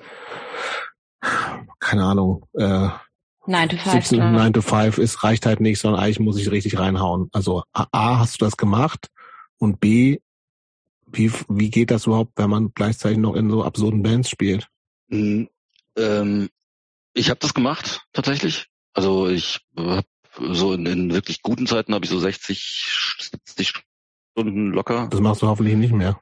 [1.80, 2.90] keine Ahnung, äh,
[3.46, 4.12] 9 to 5.
[4.12, 7.30] 9 to 5 ist, reicht halt nicht, sondern eigentlich muss ich richtig reinhauen.
[7.34, 9.08] Also A, hast du das gemacht?
[9.58, 10.20] Und B,
[11.08, 14.68] wie, wie geht das überhaupt, wenn man gleichzeitig noch in so absurden Bands spielt?
[15.08, 15.50] Mhm,
[15.98, 16.50] ähm,
[17.14, 18.68] ich habe das gemacht, tatsächlich.
[18.94, 20.06] Also ich habe
[20.54, 23.74] so in, in wirklich guten Zeiten habe ich so 60, 70
[24.32, 25.08] Stunden locker.
[25.10, 26.20] Das machst du hoffentlich nicht mehr.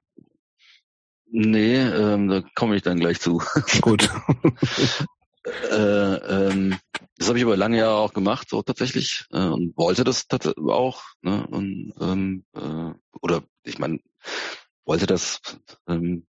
[1.33, 3.41] Nee, ähm, da komme ich dann gleich zu.
[3.81, 4.09] Gut.
[5.45, 6.77] äh, ähm,
[7.17, 11.03] das habe ich aber lange Jahre auch gemacht, so tatsächlich, äh, und wollte das auch,
[11.21, 11.45] ne?
[11.47, 13.99] Und ähm, äh, oder ich meine,
[14.85, 15.41] wollte das,
[15.87, 16.25] ähm,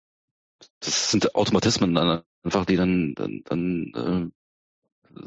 [0.80, 4.32] das sind Automatismen dann einfach, die dann, dann, dann
[5.14, 5.22] äh,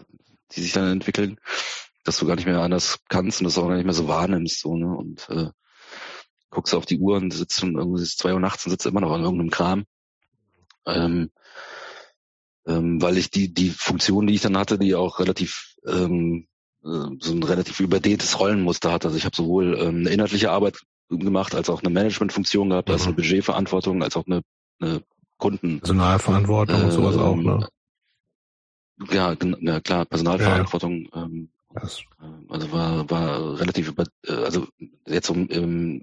[0.52, 1.40] die sich dann entwickeln,
[2.04, 4.60] dass du gar nicht mehr anders kannst und das auch gar nicht mehr so wahrnimmst,
[4.60, 4.96] so, ne?
[4.96, 5.50] Und äh,
[6.50, 9.12] guckst auf die Uhr und sitzt schon irgendwie zwei Uhr nachts und sitzt immer noch
[9.12, 9.86] an irgendeinem Kram.
[10.86, 11.32] Ähm,
[12.68, 16.48] ähm, weil ich die, die Funktion, die ich dann hatte, die auch relativ ähm,
[16.84, 19.08] äh, so ein relativ überdehntes Rollenmuster hatte.
[19.08, 22.94] Also ich habe sowohl ähm, eine inhaltliche Arbeit gemacht, als auch eine Managementfunktion gehabt, mhm.
[22.94, 24.42] als eine Budgetverantwortung, als auch eine,
[24.80, 25.04] eine
[25.38, 25.80] Kunden.
[25.80, 27.68] Personalverantwortung äh, und sowas auch, ne?
[29.12, 31.10] Ja, ja klar, Personalverantwortung.
[31.14, 31.24] Ja, ja.
[31.26, 32.00] Ähm, das.
[32.20, 34.68] Äh, also war, war relativ über, äh, also
[35.06, 36.02] jetzt um, ähm,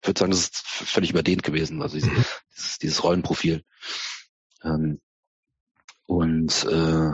[0.00, 3.62] ich würde sagen, das ist völlig überdehnt gewesen, also dieses, dieses Rollenprofil.
[4.62, 5.00] Ähm,
[6.06, 7.12] und äh,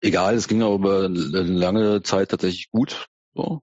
[0.00, 3.06] egal, es ging aber über eine lange Zeit tatsächlich gut.
[3.34, 3.60] So,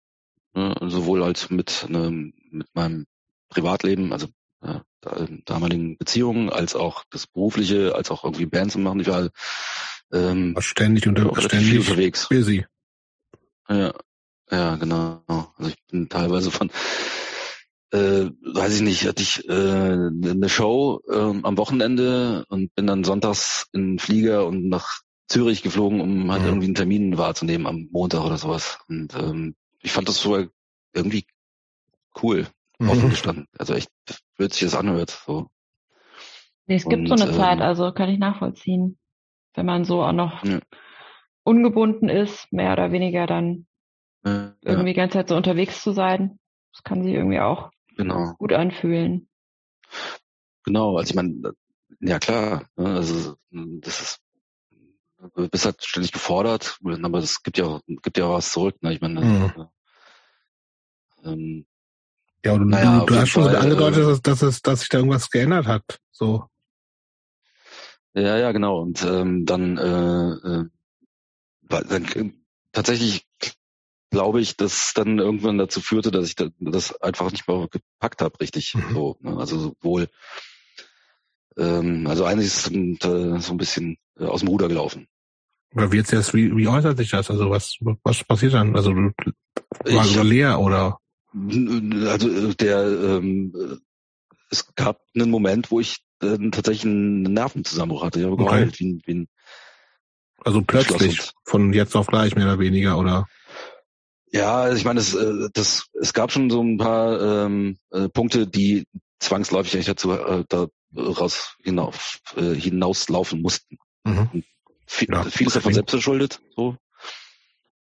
[0.53, 3.05] ne, sowohl als mit, ne, mit meinem
[3.49, 4.27] Privatleben, also
[4.61, 4.79] äh,
[5.45, 8.99] damaligen Beziehungen, als auch das berufliche, als auch irgendwie Bands zu machen.
[8.99, 9.29] Ich war
[10.11, 12.27] ähm, ständig, unter, ständig unterwegs.
[12.29, 12.65] Busy.
[13.69, 13.93] Ja,
[14.51, 15.23] Ja, genau.
[15.27, 16.69] Also ich bin teilweise von,
[17.91, 23.03] äh, weiß ich nicht, hatte ich äh, eine Show äh, am Wochenende und bin dann
[23.03, 26.47] sonntags in den Flieger und nach Zürich geflogen, um halt mhm.
[26.47, 28.79] irgendwie einen Termin wahrzunehmen am Montag oder sowas.
[28.87, 30.45] Und ähm, ich fand das so
[30.93, 31.25] irgendwie
[32.21, 32.47] cool,
[32.79, 32.89] mhm.
[32.89, 33.47] offen gestanden.
[33.57, 33.89] Also echt,
[34.37, 35.21] wird sich das anhört.
[35.25, 35.47] So.
[36.67, 38.97] Nee, es gibt und, so eine ähm, Zeit, also kann ich nachvollziehen.
[39.53, 40.59] Wenn man so auch noch ja.
[41.43, 43.67] ungebunden ist, mehr oder weniger dann
[44.25, 44.53] ja.
[44.61, 46.39] irgendwie die ganze Zeit so unterwegs zu sein.
[46.71, 48.33] Das kann sich irgendwie auch genau.
[48.37, 49.29] gut anfühlen.
[50.63, 51.53] Genau, also ich meine,
[51.99, 54.21] ja klar, ne, also das ist
[55.35, 58.81] du bist halt ständig gefordert, aber es gibt ja gibt ja was zurück.
[58.81, 58.93] Ne?
[58.93, 59.67] Ich meine, mhm.
[61.23, 61.65] ähm,
[62.43, 64.97] ja, und naja, du, hast schon Fall, angedeutet, äh, dass, dass, es, dass sich da
[64.97, 65.99] irgendwas geändert hat.
[66.11, 66.47] So.
[68.13, 68.81] Ja, ja, genau.
[68.81, 70.65] Und ähm, dann, äh, äh,
[71.69, 72.33] dann äh,
[72.71, 73.27] tatsächlich
[74.11, 78.39] glaube ich, dass dann irgendwann dazu führte, dass ich das einfach nicht mehr gepackt habe,
[78.39, 78.75] richtig.
[78.75, 78.93] Mhm.
[78.93, 79.37] So, ne?
[79.37, 80.09] Also sowohl,
[81.57, 85.07] ähm, also eigentlich ist es äh, so ein bisschen äh, aus dem Ruder gelaufen.
[85.73, 87.31] Aber wie jetzt erst, wie, wie äußert sich das?
[87.31, 88.75] Also was, was passiert dann?
[88.75, 89.11] Also du
[89.85, 90.99] war so leer oder?
[91.33, 93.79] Also äh, der, ähm,
[94.49, 98.19] es gab einen Moment, wo ich äh, tatsächlich einen Nervenzusammenbruch hatte.
[98.19, 98.43] Ich habe okay.
[98.43, 99.27] geheult, wie, wie ein
[100.43, 103.27] Also plötzlich, von jetzt auf gleich mehr oder weniger, oder?
[104.31, 108.07] Ja, also ich meine, es, äh, das, es gab schon so ein paar ähm, äh,
[108.07, 108.85] Punkte, die
[109.19, 110.45] zwangsläufig eigentlich dazu äh,
[110.93, 113.77] daraus hinauf, äh, hinauslaufen mussten.
[114.03, 114.43] Mhm.
[114.87, 116.77] Viel, ja, vieles davon selbst verschuldet, so.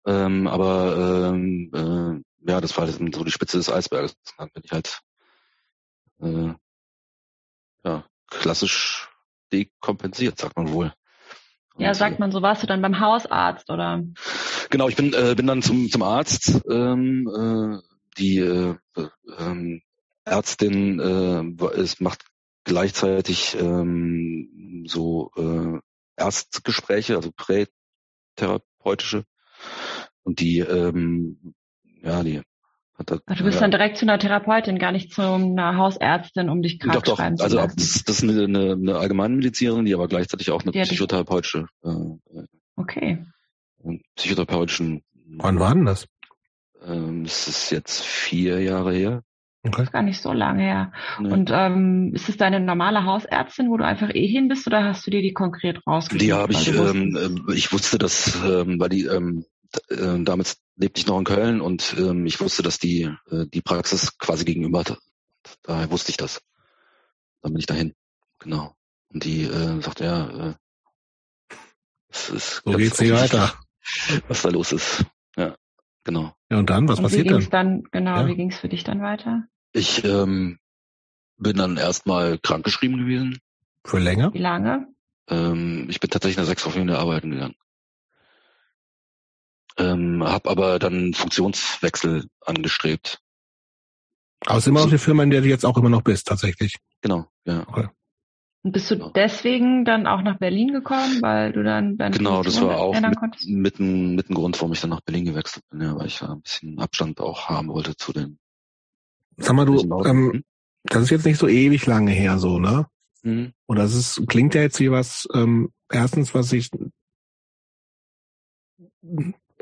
[0.07, 4.15] Ähm, aber ähm, äh, ja, das war halt so die Spitze des Eisberges.
[4.39, 5.01] Dann bin ich halt
[6.23, 6.55] äh,
[7.85, 9.09] ja, klassisch
[9.53, 10.93] dekompensiert, sagt man wohl.
[11.79, 12.43] Ja, sagt man so.
[12.43, 14.03] Warst du dann beim Hausarzt oder?
[14.71, 16.61] Genau, ich bin äh, bin dann zum zum Arzt.
[16.69, 17.79] Ähm, äh,
[18.19, 18.77] die äh,
[19.39, 19.83] ähm,
[20.25, 22.25] Ärztin äh, es macht
[22.65, 25.79] gleichzeitig ähm, so äh,
[26.17, 27.31] Erstgespräche, also
[28.37, 29.25] prätherapeutische.
[30.23, 31.55] Und die, ähm,
[32.03, 32.43] ja, die
[33.07, 36.49] das, also du bist ja, dann direkt zu einer Therapeutin, gar nicht zu einer Hausärztin,
[36.49, 37.17] um dich krank doch, doch.
[37.17, 37.77] schreiben zu also lassen.
[37.77, 42.43] Das, das ist eine, eine, eine Allgemeinmedizinerin, die aber gleichzeitig auch eine die psychotherapeutische äh,
[42.77, 43.25] okay.
[44.17, 45.03] psychotherapeutischen
[45.37, 46.07] Wann war denn das?
[46.85, 49.23] Ähm, es ist jetzt vier Jahre her.
[49.63, 49.77] Okay.
[49.77, 50.93] Das ist gar nicht so lange her.
[51.19, 51.33] Nee.
[51.33, 55.07] Und ähm, ist es deine normale Hausärztin, wo du einfach eh hin bist, oder hast
[55.07, 56.23] du dir die konkret rausgesucht?
[56.23, 59.45] Die habe ich, ähm, äh, ich wusste das, ähm, weil die, ähm,
[59.91, 63.61] äh, damals lebte ich noch in Köln und ähm, ich wusste, dass die, äh, die
[63.61, 64.99] Praxis quasi gegenüber hat.
[65.63, 66.43] Daher wusste ich das.
[67.43, 67.95] Dann bin ich dahin.
[68.39, 68.75] Genau.
[69.13, 70.55] Und die äh, sagte, ja, äh,
[72.09, 73.55] es ist so geht's nicht weiter.
[74.29, 75.05] Was da los ist.
[75.37, 75.55] Ja.
[76.05, 76.35] Genau.
[76.51, 77.83] Ja, und dann, was und passiert wie ging's dann?
[77.83, 78.27] dann genau, ja.
[78.27, 79.45] wie ging es für dich dann weiter?
[79.73, 80.59] Ich ähm,
[81.37, 83.39] bin dann erstmal krankgeschrieben gewesen.
[83.85, 84.33] Für länger?
[84.33, 84.89] Wie lange?
[85.29, 87.55] Ähm, ich bin tatsächlich nach sechs Wochen wieder arbeiten gegangen.
[89.81, 93.21] Ähm, hab aber dann Funktionswechsel angestrebt.
[94.47, 96.29] Aber es ist immer noch die Firma, in der du jetzt auch immer noch bist,
[96.29, 96.77] tatsächlich.
[97.01, 97.67] Genau, ja.
[97.67, 97.89] Okay.
[98.63, 99.11] Und bist du genau.
[99.11, 103.47] deswegen dann auch nach Berlin gekommen, weil du dann deine Genau, das war auch mit,
[103.47, 106.23] mit, ein, mit ein Grund, warum ich dann nach Berlin gewechselt bin, ja, weil ich
[106.23, 108.39] ein bisschen Abstand auch haben wollte zu den.
[109.39, 110.45] Sag mal, du, ähm,
[110.83, 112.87] das ist jetzt nicht so ewig lange her, so, ne?
[113.23, 113.55] Mhm.
[113.65, 116.71] Und das ist, klingt ja jetzt wie was, ähm, erstens, was ich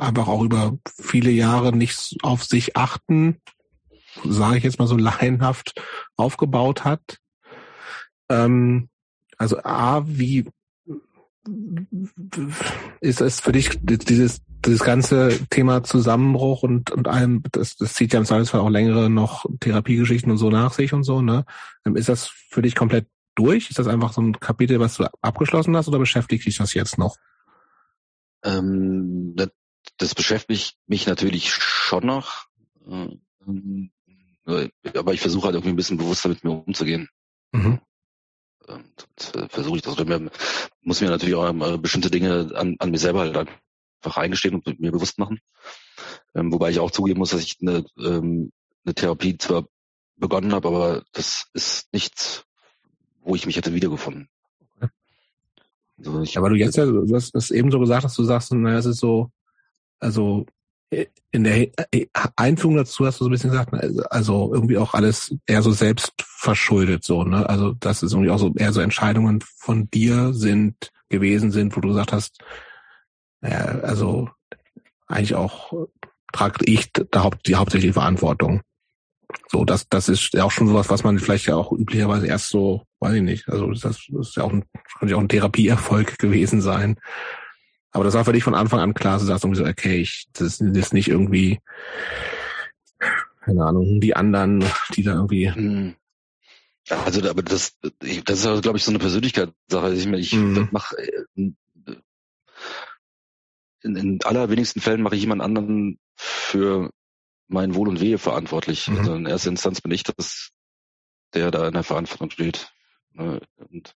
[0.00, 3.40] einfach auch über viele Jahre nicht auf sich achten,
[4.24, 5.80] sage ich jetzt mal so laienhaft,
[6.16, 7.18] aufgebaut hat.
[8.28, 8.88] Ähm,
[9.36, 10.46] also A, wie
[13.00, 18.12] ist es für dich dieses dieses ganze Thema Zusammenbruch und und allem das das zieht
[18.12, 21.44] ja im Zweifelsfall auch längere noch Therapiegeschichten und so nach sich und so ne?
[21.86, 23.70] Ähm, ist das für dich komplett durch?
[23.70, 26.98] Ist das einfach so ein Kapitel was du abgeschlossen hast oder beschäftigt dich das jetzt
[26.98, 27.16] noch?
[28.44, 29.48] Ähm, das,
[29.98, 32.46] das beschäftigt mich natürlich schon noch
[32.86, 33.90] ähm,
[34.94, 37.08] aber ich versuche halt irgendwie ein bisschen bewusster mit mir umzugehen
[37.52, 37.80] mhm.
[38.68, 38.84] Ähm,
[39.48, 39.98] versuche ich das.
[39.98, 40.30] Oder
[40.82, 43.48] muss mir natürlich auch äh, bestimmte Dinge an, an mir selber halt
[44.02, 45.40] einfach eingestehen und mir bewusst machen.
[46.34, 48.52] Ähm, wobei ich auch zugeben muss, dass ich eine, ähm,
[48.84, 49.66] eine Therapie zwar
[50.16, 52.44] begonnen habe, aber das ist nichts,
[53.20, 54.28] wo ich mich hätte wiedergefunden.
[55.96, 58.52] Also ich, aber du jetzt ja, du hast es eben so gesagt, dass du sagst,
[58.52, 59.32] naja, es ist so,
[60.00, 60.46] also
[61.30, 61.68] in der
[62.36, 63.74] Einführung dazu hast du so ein bisschen gesagt,
[64.10, 67.46] also irgendwie auch alles eher so selbst verschuldet, so, ne?
[67.48, 71.80] Also, dass es irgendwie auch so eher so Entscheidungen von dir sind, gewesen sind, wo
[71.80, 72.38] du gesagt hast,
[73.40, 74.30] naja, also
[75.06, 75.72] eigentlich auch
[76.32, 78.62] trage ich da haupt, die hauptsächliche Verantwortung.
[79.50, 82.48] So, das, das ist ja auch schon sowas, was man vielleicht ja auch üblicherweise erst
[82.48, 84.64] so, weiß ich nicht, also das, das ist ja auch ein,
[84.98, 86.98] könnte ja auch ein Therapieerfolg gewesen sein.
[87.98, 90.28] Aber das war für dich von Anfang an klar, du sagst irgendwie so, okay, ich,
[90.32, 91.58] das ist nicht irgendwie,
[93.40, 95.52] keine Ahnung, die anderen, die da irgendwie.
[95.52, 95.96] Hm.
[96.88, 97.76] Also, aber das,
[98.24, 99.94] das ist, glaube ich, so eine Persönlichkeitssache.
[99.94, 100.68] Ich, ich mhm.
[100.70, 100.94] mache
[101.34, 101.56] in,
[103.82, 106.90] in allerwenigsten Fällen mache ich jemand anderen für
[107.48, 108.86] mein Wohl und Wehe verantwortlich.
[108.86, 108.98] Mhm.
[108.98, 110.50] Also in erster Instanz bin ich das,
[111.34, 112.72] der da in der Verantwortung steht.
[113.10, 113.96] Ne, und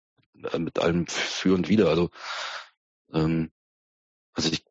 [0.51, 1.91] äh, mit allem für und wider.
[1.91, 2.09] Also,
[3.12, 3.51] ähm,
[4.41, 4.65] also ich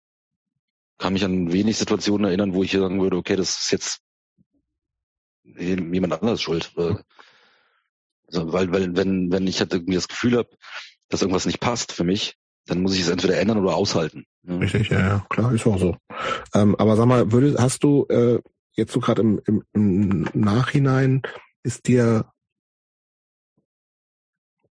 [0.98, 4.02] kann mich an wenig Situationen erinnern, wo ich sagen würde, okay, das ist jetzt
[5.44, 6.74] jemand anderes schuld.
[6.76, 10.50] Also, weil, weil, wenn, wenn ich halt irgendwie das Gefühl habe,
[11.08, 14.26] dass irgendwas nicht passt für mich, dann muss ich es entweder ändern oder aushalten.
[14.44, 14.60] Ne?
[14.60, 15.98] Richtig, ja, ja, klar, ist auch so.
[16.54, 18.40] Ähm, aber sag mal, würdest, hast du äh,
[18.74, 21.22] jetzt so gerade im, im, im Nachhinein,
[21.64, 22.32] ist dir,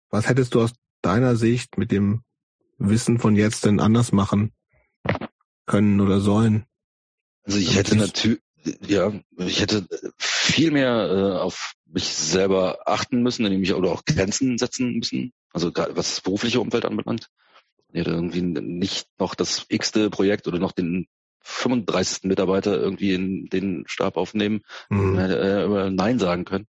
[0.08, 0.72] was hättest du aus
[1.02, 2.22] deiner Sicht mit dem
[2.78, 4.52] Wissen von jetzt denn anders machen
[5.66, 6.64] können oder sollen?
[7.44, 8.40] Also ich hätte natürlich,
[8.86, 9.86] ja, ich hätte
[10.18, 15.32] viel mehr äh, auf mich selber achten müssen, indem ich oder auch Grenzen setzen müssen.
[15.52, 17.28] Also was das berufliche Umfeld anbelangt.
[17.92, 21.08] Ich hätte irgendwie nicht noch das x-te Projekt oder noch den
[21.40, 22.24] 35.
[22.24, 25.18] Mitarbeiter irgendwie in den Stab aufnehmen, mhm.
[25.18, 26.66] hätte äh, Nein sagen können.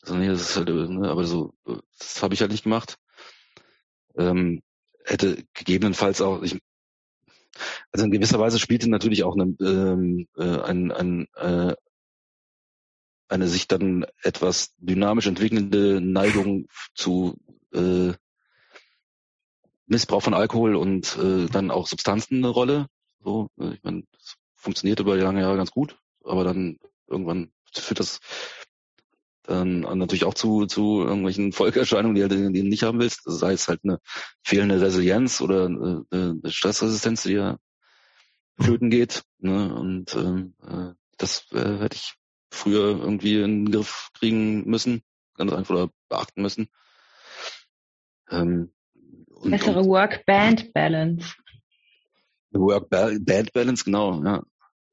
[0.00, 1.52] Also nee, das ist halt, ne, aber so,
[1.98, 2.96] das habe ich halt nicht gemacht.
[4.16, 4.62] Ähm,
[5.04, 6.58] hätte gegebenenfalls auch, ich,
[7.92, 11.74] also in gewisser Weise spielte natürlich auch eine, ähm, äh, ein, ein, äh,
[13.28, 17.36] eine sich dann etwas dynamisch entwickelnde Neigung zu
[17.72, 18.12] äh,
[19.86, 22.86] Missbrauch von Alkohol und äh, dann auch Substanzen eine Rolle.
[23.20, 28.00] So, äh, ich meine, das funktioniert über lange Jahre ganz gut, aber dann irgendwann führt
[28.00, 28.20] das
[29.46, 33.22] dann natürlich auch zu, zu irgendwelchen Folgeerscheinungen, die, du du nicht haben willst.
[33.24, 33.98] Sei es halt eine
[34.42, 37.56] fehlende Resilienz oder eine, eine Stressresistenz, die ja
[38.58, 39.22] flöten geht.
[39.38, 39.74] Ne?
[39.74, 42.14] Und ähm, äh, das äh, hätte ich
[42.50, 45.02] früher irgendwie in den Griff kriegen müssen,
[45.34, 46.68] ganz einfach oder beachten müssen.
[48.30, 48.72] Ähm,
[49.28, 51.34] und, Bessere Work-Band-Balance.
[52.52, 54.42] Work-Band-Balance, genau, ja.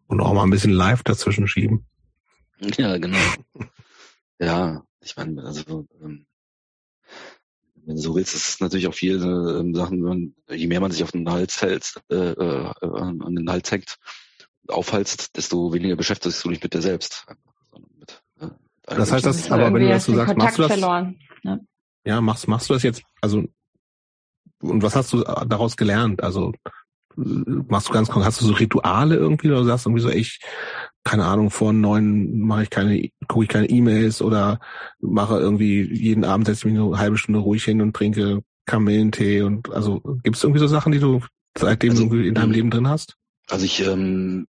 [0.08, 1.86] Und auch mal ein bisschen live dazwischen schieben.
[2.78, 3.18] Ja, genau.
[4.46, 6.26] ja, ich meine, also ähm,
[7.86, 9.18] wenn du so willst, ist es natürlich auch viele
[9.60, 13.72] äh, Sachen, je mehr man sich auf den Hals hält, äh, äh, an den Hals
[13.72, 13.98] hängt,
[14.68, 17.26] aufhalst, desto weniger beschäftigst du dich mit dir selbst.
[18.00, 18.48] Mit, äh,
[18.86, 21.66] das heißt, das, aber wenn du das so sagst, machst du das, verloren, ne?
[22.06, 23.44] ja, machst, machst du das jetzt, also,
[24.62, 26.24] und was hast du daraus gelernt?
[26.24, 26.54] Also,
[27.16, 30.40] machst du ganz konkret, hast du so Rituale irgendwie oder sagst irgendwie so, ich,
[31.04, 34.60] keine Ahnung, vor neun mache ich keine, gucke ich keine E-Mails oder
[35.00, 39.42] mache irgendwie jeden Abend setze ich mich eine halbe Stunde ruhig hin und trinke Kamillentee
[39.42, 41.22] und also gibt es irgendwie so Sachen, die du
[41.58, 43.16] seitdem also, du in deinem Leben drin hast?
[43.50, 44.48] Also ich ähm,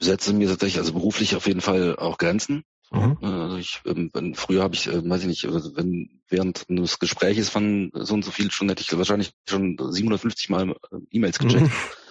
[0.00, 2.62] setze mir tatsächlich also beruflich auf jeden Fall auch Grenzen.
[2.92, 3.18] Mhm.
[3.20, 7.00] Also ich, ähm, wenn, früher habe ich, äh, weiß ich nicht, also wenn während eines
[7.00, 10.74] Gespräches von so und so viel Stunden hätte ich wahrscheinlich schon 750 Mal äh,
[11.10, 11.64] E-Mails gecheckt.
[11.64, 11.72] Mhm.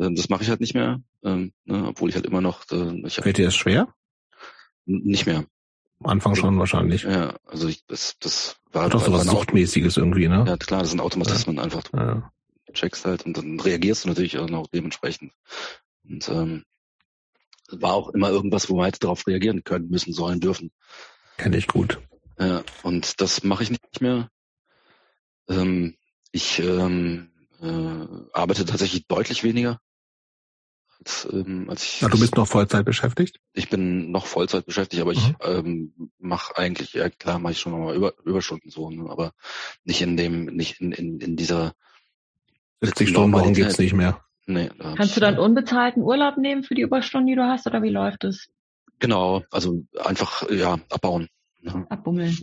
[0.00, 2.64] Ähm, das mache ich halt nicht mehr, ähm, ne, obwohl ich halt immer noch.
[2.72, 3.94] Äh, ich Fällt dir das schwer?
[4.86, 5.44] Nicht mehr.
[6.00, 7.02] Am Anfang schon wahrscheinlich.
[7.02, 10.44] Ja, also ich, das, das war doch so was Suchtmäßiges irgendwie, ne?
[10.48, 11.62] Ja, klar, das sind Automatismen ja.
[11.62, 11.82] einfach.
[11.82, 12.32] Du ja.
[12.72, 15.32] checkst halt und dann reagierst du natürlich auch noch dementsprechend.
[16.08, 16.64] Und ähm,
[17.70, 20.72] war auch immer irgendwas, wo man hätte darauf reagieren können, müssen, sollen, dürfen.
[21.36, 22.00] Kenne ich gut.
[22.38, 24.30] Ja, und das mache ich nicht mehr.
[25.48, 25.96] Ähm,
[26.32, 27.30] ich ähm,
[27.60, 29.78] äh, arbeite tatsächlich deutlich weniger.
[31.00, 33.40] Als, ähm, als ich, Na, du bist noch Vollzeit beschäftigt?
[33.54, 35.18] Ich bin noch Vollzeit beschäftigt, aber mhm.
[35.18, 39.32] ich ähm, mache eigentlich, ja klar, mache ich schon mal über, Überstunden so, ne, aber
[39.84, 41.74] nicht in dem, nicht in, in, in dieser
[42.82, 44.24] 70 Stunden Wochen gibt's nicht mehr.
[44.46, 47.90] Nee, Kannst du dann unbezahlten Urlaub nehmen für die Überstunden, die du hast, oder wie
[47.90, 48.48] läuft es?
[48.98, 51.28] Genau, also einfach ja abbauen.
[51.60, 51.86] Ne?
[51.88, 52.36] Abbummeln.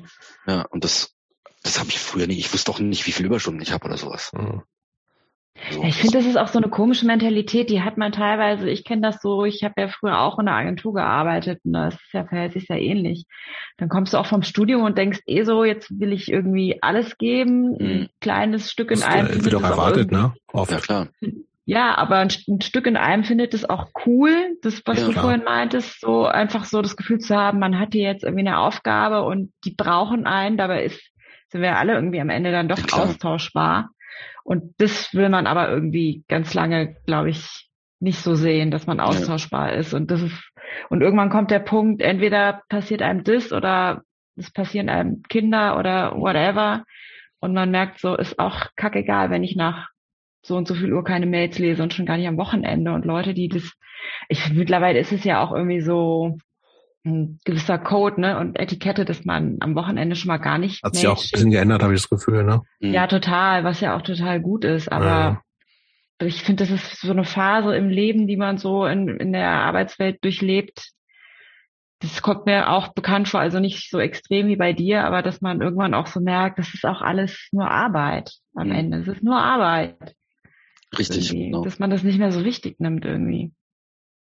[0.45, 1.15] Ja, und das,
[1.63, 2.39] das habe ich früher nicht.
[2.39, 4.31] Ich wusste doch nicht, wie viele Überstunden ich habe oder sowas.
[4.33, 4.63] Mhm.
[5.71, 5.83] So.
[5.83, 9.01] Ich finde, das ist auch so eine komische Mentalität, die hat man teilweise, ich kenne
[9.01, 12.25] das so, ich habe ja früher auch in der Agentur gearbeitet und das ist ja,
[12.25, 13.25] verhält sich sehr ähnlich.
[13.77, 17.17] Dann kommst du auch vom Studium und denkst eh so, jetzt will ich irgendwie alles
[17.17, 17.77] geben, mhm.
[17.79, 19.27] ein kleines Stück in einem.
[19.27, 20.33] Das wird auch erwartet, ne?
[20.53, 20.71] Oft.
[20.71, 21.07] Ja, klar.
[21.65, 25.11] Ja, aber ein, ein, Stück in einem findet es auch cool, das, was ja, du
[25.11, 25.23] klar.
[25.25, 28.59] vorhin meintest, so einfach so das Gefühl zu haben, man hat hier jetzt irgendwie eine
[28.59, 31.01] Aufgabe und die brauchen einen, dabei ist,
[31.49, 33.89] sind wir alle irgendwie am Ende dann doch ja, austauschbar.
[34.47, 37.67] Und das will man aber irgendwie ganz lange, glaube ich,
[37.99, 39.79] nicht so sehen, dass man austauschbar ja.
[39.79, 39.93] ist.
[39.93, 40.51] Und das ist,
[40.89, 44.03] und irgendwann kommt der Punkt, entweder passiert einem das oder
[44.37, 46.85] es passieren einem Kinder oder whatever.
[47.41, 49.89] Und man merkt so, ist auch kackegal, wenn ich nach
[50.43, 52.93] so und so viel Uhr keine Mails lese und schon gar nicht am Wochenende.
[52.93, 53.73] Und Leute, die das,
[54.29, 56.37] ich mittlerweile ist es ja auch irgendwie so
[57.07, 60.83] ein gewisser Code, ne, und Etikette, dass man am Wochenende schon mal gar nicht.
[60.83, 62.61] Hat sich auch ein bisschen geändert, habe ich das Gefühl, ne?
[62.79, 64.91] Ja, total, was ja auch total gut ist.
[64.91, 65.41] Aber ja
[66.25, 69.49] ich finde, das ist so eine Phase im Leben, die man so in, in der
[69.49, 70.91] Arbeitswelt durchlebt.
[71.99, 75.41] Das kommt mir auch bekannt vor, also nicht so extrem wie bei dir, aber dass
[75.41, 78.75] man irgendwann auch so merkt, das ist auch alles nur Arbeit am mhm.
[78.75, 78.97] Ende.
[78.99, 80.15] Es ist nur Arbeit.
[80.97, 81.29] Richtig.
[81.29, 81.63] Genau.
[81.63, 83.51] Dass man das nicht mehr so wichtig nimmt irgendwie.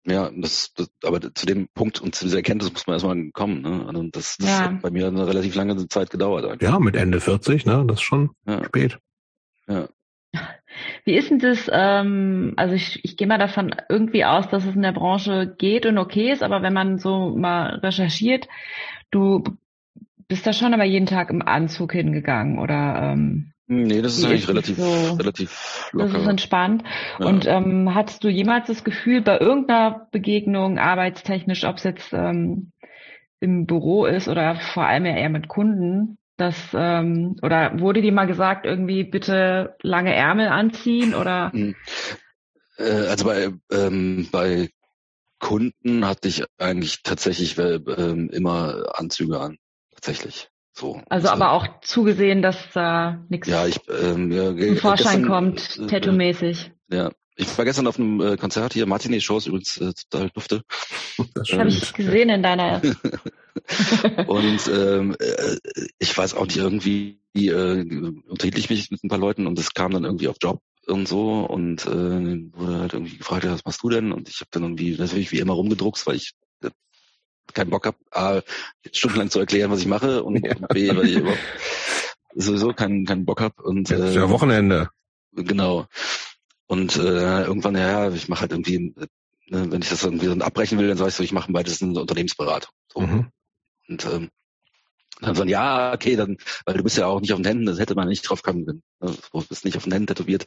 [0.07, 3.63] Ja, das, das, aber zu dem Punkt und zu dieser Erkenntnis muss man erstmal kommen.
[3.63, 3.87] Ne?
[3.87, 4.61] Also das, das ja.
[4.65, 6.45] hat bei mir eine relativ lange Zeit gedauert.
[6.45, 6.69] Eigentlich.
[6.69, 7.85] Ja, mit Ende 40, ne?
[7.87, 8.63] Das ist schon ja.
[8.65, 8.99] spät.
[9.67, 9.89] Ja.
[11.05, 14.75] Wie ist denn das, ähm, also ich, ich gehe mal davon irgendwie aus, dass es
[14.75, 18.49] in der Branche geht und okay ist, aber wenn man so mal recherchiert,
[19.11, 19.45] du
[20.29, 24.49] bist da schon aber jeden Tag im Anzug hingegangen oder ähm, Nee, das ist eigentlich
[24.49, 26.13] relativ, so, relativ locker.
[26.13, 26.85] Das ist entspannt.
[27.19, 27.27] Ja.
[27.27, 32.73] Und ähm, hattest du jemals das Gefühl, bei irgendeiner Begegnung, arbeitstechnisch, ob es jetzt ähm,
[33.41, 38.13] im Büro ist oder vor allem ja eher mit Kunden, das ähm, oder wurde dir
[38.13, 41.53] mal gesagt, irgendwie bitte lange Ärmel anziehen oder?
[41.53, 41.75] Hm.
[42.77, 44.69] Äh, also bei ähm, bei
[45.39, 49.59] Kunden hatte ich eigentlich tatsächlich äh, immer Anzüge an,
[49.95, 50.49] tatsächlich.
[50.75, 51.01] So.
[51.09, 55.79] Also aber auch zugesehen, dass da nichts ja, ich, ähm, ja, zum Vorschein gestern, kommt,
[55.79, 56.73] äh, tattoo-mäßig.
[56.91, 60.63] Ja, ich war gestern auf einem äh, Konzert hier, Martini Shows übrigens äh, total dufte.
[61.35, 62.83] Das habe ich gesehen in deiner.
[64.27, 65.57] und ähm, äh,
[65.99, 67.85] ich weiß auch nicht, irgendwie äh,
[68.29, 71.09] unterhielt ich mich mit ein paar Leuten und es kam dann irgendwie auf Job und
[71.09, 74.13] so und äh, wurde halt irgendwie gefragt, ja, was machst du denn?
[74.13, 76.71] Und ich habe dann irgendwie natürlich wie immer rumgedruckst, weil ich äh,
[77.53, 78.41] keinen Bock habe, A,
[78.93, 80.55] stundenlang zu erklären, was ich mache und ja.
[80.73, 81.39] B, weil ich überhaupt
[82.35, 83.63] sowieso keinen, keinen Bock habe.
[83.63, 84.91] Und, äh, ja Wochenende.
[85.33, 85.87] Genau.
[86.67, 88.95] Und äh, irgendwann, ja, ich mache halt irgendwie,
[89.49, 91.83] ne, wenn ich das irgendwie dann abbrechen will, dann sag ich so, ich mache beides
[91.83, 92.73] eine Unternehmensberatung.
[92.93, 93.01] So.
[93.01, 93.31] Mhm.
[93.89, 94.31] Und ähm,
[95.21, 97.79] dann sagen, ja, okay, dann, weil du bist ja auch nicht auf den Händen, das
[97.79, 98.83] hätte man nicht drauf kommen können.
[99.01, 100.47] Ne, du bist nicht auf den Händen tätowiert.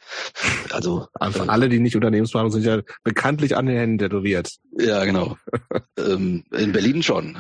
[0.71, 4.57] Also, also äh, alle, die nicht Unternehmensberatung sind, ja bekanntlich an den Händen tätowiert.
[4.77, 5.37] Ja, genau.
[5.97, 7.37] ähm, in Berlin schon.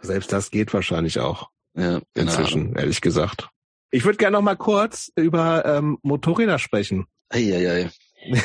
[0.00, 1.50] Selbst das geht wahrscheinlich auch.
[1.74, 2.02] Ja, genau.
[2.14, 3.48] inzwischen, ehrlich gesagt.
[3.90, 7.06] Ich würde gerne noch mal kurz über ähm, Motorräder sprechen.
[7.28, 7.90] Eieiei.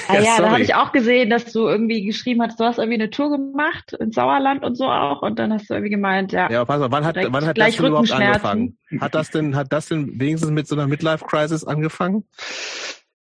[0.07, 2.79] Ah, ja, ja da habe ich auch gesehen, dass du irgendwie geschrieben hast, du hast
[2.79, 6.31] irgendwie eine Tour gemacht in Sauerland und so auch und dann hast du irgendwie gemeint,
[6.31, 6.51] ja.
[6.51, 8.77] Ja, pass auf, wann hat, wann hat das denn überhaupt angefangen?
[8.99, 12.23] Hat das denn, hat das denn wenigstens mit so einer Midlife-Crisis angefangen?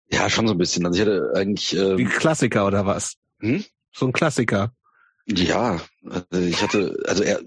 [0.09, 0.85] Ja, schon so ein bisschen.
[0.85, 1.75] Also ich hatte eigentlich.
[1.75, 3.17] Ähm, Wie Klassiker oder was?
[3.41, 3.63] Hm?
[3.91, 4.71] So ein Klassiker.
[5.25, 7.41] Ja, also ich hatte, also er,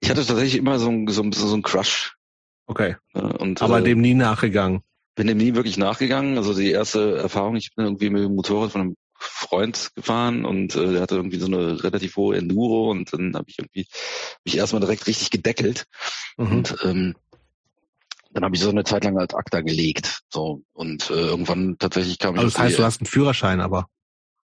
[0.00, 2.16] ich hatte tatsächlich immer so ein, so, ein, so ein Crush.
[2.66, 2.96] Okay.
[3.12, 4.82] Und, Aber äh, dem nie nachgegangen
[5.18, 6.38] bin dem nie wirklich nachgegangen.
[6.38, 10.76] Also die erste Erfahrung, ich bin irgendwie mit dem Motorrad von einem Freund gefahren und
[10.76, 13.88] äh, der hatte irgendwie so eine relativ hohe Enduro und dann habe ich irgendwie
[14.44, 15.86] mich erstmal direkt richtig gedeckelt
[16.36, 16.52] mhm.
[16.52, 17.16] und ähm,
[18.30, 20.20] dann habe ich so eine Zeit lang als Akta gelegt.
[20.28, 22.40] So und äh, irgendwann tatsächlich kam ich.
[22.40, 23.88] Also das heißt, du hast einen Führerschein aber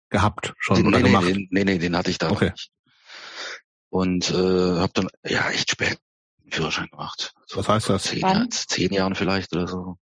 [0.10, 1.26] gehabt schon den, oder nee, gemacht?
[1.26, 2.52] Nee, nee, nee, den hatte ich da okay.
[2.52, 2.70] nicht.
[3.88, 6.00] Und äh, habe dann ja echt spät
[6.44, 7.34] einen Führerschein gemacht.
[7.46, 8.04] So Was heißt das?
[8.04, 9.98] Zehn, Jahren, zehn Jahren vielleicht oder so.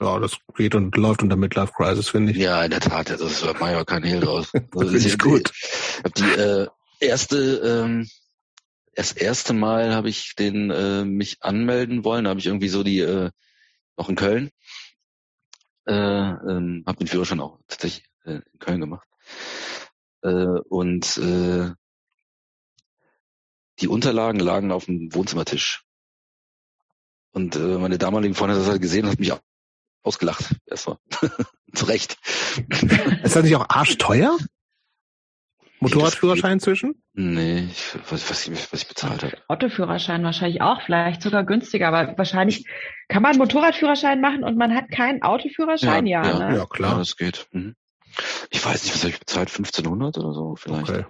[0.00, 2.38] Ja, das geht und läuft unter Midlife Crisis, finde ich.
[2.38, 3.10] Ja, in der Tat.
[3.10, 4.52] Das ist mache ja kein Hehl draus.
[4.54, 5.52] Also, finde ich gut.
[5.98, 6.66] Habe die äh,
[7.00, 8.08] erste, ähm,
[8.94, 12.24] das erste Mal habe ich den äh, mich anmelden wollen.
[12.24, 13.30] Da habe ich irgendwie so die äh,
[13.96, 14.50] noch in Köln.
[15.86, 19.06] Äh, ähm, habe den Führerschein auch tatsächlich äh, in Köln gemacht.
[20.22, 21.70] Äh, und äh,
[23.80, 25.84] die Unterlagen lagen auf dem Wohnzimmertisch.
[27.32, 29.32] Und äh, meine damalige Freundin hat das halt gesehen und hat mich
[30.04, 30.54] ausgelacht.
[30.66, 30.98] Erstmal.
[31.74, 32.16] Zu Recht.
[33.24, 34.36] Ist das nicht auch arschteuer?
[35.80, 37.02] Motorradführerschein zwischen?
[37.12, 39.36] Nee, ich weiß, was, ich, was ich bezahlt habe.
[39.48, 42.66] Autoführerschein wahrscheinlich auch, vielleicht sogar günstiger, aber wahrscheinlich
[43.08, 46.24] kann man Motorradführerschein machen und man hat keinen Autoführerschein, ja.
[46.24, 46.56] Ja, ja, ne?
[46.56, 46.92] ja klar.
[46.92, 47.46] Ja, das geht.
[47.52, 47.74] Mhm.
[48.50, 49.48] Ich weiß nicht, was habe ich bezahlt?
[49.48, 50.88] 1500 oder so vielleicht?
[50.88, 51.04] Okay.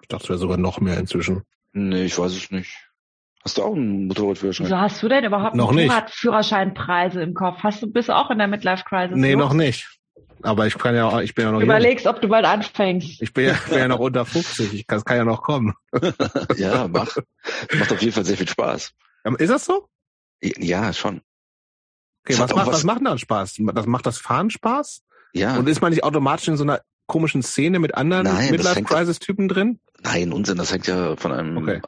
[0.00, 1.42] Ich dachte, es wäre sogar noch mehr inzwischen.
[1.72, 2.74] Nee, ich weiß es nicht.
[3.44, 4.66] Hast du auch einen Motorradführerschein?
[4.66, 7.58] Wieso hast du denn überhaupt noch Motorradführerscheinpreise im Kopf?
[7.62, 9.16] Hast du, bist du auch in der Midlife Crisis?
[9.16, 9.88] Nee, noch nicht.
[10.42, 11.60] Aber ich kann ja, ich bin ja noch.
[11.60, 12.14] Überlegst, jung.
[12.14, 13.22] ob du bald anfängst.
[13.22, 14.74] Ich bin ja, bin ja noch unter 50.
[14.74, 15.74] Ich kann, kann ja noch kommen.
[16.56, 17.16] ja, mach.
[17.78, 18.92] Macht auf jeden Fall sehr viel Spaß.
[19.38, 19.88] Ist das so?
[20.40, 21.22] Ja, schon.
[22.24, 23.56] Okay, was macht, was, was macht dann Spaß?
[23.74, 25.02] Das macht das Fahren Spaß?
[25.32, 25.56] Ja.
[25.56, 26.80] Und ist man nicht automatisch in so einer
[27.12, 29.78] komischen Szene mit anderen Midlife Crisis Typen drin?
[30.00, 31.82] Nein, Unsinn, das hängt ja von einem okay.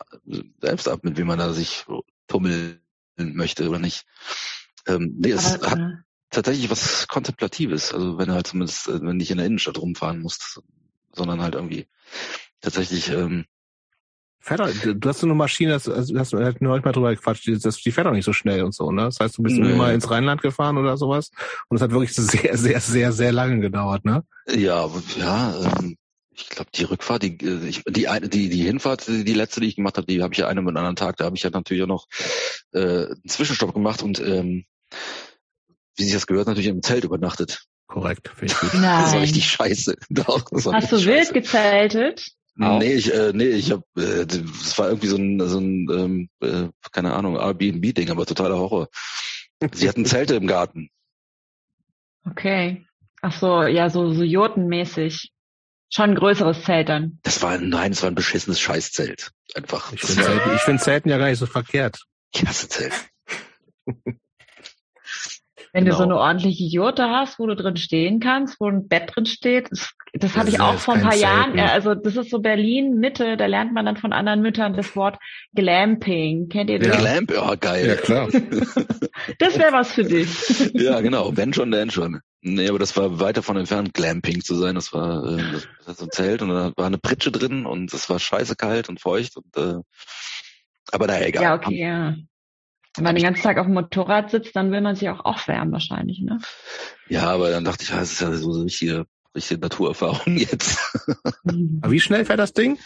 [0.61, 1.87] selbst ab, mit wem man da sich
[2.29, 2.81] tummeln
[3.17, 4.05] möchte oder nicht.
[4.87, 5.93] Ähm, nee, es Aber, hat äh,
[6.31, 9.79] tatsächlich was Kontemplatives, also wenn du halt zumindest, äh, wenn du nicht in der Innenstadt
[9.79, 10.61] rumfahren musst,
[11.15, 11.87] sondern halt irgendwie
[12.61, 13.47] tatsächlich ähm,
[14.45, 17.15] fährt auch, du hast so eine Maschine, das, also hast du halt neulich mal drüber
[17.15, 19.05] gequatscht, die, das, die fährt auch nicht so schnell und so, ne?
[19.05, 19.75] Das heißt, du bist nee.
[19.75, 21.31] mal ins Rheinland gefahren oder sowas
[21.69, 24.23] und es hat wirklich sehr, sehr, sehr, sehr lange gedauert, ne?
[24.55, 25.97] Ja, ja, ähm,
[26.37, 29.69] ich glaube, die Rückfahrt, die, äh, ich, die, die, die Hinfahrt, die, die letzte, die
[29.69, 31.43] ich gemacht habe, die habe ich ja einen mit einem anderen Tag, da habe ich
[31.43, 32.07] ja natürlich auch noch
[32.73, 34.67] äh, einen Zwischenstopp gemacht und ähm,
[35.97, 37.65] wie sich das gehört, natürlich im Zelt übernachtet.
[37.87, 38.75] Korrekt, finde ich gut.
[38.75, 39.05] Nein.
[39.05, 39.95] Das war richtig scheiße.
[40.11, 41.33] Doch, Hast du wild scheiße.
[41.33, 42.27] gezeltet?
[42.61, 42.79] Auch?
[42.79, 46.29] Nee, ich, äh, nee, ich hab, äh, das war irgendwie so ein, so ein ähm,
[46.41, 48.89] äh, keine Ahnung, Airbnb-Ding, aber totaler Horror.
[49.73, 50.91] Sie hatten Zelte im Garten.
[52.29, 52.87] Okay.
[53.23, 55.33] Ach so, ja, so, so Jotenmäßig.
[55.91, 57.19] Schon ein größeres Zelt dann.
[57.23, 59.31] Das war, nein, das war ein beschissenes Scheißzelt.
[59.55, 59.93] Einfach.
[59.93, 62.05] Ich finde Zelten, find Zelten ja gar nicht so verkehrt.
[62.33, 62.97] Ich hasse Zelten.
[65.75, 65.97] Wenn genau.
[65.97, 69.27] du so eine ordentliche Jurte hast, wo du drin stehen kannst, wo ein Bett drin
[69.27, 71.59] steht, das, das hatte ich auch vor ein paar Jahren.
[71.59, 74.95] Ja, also das ist so Berlin Mitte, da lernt man dann von anderen Müttern das
[74.95, 75.19] Wort
[75.53, 76.49] Glamping.
[76.49, 76.87] Kennt ihr das?
[76.87, 77.89] Ja, Glamp, ja geil.
[77.89, 78.29] Ja klar.
[79.41, 80.71] das wäre was für dich.
[80.75, 81.37] ja, genau.
[81.37, 82.21] Wenn schon, dann schon.
[82.41, 84.77] Nee, aber das war weiter von entfernt, Glamping zu sein.
[84.77, 87.93] Das war äh, das, das so ein Zelt und da war eine Pritsche drin und
[87.93, 89.81] es war scheiße kalt und feucht und äh,
[90.93, 91.43] aber naja, egal.
[91.43, 92.15] Ja, okay, ja.
[92.97, 95.73] Wenn man den ganzen Tag auf dem Motorrad sitzt, dann will man sich auch aufwärmen
[95.73, 96.39] wahrscheinlich, ne?
[97.09, 100.79] Ja, aber dann dachte ich, ja, das ist ja so eine richtige, richtige Naturerfahrung jetzt.
[101.45, 102.79] aber wie schnell fährt das Ding?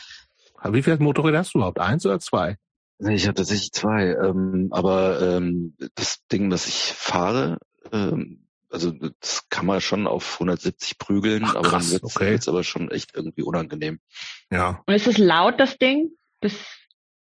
[0.65, 1.79] Wie viele Motorräder hast du überhaupt?
[1.79, 2.57] Eins oder zwei?
[2.99, 4.09] Ich habe tatsächlich zwei.
[4.09, 7.59] Ähm, aber ähm, das Ding, das ich fahre,
[7.93, 12.33] ähm, also das kann man schon auf 170 prügeln, Ach, aber dann wird's, okay.
[12.33, 14.01] wird's aber schon echt irgendwie unangenehm.
[14.51, 14.83] Ja.
[14.87, 16.11] Und ist es laut, das Ding?
[16.41, 16.55] Bis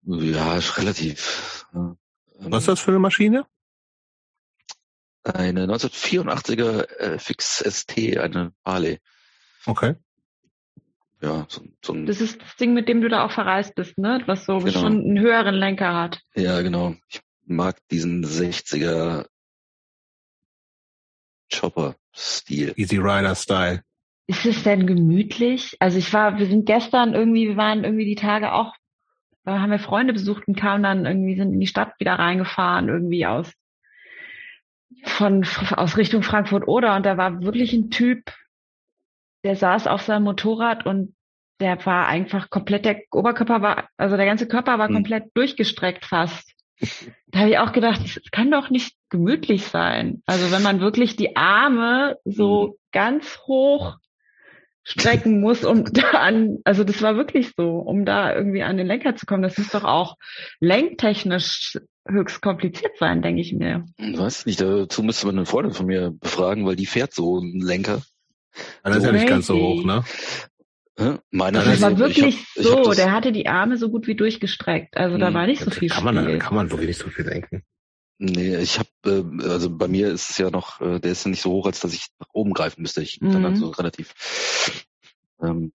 [0.02, 1.66] ja, ist relativ.
[1.74, 1.96] Ja.
[2.38, 3.46] Was ist das für eine Maschine?
[5.24, 9.00] Eine 1984er äh, Fix ST, eine Harley.
[9.66, 9.96] Okay.
[11.20, 13.98] Ja, so, so ein, Das ist das Ding, mit dem du da auch verreist bist,
[13.98, 14.22] ne?
[14.26, 14.70] Was so genau.
[14.70, 16.20] schon einen höheren Lenker hat.
[16.34, 16.94] Ja, genau.
[17.08, 19.26] Ich mag diesen 60er
[21.52, 22.74] Chopper-Stil.
[22.76, 23.82] Easy Rider-Style.
[24.28, 25.76] Ist es denn gemütlich?
[25.80, 28.74] Also ich war, wir sind gestern irgendwie, wir waren irgendwie die Tage auch
[29.50, 33.26] haben wir Freunde besucht und kamen dann irgendwie, sind in die Stadt wieder reingefahren, irgendwie
[33.26, 33.52] aus,
[35.04, 38.32] von, aus Richtung Frankfurt-Oder und da war wirklich ein Typ,
[39.44, 41.14] der saß auf seinem Motorrad und
[41.60, 44.94] der war einfach komplett, der Oberkörper war, also der ganze Körper war mhm.
[44.94, 46.54] komplett durchgestreckt fast.
[47.26, 50.22] Da habe ich auch gedacht, es kann doch nicht gemütlich sein.
[50.26, 52.74] Also wenn man wirklich die Arme so mhm.
[52.92, 53.96] ganz hoch
[54.88, 58.86] strecken muss, um da an, also das war wirklich so, um da irgendwie an den
[58.86, 59.42] Lenker zu kommen.
[59.42, 60.16] Das muss doch auch
[60.60, 63.84] lenktechnisch höchst kompliziert sein, denke ich mir.
[63.98, 67.38] Weiß ich nicht, dazu müsste man eine Freundin von mir befragen, weil die fährt so
[67.38, 68.02] einen Lenker.
[68.82, 70.04] Das ist ja nicht ganz so hoch, ne?
[71.30, 74.96] Meine das war wirklich hab, so, der hatte die Arme so gut wie durchgestreckt.
[74.96, 76.38] Also da hm, war nicht so viel kann man, Spiel.
[76.38, 77.62] Kann man wirklich nicht so viel denken.
[78.18, 81.30] Nee, ich habe, äh, also bei mir ist es ja noch, äh, der ist ja
[81.30, 83.00] nicht so hoch, als dass ich nach oben greifen müsste.
[83.00, 83.32] Ich mhm.
[83.32, 84.14] dann halt so relativ
[85.40, 85.72] ähm,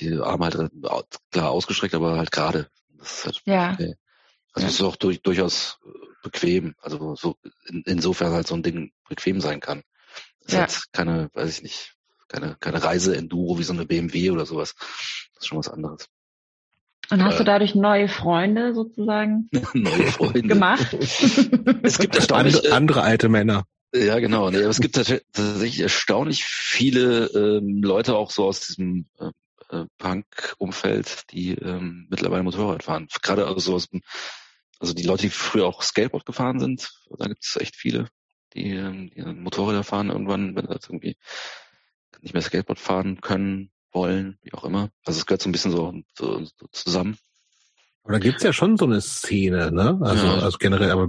[0.00, 2.68] die Arme halt äh, klar ausgestreckt, aber halt gerade.
[2.98, 3.72] Das ist halt ja.
[3.72, 3.94] okay.
[4.52, 5.88] Also es ist auch durch, durchaus äh,
[6.24, 6.74] bequem.
[6.80, 7.36] Also so
[7.66, 9.84] in, insofern halt so ein Ding bequem sein kann.
[10.44, 10.62] Es ja.
[10.62, 11.94] hat keine, weiß ich nicht,
[12.26, 14.74] keine, keine Reise-Enduro wie so eine BMW oder sowas.
[15.34, 16.08] Das ist schon was anderes.
[17.10, 20.42] Und hast äh, du dadurch neue Freunde sozusagen neue Freunde.
[20.42, 20.92] gemacht?
[21.82, 23.64] es gibt erstaunlich andere, andere alte Männer.
[23.92, 24.50] Ja, genau.
[24.50, 29.30] Nee, aber es gibt tatsächlich erstaunlich viele ähm, Leute auch so aus diesem äh,
[29.70, 33.08] äh, Punk-Umfeld, die ähm, mittlerweile Motorrad fahren.
[33.22, 34.02] Gerade also so aus dem,
[34.78, 38.06] also die Leute, die früher auch Skateboard gefahren sind, da gibt es echt viele,
[38.54, 41.16] die, ähm, die Motorräder fahren irgendwann, wenn sie jetzt irgendwie
[42.20, 44.90] nicht mehr Skateboard fahren können, wollen, wie auch immer.
[45.04, 47.18] Also es gehört so ein bisschen so, so, so zusammen.
[48.02, 49.98] Aber da gibt's ja schon so eine Szene, ne?
[50.00, 50.38] Also, ja.
[50.38, 51.08] also generell, aber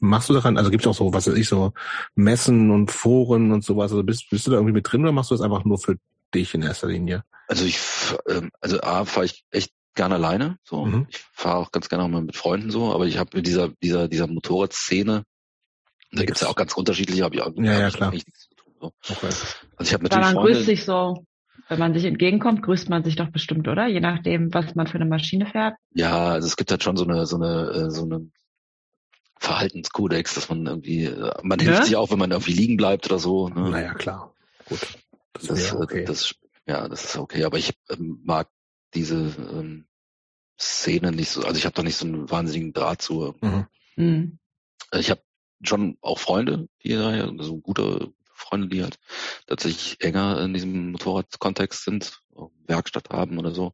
[0.00, 1.72] machst du daran, also gibt's auch so, was weiß ich, so
[2.14, 3.90] Messen und Foren und sowas.
[3.90, 5.96] Also bist, bist du da irgendwie mit drin oder machst du das einfach nur für
[6.32, 7.24] dich in erster Linie?
[7.48, 7.78] Also ich,
[8.28, 10.58] ähm, also A, fahre ich echt gerne alleine.
[10.62, 10.84] So.
[10.84, 11.08] Mhm.
[11.10, 13.68] Ich fahre auch ganz gerne auch mal mit Freunden so, aber ich habe mit dieser,
[13.82, 15.24] dieser, dieser Motorradszene,
[16.12, 18.12] da gibt's ja auch ganz unterschiedliche, habe ich auch ja, ja, klar.
[18.12, 18.72] nichts zu tun.
[18.80, 18.86] So.
[19.10, 19.26] Okay.
[19.26, 20.26] Also ich habe natürlich.
[20.26, 21.24] Freunde, grüßt sich so
[21.68, 23.86] wenn man sich entgegenkommt, grüßt man sich doch bestimmt, oder?
[23.86, 25.74] Je nachdem, was man für eine Maschine fährt.
[25.92, 28.30] Ja, also es gibt halt schon so eine, so eine, äh, so eine,
[29.38, 31.84] Verhaltenskodex, dass man irgendwie, äh, man hilft ja?
[31.84, 33.48] sich auch, wenn man irgendwie liegen bleibt oder so.
[33.48, 33.70] Ne?
[33.70, 34.34] Naja, klar.
[34.68, 34.80] Gut.
[35.34, 36.04] Das, das, okay.
[36.04, 36.34] das,
[36.66, 37.44] ja, das ist okay.
[37.44, 38.48] Aber ich ähm, mag
[38.94, 39.86] diese ähm,
[40.58, 43.34] Szene nicht so, also ich habe da nicht so einen wahnsinnigen Draht zu.
[43.40, 43.66] Mhm.
[43.96, 44.38] Mhm.
[44.92, 45.22] Ich habe
[45.62, 48.98] schon auch Freunde, die da so gute Freunde, die halt
[49.46, 52.20] tatsächlich enger in diesem Motorradkontext sind,
[52.66, 53.72] Werkstatt haben oder so.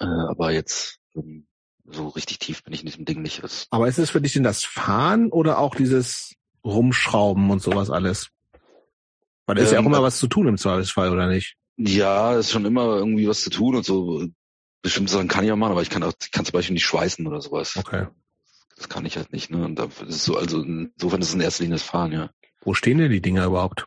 [0.00, 1.46] Äh, aber jetzt ähm,
[1.84, 3.42] so richtig tief bin ich in diesem Ding nicht.
[3.42, 7.90] Das aber ist es für dich denn das Fahren oder auch dieses Rumschrauben und sowas
[7.90, 8.30] alles?
[9.46, 11.56] Weil da ist ähm, ja auch ähm, immer was zu tun im Zweifelsfall, oder nicht?
[11.76, 14.26] Ja, ist schon immer irgendwie was zu tun und so.
[14.82, 16.86] Bestimmte Sachen kann ich auch machen, aber ich kann auch, ich kann zum Beispiel nicht
[16.86, 17.76] schweißen oder sowas.
[17.76, 18.06] Okay.
[18.76, 19.64] Das kann ich halt nicht, ne?
[19.64, 22.30] Und da ist so, also insofern ist es in erster Linie das Fahren, ja.
[22.60, 23.86] Wo stehen denn die Dinger überhaupt?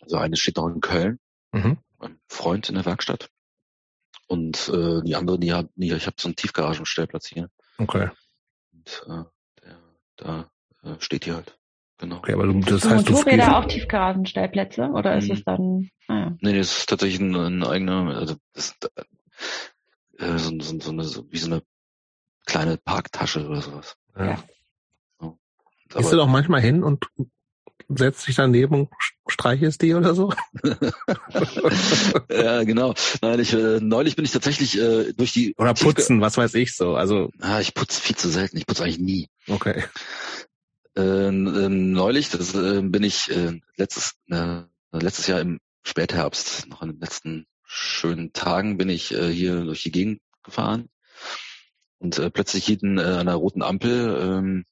[0.00, 1.18] Also eine steht noch in Köln,
[1.52, 1.78] mhm.
[1.98, 3.30] ein Freund in der Werkstatt.
[4.26, 7.50] Und äh, die andere, die hat, die, ich habe so einen Tiefgaragenstellplatz hier.
[7.78, 8.10] Okay.
[8.72, 9.24] Und äh,
[9.62, 9.78] der,
[10.16, 10.50] da
[10.82, 11.58] äh, steht die halt.
[11.98, 12.16] Genau.
[12.16, 15.36] Okay, aber du, das heißt, Motorräder du auch Tiefgaragenstellplätze oder ist hm.
[15.36, 15.90] es dann?
[16.08, 16.36] Ah, ja.
[16.40, 18.90] Nee, es ist tatsächlich ein, ein eigener, also das ist
[20.18, 21.62] äh, so, so, so, eine, so wie so eine
[22.46, 23.96] kleine Parktasche oder sowas.
[24.16, 24.24] Ja.
[24.24, 24.44] ja.
[25.20, 25.38] So.
[25.90, 27.06] Gehst du doch manchmal hin und
[27.88, 28.88] setzt dich daneben und
[29.28, 30.32] streichelst die oder so?
[32.30, 32.94] ja, genau.
[33.22, 36.74] Nein, ich, äh, neulich bin ich tatsächlich äh, durch die oder putzen, was weiß ich
[36.74, 36.94] so.
[36.96, 38.56] Also ah, ich putze viel zu selten.
[38.56, 39.28] Ich putze eigentlich nie.
[39.48, 39.84] Okay.
[40.96, 46.82] Äh, äh, neulich, das äh, bin ich äh, letztes äh, letztes Jahr im Spätherbst, noch
[46.82, 50.88] in den letzten schönen Tagen, bin ich äh, hier durch die Gegend gefahren
[51.98, 54.64] und äh, plötzlich hielt an einer roten Ampel ähm,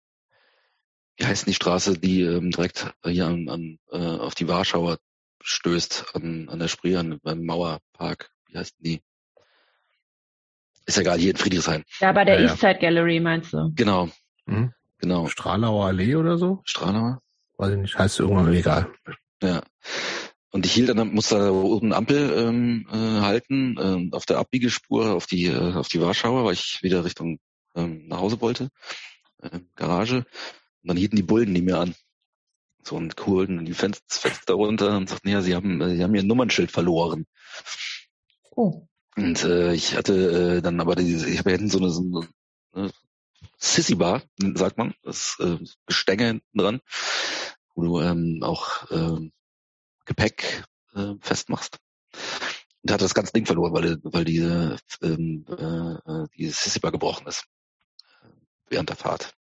[1.16, 4.98] wie heißt die Straße, die ähm, direkt hier an, an, äh, auf die Warschauer
[5.42, 8.30] stößt, an, an der Spree, an, beim Mauerpark.
[8.46, 9.00] Wie heißt die?
[10.86, 11.84] Ist egal, hier in Friedrichshain.
[12.00, 13.70] Ja, bei der ja, Eastside Gallery meinst du?
[13.74, 14.08] Genau.
[14.46, 14.72] Mhm.
[14.98, 15.26] Genau.
[15.26, 16.62] Stralauer Allee oder so?
[16.64, 17.20] Stralauer?
[17.56, 18.92] Weiß ich nicht, heißt irgendwann egal.
[19.42, 19.62] Ja.
[20.50, 25.12] Und ich hielt dann, musste da oben Ampel ähm, äh, halten, äh, auf der Abbiegespur
[25.14, 27.38] auf die, äh, auf die Warschauer, weil ich wieder Richtung
[27.74, 28.68] ähm, nach Hause wollte,
[29.42, 30.26] äh, Garage.
[30.82, 31.94] Und dann hielten die Bullen die mir an.
[32.82, 36.24] So und holten die Fenster, runter und sagten, ja, sie haben, äh, sie haben ihr
[36.24, 37.26] Nummernschild verloren.
[38.50, 38.88] Oh.
[39.16, 42.00] Und äh, ich hatte äh, dann aber diese, ich habe ja hinten so eine, so
[42.00, 42.28] eine
[42.74, 42.92] ne,
[43.58, 44.22] Sissy Bar,
[44.54, 46.80] sagt man, das äh, Gestänge hinten dran,
[47.74, 49.30] wo du ähm, auch äh,
[50.04, 51.78] Gepäck äh, festmachst.
[52.82, 57.28] Und hatte das ganze Ding verloren, weil, weil diese, ähm, äh, diese Sissy Bar gebrochen
[57.28, 57.44] ist
[58.68, 59.34] während der Fahrt.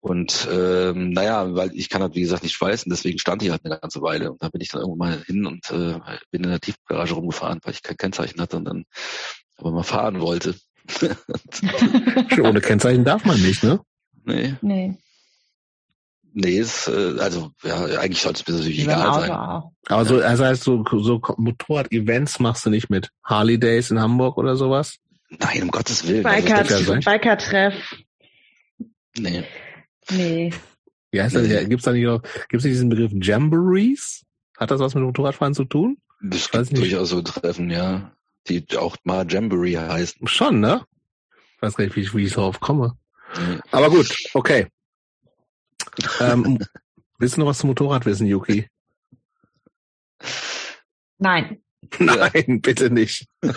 [0.00, 3.64] Und ähm, naja, weil ich kann halt wie gesagt nicht schweißen, deswegen stand ich halt
[3.64, 4.32] eine ganze Weile.
[4.32, 7.60] Und da bin ich dann irgendwann mal hin und äh, bin in der Tiefgarage rumgefahren,
[7.62, 8.84] weil ich kein Kennzeichen hatte und dann
[9.58, 10.54] aber mal fahren wollte.
[12.42, 13.80] Ohne Kennzeichen darf man nicht, ne?
[14.24, 14.54] Nee.
[14.62, 14.96] Nee.
[16.32, 19.30] Nee, ist, äh, also ja, eigentlich sollte es mir natürlich egal sein.
[19.32, 19.72] Auch.
[19.86, 24.38] Aber so, also heißt so, so Motorrad-Events machst du nicht mit Harley Days in Hamburg
[24.38, 24.96] oder sowas?
[25.28, 26.22] Nein, um Gottes Willen.
[26.22, 27.74] Biker-Treff.
[29.18, 29.44] Nee.
[30.10, 30.52] Nee.
[31.10, 31.48] Wie heißt das?
[31.48, 34.24] Ja, gibt's da nicht auch, gibt's nicht diesen Begriff Jamborees?
[34.56, 35.98] Hat das was mit Motorradfahren zu tun?
[36.22, 38.12] Das gibt durchaus so Treffen, ja.
[38.48, 40.26] Die auch mal Jamboree heißen.
[40.28, 40.84] Schon, ne?
[41.56, 42.96] Ich weiß gar nicht, wie, wie ich darauf komme.
[43.36, 43.60] Mhm.
[43.70, 44.66] Aber gut, okay.
[46.20, 46.58] ähm,
[47.18, 48.68] willst du noch was zum Motorrad wissen, Yuki?
[51.18, 51.62] Nein.
[51.98, 53.26] Nein, bitte nicht.
[53.42, 53.52] also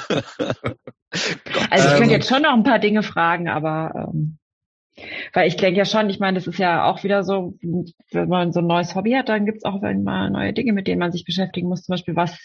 [1.11, 4.38] ich ähm, könnte jetzt schon noch ein paar Dinge fragen, aber ähm,
[5.33, 8.51] weil ich denke ja schon, ich meine, das ist ja auch wieder so, wenn man
[8.51, 11.25] so ein neues Hobby hat, dann gibt's auch mal neue Dinge, mit denen man sich
[11.25, 11.83] beschäftigen muss.
[11.83, 12.38] Zum Beispiel, was,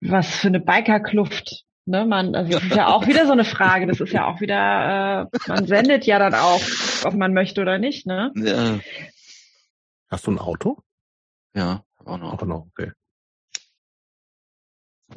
[0.00, 1.64] was für eine Bikerkluft.
[1.86, 3.86] Ne, man, also das ist ja auch wieder so eine Frage.
[3.86, 6.60] Das ist ja auch wieder, äh, man sendet ja dann auch,
[7.04, 8.30] ob man möchte oder nicht, ne?
[8.36, 8.78] Ja.
[10.10, 10.76] Hast du ein Auto?
[11.54, 12.34] Ja, auch noch.
[12.34, 12.92] Auch noch, okay.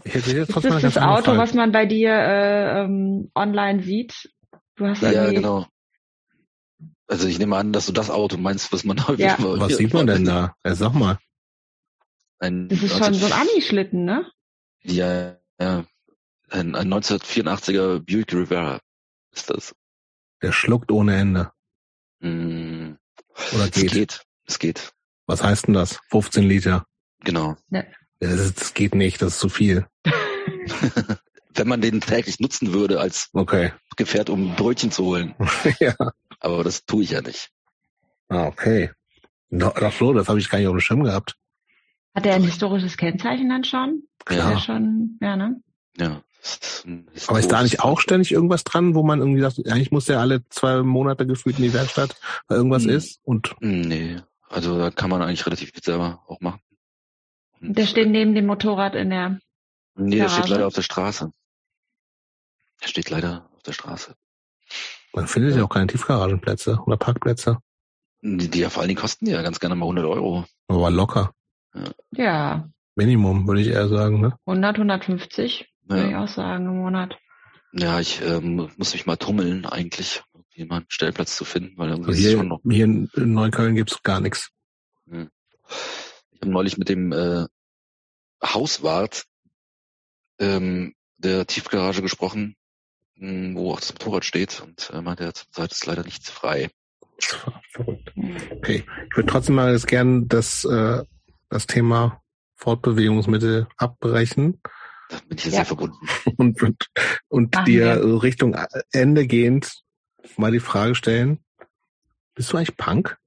[0.05, 1.39] Ich hätte jetzt ist das das Auto, Frage.
[1.39, 4.31] was man bei dir äh, ähm, online sieht?
[4.75, 5.65] Du hast ja, ja genau.
[7.11, 9.35] Also ich nehme an, dass du das Auto meinst, was man häufig ja.
[9.38, 10.56] Was sieht man denn da?
[10.65, 11.19] Ja, sag mal.
[12.40, 14.31] Ein, das ist schon so ein Ami-Schlitten, ne?
[14.83, 15.83] Ja, ja.
[16.49, 18.80] Ein, ein 1984er Buick Rivera
[19.33, 19.75] ist das.
[20.41, 21.51] Der schluckt ohne Ende.
[22.19, 22.93] Mm,
[23.56, 23.85] Oder geht?
[23.85, 24.25] Es geht.
[24.48, 24.93] Es geht.
[25.27, 25.99] Was heißt denn das?
[26.11, 26.85] 15 Liter.
[27.25, 27.57] Genau.
[27.72, 27.83] Ja.
[28.19, 29.85] Das, das geht nicht, das ist zu viel.
[31.56, 33.73] Wenn man den täglich nutzen würde als okay.
[33.98, 35.35] Gefährt, um Brötchen zu holen.
[35.80, 35.95] ja.
[36.41, 37.49] Aber das tue ich ja nicht.
[38.27, 38.91] Ah, okay.
[39.59, 41.35] Ach so, das habe ich gar nicht auf dem Schirm gehabt.
[42.13, 44.03] Hat er ein historisches Kennzeichen dann schon?
[44.29, 44.59] Ja.
[44.59, 45.61] schon, ja, ne?
[45.97, 46.21] Ja.
[47.27, 50.19] Aber ist da nicht auch ständig irgendwas dran, wo man irgendwie sagt, eigentlich muss der
[50.19, 52.15] alle zwei Monate gefühlt in die Werkstatt,
[52.47, 52.89] weil irgendwas hm.
[52.89, 53.19] ist?
[53.23, 54.17] Und nee,
[54.49, 56.61] also da kann man eigentlich relativ viel selber auch machen.
[57.61, 59.39] Und der steht neben dem Motorrad in der.
[59.95, 61.31] Nee, der steht leider auf der Straße.
[62.81, 64.15] Der steht leider auf der Straße.
[65.14, 67.57] Man findet ja auch keine Tiefgaragenplätze oder Parkplätze.
[68.22, 70.45] Die, die ja vor allen Dingen kosten ja ganz gerne mal 100 Euro.
[70.67, 71.33] Aber locker.
[71.73, 71.91] Ja.
[72.11, 72.69] ja.
[72.95, 74.38] Minimum, würde ich eher sagen, ne?
[74.45, 75.95] 100, 150, ja.
[75.95, 77.17] würde ich auch sagen, im Monat.
[77.73, 80.23] Ja, ich ähm, muss mich mal tummeln eigentlich,
[80.57, 82.59] mal einen Stellplatz zu finden, weil irgendwie also hier, schon noch...
[82.69, 84.51] hier in Neukölln gibt's gar nichts.
[85.09, 85.30] Hm.
[86.31, 87.45] Ich habe neulich mit dem äh,
[88.43, 89.25] Hauswart
[90.40, 92.56] ähm, der Tiefgarage gesprochen,
[93.22, 96.69] wo auch das Motorrad steht und äh, meinte, zurzeit ist leider nichts frei.
[97.72, 98.14] Verrückt.
[98.51, 98.83] Okay.
[99.09, 101.03] Ich würde trotzdem mal jetzt gern das, äh,
[101.50, 102.22] das Thema
[102.56, 104.59] Fortbewegungsmittel abbrechen.
[105.09, 105.59] Da bin ich jetzt ja.
[105.59, 105.98] sehr verbunden.
[106.38, 106.88] Und, und,
[107.27, 108.24] und dir wir.
[108.24, 108.56] Richtung
[108.91, 109.83] Ende gehend
[110.38, 111.43] mal die Frage stellen,
[112.33, 113.17] bist du eigentlich Punk?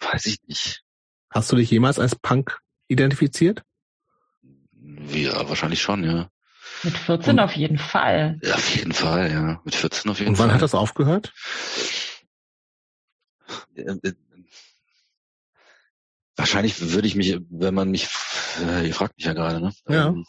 [0.00, 0.84] Weiß ich nicht.
[1.30, 3.62] Hast du dich jemals als Punk identifiziert?
[5.12, 6.30] Ja, wahrscheinlich schon, ja.
[6.82, 8.38] Mit 14 und, auf jeden Fall.
[8.42, 9.60] Ja, auf jeden Fall, ja.
[9.64, 10.34] Mit 14 auf jeden Fall.
[10.34, 10.54] Und wann Fall.
[10.54, 11.32] hat das aufgehört?
[13.74, 14.12] Äh,
[16.36, 18.08] wahrscheinlich würde ich mich, wenn man mich,
[18.62, 19.72] äh, ihr fragt mich ja gerade, ne?
[19.88, 20.08] Ja.
[20.08, 20.24] Ähm,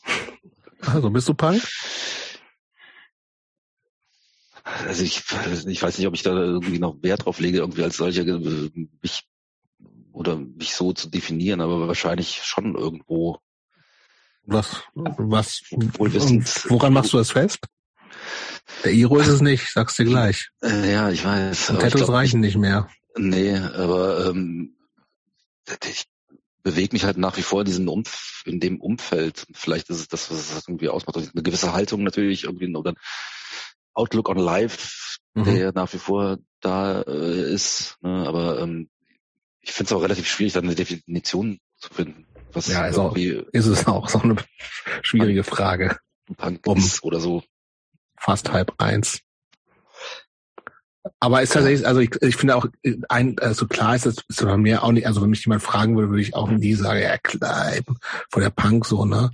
[0.82, 1.62] also bist du Punk?
[4.64, 5.24] Also ich,
[5.68, 8.70] ich weiß nicht, ob ich da irgendwie noch Wert drauf lege, irgendwie als solcher äh,
[9.02, 9.24] mich
[10.12, 13.40] oder mich so zu definieren, aber wahrscheinlich schon irgendwo.
[14.52, 15.62] Was, was,
[16.70, 17.60] woran machst du das fest?
[18.84, 20.50] Der Iro ist es nicht, sag's dir gleich.
[20.64, 21.72] Äh, ja, ich weiß.
[21.72, 22.90] Und Tattoos glaub, reichen nicht mehr.
[23.18, 24.76] Nee, aber ähm,
[25.86, 26.06] ich
[26.64, 29.46] bewege mich halt nach wie vor in diesem Umf in dem Umfeld.
[29.54, 31.18] Vielleicht ist es das, was es irgendwie ausmacht.
[31.18, 32.94] Eine gewisse Haltung natürlich irgendwie oder
[33.94, 35.44] Outlook on Life, mhm.
[35.46, 37.98] der nach wie vor da äh, ist.
[38.02, 38.28] Ne?
[38.28, 38.90] Aber ähm,
[39.62, 42.26] ich finde es auch relativ schwierig, da eine Definition zu finden.
[42.54, 44.36] Was ja, ist, auch, ist es auch so eine
[45.02, 45.98] schwierige Frage.
[46.38, 47.44] Punk um oder so.
[48.18, 49.22] Fast halb eins.
[51.20, 52.68] Aber ist tatsächlich, also ich, ich finde auch,
[53.08, 55.96] ein, also klar ist das ist bei mir auch nicht, also wenn mich jemand fragen
[55.96, 57.72] würde, würde ich auch nie sagen, ja klar,
[58.30, 59.32] vor der Punk so, ne?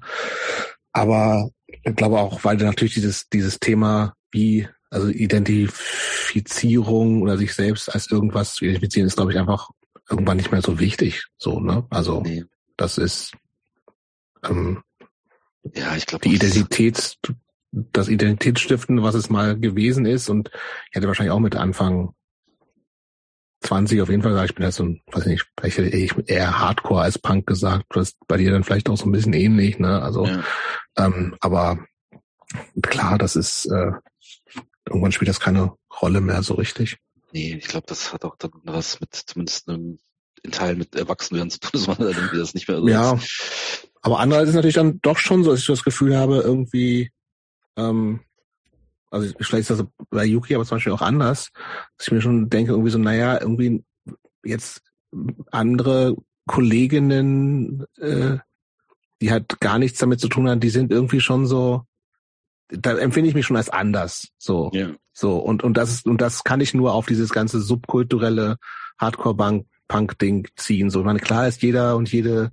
[0.93, 7.93] Aber ich glaube auch, weil natürlich dieses, dieses Thema wie, also Identifizierung oder sich selbst
[7.93, 9.69] als irgendwas zu identifizieren, ist, glaube ich, einfach
[10.09, 11.27] irgendwann nicht mehr so wichtig.
[11.37, 11.85] So, ne?
[11.89, 12.45] Also nee.
[12.77, 13.33] Das ist
[14.43, 14.83] ähm,
[15.73, 17.17] ja, ich glaube, die Identität,
[17.71, 20.29] das Identitätsstiften, was es mal gewesen ist.
[20.29, 20.51] Und
[20.89, 22.13] ich hätte wahrscheinlich auch mit Anfang
[23.61, 25.97] 20 auf jeden Fall gesagt, ich bin ja so ein, weiß ich nicht, vielleicht hätte
[25.97, 27.85] ich eher Hardcore als Punk gesagt.
[27.89, 30.01] Du hast bei dir dann vielleicht auch so ein bisschen ähnlich, ne?
[30.01, 30.43] Also, ja.
[30.97, 31.79] ähm, aber
[32.83, 33.91] klar, das ist äh,
[34.85, 36.97] irgendwann spielt das keine Rolle mehr so richtig.
[37.31, 39.97] Nee, ich glaube, das hat auch dann was mit zumindest einem
[40.45, 43.13] in Teilen mit Erwachsenwerden zu tun, dass man dann irgendwie das nicht mehr so Ja,
[43.15, 43.87] ist.
[44.01, 47.11] aber andererseits ist natürlich dann doch schon so, dass ich das Gefühl habe, irgendwie,
[47.75, 48.21] ähm,
[49.11, 51.51] also vielleicht ist das bei Yuki aber zum Beispiel auch anders,
[51.97, 53.83] dass ich mir schon denke, irgendwie so, naja, irgendwie
[54.43, 54.81] jetzt
[55.51, 56.15] andere
[56.47, 58.37] Kolleginnen, äh,
[59.21, 61.83] die halt gar nichts damit zu tun haben, die sind irgendwie schon so,
[62.67, 64.27] da empfinde ich mich schon als anders.
[64.37, 64.71] So.
[64.73, 64.89] Ja.
[65.13, 65.37] So.
[65.37, 68.57] Und, und das ist, und das kann ich nur auf dieses ganze subkulturelle
[69.89, 70.89] Hardcore-Punk-Ding ziehen.
[70.89, 72.51] So, ich meine, klar ist jeder und jede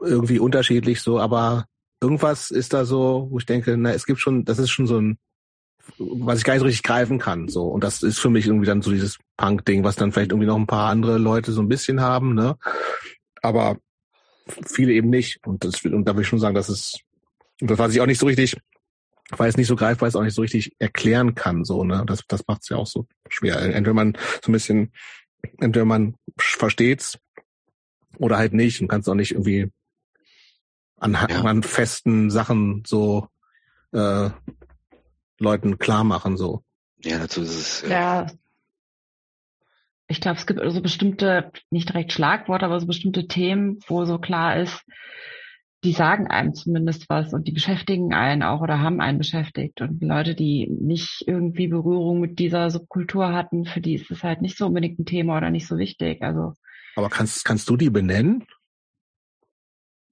[0.00, 1.66] irgendwie unterschiedlich so, aber
[2.00, 5.00] irgendwas ist da so, wo ich denke, na, es gibt schon, das ist schon so
[5.00, 5.18] ein,
[5.98, 7.48] was ich gar nicht so richtig greifen kann.
[7.48, 7.66] So.
[7.66, 10.56] Und das ist für mich irgendwie dann so dieses Punk-Ding, was dann vielleicht irgendwie noch
[10.56, 12.56] ein paar andere Leute so ein bisschen haben, ne?
[13.40, 13.78] Aber
[14.66, 15.40] viele eben nicht.
[15.44, 17.00] Und das, und da würde ich schon sagen, das ist,
[17.60, 18.56] das weiß ich auch nicht so richtig
[19.38, 21.64] weil es nicht so greifbar ist, auch nicht so richtig erklären kann.
[21.64, 22.04] So, ne?
[22.06, 23.60] Das, das macht es ja auch so schwer.
[23.60, 24.92] Entweder man so ein bisschen,
[25.60, 27.18] entweder man versteht's
[28.18, 29.70] oder halt nicht und kannst auch nicht irgendwie
[30.98, 31.42] an, ja.
[31.42, 33.28] an festen Sachen so
[33.92, 34.30] äh,
[35.38, 36.36] Leuten klar machen.
[36.36, 36.62] So.
[37.02, 37.82] Ja, dazu ist es.
[37.82, 37.88] Ja.
[38.24, 38.26] ja.
[40.08, 44.18] Ich glaube, es gibt also bestimmte, nicht direkt Schlagworte, aber so bestimmte Themen, wo so
[44.18, 44.84] klar ist,
[45.84, 49.80] die sagen einem zumindest was und die beschäftigen einen auch oder haben einen beschäftigt.
[49.80, 54.42] Und Leute, die nicht irgendwie Berührung mit dieser Subkultur hatten, für die ist es halt
[54.42, 56.22] nicht so unbedingt ein Thema oder nicht so wichtig.
[56.22, 56.54] Also.
[56.94, 58.46] Aber kannst, kannst du die benennen?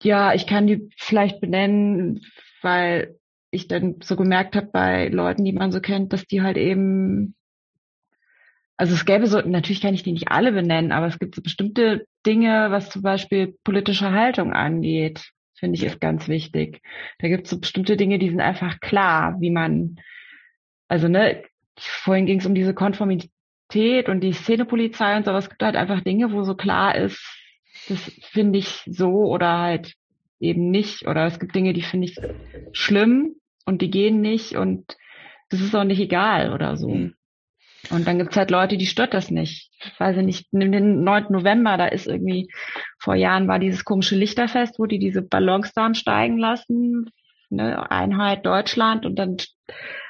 [0.02, 2.20] Ja, ich kann die vielleicht benennen,
[2.62, 3.16] weil
[3.52, 7.36] ich dann so gemerkt habe bei Leuten, die man so kennt, dass die halt eben
[8.76, 11.42] also es gäbe so, natürlich kann ich die nicht alle benennen, aber es gibt so
[11.42, 16.82] bestimmte Dinge, was zum Beispiel politische Haltung angeht, finde ich, ist ganz wichtig.
[17.18, 19.96] Da gibt es so bestimmte Dinge, die sind einfach klar, wie man,
[20.88, 21.44] also ne,
[21.78, 25.44] vorhin ging es um diese Konformität und die Szenepolizei und sowas.
[25.44, 27.20] Es gibt halt einfach Dinge, wo so klar ist,
[27.88, 28.00] das
[28.32, 29.94] finde ich so oder halt
[30.40, 31.06] eben nicht.
[31.06, 32.16] Oder es gibt Dinge, die finde ich
[32.72, 34.96] schlimm und die gehen nicht und
[35.50, 37.10] das ist auch nicht egal oder so.
[37.90, 39.70] Und dann gibt's halt Leute, die stört das nicht.
[39.82, 41.26] Ich weiß nicht, nimm den 9.
[41.30, 42.48] November, da ist irgendwie,
[42.98, 47.10] vor Jahren war dieses komische Lichterfest, wo die diese Ballons dann steigen lassen,
[47.48, 49.36] ne, Einheit Deutschland und dann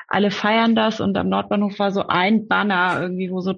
[0.08, 3.54] alle feiern das und am Nordbahnhof war so ein Banner irgendwie, wo so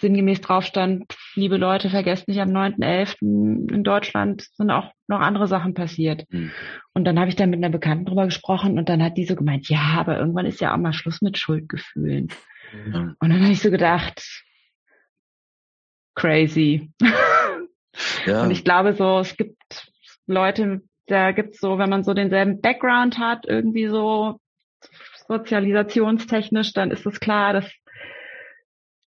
[0.00, 1.04] sinngemäß drauf stand,
[1.34, 3.72] liebe Leute, vergesst nicht, am 9.11.
[3.72, 6.24] in Deutschland sind auch noch andere Sachen passiert.
[6.30, 6.52] Mhm.
[6.94, 9.34] Und dann habe ich da mit einer Bekannten drüber gesprochen und dann hat die so
[9.34, 12.28] gemeint, ja, aber irgendwann ist ja auch mal Schluss mit Schuldgefühlen.
[12.72, 13.16] Mhm.
[13.18, 14.44] Und dann habe ich so gedacht,
[16.14, 16.90] crazy.
[18.26, 18.42] Ja.
[18.44, 19.90] Und ich glaube so, es gibt
[20.26, 24.38] Leute, da gibt's so, wenn man so denselben Background hat, irgendwie so
[25.26, 27.70] sozialisationstechnisch, dann ist es klar, dass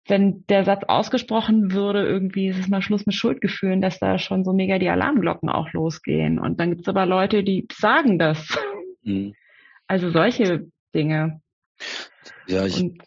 [0.07, 4.45] wenn der Satz ausgesprochen würde, irgendwie ist es mal Schluss mit Schuldgefühlen, dass da schon
[4.45, 6.39] so mega die Alarmglocken auch losgehen.
[6.39, 8.57] Und dann gibt's aber Leute, die sagen das.
[9.03, 9.35] Mhm.
[9.87, 11.41] Also solche Dinge.
[12.47, 13.03] Ja, ich, Und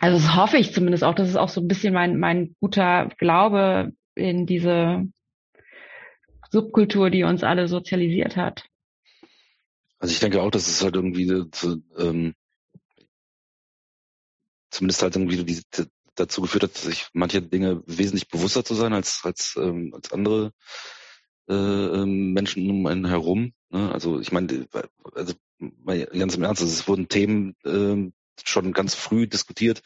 [0.00, 1.14] also das hoffe ich zumindest auch.
[1.14, 5.06] Das ist auch so ein bisschen mein, mein guter Glaube in diese
[6.50, 8.64] Subkultur, die uns alle sozialisiert hat.
[9.98, 11.28] Also ich denke auch, dass es halt irgendwie
[11.98, 12.34] ähm,
[14.70, 15.62] zumindest halt irgendwie die,
[16.14, 20.52] dazu geführt hat, sich manche Dinge wesentlich bewusster zu sein als als ähm, als andere
[21.48, 23.52] äh, ähm, Menschen um einen herum.
[23.70, 23.92] Ne?
[23.92, 24.68] Also ich meine,
[25.14, 25.34] also
[26.12, 28.12] ganz im Ernst, also es wurden Themen ähm,
[28.44, 29.82] schon ganz früh diskutiert,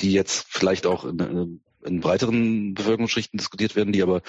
[0.00, 4.22] die jetzt vielleicht auch in, in breiteren Bevölkerungsschichten diskutiert werden, die aber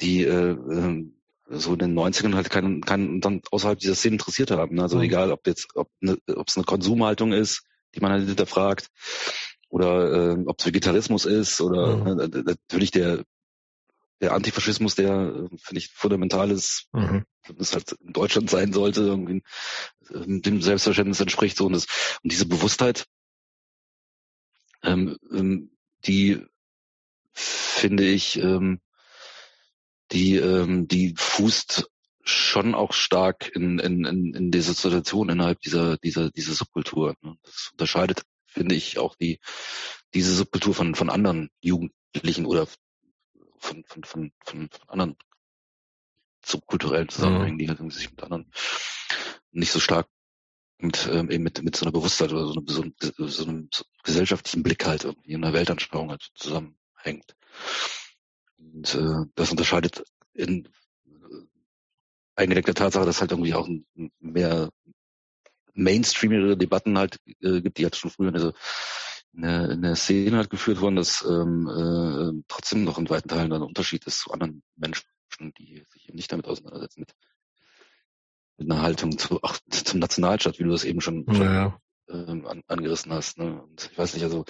[0.00, 1.16] die äh, ähm,
[1.50, 4.78] so in den 90ern halt keinen, keinen dann außerhalb dieser Szene interessiert haben.
[4.80, 5.02] Also mhm.
[5.02, 8.88] egal, ob jetzt, ob ne, es eine Konsumhaltung ist, die man halt hinterfragt,
[9.68, 12.20] oder äh, ob es Vegetarismus ist, oder mhm.
[12.20, 13.24] äh, natürlich der
[14.20, 17.24] der Antifaschismus, der finde ich fundamental ist, mhm.
[17.56, 19.42] das halt in Deutschland sein sollte, irgendwie
[20.12, 21.86] ähm, dem Selbstverständnis entspricht so und das
[22.22, 23.06] und diese Bewusstheit,
[24.82, 25.70] ähm, ähm,
[26.04, 26.44] die
[27.32, 28.80] finde ich, ähm,
[30.12, 31.88] die ähm, die fußt
[32.22, 37.14] schon auch stark in, in, in, in dieser Situation innerhalb dieser dieser dieser Subkultur.
[37.22, 37.36] Ne?
[37.42, 39.40] Das unterscheidet, finde ich, auch die
[40.12, 42.66] diese Subkultur von von anderen Jugendlichen oder
[43.60, 45.16] von, von, von, von, anderen
[46.44, 48.50] subkulturellen Zusammenhängen, die halt sich mit anderen
[49.52, 50.08] nicht so stark
[50.78, 53.68] mit, ähm, eben mit, mit so einer Bewusstheit oder so, eine, so, so einem
[54.02, 57.36] gesellschaftlichen Blick halt irgendwie in einer Weltanschauung halt zusammenhängt.
[58.56, 60.66] Und äh, das unterscheidet in
[61.06, 61.10] äh,
[62.34, 63.68] eingedenk der Tatsache, dass halt irgendwie auch
[64.18, 64.70] mehr
[65.74, 68.54] mainstreamigere Debatten halt äh, gibt, die halt schon früher in der,
[69.32, 73.28] in der, in der Szene halt geführt wurden, dass ähm, äh, trotzdem noch in weiten
[73.28, 75.06] Teilen ein Unterschied ist zu anderen Menschen,
[75.58, 77.14] die sich eben nicht damit auseinandersetzen, mit
[78.60, 81.80] mit einer Haltung zu, ach, zum Nationalstaat, wie du das eben schon, ja.
[82.10, 83.38] ähm, an, angerissen hast.
[83.38, 83.62] Ne?
[83.62, 84.44] Und ich weiß nicht, also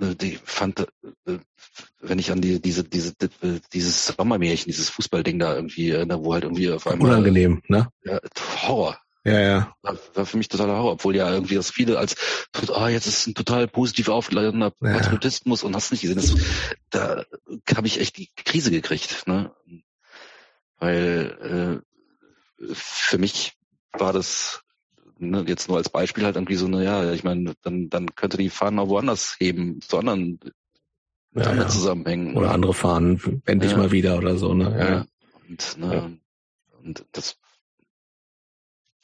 [0.00, 1.38] äh, die fand, äh,
[2.00, 3.14] wenn ich an die, diese, diese,
[3.72, 7.10] dieses Sommermärchen, dieses Fußballding da irgendwie erinnere, wo halt irgendwie auf einmal.
[7.10, 7.88] Unangenehm, ne?
[8.02, 8.18] Ja,
[8.62, 8.98] Horror.
[9.24, 9.74] Ja, ja.
[9.80, 12.14] War, war für mich totaler Horror, obwohl ja irgendwie das viele als,
[12.74, 15.66] ah, jetzt ist ein total positiv aufgeladener Patriotismus ja.
[15.66, 16.16] und hast nicht gesehen.
[16.16, 16.34] Das,
[16.90, 17.24] da
[17.74, 19.50] habe ich echt die Krise gekriegt, ne?
[20.78, 21.82] Weil
[22.60, 23.54] äh, für mich
[23.92, 24.62] war das
[25.18, 28.50] ne, jetzt nur als Beispiel halt irgendwie so, naja, ich meine, dann, dann könnte die
[28.50, 30.38] Fahnen auch woanders heben, zu anderen,
[31.34, 31.68] ja, anderen ja.
[31.68, 32.36] Zusammenhängen.
[32.36, 33.78] Oder andere Fahnen, endlich ja.
[33.78, 34.76] mal wieder oder so, ne?
[34.78, 35.06] Ja.
[35.48, 36.18] Und, ne,
[36.82, 37.38] und das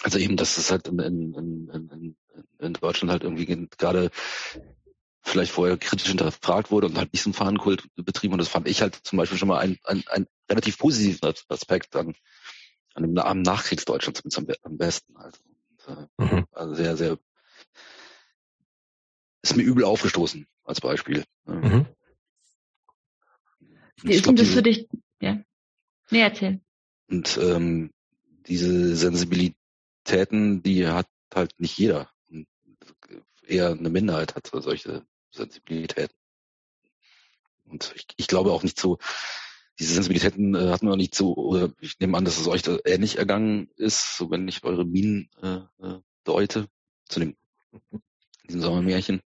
[0.03, 2.17] also eben, dass es halt in, in, in,
[2.59, 3.47] in Deutschland halt irgendwie
[3.77, 4.11] gerade
[5.23, 8.35] vielleicht vorher kritisch hinterfragt wurde und halt nicht so ein Fahnenkult betrieben.
[8.35, 11.95] Und das fand ich halt zum Beispiel schon mal ein, ein, ein relativ positiven Aspekt
[11.97, 12.15] an,
[12.95, 15.17] an dem am Nachkriegsdeutschland zumindest am, besten.
[15.17, 15.39] Also,
[16.17, 16.47] und, äh, mhm.
[16.53, 17.19] also sehr, sehr
[19.43, 21.25] ist mir übel aufgestoßen als Beispiel.
[21.47, 21.87] Mhm.
[24.03, 24.87] Wie ist denn das für dich?
[25.21, 25.43] Ja.
[26.11, 26.61] Nee, erzähl.
[27.09, 27.91] Und ähm,
[28.47, 28.97] diese
[30.11, 32.11] Sensibilitäten, die hat halt nicht jeder.
[33.47, 36.17] Eher eine Minderheit hat solche Sensibilitäten.
[37.65, 38.99] Und ich, ich glaube auch nicht so,
[39.79, 42.79] diese Sensibilitäten äh, hatten wir nicht so, oder ich nehme an, dass es euch da
[42.85, 46.69] ähnlich ergangen ist, so wenn ich eure Minen äh, äh, deute,
[47.09, 47.37] zu dem
[48.45, 49.23] diesem Sommermärchen.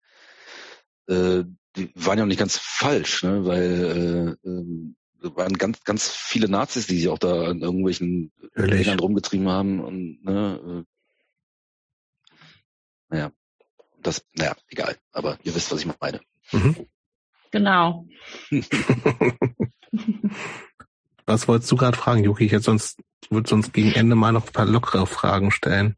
[1.08, 1.44] äh,
[1.76, 3.44] die waren ja auch nicht ganz falsch, ne?
[3.46, 4.94] weil äh, äh,
[5.36, 10.24] waren ganz, ganz viele Nazis, die sich auch da an irgendwelchen Ländern rumgetrieben haben und
[10.24, 10.84] ne,
[13.10, 13.32] äh, naja,
[14.02, 16.20] das, naja, egal, aber ihr wisst, was ich meine.
[16.52, 16.86] Mhm.
[17.50, 18.06] Genau.
[21.26, 22.44] was wolltest du gerade fragen, Juki?
[22.44, 25.96] Ich jetzt sonst würde sonst gegen Ende mal noch ein paar lockere Fragen stellen.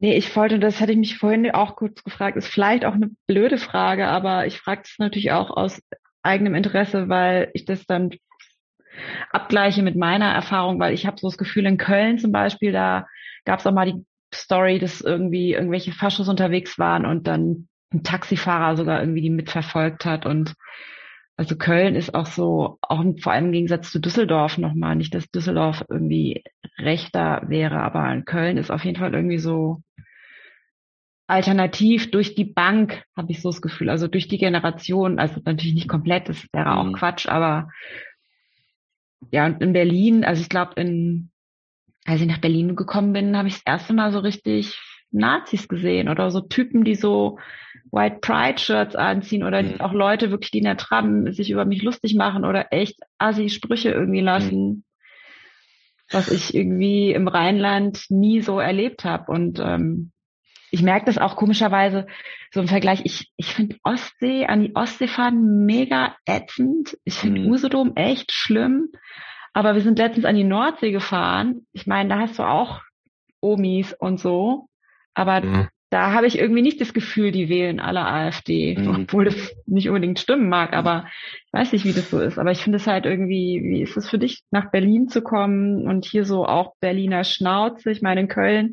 [0.00, 3.10] Nee, ich wollte, das hatte ich mich vorhin auch kurz gefragt, ist vielleicht auch eine
[3.26, 5.80] blöde Frage, aber ich frage es natürlich auch aus
[6.22, 8.10] eigenem Interesse, weil ich das dann
[9.30, 13.06] abgleiche mit meiner Erfahrung, weil ich habe so das Gefühl, in Köln zum Beispiel, da
[13.44, 18.02] gab es auch mal die Story, dass irgendwie irgendwelche Faschos unterwegs waren und dann ein
[18.02, 20.26] Taxifahrer sogar irgendwie die mitverfolgt hat.
[20.26, 20.54] Und
[21.36, 25.30] also Köln ist auch so, auch vor allem im Gegensatz zu Düsseldorf nochmal, nicht, dass
[25.30, 26.44] Düsseldorf irgendwie
[26.78, 29.82] rechter wäre, aber in Köln ist auf jeden Fall irgendwie so
[31.26, 32.10] alternativ.
[32.10, 35.88] Durch die Bank, habe ich so das Gefühl, also durch die Generation, also natürlich nicht
[35.88, 36.94] komplett, das wäre auch mhm.
[36.94, 37.70] Quatsch, aber
[39.30, 41.30] ja, und in Berlin, also ich glaube, in,
[42.04, 44.78] als ich nach Berlin gekommen bin, habe ich das erste Mal so richtig
[45.10, 47.38] Nazis gesehen oder so Typen, die so
[47.90, 49.80] White Pride Shirts anziehen oder mhm.
[49.80, 53.48] auch Leute wirklich, die in der Tram sich über mich lustig machen oder echt assi
[53.48, 54.84] Sprüche irgendwie lassen, mhm.
[56.10, 60.10] was ich irgendwie im Rheinland nie so erlebt habe und ähm,
[60.74, 62.08] ich merke das auch komischerweise
[62.52, 63.02] so im Vergleich.
[63.04, 66.98] Ich, ich finde Ostsee, an die Ostsee fahren mega ätzend.
[67.04, 67.46] Ich finde mhm.
[67.52, 68.88] Usedom echt schlimm.
[69.52, 71.64] Aber wir sind letztens an die Nordsee gefahren.
[71.72, 72.80] Ich meine, da hast du auch
[73.40, 74.66] Omis und so.
[75.14, 75.68] Aber mhm.
[75.90, 79.04] da habe ich irgendwie nicht das Gefühl, die wählen alle AfD, mhm.
[79.04, 80.72] obwohl das nicht unbedingt stimmen mag.
[80.72, 81.06] Aber
[81.46, 82.36] ich weiß nicht, wie das so ist.
[82.36, 85.86] Aber ich finde es halt irgendwie, wie ist es für dich, nach Berlin zu kommen
[85.86, 87.92] und hier so auch Berliner Schnauze?
[87.92, 88.72] Ich meine, in Köln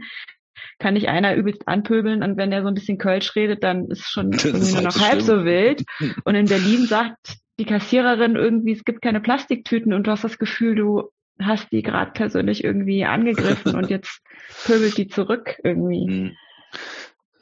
[0.79, 4.09] kann nicht einer übelst anpöbeln und wenn der so ein bisschen Kölsch redet, dann ist
[4.09, 5.83] schon irgendwie nur noch halb so wild.
[6.25, 10.39] Und in Berlin sagt die Kassiererin irgendwie, es gibt keine Plastiktüten und du hast das
[10.39, 14.21] Gefühl, du hast die gerade persönlich irgendwie angegriffen und jetzt
[14.65, 16.07] pöbelt die zurück irgendwie.
[16.07, 16.35] Hm.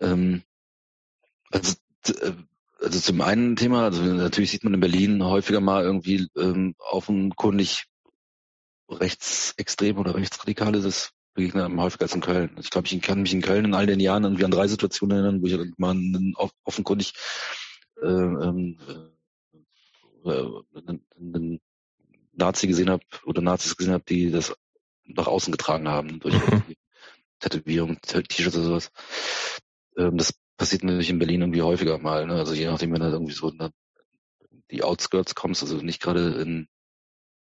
[0.02, 0.44] Ähm,
[1.52, 1.76] also,
[2.08, 2.32] äh,
[2.82, 7.86] also zum einen Thema, also natürlich sieht man in Berlin häufiger mal irgendwie ähm, offenkundig
[8.90, 10.82] rechtsextrem oder rechtsradikale,
[11.40, 12.56] begegnet einem häufiger als in Köln.
[12.60, 15.18] Ich glaube, ich kann mich in Köln in all den Jahren irgendwie an drei Situationen
[15.18, 16.36] erinnern, wo ich mal einen,
[16.66, 17.14] offenkundig
[18.02, 18.78] äh, ähm,
[20.26, 20.44] äh,
[21.18, 21.62] einen,
[22.34, 24.54] Nazi gesehen habe oder Nazis gesehen habe, die das
[25.04, 26.76] nach außen getragen haben durch mhm.
[27.40, 28.92] Tätowierung, T-Shirts oder sowas.
[29.98, 32.28] Ähm, das passiert natürlich in Berlin irgendwie häufiger mal.
[32.28, 32.36] Ne?
[32.36, 33.70] Also je nachdem, wenn du irgendwie so in
[34.72, 36.68] die Outskirts kommst, also nicht gerade in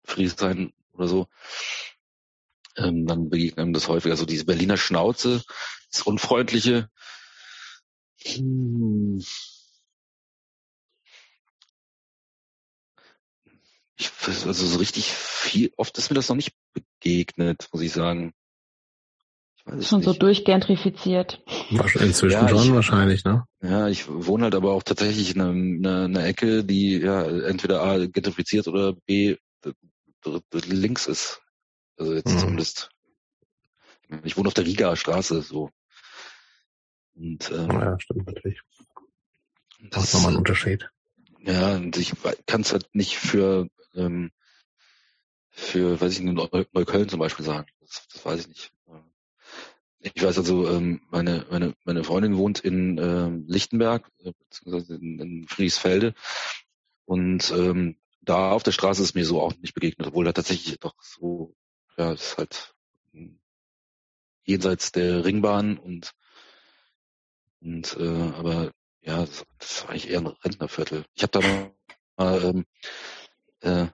[0.05, 1.27] Friedrichshain oder so,
[2.79, 4.13] ähm, dann begegnet einem das häufiger.
[4.13, 5.43] Also diese Berliner Schnauze,
[5.91, 6.89] das Unfreundliche.
[8.23, 9.23] Hm.
[13.97, 18.33] Ich, also so richtig viel, oft ist mir das noch nicht begegnet, muss ich sagen.
[19.57, 20.05] Ich weiß Schon nicht.
[20.05, 21.43] so durchgentrifiziert.
[21.69, 23.43] Inzwischen ja, schon ich, wahrscheinlich, ne?
[23.61, 28.05] Ja, ich wohne halt aber auch tatsächlich in einer, einer Ecke, die ja entweder A
[28.05, 29.35] gentrifiziert oder B
[30.65, 31.41] links ist.
[31.99, 32.39] Also jetzt mhm.
[32.39, 32.89] zumindest.
[34.23, 35.69] Ich wohne auf der Riga Straße, so.
[37.13, 38.61] Und, ähm, ja, stimmt natürlich.
[39.91, 40.89] Das ist nochmal ein Unterschied.
[41.41, 42.13] Ja, und ich
[42.47, 44.31] kann es halt nicht für, ähm,
[45.49, 46.33] für, weiß ich nicht,
[46.73, 47.67] Neukölln zum Beispiel sagen.
[47.81, 48.73] Das, das weiß ich nicht.
[50.01, 55.19] Ich weiß also, ähm, meine, meine, meine Freundin wohnt in ähm, Lichtenberg, äh, beziehungsweise in,
[55.19, 56.13] in Friesfelde.
[57.05, 60.79] Und ähm, da auf der Straße ist mir so auch nicht begegnet, obwohl da tatsächlich
[60.79, 61.53] doch so
[61.97, 62.73] ja, ist halt
[64.43, 66.13] jenseits der Ringbahn und
[67.61, 71.05] und äh, aber ja, das, das ist eigentlich eher ein Rentnerviertel.
[71.13, 71.71] Ich habe da
[72.17, 72.65] mal ähm,
[73.61, 73.87] äh,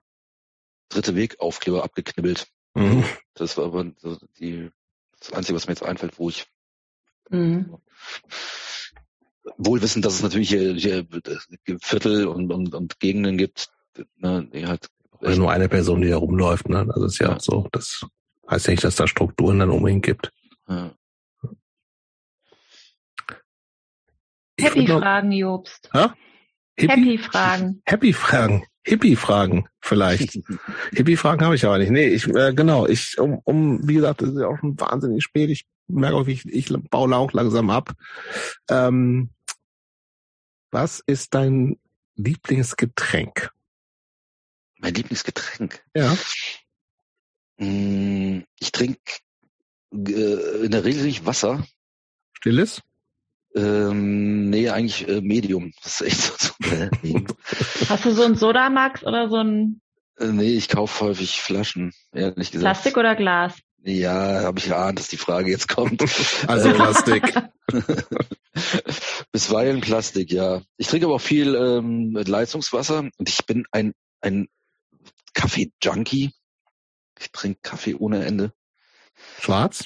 [0.90, 2.48] dritte Wegaufkleber abgeknibbelt.
[2.74, 3.04] Mhm.
[3.34, 4.70] Das war aber so die
[5.20, 6.46] das Einzige, was mir jetzt einfällt, wo ich
[7.30, 7.78] mhm.
[9.58, 11.08] wohl wissen, dass es natürlich hier, hier
[11.82, 13.70] Viertel und, und, und Gegenden gibt,
[14.18, 14.90] ne, die halt
[15.26, 16.70] oder nur eine Person, die da rumläuft.
[16.70, 16.88] Ne?
[16.94, 17.40] Also ist ja, ja.
[17.40, 17.68] so.
[17.72, 18.06] Das
[18.50, 20.32] heißt ja nicht, dass da Strukturen dann unbedingt gibt.
[20.68, 20.92] Ja.
[24.60, 25.90] Happy-Fragen, Jobst.
[26.78, 27.82] Happy-Fragen.
[27.86, 28.64] Happy-Fragen.
[28.88, 30.40] Hippie-Fragen vielleicht.
[30.94, 31.90] Hippie-Fragen habe ich aber nicht.
[31.90, 35.24] Nee, ich, äh, genau, ich, um, um, wie gesagt, das ist ja auch schon wahnsinnig
[35.24, 35.50] spät.
[35.50, 37.94] Ich merke auch, wie ich, ich baue auch langsam ab.
[38.70, 39.32] Ähm,
[40.72, 41.80] was ist dein
[42.16, 43.52] Lieblingsgetränk?
[44.86, 45.82] Mein Lieblingsgetränk?
[45.96, 46.16] Ja.
[47.58, 49.00] Hm, ich trinke
[49.92, 51.66] äh, in der Regel nicht Wasser.
[52.34, 52.84] Stilles?
[53.56, 55.74] Ähm, nee, eigentlich äh, Medium.
[55.82, 56.54] Das ist echt so.
[56.62, 56.92] so äh,
[57.90, 59.82] Hast du so ein Sodamax oder so ein?
[60.20, 62.72] Äh, nee, ich kaufe häufig Flaschen, ehrlich gesagt.
[62.76, 63.58] Plastik oder Glas?
[63.82, 66.04] Ja, habe ich geahnt, dass die Frage jetzt kommt.
[66.48, 67.34] Also Plastik.
[69.32, 70.62] Bisweilen Plastik, ja.
[70.78, 74.48] Ich trinke aber auch viel ähm, Leitungswasser und ich bin ein, ein
[75.36, 76.34] Kaffee-Junkie.
[77.20, 78.52] Ich trinke Kaffee ohne Ende.
[79.40, 79.86] Schwarz?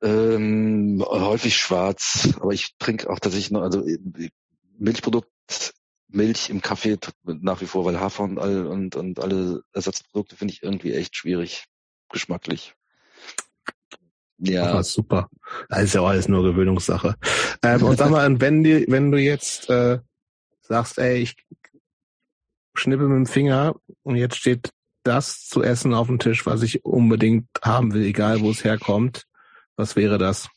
[0.00, 3.98] Ähm, häufig schwarz, aber ich trinke auch tatsächlich noch, also äh,
[4.78, 5.28] Milchprodukt,
[6.06, 10.54] Milch im Kaffee nach wie vor, weil Hafer und, all, und, und alle Ersatzprodukte finde
[10.54, 11.64] ich irgendwie echt schwierig,
[12.10, 12.74] geschmacklich.
[14.38, 14.78] Ja.
[14.78, 15.28] Oh, super.
[15.68, 17.16] Das ist ja auch alles nur Gewöhnungssache.
[17.64, 19.98] Ähm, und sag mal, wenn, die, wenn du jetzt äh,
[20.60, 21.36] sagst, ey, ich
[22.78, 24.70] schnippe mit dem Finger und jetzt steht
[25.02, 29.26] das zu essen auf dem Tisch, was ich unbedingt haben will, egal wo es herkommt,
[29.76, 30.48] was wäre das?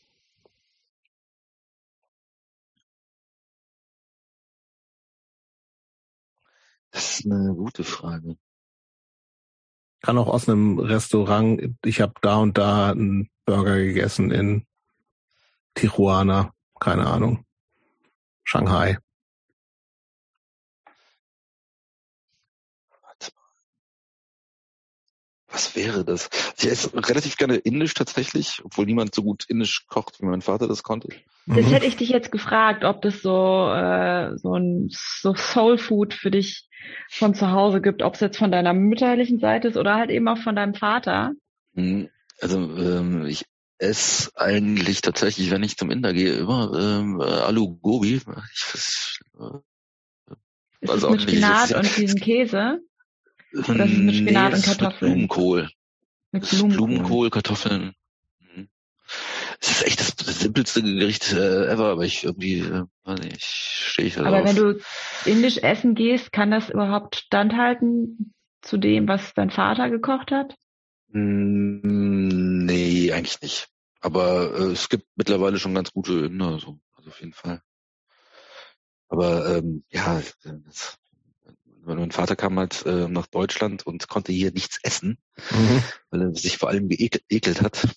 [6.90, 8.36] Das ist eine gute Frage.
[10.02, 14.66] Kann auch aus einem Restaurant, ich habe da und da einen Burger gegessen in
[15.74, 17.46] Tijuana, keine Ahnung,
[18.44, 18.98] Shanghai.
[25.52, 26.30] Was wäre das?
[26.58, 30.66] Ich esse relativ gerne Indisch tatsächlich, obwohl niemand so gut Indisch kocht, wie mein Vater
[30.66, 31.08] das konnte.
[31.46, 31.70] Das mhm.
[31.70, 36.30] hätte ich dich jetzt gefragt, ob das so äh, so ein so Soul Food für
[36.30, 36.68] dich
[37.10, 40.26] von zu Hause gibt, ob es jetzt von deiner mütterlichen Seite ist oder halt eben
[40.28, 41.32] auch von deinem Vater.
[41.74, 42.08] Mhm.
[42.40, 43.44] Also ähm, ich
[43.78, 48.14] esse eigentlich tatsächlich, wenn ich zum Inder gehe, immer ähm, Alu Gobi.
[48.14, 48.24] Ich,
[48.72, 49.58] das, äh,
[50.80, 52.80] ist mit Spinat und diesem Käse?
[53.54, 55.10] Oder ist es mit Spinat nee, und Kartoffeln?
[55.10, 55.70] Mit Blumenkohl.
[56.32, 56.76] Mit Blumenkohl.
[56.76, 57.94] Blumenkohl, Kartoffeln.
[58.40, 58.68] Mhm.
[59.60, 63.42] Es ist echt das, das simpelste Gericht äh, ever, aber ich irgendwie, äh, weiß nicht,
[63.42, 64.48] stehe ich da Aber drauf.
[64.48, 64.80] wenn du
[65.26, 70.56] indisch essen gehst, kann das überhaupt standhalten zu dem, was dein Vater gekocht hat?
[71.08, 73.68] Mm, nee, eigentlich nicht.
[74.00, 77.62] Aber äh, es gibt mittlerweile schon ganz gute Inder, so, also auf jeden Fall.
[79.08, 80.98] Aber ähm, ja, das,
[81.84, 85.18] mein Vater kam halt äh, nach Deutschland und konnte hier nichts essen,
[85.50, 85.82] mhm.
[86.10, 87.88] weil er sich vor allem geekelt hat.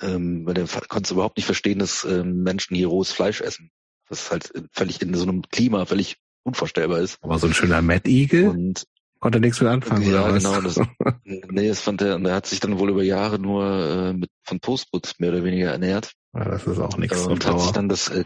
[0.00, 3.70] Ähm, weil er konnte es überhaupt nicht verstehen, dass ähm, Menschen hier rohes Fleisch essen.
[4.08, 7.18] Was halt völlig in so einem Klima völlig unvorstellbar ist.
[7.22, 8.50] Aber so ein schöner Mad Eagle?
[8.50, 8.86] Und
[9.20, 10.42] konnte nichts mit anfangen, ja, oder was?
[10.42, 10.60] genau.
[10.60, 10.80] Das,
[11.24, 14.30] nee, das fand er, und er hat sich dann wohl über Jahre nur äh, mit
[14.42, 16.12] von Toastbrot mehr oder weniger ernährt.
[16.34, 17.24] Ja, das ist auch nichts.
[17.24, 18.24] Äh, und hat sich dann das äh,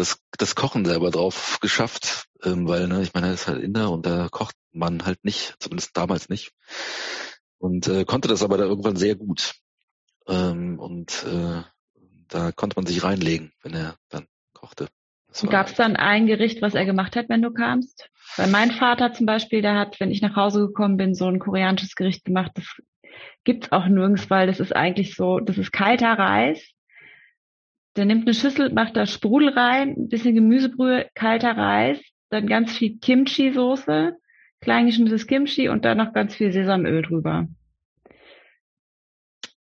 [0.00, 3.90] das, das Kochen selber drauf geschafft, ähm, weil, ne, ich meine, er ist halt Inder
[3.90, 6.52] und da kocht man halt nicht, zumindest damals nicht.
[7.58, 9.54] Und äh, konnte das aber da irgendwann sehr gut.
[10.26, 11.62] Ähm, und äh,
[12.28, 14.88] da konnte man sich reinlegen, wenn er dann kochte.
[15.48, 18.08] Gab es dann ein Gericht, was er gemacht hat, wenn du kamst?
[18.36, 21.38] Weil mein Vater zum Beispiel, der hat, wenn ich nach Hause gekommen bin, so ein
[21.38, 22.52] koreanisches Gericht gemacht.
[22.54, 22.64] Das
[23.44, 26.72] gibt's auch nirgends, weil das ist eigentlich so, das ist kalter Reis
[27.96, 32.72] der nimmt eine Schüssel, macht da Sprudel rein, ein bisschen Gemüsebrühe, kalter Reis, dann ganz
[32.72, 34.12] viel Kimchi-Soße,
[34.60, 37.48] kleingeschnittenes Kimchi und dann noch ganz viel Sesamöl drüber.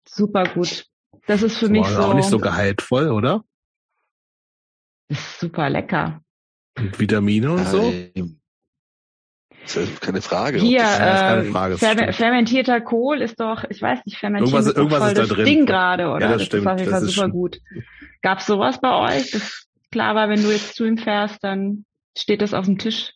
[0.06, 0.86] Super gut.
[1.26, 2.00] Das ist für das mich so.
[2.02, 3.44] auch nicht so gehaltvoll, oder?
[5.08, 6.22] Ist super lecker.
[6.78, 7.92] Und Vitamine und so?
[9.64, 10.58] Das ist keine Frage.
[10.58, 14.76] Hier, äh, keine Frage, fer fermentierter Kohl ist doch, ich weiß nicht, fermentiert irgendwas, ist
[14.76, 15.44] irgendwas voll ist da das drin.
[15.44, 16.20] Ding gerade, oder?
[16.20, 16.62] Ja, das, das stimmt.
[16.62, 17.60] ist auf jeden Fall super gut.
[18.22, 19.30] Gab's sowas bei euch?
[19.30, 21.84] Das klar war, wenn du jetzt zu ihm fährst, dann
[22.16, 23.12] steht das auf dem Tisch.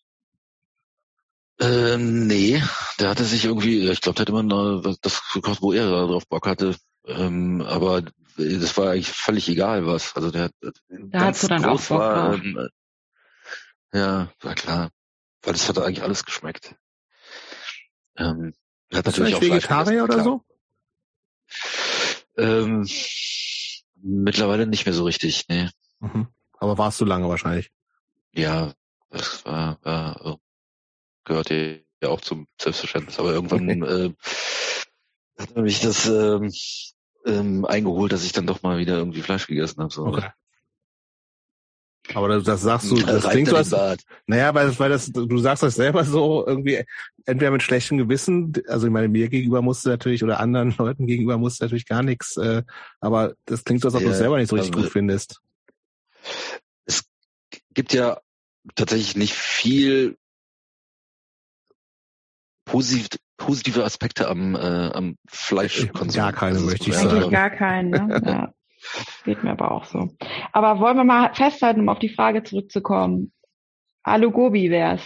[1.58, 2.62] Ähm, nee,
[3.00, 6.47] der hatte sich irgendwie, ich glaube, der hat immer das gekocht, wo er drauf Bock
[6.47, 6.76] hatte.
[7.07, 8.02] Ähm, aber
[8.36, 10.15] das war eigentlich völlig egal was.
[10.15, 10.50] Also der
[10.91, 12.68] da hast du dann auch Bock war, ähm,
[13.92, 14.91] Ja, war klar
[15.47, 16.75] weil das hat eigentlich alles geschmeckt.
[18.16, 18.55] Ähm,
[18.92, 20.42] hat Bist natürlich auch Vegetarier oder so?
[22.36, 22.86] Ähm,
[23.94, 25.68] mittlerweile nicht mehr so richtig, nee.
[26.00, 26.28] Mhm.
[26.58, 27.70] Aber warst du lange wahrscheinlich?
[28.33, 28.75] Ja,
[29.10, 30.39] das war, war
[31.25, 33.18] gehört ja auch zum Selbstverständnis.
[33.18, 34.15] Aber irgendwann äh,
[35.39, 36.52] hat mich das ähm,
[37.26, 39.92] ähm, eingeholt, dass ich dann doch mal wieder irgendwie Fleisch gegessen habe.
[39.92, 40.07] So.
[40.07, 40.31] Okay.
[42.15, 43.75] Aber das, das sagst du, das klingt so als,
[44.26, 46.85] naja, weil, weil das, du sagst das selber so irgendwie,
[47.25, 51.07] entweder mit schlechtem Gewissen, also ich meine, mir gegenüber musst du natürlich, oder anderen Leuten
[51.07, 52.62] gegenüber musst du natürlich gar nichts, äh,
[53.01, 54.93] aber das klingt so, als ob ja, du es selber nicht so richtig also, gut
[54.93, 55.41] findest.
[56.85, 57.05] Es
[57.75, 58.20] gibt ja
[58.75, 60.17] tatsächlich nicht viel
[62.65, 66.17] positiv, positive Aspekte am, äh, am Fleischkonsum.
[66.17, 67.10] Gar keine, möchte ich sagen.
[67.10, 68.23] Eigentlich gar keinen, ne?
[68.26, 68.52] ja.
[69.24, 70.08] Geht mir aber auch so.
[70.52, 73.32] Aber wollen wir mal festhalten, um auf die Frage zurückzukommen.
[74.02, 75.02] Alu Gobi wär's.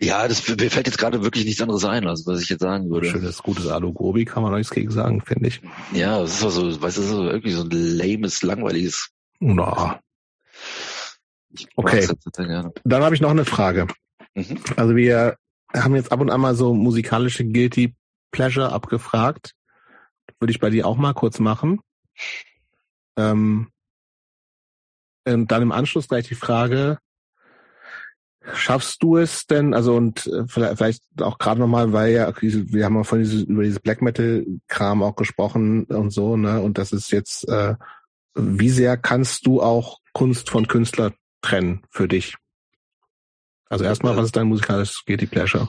[0.00, 2.90] Ja, das mir fällt jetzt gerade wirklich nichts anderes ein, als was ich jetzt sagen
[2.90, 3.08] würde.
[3.08, 5.60] Schönes, gutes Alu Gobi kann man nichts gegen sagen, finde ich.
[5.92, 9.10] Ja, das ist so, weißt du, so irgendwie so ein lames, langweiliges.
[9.38, 10.00] Na.
[11.76, 12.08] Okay.
[12.84, 13.86] Dann habe ich noch eine Frage.
[14.34, 14.58] Mhm.
[14.76, 15.36] Also wir
[15.72, 17.94] haben jetzt ab und an mal so musikalische Guilty
[18.32, 19.54] Pleasure abgefragt.
[20.40, 21.80] Würde ich bei dir auch mal kurz machen.
[23.16, 23.70] Ähm,
[25.26, 26.98] und dann im Anschluss gleich die Frage,
[28.52, 32.96] schaffst du es denn, also und äh, vielleicht auch gerade nochmal, weil ja, wir haben
[32.96, 36.60] ja von dieses, über dieses Black Metal-Kram auch gesprochen und so, ne?
[36.60, 37.74] Und das ist jetzt, äh,
[38.34, 42.36] wie sehr kannst du auch Kunst von Künstler trennen für dich?
[43.68, 45.68] Also erstmal, was ist dein musikalisches Guilty Pleasure?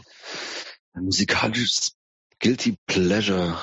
[0.93, 1.95] Ein musikalisches
[2.39, 3.57] Guilty Pleasure.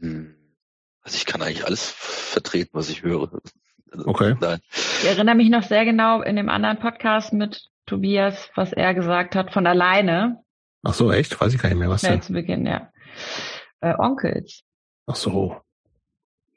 [0.00, 3.30] Also ich kann eigentlich alles vertreten, was ich höre.
[3.92, 4.36] Okay.
[4.40, 4.60] Nein.
[4.70, 9.36] Ich erinnere mich noch sehr genau in dem anderen Podcast mit Tobias, was er gesagt
[9.36, 10.42] hat, von alleine.
[10.82, 11.40] Ach so, echt?
[11.40, 12.20] Weiß ich gar nicht mehr, was denn?
[12.20, 12.90] zu Beginn, ja.
[13.80, 14.62] Äh, Onkels.
[15.06, 15.60] Ach so.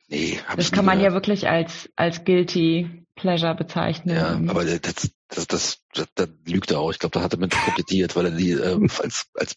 [0.07, 4.15] Nee, hab Das kann man ja wirklich als, als Guilty Pleasure bezeichnen.
[4.15, 5.47] Ja, aber das, das, das,
[5.93, 6.91] das, das lügt er auch.
[6.91, 9.55] Ich glaube, da hat er mit komplettiert, weil er die äh, als, als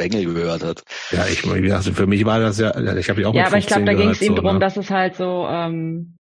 [0.00, 0.82] Bengel gehört hat.
[1.10, 3.66] Ja, ich also für mich war das ja, ich habe die auch Ja, aber ich
[3.66, 4.60] glaube, da ging es ihm so, drum, ne?
[4.60, 6.16] dass es halt so ähm,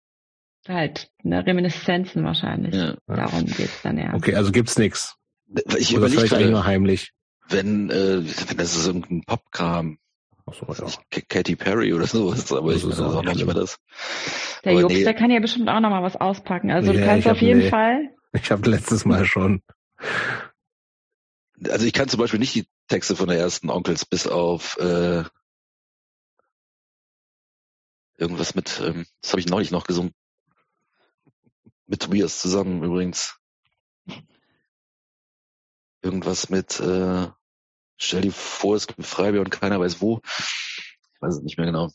[0.68, 2.74] halt ne, Reminiszenzen wahrscheinlich.
[2.74, 2.96] Ja.
[3.08, 4.14] Darum geht's dann ja.
[4.14, 5.16] Okay, also gibt's nix.
[5.78, 7.12] Ich Oder vielleicht eigentlich nur heimlich.
[7.50, 9.98] Wenn, äh, wenn das ist irgendein Popkram,
[10.52, 11.22] so, ja.
[11.28, 13.78] Katy Perry oder so ist, aber das ich ist auch nicht mehr das.
[14.64, 15.04] Der aber Jux, nee.
[15.04, 16.72] der kann ja bestimmt auch noch mal was auspacken.
[16.72, 17.70] Also ja, du kannst auf jeden nee.
[17.70, 18.10] Fall.
[18.34, 19.62] Ich habe letztes Mal schon.
[21.70, 25.24] Also ich kann zum Beispiel nicht die Texte von der ersten Onkels bis auf äh,
[28.18, 30.14] irgendwas mit, ähm, das habe ich neulich noch gesungen.
[31.88, 33.38] Mit Tobias zusammen übrigens.
[36.02, 37.28] Irgendwas mit äh,
[37.98, 40.22] Stell dir vor, es gibt Freibier und keiner weiß wo.
[40.26, 41.92] Ich weiß es nicht mehr genau.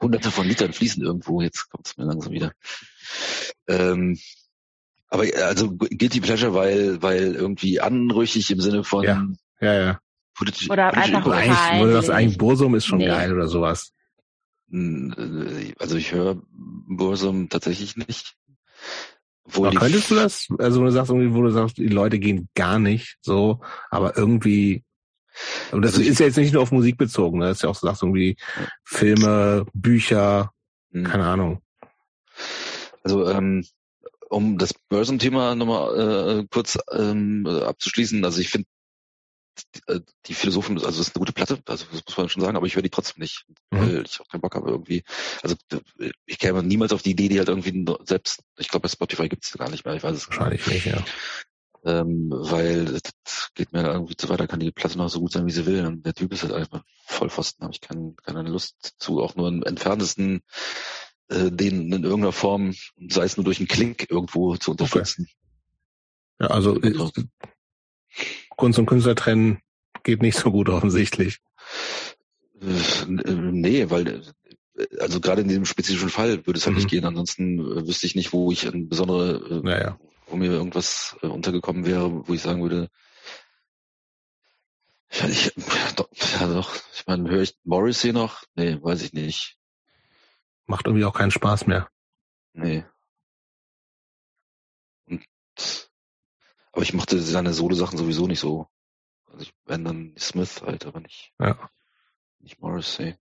[0.00, 2.52] Hunderte von Litern fließen irgendwo, jetzt kommt es mir langsam wieder.
[3.66, 4.18] Ähm,
[5.08, 9.26] aber also Guilty Pleasure, weil, weil irgendwie anrüchig im Sinne von ja,
[9.60, 10.00] ja, ja.
[10.34, 13.06] Politisch, oder politisch einfach eigentlich, Oder das eigentlich Bursum ist schon nee.
[13.06, 13.92] geil oder sowas.
[14.72, 18.36] Äh, also ich höre Bursum tatsächlich nicht.
[19.52, 20.46] Aber könntest du das?
[20.58, 24.16] Also, wo du sagst, irgendwie, wo du sagst, die Leute gehen gar nicht so, aber
[24.16, 24.84] irgendwie,
[25.72, 27.46] und das also ist ja jetzt nicht nur auf Musik bezogen, ne?
[27.46, 28.36] das ist ja auch, so sagst irgendwie
[28.84, 30.52] Filme, Bücher,
[30.92, 31.04] hm.
[31.04, 31.62] keine Ahnung.
[33.02, 33.64] Also, ähm,
[34.28, 38.68] um das Börsenthema nochmal äh, kurz ähm, abzuschließen, also ich finde
[39.86, 42.56] äh, die Philosophen, also das ist eine gute Platte, also das muss man schon sagen,
[42.56, 43.78] aber ich höre die trotzdem nicht, mhm.
[43.78, 45.02] weil ich auch keinen Bock habe irgendwie.
[45.42, 45.56] Also
[46.26, 49.44] ich käme niemals auf die Idee, die halt irgendwie selbst, ich glaube bei Spotify gibt
[49.44, 51.02] es gar nicht mehr, ich weiß es Wahrscheinlich nicht, ja.
[51.84, 55.32] Ähm, weil das geht mir irgendwie zu weit, da kann die Platte noch so gut
[55.32, 55.86] sein, wie sie will.
[55.86, 59.48] Und der Typ ist halt einfach Vollpfosten, habe ich kein, keine Lust zu, auch nur
[59.48, 60.42] im entferntesten
[61.28, 62.74] äh, den in irgendeiner Form,
[63.08, 65.28] sei es nur durch einen Klick irgendwo zu unterstützen.
[65.28, 65.34] Okay.
[66.40, 66.94] Ja, also äh,
[68.56, 69.60] Kunst und Künstler trennen
[70.04, 71.38] geht nicht so gut offensichtlich.
[72.60, 76.78] Äh, nee, weil äh, also gerade in diesem spezifischen Fall würde es halt mhm.
[76.82, 77.04] nicht gehen.
[77.04, 79.98] Ansonsten äh, wüsste ich nicht, wo ich ein besondere, naja.
[80.28, 82.88] wo mir irgendwas untergekommen wäre, wo ich sagen würde,
[85.10, 85.52] ja, ich,
[85.96, 86.08] doch,
[86.40, 88.44] ja doch, ich meine, höre ich Morrissey noch?
[88.54, 89.57] Nee, weiß ich nicht.
[90.68, 91.90] Macht irgendwie auch keinen Spaß mehr.
[92.52, 92.84] Nee.
[95.06, 95.26] Und
[96.72, 98.68] aber ich mochte seine Solo-Sachen sowieso nicht so.
[99.26, 101.70] Also ich wenn dann Smith halt, aber nicht, ja.
[102.38, 103.16] nicht Morrissey.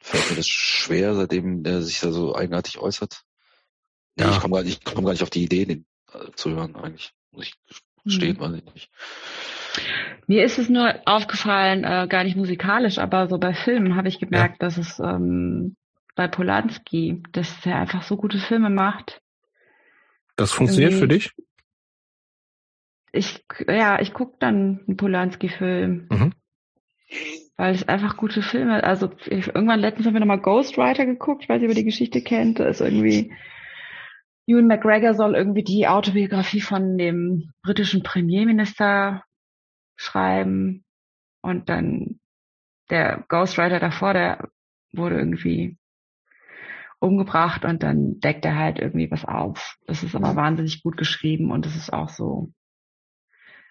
[0.00, 3.24] Fällt mir das schwer, seitdem er sich da so eigenartig äußert.
[4.16, 4.32] Nee, ja.
[4.32, 7.14] ich komme gar, nicht, komm gar nicht auf die Idee, den äh, zu hören eigentlich.
[7.30, 7.54] Muss ich
[8.06, 8.40] stehen, mhm.
[8.40, 8.90] weiß ich nicht.
[10.26, 14.18] Mir ist es nur aufgefallen, äh, gar nicht musikalisch, aber so bei Filmen habe ich
[14.18, 14.66] gemerkt, ja.
[14.66, 15.76] dass es ähm,
[16.16, 19.20] bei Polanski, dass er einfach so gute Filme macht.
[20.36, 21.02] Das funktioniert Irgendwie.
[21.02, 21.32] für dich?
[23.12, 26.08] ich, ja, ich gucke dann einen Polanski-Film.
[26.10, 26.32] Mhm.
[27.56, 31.48] Weil es einfach gute Filme, also ich, irgendwann letztens haben wir nochmal Ghostwriter geguckt, ich
[31.48, 33.32] weiß nicht, ob ihr die Geschichte kennt, da ist irgendwie,
[34.48, 39.22] Ewan McGregor soll irgendwie die Autobiografie von dem britischen Premierminister
[39.96, 40.84] schreiben
[41.42, 42.18] und dann
[42.90, 44.48] der Ghostwriter davor, der
[44.92, 45.76] wurde irgendwie
[46.98, 49.76] umgebracht und dann deckt er halt irgendwie was auf.
[49.86, 52.50] Das ist aber wahnsinnig gut geschrieben und es ist auch so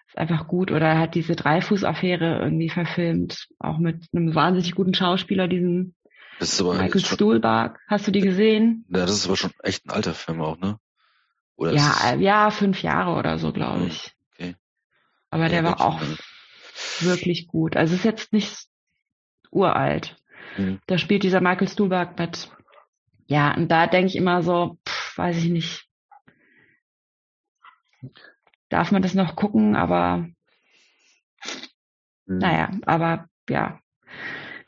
[0.06, 0.70] Ist einfach gut.
[0.70, 5.96] Oder er hat diese Dreifuß-Affäre irgendwie verfilmt, auch mit einem wahnsinnig guten Schauspieler, diesen
[6.40, 7.80] Michael Stuhlbarg.
[7.88, 8.84] Hast du die gesehen?
[8.88, 10.78] Ja, das ist aber schon echt ein alter Film auch, ne?
[11.56, 14.14] Oder ja, ja, fünf Jahre oder so, glaube hm, ich.
[14.34, 14.54] Okay.
[15.30, 16.00] Aber ja, der war auch
[17.00, 17.76] wirklich gut.
[17.76, 18.68] Also ist jetzt nicht
[19.50, 20.16] uralt.
[20.56, 20.80] Mhm.
[20.86, 22.50] Da spielt dieser Michael Stuhlbarg mit.
[23.26, 25.88] Ja, und da denke ich immer so, pff, weiß ich nicht.
[28.68, 30.28] Darf man das noch gucken, aber
[32.26, 32.38] mhm.
[32.38, 33.80] naja, aber ja.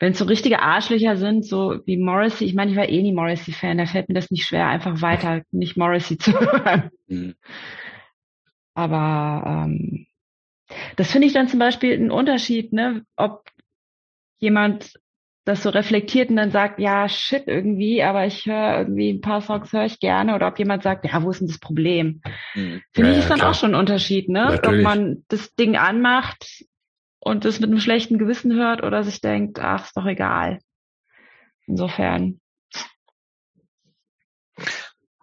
[0.01, 3.13] Wenn es so richtige Arschlöcher sind, so wie Morrissey, ich meine, ich war eh nie
[3.13, 6.89] Morrissey-Fan, da fällt mir das nicht schwer, einfach weiter nicht Morrissey zu hören.
[7.07, 7.35] Mhm.
[8.73, 10.07] Aber ähm,
[10.95, 13.47] das finde ich dann zum Beispiel ein Unterschied, ne, ob
[14.39, 14.93] jemand
[15.45, 19.41] das so reflektiert und dann sagt, ja, shit irgendwie, aber ich höre irgendwie ein paar
[19.41, 22.21] Songs höre ich gerne oder ob jemand sagt, ja, wo ist denn das Problem?
[22.55, 22.81] Mhm.
[22.91, 23.51] Finde ja, ich ist dann klar.
[23.51, 24.45] auch schon ein Unterschied, ne?
[24.45, 24.79] Natürlich.
[24.79, 26.65] Ob man das Ding anmacht
[27.21, 30.59] und es mit einem schlechten Gewissen hört oder sich denkt, ach, ist doch egal.
[31.67, 32.41] Insofern.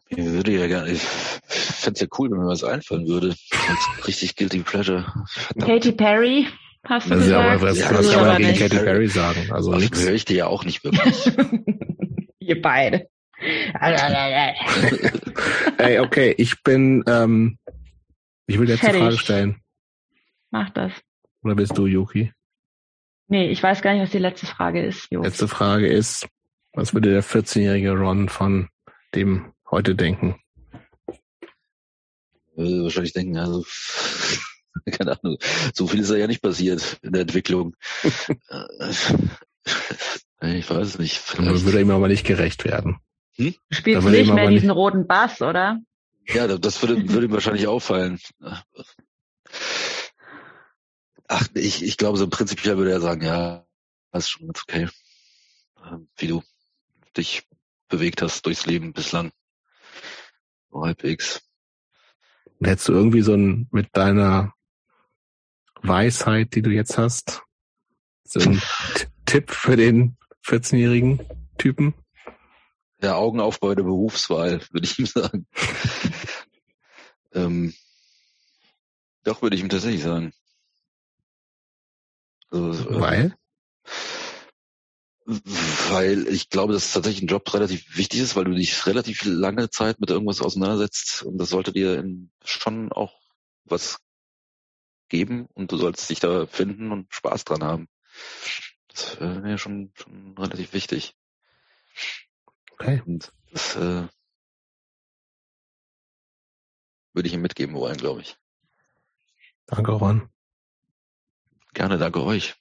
[0.08, 3.34] Ich würde ja gerne, ich fände es ja cool, wenn mir was einfallen würde.
[4.06, 5.12] richtig Guilty Pleasure.
[5.26, 5.66] Verdammt.
[5.66, 6.46] Katy Perry.
[6.84, 7.50] Hast du also, gesagt?
[7.50, 9.48] Aber was, ja, was kann man gegen Katy Perry sagen?
[9.50, 10.00] Also das nichts.
[10.02, 11.26] höre ich dir ja auch nicht wirklich.
[12.38, 13.08] Ihr beide.
[15.78, 17.58] Ey, okay, ich bin, ähm,
[18.46, 19.60] ich will jetzt eine Frage stellen.
[20.50, 20.92] Mach das.
[21.42, 22.32] Oder bist du, Yuki?
[23.28, 25.06] Nee, ich weiß gar nicht, was die letzte Frage ist.
[25.10, 25.22] Jo.
[25.22, 26.26] Letzte Frage ist,
[26.72, 28.68] was würde der 14-jährige Ron von
[29.14, 30.40] dem heute denken?
[32.56, 33.64] Würde wahrscheinlich denken, also
[34.90, 35.38] keine Ahnung,
[35.74, 37.76] so viel ist da ja nicht passiert in der Entwicklung.
[40.40, 41.16] Äh, ich weiß es nicht.
[41.16, 41.64] Vielleicht.
[41.64, 43.00] Würde ihm aber nicht gerecht werden.
[43.36, 43.54] Hm?
[43.68, 44.76] Du spielst nicht mehr diesen nicht...
[44.76, 45.80] roten Bass, oder?
[46.26, 48.20] Ja, das würde, würde ihm wahrscheinlich auffallen.
[51.28, 53.66] Ach, ich, ich glaube, so prinzipiell würde er sagen, ja,
[54.12, 54.88] das ist schon ganz okay.
[55.84, 56.42] Ähm, wie du
[57.16, 57.46] dich
[57.88, 59.30] bewegt hast durchs Leben bislang.
[60.70, 61.42] So halbwegs.
[62.62, 64.54] hättest du irgendwie so ein, mit deiner
[65.82, 67.42] Weisheit, die du jetzt hast?
[68.24, 68.62] So ein
[69.26, 71.26] Tipp für den 14-jährigen
[71.58, 71.94] Typen?
[73.02, 75.46] Der Augenaufbau der Berufswahl, würde ich ihm sagen.
[77.32, 77.74] ähm,
[79.24, 80.32] doch, würde ich ihm tatsächlich sagen.
[82.50, 83.36] Also, äh, Weil?
[85.24, 89.68] Weil ich glaube, dass tatsächlich ein Job relativ wichtig ist, weil du dich relativ lange
[89.68, 92.02] Zeit mit irgendwas auseinandersetzt und das sollte dir
[92.42, 93.20] schon auch
[93.64, 93.98] was
[95.08, 97.88] geben und du sollst dich da finden und Spaß dran haben.
[98.88, 101.14] Das wäre mir schon, schon relativ wichtig.
[102.72, 103.02] Okay.
[103.04, 104.08] Und das äh,
[107.12, 108.36] würde ich ihm mitgeben wollen, glaube ich.
[109.66, 110.30] Danke, Ron.
[111.78, 112.56] Gerne, danke euch.